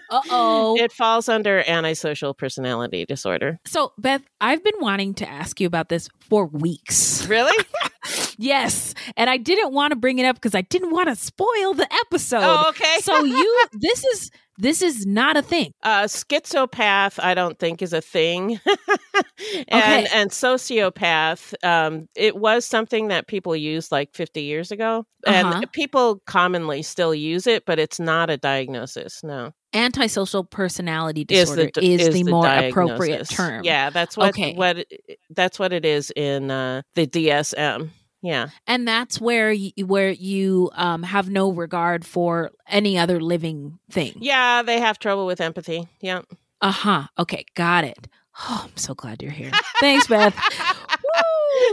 Uh 0.09 0.21
oh. 0.29 0.77
It 0.77 0.93
falls 0.93 1.27
under 1.27 1.63
antisocial 1.67 2.33
personality 2.33 3.05
disorder. 3.05 3.59
So, 3.65 3.91
Beth, 3.97 4.21
I've 4.39 4.63
been 4.63 4.79
wanting 4.79 5.13
to 5.15 5.27
ask 5.29 5.59
you 5.59 5.67
about 5.67 5.89
this 5.89 6.07
for 6.29 6.45
weeks. 6.45 7.25
Really? 7.27 7.51
yes. 8.37 8.93
And 9.17 9.29
I 9.29 9.35
didn't 9.35 9.73
want 9.73 9.91
to 9.91 9.97
bring 9.97 10.19
it 10.19 10.25
up 10.25 10.37
because 10.37 10.55
I 10.55 10.61
didn't 10.61 10.91
want 10.91 11.09
to 11.09 11.15
spoil 11.17 11.73
the 11.73 11.89
episode. 12.05 12.39
Oh, 12.41 12.69
okay. 12.69 12.99
so 13.01 13.23
you 13.25 13.63
this 13.73 14.05
is 14.05 14.31
this 14.61 14.81
is 14.81 15.05
not 15.05 15.35
a 15.37 15.41
thing. 15.41 15.71
Uh, 15.83 16.03
schizopath, 16.03 17.19
I 17.21 17.33
don't 17.33 17.57
think 17.59 17.81
is 17.81 17.93
a 17.93 18.01
thing, 18.01 18.59
and 19.67 20.05
Okay. 20.05 20.07
and 20.13 20.29
sociopath, 20.31 21.53
um, 21.65 22.07
it 22.15 22.35
was 22.35 22.65
something 22.65 23.07
that 23.09 23.27
people 23.27 23.55
used 23.55 23.91
like 23.91 24.13
50 24.13 24.43
years 24.43 24.71
ago, 24.71 25.05
Uh-huh. 25.25 25.53
and 25.61 25.71
people 25.71 26.21
commonly 26.25 26.81
still 26.83 27.13
use 27.13 27.47
it, 27.47 27.65
but 27.65 27.79
it's 27.79 27.99
not 27.99 28.29
a 28.29 28.37
diagnosis. 28.37 29.21
No, 29.23 29.51
Antisocial 29.73 30.43
personality 30.43 31.21
is 31.29 31.49
disorder 31.49 31.71
the 31.73 31.83
is 31.83 32.13
the, 32.13 32.23
more 32.25 32.45
appropriate 32.47 33.29
term. 33.29 33.63
Yeah, 33.63 33.89
that's 33.89 34.15
what 34.17 34.29
Okay. 34.29 34.53
what 34.53 34.85
that's 35.29 35.57
what 35.59 35.73
it 35.73 35.85
is 35.85 36.11
in 36.15 36.51
uh, 36.51 36.81
the 36.95 37.07
DSM. 37.07 37.89
Yeah. 38.21 38.49
and 38.67 38.87
that's 38.87 39.19
where 39.19 39.51
you, 39.51 39.71
where 39.85 40.11
you 40.11 40.69
um, 40.73 41.03
have 41.03 41.29
no 41.29 41.51
regard 41.51 42.05
for 42.05 42.51
any 42.67 42.97
other 42.97 43.19
living 43.19 43.79
thing. 43.89 44.13
Yeah, 44.19 44.61
they 44.61 44.79
have 44.79 44.99
trouble 44.99 45.25
with 45.25 45.41
empathy. 45.41 45.87
Yeah. 46.01 46.21
Uh 46.61 46.71
huh. 46.71 47.03
Okay, 47.17 47.45
got 47.55 47.83
it. 47.83 48.07
Oh, 48.39 48.67
I'm 48.69 48.77
so 48.77 48.93
glad 48.93 49.21
you're 49.21 49.31
here. 49.31 49.51
Thanks, 49.79 50.07
Beth. 50.07 50.35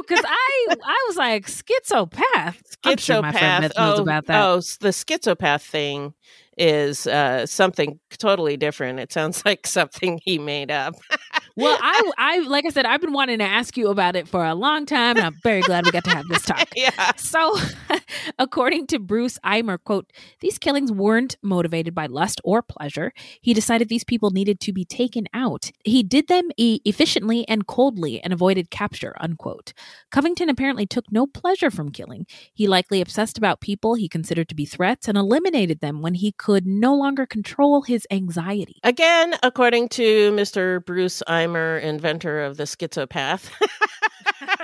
Because 0.00 0.24
I 0.26 0.66
I 0.84 1.04
was 1.08 1.16
like 1.16 1.46
schizopath. 1.46 2.56
I'm 2.84 2.96
sure 2.96 3.22
my 3.22 3.32
friend 3.32 3.62
Beth 3.62 3.76
knows 3.76 3.98
oh, 3.98 4.02
about 4.02 4.26
that. 4.26 4.44
Oh, 4.44 4.56
the 4.56 4.88
schizopath 4.88 5.62
thing 5.62 6.14
is 6.56 7.06
uh, 7.06 7.46
something 7.46 8.00
totally 8.18 8.56
different. 8.56 8.98
It 8.98 9.12
sounds 9.12 9.44
like 9.46 9.66
something 9.66 10.20
he 10.24 10.38
made 10.38 10.70
up. 10.70 10.94
Well, 11.64 11.78
I, 11.80 12.12
I, 12.18 12.39
like 12.40 12.66
I 12.66 12.70
said, 12.70 12.86
I've 12.86 13.01
been 13.01 13.12
wanting 13.12 13.39
to 13.39 13.44
ask 13.44 13.76
you 13.76 13.89
about 13.89 14.16
it 14.16 14.28
for 14.28 14.44
a 14.44 14.55
long 14.55 14.86
time, 14.86 15.16
and 15.16 15.26
I'm 15.26 15.36
very 15.43 15.60
glad 15.60 15.85
we 15.85 15.90
got 15.90 16.05
to 16.05 16.10
have 16.10 16.26
this 16.28 16.43
talk. 16.43 16.68
yeah. 16.76 17.12
So, 17.16 17.56
according 18.39 18.86
to 18.89 18.98
Bruce 18.98 19.39
Eimer, 19.44 19.78
quote, 19.82 20.12
these 20.40 20.59
killings 20.59 20.93
weren't 20.93 21.36
motivated 21.43 21.94
by 21.94 22.06
lust 22.06 22.40
or 22.44 22.62
pleasure. 22.62 23.12
He 23.40 23.55
decided 23.55 23.89
these 23.89 24.05
people 24.05 24.30
needed 24.30 24.60
to 24.60 24.72
be 24.72 24.85
taken 24.85 25.26
out. 25.35 25.70
He 25.85 26.02
did 26.02 26.28
them 26.28 26.51
e- 26.56 26.80
efficiently 26.85 27.47
and 27.48 27.66
coldly 27.66 28.20
and 28.20 28.32
avoided 28.32 28.70
capture, 28.70 29.14
unquote. 29.20 29.72
Covington 30.10 30.48
apparently 30.48 30.86
took 30.86 31.10
no 31.10 31.26
pleasure 31.26 31.70
from 31.70 31.90
killing. 31.90 32.26
He 32.52 32.66
likely 32.66 33.01
obsessed 33.01 33.39
about 33.39 33.60
people 33.60 33.94
he 33.94 34.09
considered 34.09 34.48
to 34.48 34.55
be 34.55 34.64
threats 34.64 35.09
and 35.09 35.16
eliminated 35.16 35.80
them 35.80 36.02
when 36.02 36.14
he 36.14 36.32
could 36.32 36.66
no 36.66 36.94
longer 36.94 37.26
control 37.26 37.82
his 37.82 38.06
anxiety. 38.10 38.80
Again, 38.85 39.35
according 39.43 39.89
to 39.90 40.32
Mr. 40.32 40.85
Bruce 40.85 41.22
Eimer, 41.28 41.80
inventor 41.82 42.40
of 42.40 42.56
the 42.56 42.64
schizopath. 42.64 43.51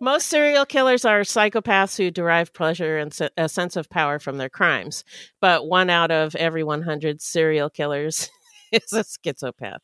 Most 0.00 0.28
serial 0.28 0.64
killers 0.64 1.04
are 1.04 1.20
psychopaths 1.20 1.96
who 1.98 2.10
derive 2.10 2.52
pleasure 2.54 2.96
and 2.98 3.12
se- 3.12 3.28
a 3.36 3.48
sense 3.48 3.76
of 3.76 3.90
power 3.90 4.18
from 4.18 4.38
their 4.38 4.48
crimes, 4.48 5.04
but 5.40 5.66
one 5.68 5.90
out 5.90 6.10
of 6.10 6.34
every 6.36 6.64
100 6.64 7.20
serial 7.20 7.68
killers 7.68 8.30
is 8.72 8.92
a 8.94 9.04
schizopath. 9.04 9.80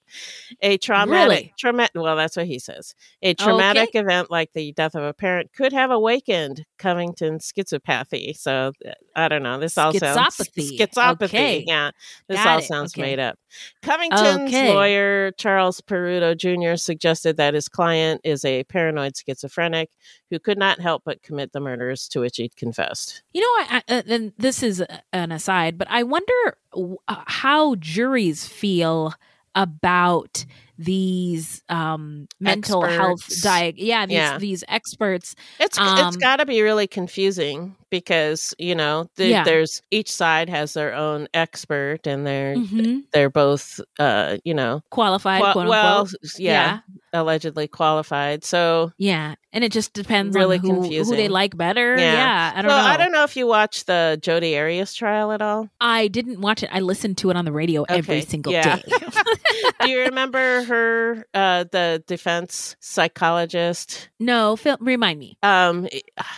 A 0.63 0.79
traumatic, 0.79 1.29
Really? 1.29 1.55
trauma- 1.59 1.89
well, 1.95 2.17
that's 2.17 2.37
what 2.37 2.47
he 2.47 2.59
says. 2.59 2.95
A 3.21 3.35
traumatic 3.35 3.91
event 3.95 4.31
like 4.31 4.53
the 4.55 4.73
death 4.73 4.95
of 4.95 5.03
a 5.03 5.13
parent 5.13 5.53
could 5.53 5.73
have 5.75 5.91
awakened 5.91 6.65
Covington's 6.79 7.53
schizopathy. 7.53 8.35
So 8.37 8.73
uh, 8.89 8.93
I 9.15 9.29
don't 9.29 9.43
know. 9.43 9.59
This 9.59 9.77
all 9.77 9.93
sounds 9.93 10.37
Schizopathy. 10.39 11.23
Okay. 11.25 11.65
Yeah, 11.67 11.91
this 12.29 12.39
Got 12.39 12.47
all 12.49 12.59
it. 12.59 12.65
sounds 12.65 12.95
Okay. 12.95 13.03
made 13.03 13.19
up. 13.19 13.39
Covington's 13.83 14.53
Okay. 14.53 14.73
lawyer, 14.73 15.33
Charles 15.33 15.81
Peruto 15.81 16.37
Jr., 16.37 16.77
suggested 16.77 17.37
that 17.37 17.55
his 17.55 17.69
client 17.69 18.21
is 18.25 18.45
a 18.45 18.65
paranoid 18.65 19.17
schizophrenic 19.17 19.91
who 20.31 20.39
could 20.39 20.59
not 20.59 20.81
help 20.81 21.03
but 21.05 21.23
commit 21.23 21.53
the 21.53 21.61
murders 21.61 22.09
to 22.09 22.21
which 22.21 22.37
he'd 22.37 22.57
confessed. 22.57 23.23
You 23.33 23.43
know, 23.43 23.47
I, 23.77 23.83
uh, 23.89 24.03
and 24.09 24.33
this 24.39 24.63
is 24.63 24.83
an 25.13 25.33
aside, 25.33 25.79
but 25.79 25.89
I 25.91 26.03
wonder 26.03 26.59
w- 26.73 26.99
uh, 27.09 27.23
how 27.27 27.75
juries 27.77 28.47
feel 28.47 29.15
about 29.55 30.45
these 30.79 31.63
um, 31.69 32.29
mental 32.41 32.83
health 32.83 33.23
Experts. 33.25 33.47
diag. 33.47 33.75
Yeah, 33.77 34.07
these 34.07 34.15
Yeah. 34.15 34.39
these 34.39 34.65
experts. 34.69 35.35
It's 35.59 35.79
it's 35.81 36.17
got 36.17 36.37
to 36.37 36.47
be 36.47 36.63
really 36.63 36.87
confusing 36.87 37.77
because 37.91 38.55
you 38.59 38.75
know 38.75 39.09
the, 39.17 39.29
Yeah. 39.29 39.45
there's 39.45 39.81
each 39.91 40.11
side 40.13 40.49
has 40.49 40.75
their 40.75 40.95
own 40.95 41.29
expert 41.35 42.07
and 42.07 42.27
they're 42.27 42.57
Mhm. 42.57 43.03
they're 43.13 43.31
both 43.31 43.81
uh 43.99 44.37
you 44.45 44.55
know 44.55 44.83
qualified. 44.91 45.41
qua- 45.41 45.53
quote 45.53 45.69
well 45.69 46.01
unquote. 46.01 46.21
yeah, 46.39 46.81
allegedly 47.13 47.69
qualified 47.69 48.45
so 48.45 48.93
yeah, 48.99 49.37
and 49.53 49.63
it 49.65 49.73
just 49.73 49.93
depends 49.95 50.37
really 50.37 50.59
on 50.59 50.65
who, 50.65 50.83
who 50.83 51.17
they 51.17 51.29
like 51.29 51.57
better. 51.57 51.97
Yeah, 51.97 52.53
I 52.55 52.61
don't 52.63 52.71
so 52.71 52.77
know. 52.77 52.83
I 52.83 52.97
don't 52.97 53.13
know 53.13 53.23
if 53.25 53.37
you 53.37 53.47
watched 53.47 53.87
the 53.87 54.19
Jodi 54.21 54.59
Arias 54.59 54.93
trial 54.95 55.31
at 55.33 55.41
all. 55.41 55.69
I 55.81 56.09
didn't 56.09 56.41
watch 56.41 56.63
it. 56.63 56.71
I 56.73 56.81
listened 56.81 57.19
to 57.19 57.31
it 57.31 57.37
on 57.37 57.45
the 57.45 57.53
radio 57.53 57.85
every 57.89 58.21
single 58.23 58.53
yeah. 58.53 58.77
day. 58.77 58.83
Do 59.81 59.91
you 59.91 60.01
remember 60.01 60.65
her, 60.67 61.25
uh, 61.35 61.65
the 61.71 62.03
defense 62.07 62.77
psychologist? 62.81 64.11
no, 64.21 64.57
Phil, 64.57 64.77
remind 64.81 65.19
me. 65.19 65.39
Um, 65.43 65.89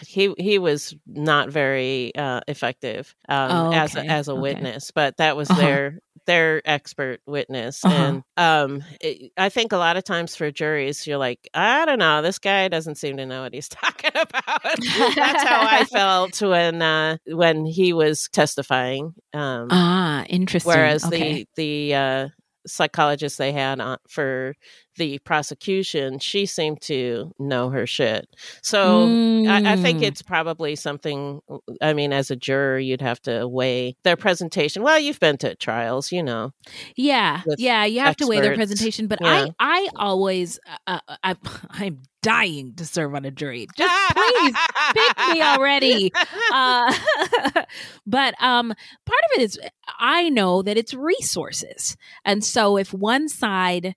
he 0.06 0.34
he 0.38 0.58
was 0.58 0.94
not 1.06 1.50
very 1.50 2.14
uh, 2.16 2.40
effective 2.48 3.14
um, 3.28 3.50
Oh, 3.50 3.72
as 3.72 3.94
a, 3.96 4.10
as 4.10 4.28
a 4.28 4.32
okay. 4.32 4.40
witness, 4.40 4.90
but 4.90 5.16
that 5.18 5.36
was 5.36 5.48
Uh-huh. 5.50 5.60
their 5.60 5.98
their 6.26 6.60
expert 6.66 7.20
witness, 7.26 7.84
Uh-huh. 7.84 7.94
and 7.94 8.22
um, 8.36 8.84
it, 9.00 9.32
I 9.36 9.48
think 9.48 9.72
a 9.72 9.78
lot 9.78 9.96
of 9.96 10.04
times 10.04 10.36
for 10.36 10.50
juries, 10.50 11.06
you're 11.06 11.16
like, 11.18 11.48
I 11.54 11.84
don't 11.86 11.98
know, 11.98 12.20
this 12.22 12.38
guy 12.38 12.68
doesn't 12.68 12.96
seem 12.96 13.16
to 13.16 13.26
know 13.26 13.42
what 13.42 13.54
he's 13.54 13.68
talking 13.70 14.10
about. 14.14 14.78
That's 15.16 15.42
how 15.42 15.62
I 15.62 15.84
felt 15.92 16.40
when 16.42 16.82
uh, 16.82 17.16
when 17.26 17.64
he 17.64 17.92
was 17.92 18.28
testifying. 18.32 19.14
Um, 19.32 19.68
Ah, 19.70 20.24
interesting. 20.28 20.68
Whereas 20.70 21.02
Okay. 21.04 21.44
the 21.44 21.46
the 21.56 21.94
uh, 21.94 22.28
psychologist 22.68 23.38
they 23.38 23.52
had 23.52 23.80
on, 23.80 23.98
for 24.08 24.54
the 24.96 25.18
prosecution, 25.20 26.18
she 26.18 26.44
seemed 26.46 26.80
to 26.82 27.32
know 27.38 27.70
her 27.70 27.86
shit. 27.86 28.28
So 28.62 29.06
I, 29.48 29.72
I 29.72 29.76
think 29.76 29.98
Mm. 30.00 30.02
it's 30.02 30.22
probably 30.22 30.74
something. 30.76 31.40
I 31.80 31.92
mean, 31.92 32.12
as 32.12 32.30
a 32.30 32.36
juror, 32.36 32.78
you'd 32.78 33.00
have 33.00 33.20
to 33.22 33.46
weigh 33.46 33.96
their 34.02 34.16
presentation. 34.16 34.82
Well, 34.82 34.98
you've 34.98 35.20
been 35.20 35.38
to 35.38 35.54
trials, 35.54 36.10
you 36.12 36.22
know. 36.22 36.52
Yeah, 36.96 37.42
yeah, 37.58 37.84
you 37.84 38.00
have 38.00 38.16
to 38.16 38.26
weigh 38.26 38.40
their 38.40 38.54
presentation, 38.56 39.06
but 39.06 39.20
Yeah. 39.22 39.46
I, 39.60 39.84
I 39.86 39.88
always, 39.96 40.58
uh, 40.86 40.98
uh, 41.08 41.16
I, 41.22 41.36
I'm 41.70 42.02
dying 42.28 42.74
to 42.74 42.84
serve 42.84 43.14
on 43.14 43.24
a 43.24 43.30
jury. 43.30 43.66
Just 43.74 44.14
please 44.14 44.54
pick 44.92 45.18
me 45.32 45.42
already. 45.42 46.12
Uh, 46.50 46.92
but 48.06 48.34
um, 48.42 48.68
part 48.68 49.20
of 49.26 49.40
it 49.40 49.42
is 49.42 49.58
I 49.98 50.30
know 50.30 50.62
that 50.62 50.78
it's 50.78 50.94
resources, 50.94 51.96
and 52.24 52.42
so 52.42 52.76
if 52.78 52.92
one 52.94 53.28
side 53.28 53.94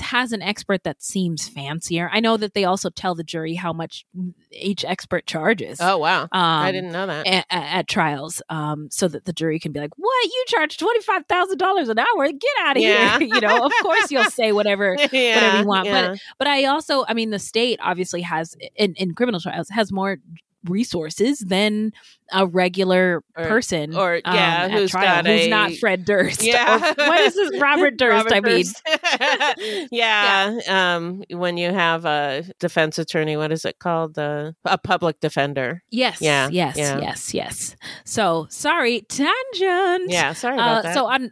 has 0.00 0.32
an 0.32 0.42
expert 0.42 0.84
that 0.84 1.02
seems 1.02 1.48
fancier, 1.48 2.08
I 2.12 2.20
know 2.20 2.36
that 2.36 2.54
they 2.54 2.64
also 2.64 2.88
tell 2.88 3.14
the 3.14 3.24
jury 3.24 3.54
how 3.54 3.72
much 3.72 4.04
each 4.52 4.84
expert 4.84 5.26
charges. 5.26 5.78
Oh 5.80 5.98
wow, 5.98 6.28
I 6.30 6.68
Um, 6.68 6.72
didn't 6.74 6.92
know 6.92 7.06
that. 7.06 7.26
at, 7.26 7.46
at 7.50 7.88
trials, 7.88 8.40
um, 8.48 8.88
so 8.90 9.08
that 9.08 9.24
the 9.24 9.32
jury 9.32 9.58
can 9.58 9.72
be 9.72 9.80
like, 9.80 9.90
"What 9.96 10.24
you 10.26 10.44
charge 10.46 10.76
twenty 10.78 11.00
five 11.00 11.26
thousand 11.26 11.58
dollars 11.58 11.88
an 11.88 11.98
hour? 11.98 12.26
Get 12.28 12.50
out 12.60 12.76
of 12.76 12.82
Yeah. 12.82 13.18
here!" 13.18 13.28
you 13.34 13.40
know, 13.40 13.64
of 13.66 13.72
course 13.82 14.10
you'll 14.10 14.30
say 14.30 14.52
whatever 14.52 14.94
whatever 14.96 15.58
you 15.58 15.66
want, 15.66 15.86
yeah. 15.86 16.10
but 16.10 16.18
but 16.38 16.46
I 16.48 16.64
also, 16.66 17.04
I 17.08 17.14
mean, 17.14 17.30
the 17.30 17.38
state 17.40 17.78
obviously 17.82 18.20
has 18.22 18.54
in 18.76 18.94
in 18.94 19.14
criminal 19.14 19.40
trials 19.40 19.68
has 19.70 19.90
more 19.90 20.18
resources 20.64 21.40
than 21.40 21.92
a 22.32 22.46
regular 22.46 23.22
Or- 23.36 23.44
person 23.46 23.94
or, 23.96 24.20
um, 24.24 24.34
yeah, 24.34 24.68
who's 24.68 24.90
trial, 24.90 25.24
who's 25.24 25.46
a- 25.46 25.50
not 25.50 25.72
Fred 25.74 26.04
Durst. 26.04 26.42
Yeah. 26.42 26.78
What 26.96 27.20
is 27.20 27.34
this 27.34 27.60
Robert 27.60 27.96
Durst? 27.96 28.24
Robert 28.24 28.32
I 28.34 28.40
mean, 28.40 28.64
Durst. 28.64 29.88
yeah, 29.90 30.58
Um, 30.68 31.22
when 31.30 31.56
you 31.56 31.72
have 31.72 32.04
a 32.04 32.44
defense 32.58 32.98
attorney, 32.98 33.36
what 33.36 33.52
is 33.52 33.64
it 33.64 33.78
called? 33.78 34.18
Uh, 34.18 34.52
a 34.64 34.78
public 34.78 35.20
defender. 35.20 35.82
Yes. 35.90 36.20
Yeah. 36.20 36.48
Yes. 36.50 36.76
yeah. 36.76 36.98
Yes. 37.00 37.34
Yes. 37.34 37.76
So 38.04 38.46
sorry, 38.50 39.02
tangent. 39.08 40.10
Yeah, 40.10 40.32
sorry 40.32 40.56
about 40.56 40.78
Uh, 40.78 40.82
that. 40.82 40.94
So 40.94 41.06
on, 41.06 41.30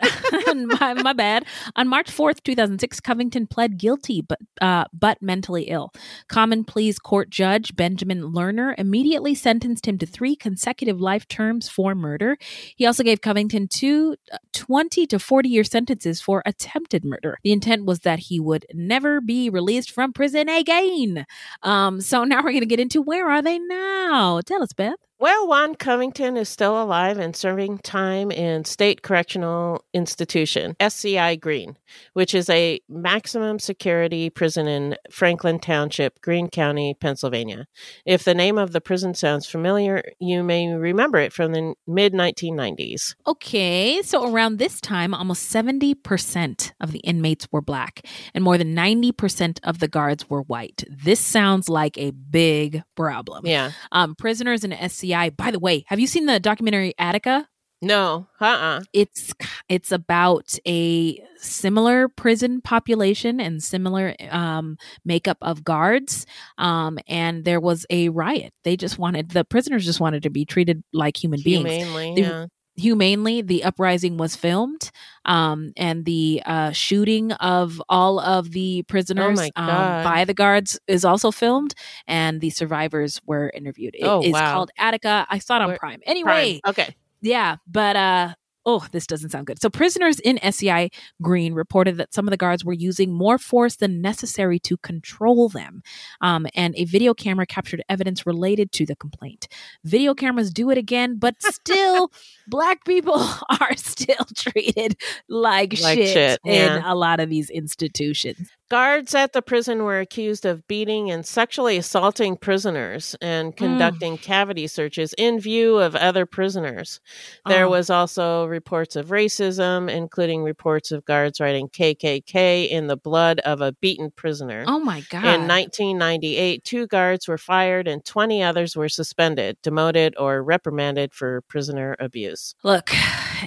on 0.48 0.66
my, 0.66 0.94
my 0.94 1.12
bad. 1.12 1.44
On 1.76 1.88
March 1.88 2.10
fourth, 2.10 2.42
two 2.42 2.54
thousand 2.54 2.80
six, 2.80 3.00
Covington 3.00 3.46
pled 3.46 3.78
guilty, 3.78 4.22
but 4.22 4.38
uh, 4.60 4.84
but 4.92 5.20
mentally 5.22 5.64
ill. 5.64 5.92
Common 6.28 6.64
Pleas 6.64 6.98
Court 6.98 7.30
Judge 7.30 7.74
Benjamin 7.76 8.22
Lerner 8.32 8.74
immediately 8.78 9.34
sentenced 9.34 9.86
him 9.86 9.98
to 9.98 10.06
three 10.06 10.36
consecutive 10.36 10.89
life 10.98 11.28
terms 11.28 11.68
for 11.68 11.94
murder. 11.94 12.38
He 12.76 12.86
also 12.86 13.02
gave 13.02 13.20
Covington 13.20 13.68
two 13.68 14.16
uh, 14.32 14.38
20 14.52 15.06
to 15.08 15.18
40 15.18 15.48
year 15.48 15.64
sentences 15.64 16.20
for 16.20 16.42
attempted 16.46 17.04
murder. 17.04 17.38
The 17.44 17.52
intent 17.52 17.84
was 17.84 18.00
that 18.00 18.18
he 18.18 18.40
would 18.40 18.64
never 18.72 19.20
be 19.20 19.50
released 19.50 19.90
from 19.90 20.12
prison 20.12 20.48
again. 20.48 21.26
Um, 21.62 22.00
so 22.00 22.24
now 22.24 22.38
we're 22.38 22.52
going 22.52 22.60
to 22.60 22.66
get 22.66 22.80
into 22.80 23.02
where 23.02 23.28
are 23.28 23.42
they 23.42 23.58
now? 23.58 24.40
Tell 24.40 24.62
us, 24.62 24.72
Beth. 24.72 25.09
Well, 25.20 25.48
Juan 25.48 25.74
Covington 25.74 26.38
is 26.38 26.48
still 26.48 26.82
alive 26.82 27.18
and 27.18 27.36
serving 27.36 27.80
time 27.80 28.30
in 28.30 28.64
State 28.64 29.02
Correctional 29.02 29.84
Institution, 29.92 30.74
SCI 30.80 31.36
Greene, 31.36 31.76
which 32.14 32.34
is 32.34 32.48
a 32.48 32.80
maximum 32.88 33.58
security 33.58 34.30
prison 34.30 34.66
in 34.66 34.96
Franklin 35.10 35.58
Township, 35.58 36.22
Greene 36.22 36.48
County, 36.48 36.94
Pennsylvania. 36.98 37.66
If 38.06 38.24
the 38.24 38.32
name 38.32 38.56
of 38.56 38.72
the 38.72 38.80
prison 38.80 39.12
sounds 39.12 39.44
familiar, 39.44 40.02
you 40.20 40.42
may 40.42 40.72
remember 40.72 41.18
it 41.18 41.34
from 41.34 41.52
the 41.52 41.74
mid 41.86 42.14
1990s. 42.14 43.14
Okay, 43.26 44.00
so 44.00 44.32
around 44.32 44.56
this 44.56 44.80
time, 44.80 45.12
almost 45.12 45.52
70% 45.52 46.72
of 46.80 46.92
the 46.92 47.00
inmates 47.00 47.46
were 47.52 47.60
black, 47.60 48.06
and 48.32 48.42
more 48.42 48.56
than 48.56 48.74
90% 48.74 49.60
of 49.64 49.80
the 49.80 49.88
guards 49.88 50.30
were 50.30 50.40
white. 50.40 50.82
This 50.88 51.20
sounds 51.20 51.68
like 51.68 51.98
a 51.98 52.12
big 52.12 52.82
problem. 52.96 53.44
Yeah. 53.44 53.72
Um, 53.92 54.14
prisoners 54.14 54.64
in 54.64 54.72
SCI, 54.72 55.09
by 55.36 55.50
the 55.50 55.58
way, 55.58 55.84
have 55.88 56.00
you 56.00 56.06
seen 56.06 56.26
the 56.26 56.40
documentary 56.40 56.94
Attica? 56.98 57.48
No, 57.82 58.28
uh 58.40 58.44
uh 58.44 58.80
It's 58.92 59.32
it's 59.68 59.90
about 59.90 60.58
a 60.66 61.18
similar 61.38 62.08
prison 62.08 62.60
population 62.60 63.40
and 63.40 63.62
similar 63.62 64.14
um, 64.30 64.76
makeup 65.04 65.38
of 65.40 65.64
guards. 65.64 66.26
Um, 66.58 66.98
and 67.08 67.44
there 67.44 67.60
was 67.60 67.86
a 67.88 68.10
riot. 68.10 68.52
They 68.64 68.76
just 68.76 68.98
wanted 68.98 69.30
the 69.30 69.44
prisoners 69.44 69.86
just 69.86 70.00
wanted 70.00 70.24
to 70.24 70.30
be 70.30 70.44
treated 70.44 70.82
like 70.92 71.16
human 71.16 71.40
beings. 71.42 71.70
Humanely, 71.70 72.14
The- 72.16 72.20
yeah. 72.20 72.46
Humanely, 72.80 73.42
the 73.42 73.64
uprising 73.64 74.16
was 74.16 74.34
filmed, 74.36 74.90
um, 75.24 75.72
and 75.76 76.04
the 76.04 76.42
uh, 76.46 76.72
shooting 76.72 77.32
of 77.32 77.80
all 77.88 78.18
of 78.20 78.52
the 78.52 78.82
prisoners 78.84 79.40
Oh 79.40 79.62
um, 79.62 80.04
by 80.04 80.24
the 80.24 80.34
guards 80.34 80.78
is 80.86 81.04
also 81.04 81.30
filmed, 81.30 81.74
and 82.06 82.40
the 82.40 82.50
survivors 82.50 83.20
were 83.26 83.50
interviewed. 83.54 83.94
It 83.94 84.04
is 84.06 84.08
Oh, 84.08 84.20
wow. 84.32 84.52
called 84.52 84.70
Attica. 84.78 85.26
I 85.30 85.38
saw 85.38 85.56
it 85.56 85.62
on 85.62 85.76
Prime. 85.78 86.00
Anyway, 86.06 86.60
Prime. 86.62 86.72
Okay. 86.72 86.96
yeah, 87.20 87.56
but 87.66 87.96
uh 87.96 88.34
oh, 88.66 88.86
this 88.92 89.06
doesn't 89.06 89.30
sound 89.30 89.46
good. 89.46 89.60
So 89.60 89.70
prisoners 89.70 90.20
in 90.20 90.38
SCI 90.42 90.90
Greene 91.22 91.54
reported 91.54 91.96
that 91.96 92.12
some 92.12 92.26
of 92.26 92.30
the 92.30 92.36
guards 92.36 92.64
were 92.64 92.72
using 92.72 93.12
more 93.12 93.38
force 93.38 93.76
than 93.76 94.00
necessary 94.00 94.58
to 94.60 94.76
control 94.78 95.48
them. 95.48 95.82
Um, 96.20 96.46
and 96.54 96.74
a 96.76 96.84
video 96.84 97.14
camera 97.14 97.46
captured 97.46 97.82
evidence 97.88 98.26
related 98.26 98.72
to 98.72 98.86
the 98.86 98.96
complaint. 98.96 99.48
Video 99.84 100.14
cameras 100.14 100.50
do 100.52 100.70
it 100.70 100.78
again, 100.78 101.18
but 101.18 101.34
still 101.40 102.10
black 102.48 102.84
people 102.84 103.14
are 103.60 103.76
still 103.76 104.26
treated 104.36 104.96
like, 105.28 105.80
Like 105.80 105.98
shit, 105.98 106.08
shit, 106.08 106.40
in 106.44 106.52
yeah. 106.52 106.82
a 106.84 106.94
lot 106.94 107.20
of 107.20 107.28
these 107.30 107.50
institutions. 107.50 108.50
Guards 108.70 109.16
at 109.16 109.32
the 109.32 109.42
prison 109.42 109.82
were 109.82 109.98
accused 109.98 110.46
of 110.46 110.64
beating 110.68 111.10
and 111.10 111.26
sexually 111.26 111.76
assaulting 111.76 112.36
prisoners 112.36 113.16
and 113.20 113.52
mm. 113.52 113.56
conducting 113.56 114.16
cavity 114.16 114.68
searches 114.68 115.12
in 115.18 115.40
view 115.40 115.78
of 115.78 115.96
other 115.96 116.24
prisoners. 116.24 117.00
There 117.46 117.66
Oh. 117.66 117.70
was 117.70 117.90
also 117.90 118.46
reports 118.46 118.94
of 118.94 119.08
racism, 119.08 119.90
including 119.90 120.44
reports 120.44 120.92
of 120.92 121.04
guards 121.04 121.40
writing 121.40 121.68
KKK 121.68 122.68
in 122.70 122.86
the 122.86 122.96
blood 122.96 123.40
of 123.40 123.60
a 123.60 123.72
beaten 123.72 124.12
prisoner. 124.14 124.62
Oh 124.68 124.78
my 124.78 125.00
god. 125.10 125.24
In 125.24 125.48
1998, 125.48 126.62
two 126.62 126.86
guards 126.86 127.26
were 127.26 127.38
fired 127.38 127.88
and 127.88 128.04
20 128.04 128.40
others 128.40 128.76
were 128.76 128.88
suspended, 128.88 129.56
demoted, 129.62 130.14
or 130.16 130.44
reprimanded 130.44 131.12
for 131.12 131.40
prisoner 131.48 131.96
abuse. 131.98 132.54
Look, 132.62 132.92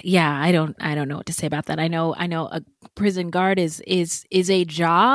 yeah, 0.02 0.38
I 0.38 0.52
don't 0.52 0.76
I 0.80 0.94
don't 0.94 1.08
know 1.08 1.16
what 1.16 1.26
to 1.26 1.32
say 1.32 1.46
about 1.46 1.64
that. 1.66 1.78
I 1.80 1.88
know 1.88 2.14
I 2.18 2.26
know 2.26 2.48
a 2.52 2.60
prison 2.94 3.30
guard 3.30 3.58
is 3.58 3.80
is 3.86 4.26
is 4.30 4.50
a 4.50 4.66
job, 4.66 5.13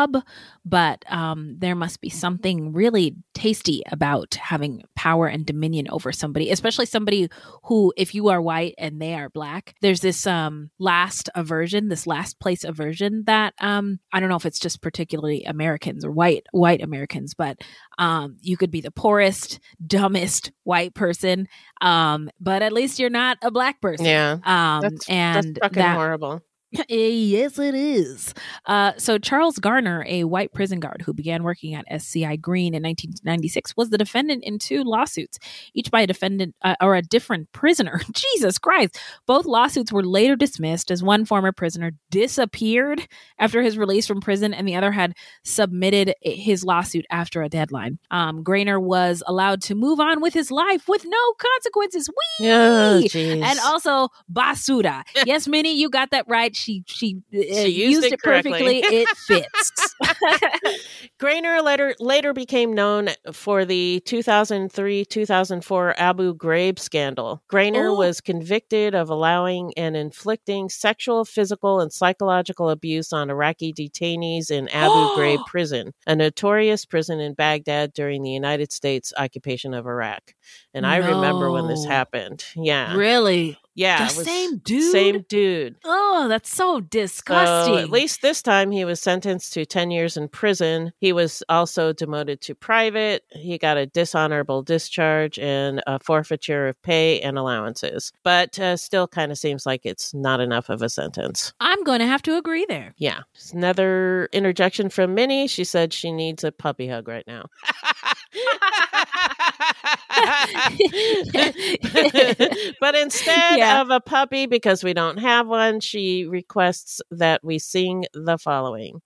but 0.65 1.03
um 1.09 1.55
there 1.59 1.75
must 1.75 2.01
be 2.01 2.09
something 2.09 2.73
really 2.73 3.15
tasty 3.33 3.81
about 3.91 4.35
having 4.35 4.83
power 4.95 5.27
and 5.27 5.45
dominion 5.45 5.87
over 5.89 6.11
somebody, 6.11 6.51
especially 6.51 6.85
somebody 6.85 7.29
who 7.63 7.93
if 7.97 8.13
you 8.13 8.27
are 8.29 8.41
white 8.41 8.75
and 8.77 9.01
they 9.01 9.13
are 9.15 9.29
black. 9.29 9.75
There's 9.81 10.01
this 10.01 10.27
um 10.27 10.69
last 10.79 11.29
aversion, 11.35 11.87
this 11.89 12.05
last 12.07 12.39
place 12.39 12.63
aversion 12.63 13.23
that 13.25 13.53
um 13.59 13.99
I 14.11 14.19
don't 14.19 14.29
know 14.29 14.35
if 14.35 14.45
it's 14.45 14.59
just 14.59 14.81
particularly 14.81 15.43
Americans 15.45 16.03
or 16.05 16.11
white 16.11 16.45
white 16.51 16.81
Americans, 16.81 17.33
but 17.33 17.61
um 17.97 18.37
you 18.41 18.57
could 18.57 18.71
be 18.71 18.81
the 18.81 18.91
poorest, 18.91 19.59
dumbest 19.85 20.51
white 20.63 20.93
person 20.93 21.47
um 21.81 22.29
but 22.39 22.61
at 22.61 22.73
least 22.73 22.99
you're 22.99 23.09
not 23.09 23.37
a 23.41 23.49
black 23.51 23.81
person 23.81 24.05
Yeah. 24.05 24.33
um 24.43 24.81
That's- 24.81 25.09
and 25.09 25.55
that's 25.55 25.59
fucking 25.59 25.79
that- 25.81 25.95
horrible. 25.95 26.41
yes 26.89 27.57
it 27.57 27.73
is. 27.73 28.33
Uh 28.65 28.93
so 28.97 29.17
charles 29.17 29.57
graner 29.57 30.05
a 30.07 30.23
white 30.23 30.53
prison 30.53 30.79
guard 30.79 31.01
who 31.03 31.13
began 31.13 31.43
working 31.43 31.73
at 31.73 31.85
sci 31.91 32.35
greene 32.35 32.75
in 32.75 32.83
1996 32.83 33.75
was 33.75 33.89
the 33.89 33.97
defendant 33.97 34.43
in 34.43 34.59
two 34.59 34.83
lawsuits 34.83 35.39
each 35.73 35.89
by 35.89 36.01
a 36.01 36.07
defendant 36.07 36.55
uh, 36.61 36.75
or 36.81 36.95
a 36.95 37.01
different 37.01 37.51
prisoner. 37.53 38.01
Jesus 38.11 38.57
christ. 38.59 38.99
Both 39.25 39.45
lawsuits 39.45 39.91
were 39.91 40.03
later 40.03 40.35
dismissed 40.35 40.91
as 40.91 41.01
one 41.01 41.25
former 41.25 41.51
prisoner 41.51 41.91
disappeared 42.11 43.07
after 43.39 43.61
his 43.63 43.77
release 43.77 44.05
from 44.05 44.21
prison 44.21 44.53
and 44.53 44.67
the 44.67 44.75
other 44.75 44.91
had 44.91 45.15
submitted 45.43 46.13
his 46.21 46.63
lawsuit 46.63 47.05
after 47.09 47.41
a 47.41 47.49
deadline. 47.49 47.97
Um 48.11 48.43
graner 48.43 48.79
was 48.79 49.23
allowed 49.25 49.61
to 49.63 49.75
move 49.75 49.99
on 49.99 50.21
with 50.21 50.35
his 50.35 50.51
life 50.51 50.87
with 50.87 51.03
no 51.05 51.33
consequences. 51.37 52.09
Whee! 52.09 52.47
Oh, 52.47 53.01
and 53.15 53.59
also 53.65 54.09
basura. 54.31 55.03
Yes 55.25 55.47
minnie 55.47 55.73
you 55.73 55.89
got 55.89 56.11
that 56.11 56.25
right 56.27 56.55
she 56.59 56.83
she, 56.87 57.21
uh, 57.33 57.41
She 57.41 57.69
used, 57.69 58.03
it, 58.05 58.19
perfectly 58.19 58.79
it 58.79 59.07
fits 59.27 59.95
Graner 61.19 61.63
later 61.63 61.95
later 61.99 62.33
became 62.33 62.73
known 62.73 63.09
for 63.31 63.65
the 63.65 64.01
2003-2004 64.05 65.93
Abu 65.97 66.35
Ghraib 66.35 66.79
scandal. 66.79 67.41
Graner 67.51 67.89
Oh. 67.89 67.95
was 67.95 68.21
convicted 68.21 68.93
of 68.95 69.09
allowing 69.09 69.73
and 69.77 69.95
inflicting 69.95 70.69
sexual, 70.69 71.25
physical, 71.25 71.79
and 71.79 71.91
psychological 71.93 72.69
abuse 72.69 73.11
on 73.13 73.29
Iraqi 73.29 73.73
detainees 73.73 74.51
in 74.51 74.67
Abu 74.69 74.93
Ghraib 75.19 75.45
prison, 75.47 75.93
a 76.07 76.15
notorious 76.15 76.85
prison 76.85 77.19
in 77.19 77.33
Baghdad 77.33 77.93
during 77.93 78.23
the 78.23 78.31
United 78.31 78.71
States 78.71 79.13
occupation 79.17 79.73
of 79.73 79.85
Iraq. 79.85 80.33
And 80.73 80.85
I 80.85 80.97
remember 80.97 81.51
when 81.51 81.67
this 81.67 81.85
happened. 81.85 82.45
Yeah. 82.55 82.95
really 82.95 83.57
Yeah. 83.79 84.05
the 84.07 84.23
same 84.25 84.57
dude 84.57 84.91
Same 84.91 85.25
dude. 85.29 85.75
oh 85.85 86.27
that's 86.27 86.53
so 86.53 86.79
disgusting 86.81 87.73
So 87.75 87.79
at 87.79 87.89
least 87.89 88.21
this 88.21 88.41
time 88.41 88.71
he 88.71 88.83
was 88.85 88.99
sentenced 88.99 89.53
to 89.53 89.65
10 89.65 89.91
years 89.91 90.17
in 90.17 90.27
prison. 90.27 90.91
He 90.99 91.13
was 91.13 91.41
also 91.49 91.93
demoted 91.93 92.41
to 92.41 92.55
private. 92.55 93.23
He 93.31 93.57
got 93.57 93.77
a 93.77 93.85
dishonorable 93.85 94.63
discharge 94.63 95.39
and 95.39 95.81
a 95.87 95.99
forfeiture 95.99 96.67
of 96.67 96.81
pay 96.81 97.19
and 97.21 97.37
allowances. 97.37 98.11
But 98.23 98.59
uh, 98.59 98.75
still 98.77 99.07
kind 99.07 99.31
of 99.31 99.37
seems 99.37 99.65
like 99.65 99.81
it's 99.85 100.13
not 100.13 100.39
enough 100.41 100.69
of 100.69 100.81
a 100.81 100.89
sentence. 100.89 101.53
i'm 101.59 101.83
gonna 101.83 102.05
have 102.07 102.21
to 102.23 102.37
agree 102.37 102.65
there 102.67 102.93
Yeah. 102.97 103.21
Another 103.53 104.27
interjection 104.33 104.89
from 104.89 105.13
Minnie. 105.15 105.47
She 105.47 105.63
said 105.63 105.93
she 105.93 106.11
needs 106.11 106.43
a 106.43 106.51
puppy 106.51 106.87
hug 106.87 107.07
right 107.07 107.25
now. 107.27 107.45
but 112.79 112.95
instead 112.95 113.57
Yeah. 113.57 113.81
of 113.81 113.89
a 113.89 113.99
puppy, 113.99 114.45
because 114.45 114.83
we 114.83 114.93
don't 114.93 115.17
have 115.17 115.47
one, 115.47 115.79
she 115.79 116.25
requests 116.25 117.01
that 117.11 117.43
we 117.43 117.59
sing 117.59 118.05
the 118.13 118.37
following. 118.37 119.01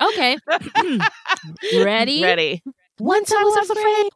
okay 0.00 0.36
hmm. 0.76 1.00
ready 1.82 2.22
Ready. 2.22 2.62
once 3.00 3.32
i 3.32 3.42
was 3.42 3.70
afraid 3.70 4.10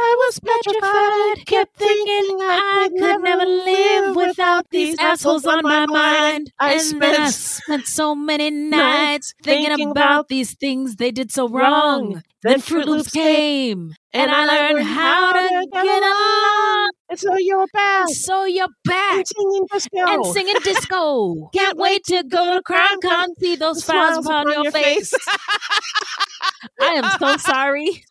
I 0.00 0.14
was 0.18 0.40
petrified, 0.40 1.46
kept 1.46 1.76
thinking 1.76 2.38
I 2.40 2.88
could 2.98 3.20
never 3.20 3.44
live 3.44 4.16
without 4.16 4.70
these 4.70 4.96
assholes 4.98 5.44
on 5.46 5.62
my 5.62 5.86
mind. 5.86 6.52
I 6.58 6.78
then 6.98 7.16
I 7.16 7.30
spent 7.30 7.32
spent 7.32 7.86
so 7.86 8.14
many 8.14 8.50
nights 8.50 9.34
thinking 9.42 9.90
about 9.90 10.28
these 10.28 10.54
things 10.54 10.96
they 10.96 11.10
did 11.10 11.32
so 11.32 11.48
wrong. 11.48 12.14
wrong. 12.14 12.22
Then 12.42 12.60
Fruit 12.60 12.86
Loops 12.86 13.10
came, 13.10 13.94
and 14.12 14.30
I 14.30 14.46
learned 14.46 14.86
how 14.86 15.32
to 15.32 15.66
get 15.72 16.02
along. 16.02 16.90
And 17.10 17.18
so 17.18 17.36
you're 17.38 17.66
back. 17.72 18.08
So 18.10 18.44
you're 18.44 18.66
back. 18.84 19.16
And 19.16 19.26
singing 19.26 19.66
disco. 19.72 19.98
And 20.06 20.26
singing 20.26 20.54
disco. 20.62 21.50
Can't 21.54 21.78
wait 21.78 22.04
to 22.04 22.22
go 22.24 22.54
to 22.56 22.62
Crime 22.62 23.00
Con, 23.02 23.34
see 23.38 23.56
those 23.56 23.84
smiles 23.84 24.26
upon 24.26 24.50
your 24.50 24.70
face. 24.70 25.12
I 26.80 26.94
am 26.94 27.18
so 27.18 27.36
sorry. 27.38 27.86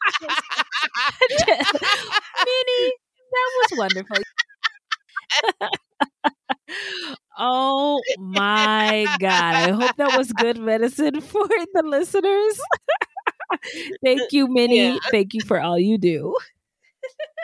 Minnie, 1.29 2.93
that 3.31 3.49
was 3.55 3.71
wonderful. 3.77 4.17
oh 7.37 8.01
my 8.17 9.05
God. 9.19 9.55
I 9.55 9.71
hope 9.71 9.95
that 9.97 10.17
was 10.17 10.31
good 10.31 10.57
medicine 10.59 11.21
for 11.21 11.47
the 11.47 11.83
listeners. 11.83 12.59
Thank 14.03 14.31
you, 14.31 14.47
Minnie. 14.47 14.93
Yeah. 14.93 14.97
Thank 15.11 15.33
you 15.33 15.41
for 15.41 15.59
all 15.59 15.79
you 15.79 15.97
do. 15.97 16.35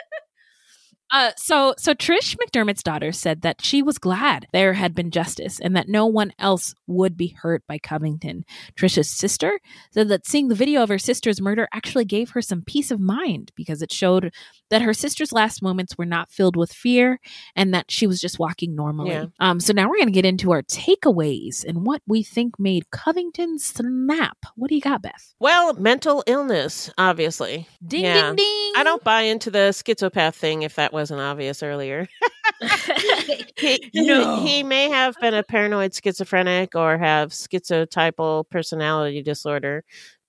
Uh, 1.14 1.30
so, 1.36 1.74
so 1.78 1.94
Trish 1.94 2.36
McDermott's 2.36 2.82
daughter 2.82 3.12
said 3.12 3.42
that 3.42 3.62
she 3.64 3.82
was 3.82 3.98
glad 3.98 4.48
there 4.52 4.72
had 4.72 4.96
been 4.96 5.12
justice 5.12 5.60
and 5.60 5.76
that 5.76 5.88
no 5.88 6.06
one 6.06 6.32
else 6.40 6.74
would 6.88 7.16
be 7.16 7.36
hurt 7.40 7.62
by 7.68 7.78
Covington. 7.78 8.44
Trish's 8.76 9.08
sister 9.08 9.60
said 9.92 10.08
that 10.08 10.26
seeing 10.26 10.48
the 10.48 10.56
video 10.56 10.82
of 10.82 10.88
her 10.88 10.98
sister's 10.98 11.40
murder 11.40 11.68
actually 11.72 12.04
gave 12.04 12.30
her 12.30 12.42
some 12.42 12.62
peace 12.62 12.90
of 12.90 12.98
mind 12.98 13.52
because 13.54 13.80
it 13.80 13.92
showed 13.92 14.34
that 14.70 14.82
her 14.82 14.92
sister's 14.92 15.32
last 15.32 15.62
moments 15.62 15.96
were 15.96 16.04
not 16.04 16.32
filled 16.32 16.56
with 16.56 16.72
fear 16.72 17.20
and 17.54 17.72
that 17.72 17.92
she 17.92 18.08
was 18.08 18.20
just 18.20 18.40
walking 18.40 18.74
normally. 18.74 19.10
Yeah. 19.12 19.26
Um, 19.38 19.60
so 19.60 19.72
now 19.72 19.88
we're 19.88 19.98
going 19.98 20.08
to 20.08 20.12
get 20.12 20.24
into 20.24 20.50
our 20.50 20.62
takeaways 20.62 21.64
and 21.64 21.86
what 21.86 22.02
we 22.08 22.24
think 22.24 22.58
made 22.58 22.90
Covington 22.90 23.60
snap. 23.60 24.38
What 24.56 24.68
do 24.68 24.74
you 24.74 24.80
got, 24.80 25.02
Beth? 25.02 25.32
Well, 25.38 25.74
mental 25.74 26.24
illness, 26.26 26.90
obviously. 26.98 27.68
Ding, 27.86 28.02
Yeah. 28.02 28.14
ding, 28.30 28.36
ding. 28.36 28.72
I 28.76 28.82
don't 28.82 29.04
buy 29.04 29.20
into 29.22 29.52
the 29.52 29.70
schizopath 29.70 30.34
thing 30.34 30.62
if 30.62 30.74
that 30.74 30.92
wasn't 31.04 31.20
obvious 31.20 31.62
earlier. 31.62 32.08
he, 33.58 33.90
No. 33.94 34.42
he 34.44 34.62
may 34.62 34.88
have 34.88 35.16
been 35.20 35.34
a 35.34 35.42
paranoid 35.42 35.94
schizophrenic 35.94 36.74
or 36.74 36.98
have 36.98 37.30
schizotypal 37.30 38.48
personality 38.50 39.22
disorder, 39.22 39.84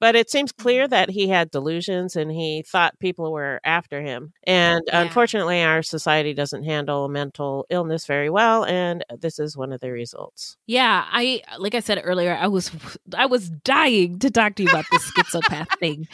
but 0.06 0.16
it 0.16 0.30
seems 0.30 0.52
Mm-hmm. 0.52 0.62
clear 0.64 0.88
that 0.88 1.10
he 1.10 1.28
had 1.30 1.50
delusions 1.52 2.16
and 2.16 2.32
he 2.32 2.64
thought 2.64 3.00
people 3.00 3.32
were 3.32 3.60
after 3.64 4.02
him. 4.02 4.34
And 4.46 4.82
Yeah. 4.92 5.02
unfortunately, 5.02 5.64
our 5.64 5.82
society 5.84 6.34
doesn't 6.34 6.64
handle 6.64 7.08
mental 7.10 7.66
illness 7.70 8.06
very 8.06 8.30
well, 8.30 8.66
and 8.66 9.04
this 9.20 9.40
is 9.40 9.58
one 9.58 9.72
of 9.74 9.82
the 9.82 9.92
results. 9.92 10.58
Yeah, 10.68 11.06
I 11.12 11.42
like 11.60 11.76
I 11.76 11.80
said 11.80 12.02
earlier, 12.04 12.36
I 12.36 12.48
was 12.48 12.72
I 13.16 13.26
was 13.28 13.50
dying 13.50 14.20
to 14.20 14.30
talk 14.32 14.56
to 14.56 14.64
you 14.64 14.70
about 14.70 14.90
this 14.90 15.12
schizopath 15.12 15.68
thing, 15.80 16.08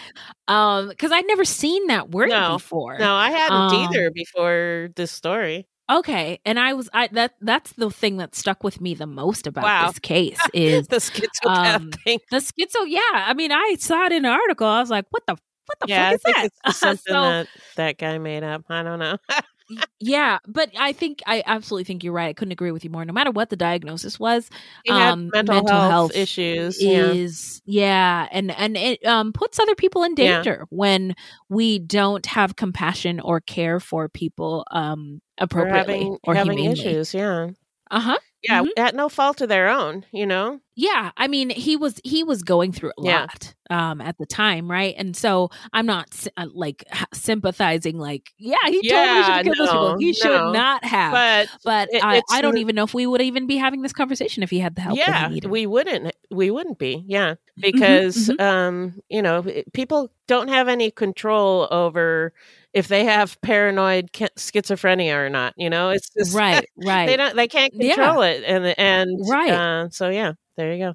um, 0.47 0.89
because 0.89 1.11
I'd 1.11 1.27
never 1.27 1.45
seen 1.45 1.87
that 1.87 2.11
word 2.11 2.29
No, 2.29 2.55
before. 2.55 2.97
No, 2.99 3.15
I 3.15 3.31
hadn't 3.31 3.73
Um, 3.73 3.73
either 3.73 4.11
before 4.11 4.89
this 4.95 5.11
story. 5.11 5.67
Okay, 5.99 6.39
and 6.45 6.59
I 6.59 6.73
was 6.73 6.89
I 6.93 7.07
that 7.13 7.35
that's 7.41 7.73
the 7.73 7.89
thing 7.91 8.17
that 8.17 8.33
stuck 8.35 8.63
with 8.63 8.79
me 8.79 8.93
the 8.93 9.05
most 9.07 9.45
about 9.47 9.63
Wow. 9.63 9.87
this 9.87 9.99
case 9.99 10.39
is 10.53 10.87
the 10.87 10.97
schizopath 10.97 11.75
um, 11.75 11.91
thing. 12.05 12.19
The 12.31 12.37
schizo, 12.37 12.85
yeah. 12.87 12.99
I 13.13 13.33
mean, 13.33 13.51
I 13.51 13.75
saw 13.79 14.05
it 14.05 14.11
in 14.11 14.25
an 14.25 14.31
article. 14.31 14.67
I 14.67 14.79
was 14.79 14.89
like, 14.89 15.05
what 15.09 15.23
the 15.27 15.33
what 15.65 15.79
the 15.79 15.87
Yeah, 15.87 16.11
fuck 16.11 16.43
is 16.45 16.51
that? 16.65 16.75
something 16.75 17.13
So- 17.13 17.21
that 17.21 17.47
that 17.75 17.97
guy 17.97 18.17
made 18.17 18.43
up. 18.43 18.63
I 18.69 18.83
don't 18.83 18.99
know. 18.99 19.17
yeah, 19.99 20.39
but 20.47 20.71
I 20.77 20.93
think 20.93 21.21
I 21.27 21.43
absolutely 21.45 21.83
think 21.85 22.03
you're 22.03 22.13
right. 22.13 22.29
I 22.29 22.33
couldn't 22.33 22.51
agree 22.51 22.71
with 22.71 22.83
you 22.83 22.89
more. 22.89 23.05
No 23.05 23.13
matter 23.13 23.31
what 23.31 23.49
the 23.49 23.55
diagnosis 23.55 24.19
was, 24.19 24.49
um, 24.87 25.31
mental 25.47 25.81
health 25.81 26.15
issues, 26.15 26.85
yeah. 26.85 27.17
is 27.23 27.61
yeah, 27.65 28.27
and 28.31 28.51
and 28.51 28.77
it 28.77 29.05
um, 29.05 29.33
puts 29.33 29.59
other 29.59 29.75
people 29.75 30.03
in 30.03 30.15
Yeah. 30.17 30.43
danger 30.43 30.65
when 30.69 31.15
we 31.49 31.79
don't 31.79 32.25
have 32.27 32.55
compassion 32.55 33.19
or 33.19 33.39
care 33.41 33.79
for 33.79 34.09
people 34.09 34.65
um 34.71 35.21
Or 35.55 35.67
appropriately 35.67 35.99
having 35.99 36.17
or 36.23 36.35
having 36.35 36.57
humanely. 36.57 36.73
issues, 36.73 37.13
yeah. 37.13 37.49
Uh 37.91 37.99
huh. 37.99 38.17
Yeah, 38.43 38.63
at 38.77 38.95
no 38.95 39.09
fault 39.09 39.41
of 39.41 39.49
their 39.49 39.69
own, 39.69 40.05
you 40.11 40.25
know. 40.25 40.59
Yeah, 40.75 41.11
I 41.17 41.27
mean, 41.27 41.49
he 41.49 41.75
was 41.75 41.99
he 42.03 42.23
was 42.23 42.41
going 42.43 42.71
through 42.71 42.91
a 42.97 43.01
Yeah. 43.03 43.21
lot 43.21 43.53
um 43.69 44.01
at 44.01 44.17
the 44.17 44.25
time, 44.25 44.69
right? 44.71 44.95
And 44.97 45.15
so 45.15 45.49
I'm 45.73 45.85
not 45.85 46.27
uh, 46.37 46.47
like 46.53 46.83
sympathizing 47.13 47.97
like, 47.99 48.31
yeah, 48.37 48.55
he 48.65 48.81
totally 48.83 49.21
should 49.23 49.35
Yeah, 49.35 49.35
have 49.35 49.43
killed 49.43 49.57
those 49.59 49.71
people. 49.71 49.87
no, 49.89 49.97
He 49.99 50.13
should 50.13 50.31
not 50.53 50.83
have. 50.85 51.11
But 51.11 51.49
but 51.63 51.89
it- 51.91 52.03
I, 52.03 52.21
I 52.31 52.41
don't 52.41 52.57
even 52.57 52.75
know 52.75 52.83
if 52.83 52.93
we 52.93 53.05
would 53.05 53.21
even 53.21 53.47
be 53.47 53.57
having 53.57 53.81
this 53.81 53.93
conversation 53.93 54.43
if 54.43 54.49
he 54.49 54.59
had 54.59 54.75
the 54.75 54.81
help 54.81 54.97
yeah, 54.97 55.29
we 55.47 55.65
wouldn't 55.67 56.13
we 56.31 56.49
wouldn't 56.51 56.79
be. 56.79 57.03
Yeah, 57.07 57.35
Mm-hmm, 57.57 57.61
because 57.61 58.31
um, 58.39 59.01
you 59.09 59.21
know, 59.21 59.45
people 59.73 60.11
don't 60.27 60.47
have 60.47 60.67
any 60.67 60.89
control 60.89 61.67
over 61.69 62.33
if 62.73 62.87
they 62.87 63.03
have 63.03 63.39
paranoid 63.41 64.11
schizophrenia 64.13 65.15
or 65.15 65.29
not. 65.29 65.53
You 65.57 65.69
know, 65.69 65.89
it's 65.89 66.09
just 66.09 66.33
Right, 66.35 66.65
right. 66.77 67.05
they 67.07 67.17
don't 67.17 67.35
they 67.35 67.47
can't 67.47 67.73
Yeah. 67.73 67.95
control 67.95 68.21
it, 68.31 68.43
and 68.45 68.65
and 68.77 69.29
Right. 69.29 69.51
Uh, 69.51 69.89
so 69.89 70.09
yeah, 70.09 70.33
there 70.57 70.73
you 70.73 70.79
go. 70.79 70.93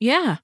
Yeah. 0.00 0.38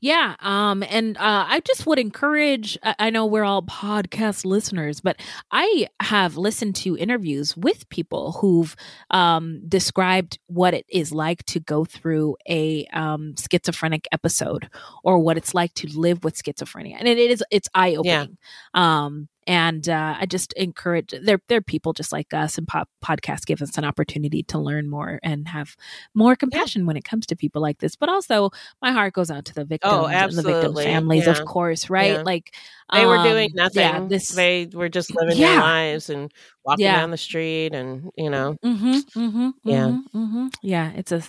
Yeah. 0.00 0.34
Um, 0.40 0.82
and 0.82 1.16
uh, 1.16 1.46
I 1.48 1.60
just 1.60 1.86
would 1.86 2.00
encourage, 2.00 2.76
I, 2.82 2.94
I 2.98 3.10
know 3.10 3.24
we're 3.24 3.44
all 3.44 3.62
podcast 3.62 4.44
listeners, 4.44 5.00
but 5.00 5.20
I 5.52 5.86
have 6.00 6.36
listened 6.36 6.74
to 6.76 6.96
interviews 6.98 7.56
with 7.56 7.88
people 7.88 8.32
who've 8.32 8.74
um, 9.10 9.62
described 9.68 10.40
what 10.48 10.74
it 10.74 10.86
is 10.88 11.12
like 11.12 11.44
to 11.46 11.60
go 11.60 11.84
through 11.84 12.36
a 12.48 12.84
um, 12.92 13.34
schizophrenic 13.38 14.08
episode 14.10 14.68
or 15.04 15.20
what 15.20 15.36
it's 15.36 15.54
like 15.54 15.72
to 15.74 15.88
live 15.96 16.24
with 16.24 16.34
schizophrenia. 16.36 16.96
And 16.98 17.06
it 17.06 17.18
is, 17.18 17.44
it's 17.52 17.68
eye 17.72 17.94
opening. 17.94 18.38
Um, 18.74 19.28
and 19.46 19.88
uh, 19.88 20.16
I 20.20 20.26
just 20.26 20.52
encourage 20.54 21.14
they're 21.22 21.40
they're 21.48 21.60
people 21.62 21.92
just 21.92 22.12
like 22.12 22.32
us, 22.34 22.58
and 22.58 22.66
pop, 22.66 22.88
podcasts 23.04 23.44
give 23.46 23.62
us 23.62 23.76
an 23.78 23.84
opportunity 23.84 24.42
to 24.44 24.58
learn 24.58 24.88
more 24.88 25.18
and 25.22 25.48
have 25.48 25.76
more 26.14 26.36
compassion 26.36 26.86
when 26.86 26.96
it 26.96 27.04
comes 27.04 27.26
to 27.26 27.36
people 27.36 27.62
like 27.62 27.78
this. 27.78 27.96
But 27.96 28.08
also, 28.08 28.50
my 28.80 28.92
heart 28.92 29.14
goes 29.14 29.30
out 29.30 29.44
to 29.46 29.54
the 29.54 29.64
victims 29.64 29.92
Oh, 29.94 30.06
and 30.06 30.32
the 30.32 30.42
victims' 30.42 30.82
families, 30.82 31.26
Yeah. 31.26 31.32
of 31.32 31.44
course, 31.46 31.90
right? 31.90 32.12
Yeah. 32.12 32.22
Like 32.24 32.54
They 32.92 33.06
were 33.06 33.18
doing 33.22 33.48
um, 33.50 33.56
nothing. 33.56 33.80
Yeah, 33.82 34.00
this 34.08 34.28
they 34.28 34.68
were 34.72 34.88
just 34.88 35.14
living 35.14 35.36
Yeah. 35.36 35.52
their 35.54 35.60
lives 35.60 36.10
and 36.10 36.32
walking 36.64 36.84
Yeah. 36.84 37.00
down 37.00 37.10
the 37.10 37.16
street, 37.16 37.74
and 37.74 38.10
you 38.16 38.30
know, 38.30 38.56
Mm-hmm, 38.64 38.98
mm-hmm, 39.18 39.48
Yeah. 39.64 39.86
mm-hmm, 39.88 40.18
mm-hmm. 40.18 40.46
Yeah, 40.62 40.92
it's 40.94 41.10
a 41.12 41.22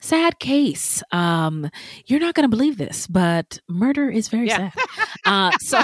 sad 0.00 0.38
case. 0.40 1.02
Um, 1.12 1.70
you're 2.06 2.20
not 2.20 2.34
going 2.34 2.48
to 2.50 2.56
believe 2.56 2.76
this, 2.78 3.06
but 3.06 3.60
murder 3.68 4.08
is 4.10 4.28
very 4.28 4.46
Yeah. 4.48 4.70
sad. 4.70 4.72
Uh, 5.26 5.52
so 5.60 5.78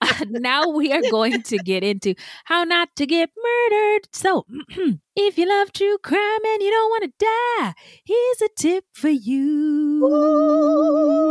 now 0.30 0.68
we 0.70 0.92
are 0.92 1.02
going 1.12 1.42
to 1.42 1.58
get 1.58 1.84
into 1.84 2.14
how 2.44 2.64
not 2.64 2.88
to 2.96 3.06
get 3.06 3.30
murdered. 3.36 4.08
So, 4.12 4.46
if 5.16 5.36
you 5.36 5.46
love 5.46 5.72
true 5.72 5.98
crime 6.02 6.44
and 6.44 6.62
you 6.62 6.70
don't 6.70 6.90
want 6.90 7.04
to 7.04 7.12
die, 7.18 7.74
here's 8.04 8.42
a 8.42 8.48
tip 8.56 8.84
for 8.94 9.10
you. 9.10 10.00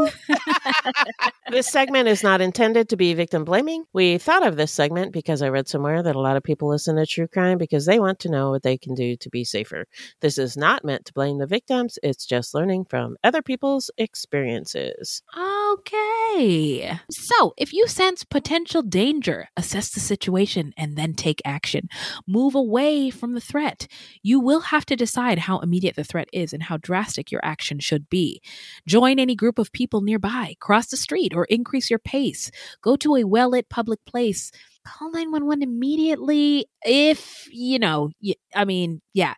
this 1.50 1.68
segment 1.68 2.08
is 2.08 2.22
not 2.22 2.42
intended 2.42 2.90
to 2.90 2.96
be 2.96 3.14
victim 3.16 3.44
blaming. 3.44 3.86
We 3.92 4.20
thought 4.20 4.46
of 4.46 4.56
this 4.56 4.72
segment 4.72 5.12
because 5.14 5.42
I 5.42 5.50
read 5.50 5.68
somewhere 5.68 6.04
that 6.04 6.16
a 6.16 6.20
lot 6.20 6.38
of 6.38 6.44
people 6.44 6.70
listen 6.70 6.96
to 6.98 7.06
true 7.08 7.28
crime 7.28 7.58
because 7.58 7.88
they 7.88 8.00
want 8.00 8.20
to 8.20 8.30
know 8.30 8.52
what 8.52 8.62
they 8.64 8.78
can 8.78 8.94
do 8.94 9.16
to 9.18 9.30
be 9.30 9.44
safer. 9.44 9.88
This 10.22 10.38
is 10.38 10.56
not 10.56 10.86
meant 10.86 11.06
to 11.06 11.14
blame 11.14 11.40
the 11.40 11.48
victims, 11.48 11.98
it's 12.04 12.26
just 12.26 12.54
learning 12.54 12.86
from 12.86 13.18
other 13.24 13.42
people's 13.42 13.90
experiences. 13.98 15.24
Ah, 15.34 15.51
Okay. 15.74 17.00
So, 17.10 17.54
if 17.58 17.72
you 17.72 17.88
sense 17.88 18.24
potential 18.24 18.82
danger, 18.82 19.48
assess 19.56 19.90
the 19.92 20.00
situation 20.00 20.74
and 20.76 20.98
then 20.98 21.14
take 21.14 21.42
action. 21.46 21.88
Move 22.28 22.56
away 22.56 23.10
from 23.10 23.34
the 23.34 23.40
threat. 23.42 23.88
You 24.24 24.40
will 24.40 24.60
have 24.62 24.86
to 24.88 24.96
decide 24.96 25.40
how 25.40 25.60
immediate 25.60 25.96
the 25.96 26.04
threat 26.04 26.28
is 26.34 26.52
and 26.52 26.64
how 26.64 26.78
drastic 26.78 27.32
your 27.32 27.42
action 27.44 27.80
should 27.80 28.10
be. 28.10 28.42
Join 28.88 29.20
any 29.20 29.36
group 29.36 29.60
of 29.60 29.72
people 29.72 30.02
nearby, 30.02 30.56
cross 30.60 30.88
the 30.88 30.98
street, 30.98 31.34
or 31.36 31.46
increase 31.46 31.90
your 31.90 32.00
pace. 32.00 32.52
Go 32.82 32.96
to 32.98 33.16
a 33.16 33.24
well 33.24 33.50
lit 33.52 33.70
public 33.70 34.00
place. 34.06 34.52
Call 34.86 35.12
911 35.12 35.62
immediately 35.62 36.66
if, 36.84 37.48
you 37.52 37.78
know, 37.80 38.10
i 38.56 38.66
mean, 38.66 39.02
yeah. 39.14 39.36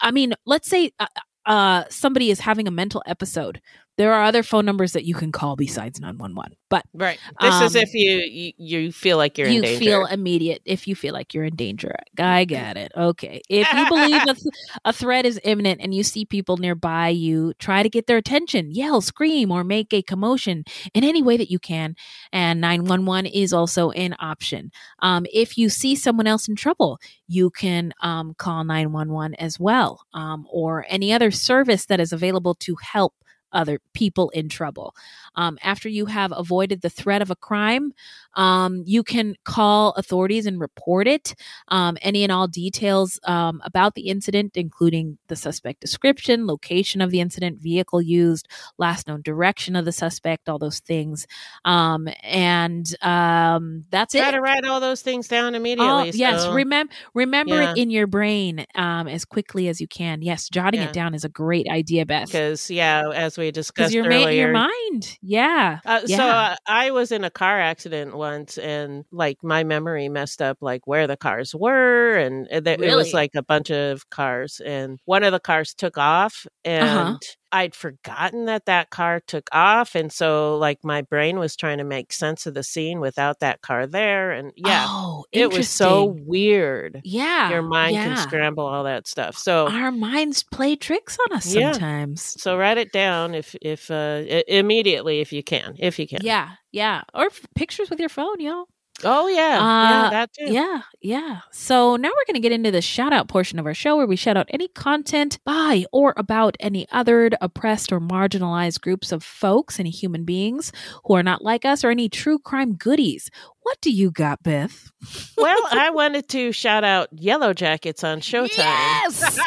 I- 0.00 0.12
mean, 0.12 0.34
let's 0.46 0.68
say 0.68 0.92
uh, 1.00 1.06
uh, 1.46 1.84
somebody 1.90 2.30
is 2.30 2.40
having 2.40 2.66
a 2.68 2.70
mental 2.70 3.02
episode. 3.06 3.60
There 3.96 4.12
are 4.12 4.24
other 4.24 4.42
phone 4.42 4.64
numbers 4.64 4.92
that 4.92 5.04
you 5.04 5.14
can 5.14 5.30
call 5.30 5.54
besides 5.56 6.00
911. 6.00 6.56
But 6.68 6.84
Right. 6.92 7.18
This 7.40 7.60
is 7.60 7.76
um, 7.76 7.82
if 7.82 7.94
you, 7.94 8.10
you 8.18 8.52
you 8.84 8.92
feel 8.92 9.16
like 9.16 9.38
you're 9.38 9.48
you 9.48 9.58
in 9.58 9.62
danger. 9.62 9.78
feel 9.84 10.06
immediate 10.06 10.62
if 10.64 10.88
you 10.88 10.96
feel 10.96 11.12
like 11.14 11.32
you're 11.32 11.44
in 11.44 11.54
danger. 11.54 11.94
I 12.18 12.44
got 12.44 12.76
it. 12.76 12.90
Okay. 12.96 13.40
If 13.48 13.72
you 13.72 13.88
believe 13.88 14.22
a, 14.22 14.34
th- 14.34 14.54
a 14.84 14.92
threat 14.92 15.24
is 15.24 15.38
imminent 15.44 15.80
and 15.80 15.94
you 15.94 16.02
see 16.02 16.24
people 16.24 16.56
nearby 16.56 17.08
you, 17.08 17.52
try 17.60 17.84
to 17.84 17.88
get 17.88 18.06
their 18.08 18.16
attention. 18.16 18.72
Yell, 18.72 19.00
scream, 19.00 19.52
or 19.52 19.62
make 19.62 19.92
a 19.94 20.02
commotion 20.02 20.64
in 20.94 21.04
any 21.04 21.22
way 21.22 21.36
that 21.36 21.50
you 21.50 21.60
can. 21.60 21.94
And 22.32 22.60
911 22.60 23.26
is 23.26 23.52
also 23.52 23.90
an 23.92 24.16
option. 24.18 24.72
Um, 25.00 25.26
if 25.32 25.56
you 25.56 25.68
see 25.68 25.94
someone 25.94 26.26
else 26.26 26.48
in 26.48 26.56
trouble, 26.56 26.98
you 27.28 27.50
can 27.50 27.92
um, 28.02 28.34
call 28.36 28.64
911 28.64 29.34
as 29.36 29.60
well, 29.60 30.04
um, 30.12 30.46
or 30.50 30.84
any 30.88 31.12
other 31.12 31.30
service 31.30 31.86
that 31.86 32.00
is 32.00 32.12
available 32.12 32.54
to 32.56 32.76
help 32.82 33.14
other 33.54 33.80
people 33.94 34.30
in 34.30 34.48
trouble. 34.48 34.94
Um, 35.36 35.58
after 35.62 35.88
you 35.88 36.06
have 36.06 36.32
avoided 36.36 36.82
the 36.82 36.90
threat 36.90 37.22
of 37.22 37.30
a 37.30 37.36
crime, 37.36 37.92
um, 38.36 38.82
you 38.86 39.02
can 39.02 39.36
call 39.44 39.92
authorities 39.92 40.46
and 40.46 40.60
report 40.60 41.06
it. 41.06 41.34
Um, 41.68 41.96
any 42.02 42.22
and 42.22 42.32
all 42.32 42.48
details 42.48 43.18
um, 43.24 43.60
about 43.64 43.94
the 43.94 44.08
incident, 44.08 44.56
including 44.56 45.18
the 45.28 45.36
suspect 45.36 45.80
description, 45.80 46.46
location 46.46 47.00
of 47.00 47.10
the 47.10 47.20
incident, 47.20 47.60
vehicle 47.60 48.00
used, 48.02 48.48
last 48.78 49.08
known 49.08 49.22
direction 49.22 49.76
of 49.76 49.84
the 49.84 49.92
suspect, 49.92 50.48
all 50.48 50.58
those 50.58 50.80
things. 50.80 51.26
Um, 51.64 52.08
and 52.22 52.86
um, 53.02 53.84
that's 53.90 54.12
Try 54.12 54.20
it. 54.20 54.24
Try 54.24 54.30
to 54.32 54.40
write 54.40 54.64
all 54.64 54.80
those 54.80 55.02
things 55.02 55.28
down 55.28 55.54
immediately. 55.54 56.10
Oh, 56.10 56.12
yes, 56.14 56.42
so- 56.42 56.52
remember 56.52 56.92
remember 57.14 57.54
Yeah. 57.60 57.72
it 57.72 57.78
in 57.78 57.90
your 57.90 58.06
brain 58.06 58.66
um, 58.74 59.08
as 59.08 59.24
quickly 59.24 59.68
as 59.68 59.80
you 59.80 59.88
can. 59.88 60.22
Yes, 60.22 60.48
jotting 60.48 60.80
Yeah. 60.80 60.88
it 60.88 60.92
down 60.92 61.14
is 61.14 61.24
a 61.24 61.28
great 61.28 61.68
idea, 61.68 62.04
Beth. 62.06 62.26
because 62.26 62.70
yeah, 62.70 63.08
as 63.14 63.38
we 63.38 63.50
discussed 63.50 63.92
your, 63.94 64.06
earlier. 64.06 64.30
your 64.30 64.52
mind. 64.52 65.18
Yeah. 65.22 65.80
Uh, 65.84 66.00
yeah. 66.06 66.16
So 66.16 66.24
uh, 66.24 66.56
I 66.66 66.90
was 66.90 67.12
in 67.12 67.24
a 67.24 67.30
car 67.30 67.60
accident 67.60 68.16
once, 68.24 68.58
and 68.58 69.04
like 69.12 69.38
my 69.42 69.64
memory 69.64 70.08
messed 70.08 70.40
up, 70.42 70.58
like 70.60 70.86
where 70.86 71.06
the 71.06 71.16
cars 71.16 71.54
were, 71.54 72.16
and 72.16 72.46
it, 72.50 72.66
it 72.66 72.96
was 72.96 73.12
like 73.12 73.30
a 73.36 73.42
bunch 73.42 73.70
of 73.70 74.08
cars, 74.10 74.60
and 74.64 74.98
one 75.04 75.24
of 75.24 75.32
the 75.32 75.40
cars 75.40 75.74
took 75.74 75.96
off, 75.98 76.46
and 76.64 76.84
Uh-huh. 76.88 77.18
I'd 77.52 77.74
forgotten 77.76 78.46
that 78.46 78.64
that 78.66 78.90
car 78.90 79.20
took 79.26 79.48
off, 79.52 79.94
and 79.94 80.10
so 80.12 80.56
like 80.58 80.78
my 80.82 81.02
brain 81.02 81.38
was 81.38 81.54
trying 81.56 81.78
to 81.78 81.84
make 81.84 82.12
sense 82.12 82.46
of 82.46 82.54
the 82.54 82.64
scene 82.64 82.98
without 83.00 83.38
that 83.40 83.60
car 83.62 83.86
there, 83.86 84.32
and 84.32 84.50
yeah, 84.56 84.86
Oh, 84.88 85.24
it 85.32 85.50
was 85.52 85.68
so 85.70 86.16
weird. 86.26 87.00
Yeah, 87.04 87.50
your 87.50 87.62
mind 87.62 87.94
yeah. 87.94 88.04
can 88.08 88.16
scramble 88.16 88.66
all 88.66 88.84
that 88.84 89.06
stuff. 89.06 89.36
So 89.38 89.68
Our 89.68 89.92
minds 89.92 90.42
play 90.42 90.74
tricks 90.76 91.16
on 91.30 91.36
us 91.36 91.46
Yeah. 91.54 91.72
sometimes. 91.72 92.34
so 92.42 92.58
write 92.58 92.78
it 92.78 92.90
down 92.92 93.34
if 93.34 93.54
if 93.62 93.88
uh, 93.90 94.22
immediately 94.48 95.20
if 95.20 95.32
you 95.32 95.42
can, 95.44 95.76
if 95.78 95.98
you 96.00 96.06
can. 96.08 96.20
Yeah, 96.22 96.48
yeah. 96.74 97.02
Or 97.14 97.26
f- 97.26 97.46
pictures 97.54 97.90
with 97.90 98.00
your 98.00 98.08
phone, 98.08 98.40
yo. 98.40 98.66
Oh 99.02 99.26
yeah, 99.26 99.58
Uh, 99.58 99.90
yeah, 99.90 100.10
that 100.10 100.32
too. 100.32 100.52
Yeah, 100.52 100.82
yeah. 101.02 101.40
So 101.50 101.96
now 101.96 102.08
we're 102.08 102.24
going 102.26 102.40
to 102.40 102.40
get 102.40 102.52
into 102.52 102.70
the 102.70 102.80
shout 102.80 103.12
out 103.12 103.26
portion 103.28 103.58
of 103.58 103.66
our 103.66 103.74
show 103.74 103.96
where 103.96 104.06
we 104.06 104.14
shout 104.16 104.36
out 104.36 104.46
any 104.50 104.68
content 104.68 105.40
by 105.44 105.84
or 105.92 106.14
about 106.16 106.56
any 106.60 106.86
othered, 106.86 107.34
oppressed, 107.40 107.92
or 107.92 108.00
marginalized 108.00 108.80
groups 108.82 109.10
of 109.10 109.24
folks, 109.24 109.80
any 109.80 109.90
human 109.90 110.24
beings 110.24 110.70
who 111.04 111.14
are 111.14 111.24
not 111.24 111.42
like 111.42 111.64
us, 111.64 111.82
or 111.84 111.90
any 111.90 112.08
true 112.08 112.38
crime 112.38 112.74
goodies. 112.76 113.30
What 113.64 113.80
do 113.80 113.90
you 113.90 114.10
got, 114.10 114.42
Beth? 114.42 114.90
Well, 115.36 115.58
I 115.70 115.90
wanted 115.90 116.28
to 116.30 116.52
shout 116.52 116.84
out 116.84 117.14
Yellowjackets 117.16 118.04
on 118.04 118.20
Showtime. 118.20 118.56
Yes, 118.58 119.38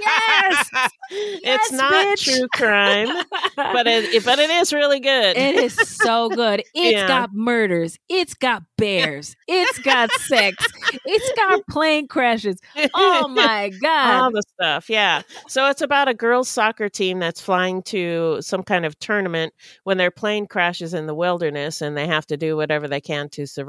yes, 0.00 0.70
it's 1.10 1.72
not 1.72 1.92
bitch. 1.92 2.24
true 2.36 2.48
crime, 2.54 3.08
but 3.56 3.86
it 3.86 4.24
but 4.24 4.38
it 4.40 4.50
is 4.50 4.72
really 4.72 4.98
good. 5.00 5.36
It 5.36 5.56
is 5.56 5.74
so 5.74 6.28
good. 6.30 6.62
It's 6.74 6.92
Yeah. 7.00 7.06
got 7.08 7.30
murders. 7.32 7.98
It's 8.08 8.34
got 8.34 8.62
bears. 8.78 9.36
It's 9.46 9.78
got 9.80 10.10
sex. 10.12 10.64
It's 11.04 11.32
got 11.38 11.64
plane 11.68 12.08
crashes. 12.08 12.58
Oh 12.94 13.28
my 13.28 13.70
god! 13.80 14.22
All 14.22 14.30
the 14.32 14.42
stuff, 14.54 14.88
yeah. 14.90 15.22
So 15.48 15.68
it's 15.68 15.82
about 15.82 16.08
a 16.08 16.14
girls' 16.14 16.48
soccer 16.48 16.88
team 16.88 17.18
that's 17.20 17.40
flying 17.40 17.82
to 17.84 18.38
some 18.40 18.62
kind 18.64 18.84
of 18.86 18.98
tournament 18.98 19.52
when 19.84 19.98
their 19.98 20.10
plane 20.10 20.46
crashes 20.46 20.94
in 20.94 21.06
the 21.06 21.14
wilderness, 21.14 21.80
and 21.82 21.96
they 21.96 22.06
have 22.06 22.26
to 22.26 22.36
do 22.36 22.56
whatever 22.56 22.88
they 22.88 23.00
can 23.00 23.28
to 23.30 23.46
survive. 23.46 23.63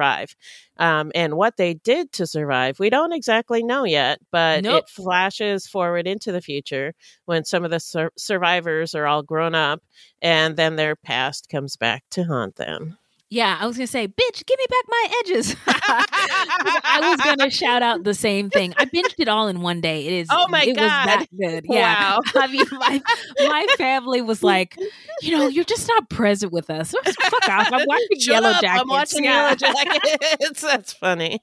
Um, 0.78 1.12
and 1.16 1.36
what 1.36 1.58
they 1.58 1.76
did 1.76 2.12
to 2.14 2.28
survive, 2.28 2.80
we 2.80 2.90
don't 2.90 3.14
exactly 3.14 3.64
know 3.64 3.86
yet, 3.86 4.20
but 4.32 4.64
Nope. 4.64 4.84
it 4.84 4.90
flashes 4.90 5.68
forward 5.68 6.08
into 6.08 6.32
the 6.32 6.42
future 6.42 6.94
when 7.26 7.46
some 7.46 7.64
of 7.64 7.72
the 7.72 7.80
sur- 7.80 8.12
survivors 8.18 8.94
are 8.94 9.08
all 9.08 9.24
grown 9.24 9.56
up, 9.56 9.82
and 10.22 10.58
then 10.58 10.76
their 10.76 10.96
past 10.96 11.48
comes 11.50 11.76
back 11.78 12.04
to 12.12 12.24
haunt 12.24 12.56
them. 12.58 12.98
Yeah, 13.36 13.58
I 13.60 13.68
was 13.68 13.76
gonna 13.76 13.86
say, 13.86 14.08
bitch, 14.08 14.46
give 14.46 14.58
me 14.58 14.66
back 14.70 14.86
my 14.88 15.08
edges. 15.20 15.56
I 15.68 17.00
was 17.02 17.20
gonna 17.22 17.50
shout 17.50 17.82
out 17.84 18.06
the 18.06 18.14
same 18.14 18.50
thing. 18.50 18.74
I 18.78 18.86
binged 18.86 19.16
it 19.18 19.28
all 19.28 19.50
in 19.50 19.60
one 19.60 19.82
day. 19.82 20.06
It 20.08 20.14
is. 20.14 20.28
Oh 20.32 20.48
my 20.48 20.62
it 20.64 20.68
was 20.70 20.76
that 20.78 21.26
good. 21.38 21.66
Yeah. 21.70 22.16
Wow. 22.16 22.22
I 22.36 22.48
mean, 22.48 22.66
my 22.72 23.02
my 23.40 23.68
family 23.78 24.22
was 24.22 24.42
like, 24.42 24.78
you 25.22 25.32
know, 25.38 25.48
you're 25.48 25.66
just 25.66 25.86
not 25.90 26.10
present 26.10 26.54
with 26.54 26.70
us. 26.70 26.92
Fuck 26.94 27.50
off. 27.50 27.68
I'm 27.74 27.86
watching 27.86 28.20
Shut 28.20 28.34
Yellow 28.36 28.50
up, 28.52 28.62
Jackets. 28.62 28.82
I'm 28.82 28.88
watching 28.88 29.24
Yeah. 29.26 29.54
Yellowjackets. 29.54 30.62
That's 30.62 30.94
funny. 30.94 31.42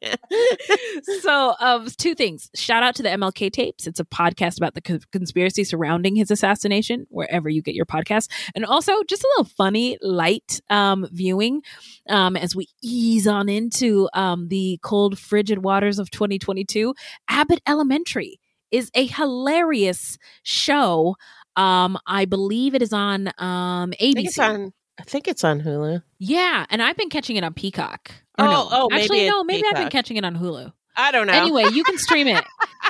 so 1.20 1.54
um 1.60 1.86
two 1.98 2.14
things 2.14 2.50
shout 2.54 2.82
out 2.82 2.94
to 2.94 3.02
the 3.02 3.08
mlk 3.10 3.52
tapes 3.52 3.86
it's 3.86 4.00
a 4.00 4.04
podcast 4.04 4.56
about 4.56 4.74
the 4.74 4.80
co- 4.80 4.98
conspiracy 5.10 5.64
surrounding 5.64 6.16
his 6.16 6.30
assassination 6.30 7.06
wherever 7.10 7.48
you 7.48 7.60
get 7.60 7.74
your 7.74 7.84
podcast 7.84 8.30
and 8.54 8.64
also 8.64 9.02
just 9.04 9.22
a 9.22 9.28
little 9.36 9.50
funny 9.56 9.98
light 10.00 10.60
um 10.70 11.06
viewing 11.12 11.60
um 12.08 12.36
as 12.36 12.54
we 12.56 12.66
ease 12.82 13.26
on 13.26 13.48
into 13.48 14.08
um 14.14 14.48
the 14.48 14.78
cold 14.82 15.18
frigid 15.18 15.58
waters 15.62 15.98
of 15.98 16.10
2022 16.10 16.94
abbott 17.28 17.60
elementary 17.66 18.38
is 18.70 18.90
a 18.94 19.06
hilarious 19.06 20.18
show 20.42 21.14
um 21.56 21.98
i 22.06 22.24
believe 22.24 22.74
it 22.74 22.82
is 22.82 22.92
on 22.92 23.28
um 23.38 23.92
abc 24.00 24.10
I 24.10 24.12
think 24.14 24.26
it's 24.26 24.38
on. 24.38 24.72
I 24.98 25.02
think 25.04 25.28
it's 25.28 25.44
on 25.44 25.60
Hulu. 25.60 26.02
yeah 26.18 26.66
and 26.70 26.82
i've 26.82 26.96
been 26.96 27.10
catching 27.10 27.36
it 27.36 27.44
on 27.44 27.54
peacock 27.54 28.10
Or 28.38 28.46
Oh, 28.46 28.50
no. 28.50 28.68
oh, 28.70 28.88
maybe 28.90 29.02
actually 29.02 29.26
no 29.28 29.40
it's 29.40 29.46
maybe 29.46 29.62
i've 29.70 29.76
been 29.76 29.90
catching 29.90 30.16
it 30.16 30.24
on 30.24 30.36
hulu 30.36 30.72
I 30.96 31.10
don't 31.12 31.26
know. 31.26 31.32
Anyway, 31.32 31.64
you 31.72 31.84
can 31.84 31.98
stream 31.98 32.26
it, 32.28 32.44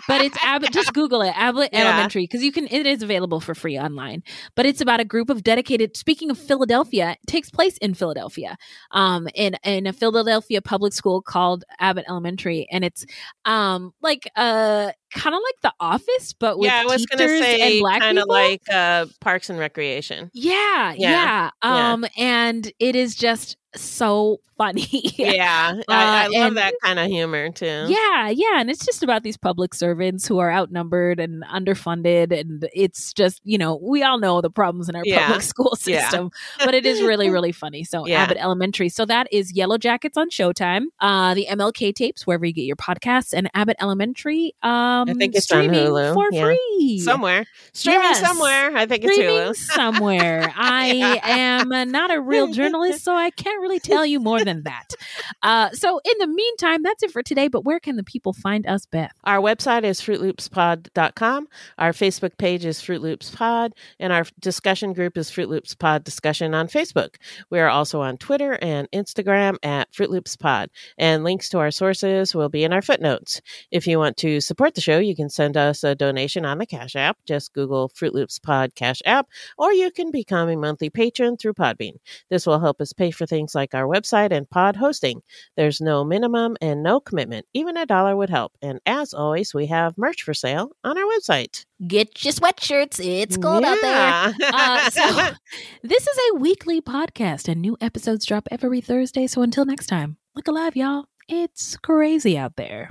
but 0.09 0.21
it's 0.21 0.37
Abbott. 0.43 0.73
Just 0.73 0.93
Google 0.93 1.23
it, 1.23 1.33
Abbott 1.37 1.71
Yeah. 1.73 1.89
Elementary, 1.89 2.25
because 2.25 2.43
you 2.43 2.53
can. 2.53 2.67
It 2.71 2.87
is 2.87 3.03
available 3.03 3.41
for 3.41 3.55
free 3.55 3.79
online. 3.79 4.23
But 4.55 4.67
it's 4.67 4.81
about 4.81 5.01
a 5.01 5.05
group 5.05 5.31
of 5.31 5.43
dedicated. 5.43 5.97
Speaking 5.97 6.31
of 6.31 6.39
Philadelphia, 6.39 7.13
it 7.13 7.27
takes 7.27 7.51
place 7.51 7.77
in 7.79 7.95
Philadelphia, 7.95 8.57
um, 8.91 9.29
in 9.35 9.57
in 9.65 9.87
a 9.87 9.93
Philadelphia 9.93 10.63
public 10.63 10.93
school 10.93 11.23
called 11.23 11.65
Abbott 11.79 12.05
Elementary, 12.09 12.67
and 12.71 12.85
it's 12.85 13.05
um 13.45 13.93
like 14.03 14.31
uh 14.37 14.93
kind 15.13 15.35
of 15.35 15.41
like 15.43 15.61
The 15.63 15.73
Office, 15.81 16.33
but 16.33 16.59
with 16.59 16.67
yeah, 16.69 16.83
I 16.83 16.85
was 16.87 17.07
gonna 17.07 17.29
say 17.29 17.81
kind 17.99 18.19
of 18.19 18.27
like 18.29 18.63
uh, 18.73 19.07
Parks 19.21 19.51
and 19.51 19.59
Recreation. 19.59 20.31
Yeah, 20.33 20.93
Yeah, 20.93 21.11
yeah. 21.11 21.51
yeah. 21.63 21.93
Um, 21.93 22.05
and 22.17 22.71
it 22.79 22.97
is 22.97 23.15
just 23.15 23.57
so 23.75 24.41
funny. 24.59 24.87
Yeah, 25.19 25.81
I, 25.89 25.95
I 25.95 26.27
Uh, 26.27 26.31
love 26.33 26.47
and- 26.49 26.57
that 26.59 26.75
kind 26.83 26.99
of 26.99 27.07
humor 27.07 27.51
too. 27.51 27.87
Yeah, 27.89 28.29
yeah, 28.29 28.61
and 28.61 28.71
it's 28.71 28.85
just 28.85 29.03
about 29.03 29.23
these 29.23 29.37
public 29.37 29.75
servants 29.75 30.27
who 30.29 30.39
are 30.39 30.53
outnumbered 30.53 31.19
and 31.19 31.43
underfunded, 31.45 32.39
and 32.39 32.69
it's 32.75 33.13
just 33.15 33.41
you 33.45 33.57
know 33.59 33.79
we 33.83 34.03
all 34.03 34.19
know 34.19 34.41
the 34.43 34.51
problems 34.51 34.89
in 34.91 34.95
our 34.97 35.03
Yeah. 35.05 35.27
public 35.27 35.43
school 35.53 35.77
Yeah. 35.87 36.03
system, 36.03 36.31
but 36.65 36.75
it 36.75 36.85
is 36.87 37.01
really 37.03 37.31
really 37.31 37.51
funny. 37.53 37.83
So 37.83 38.07
Yeah. 38.07 38.23
Abbott 38.23 38.37
Elementary, 38.39 38.89
so 38.91 39.05
that 39.07 39.27
is 39.33 39.53
Yellowjackets 39.55 40.17
on 40.17 40.29
Showtime, 40.31 40.85
uh, 41.01 41.33
the 41.35 41.47
MLK 41.51 41.95
tapes 41.95 42.27
wherever 42.27 42.45
you 42.45 42.53
get 42.53 42.63
your 42.65 42.77
podcasts, 42.77 43.33
and 43.33 43.51
Abbott 43.55 43.77
Elementary. 43.81 44.55
Um, 44.63 45.02
I 45.09 45.15
think 45.15 45.35
it's 45.35 45.51
on 45.51 45.65
streaming 45.65 45.87
Hulu 45.87 46.15
for 46.15 46.29
yeah. 46.33 46.45
free 46.45 47.01
somewhere. 47.05 47.47
Streaming 47.73 48.03
Yes. 48.03 48.21
somewhere. 48.21 48.77
I 48.77 48.87
think 48.87 49.05
it's 49.05 49.15
Streaming 49.15 49.37
Hulu. 49.37 49.57
somewhere. 49.75 50.53
I 50.57 51.21
am 51.23 51.91
not 51.91 52.11
a 52.13 52.21
real 52.21 52.49
journalist, 52.53 53.05
so 53.05 53.15
I 53.15 53.31
can't 53.31 53.61
really 53.61 53.81
tell 53.81 54.05
you 54.05 54.21
more 54.21 54.45
than 54.45 54.63
that. 54.65 54.95
Uh, 55.43 55.71
so, 55.71 56.01
in 56.05 56.15
the 56.19 56.27
meantime, 56.27 56.83
that's 56.83 57.03
it 57.03 57.11
for 57.11 57.23
today. 57.23 57.49
But 57.49 57.65
where 57.65 57.81
can 57.81 57.97
the 57.97 58.05
people 58.05 58.33
find 58.33 58.67
us, 58.67 58.87
Beth? 58.87 59.13
Our 59.25 59.39
website 59.41 59.85
is 59.85 60.01
fruitloopspod.com. 60.01 61.49
Our 61.79 61.93
Facebook 61.93 62.37
page 62.39 62.65
is 62.65 62.81
Fruit 62.81 63.03
Loops 63.03 63.31
Pod, 63.31 63.73
and 63.99 64.13
our 64.13 64.25
discussion 64.41 64.93
group 64.93 65.17
is 65.17 65.31
Fruit 65.31 65.49
Loops 65.49 65.75
Pod 65.75 66.05
Discussion 66.05 66.55
on 66.55 66.69
Facebook. 66.69 67.17
We 67.51 67.59
are 67.61 67.69
also 67.69 68.01
on 68.01 68.19
Twitter 68.19 68.59
and 68.63 68.91
Instagram 68.93 69.57
at 69.63 69.95
Fruit 69.95 70.11
Loops 70.11 70.37
Pod, 70.37 70.71
and 70.99 71.25
links 71.25 71.49
to 71.51 71.59
our 71.59 71.71
sources 71.71 72.35
will 72.35 72.49
be 72.49 72.65
in 72.65 72.73
our 72.73 72.83
footnotes. 72.83 73.41
If 73.71 73.87
you 73.87 73.99
want 73.99 74.17
to 74.19 74.41
support 74.41 74.75
the 74.75 74.81
show, 74.81 74.92
you 74.99 75.17
can 75.17 75.29
send 75.29 75.57
us 75.57 75.85
a 75.85 75.95
donation 75.95 76.45
on 76.45 76.59
the 76.59 76.67
Cash 76.67 76.97
App. 76.97 77.19
Just 77.27 77.53
Google 77.53 77.89
Fruit 77.89 78.15
Loops 78.15 78.39
Pod 78.39 78.75
Cash 78.75 79.03
App, 79.05 79.29
or 79.59 79.73
you 79.73 79.91
can 79.91 80.11
become 80.11 80.49
a 80.49 80.57
monthly 80.57 80.91
patron 80.91 81.37
through 81.37 81.55
Podbean. 81.55 81.97
This 82.31 82.47
will 82.47 82.61
help 82.61 82.81
us 82.81 82.93
pay 82.93 83.11
for 83.11 83.27
things 83.27 83.55
like 83.55 83.75
our 83.75 83.87
website 83.87 84.33
and 84.33 84.49
pod 84.49 84.77
hosting. 84.77 85.23
There's 85.57 85.81
no 85.81 86.05
minimum 86.05 86.57
and 86.61 86.83
no 86.83 87.01
commitment. 87.01 87.47
Even 87.55 87.77
a 87.77 87.87
dollar 87.87 88.17
would 88.17 88.31
help. 88.31 88.53
And 88.63 88.81
as 88.87 89.15
always, 89.15 89.55
we 89.55 89.67
have 89.67 89.99
merch 89.99 90.23
for 90.23 90.35
sale 90.35 90.71
on 90.85 90.99
our 90.99 91.05
website. 91.05 91.65
Get 91.87 92.25
your 92.25 92.33
sweatshirts. 92.33 93.05
It's 93.05 93.37
cold 93.37 93.65
out 93.65 93.79
there. 93.81 94.35
Uh, 94.53 94.91
so, 94.91 95.03
this 95.83 96.07
is 96.07 96.19
a 96.31 96.37
weekly 96.37 96.81
podcast, 96.81 97.49
and 97.49 97.61
new 97.61 97.77
episodes 97.81 98.25
drop 98.25 98.47
every 98.51 98.81
Thursday. 98.81 99.27
So, 99.27 99.43
until 99.43 99.65
next 99.65 99.87
time, 99.87 100.17
look 100.37 100.47
alive, 100.47 100.77
y'all. 100.77 101.07
It's 101.29 101.77
crazy 101.77 102.39
out 102.39 102.57
there. 102.57 102.91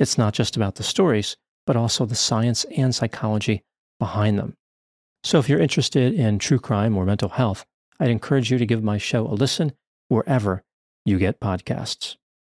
It's 0.00 0.18
not 0.18 0.34
just 0.34 0.56
about 0.56 0.76
the 0.76 0.82
stories, 0.82 1.36
but 1.66 1.76
also 1.76 2.06
the 2.06 2.16
science 2.16 2.64
and 2.76 2.94
psychology 2.94 3.62
behind 3.98 4.38
them. 4.38 4.56
So 5.22 5.38
if 5.38 5.48
you're 5.48 5.60
interested 5.60 6.14
in 6.14 6.38
true 6.38 6.58
crime 6.58 6.96
or 6.96 7.04
mental 7.04 7.28
health, 7.28 7.66
I'd 8.00 8.08
encourage 8.08 8.50
you 8.50 8.56
to 8.56 8.64
give 8.66 8.82
my 8.82 8.96
show 8.96 9.26
a 9.26 9.36
listen 9.36 9.72
wherever 10.08 10.62
you 11.04 11.18
get 11.18 11.38
podcasts. 11.38 12.16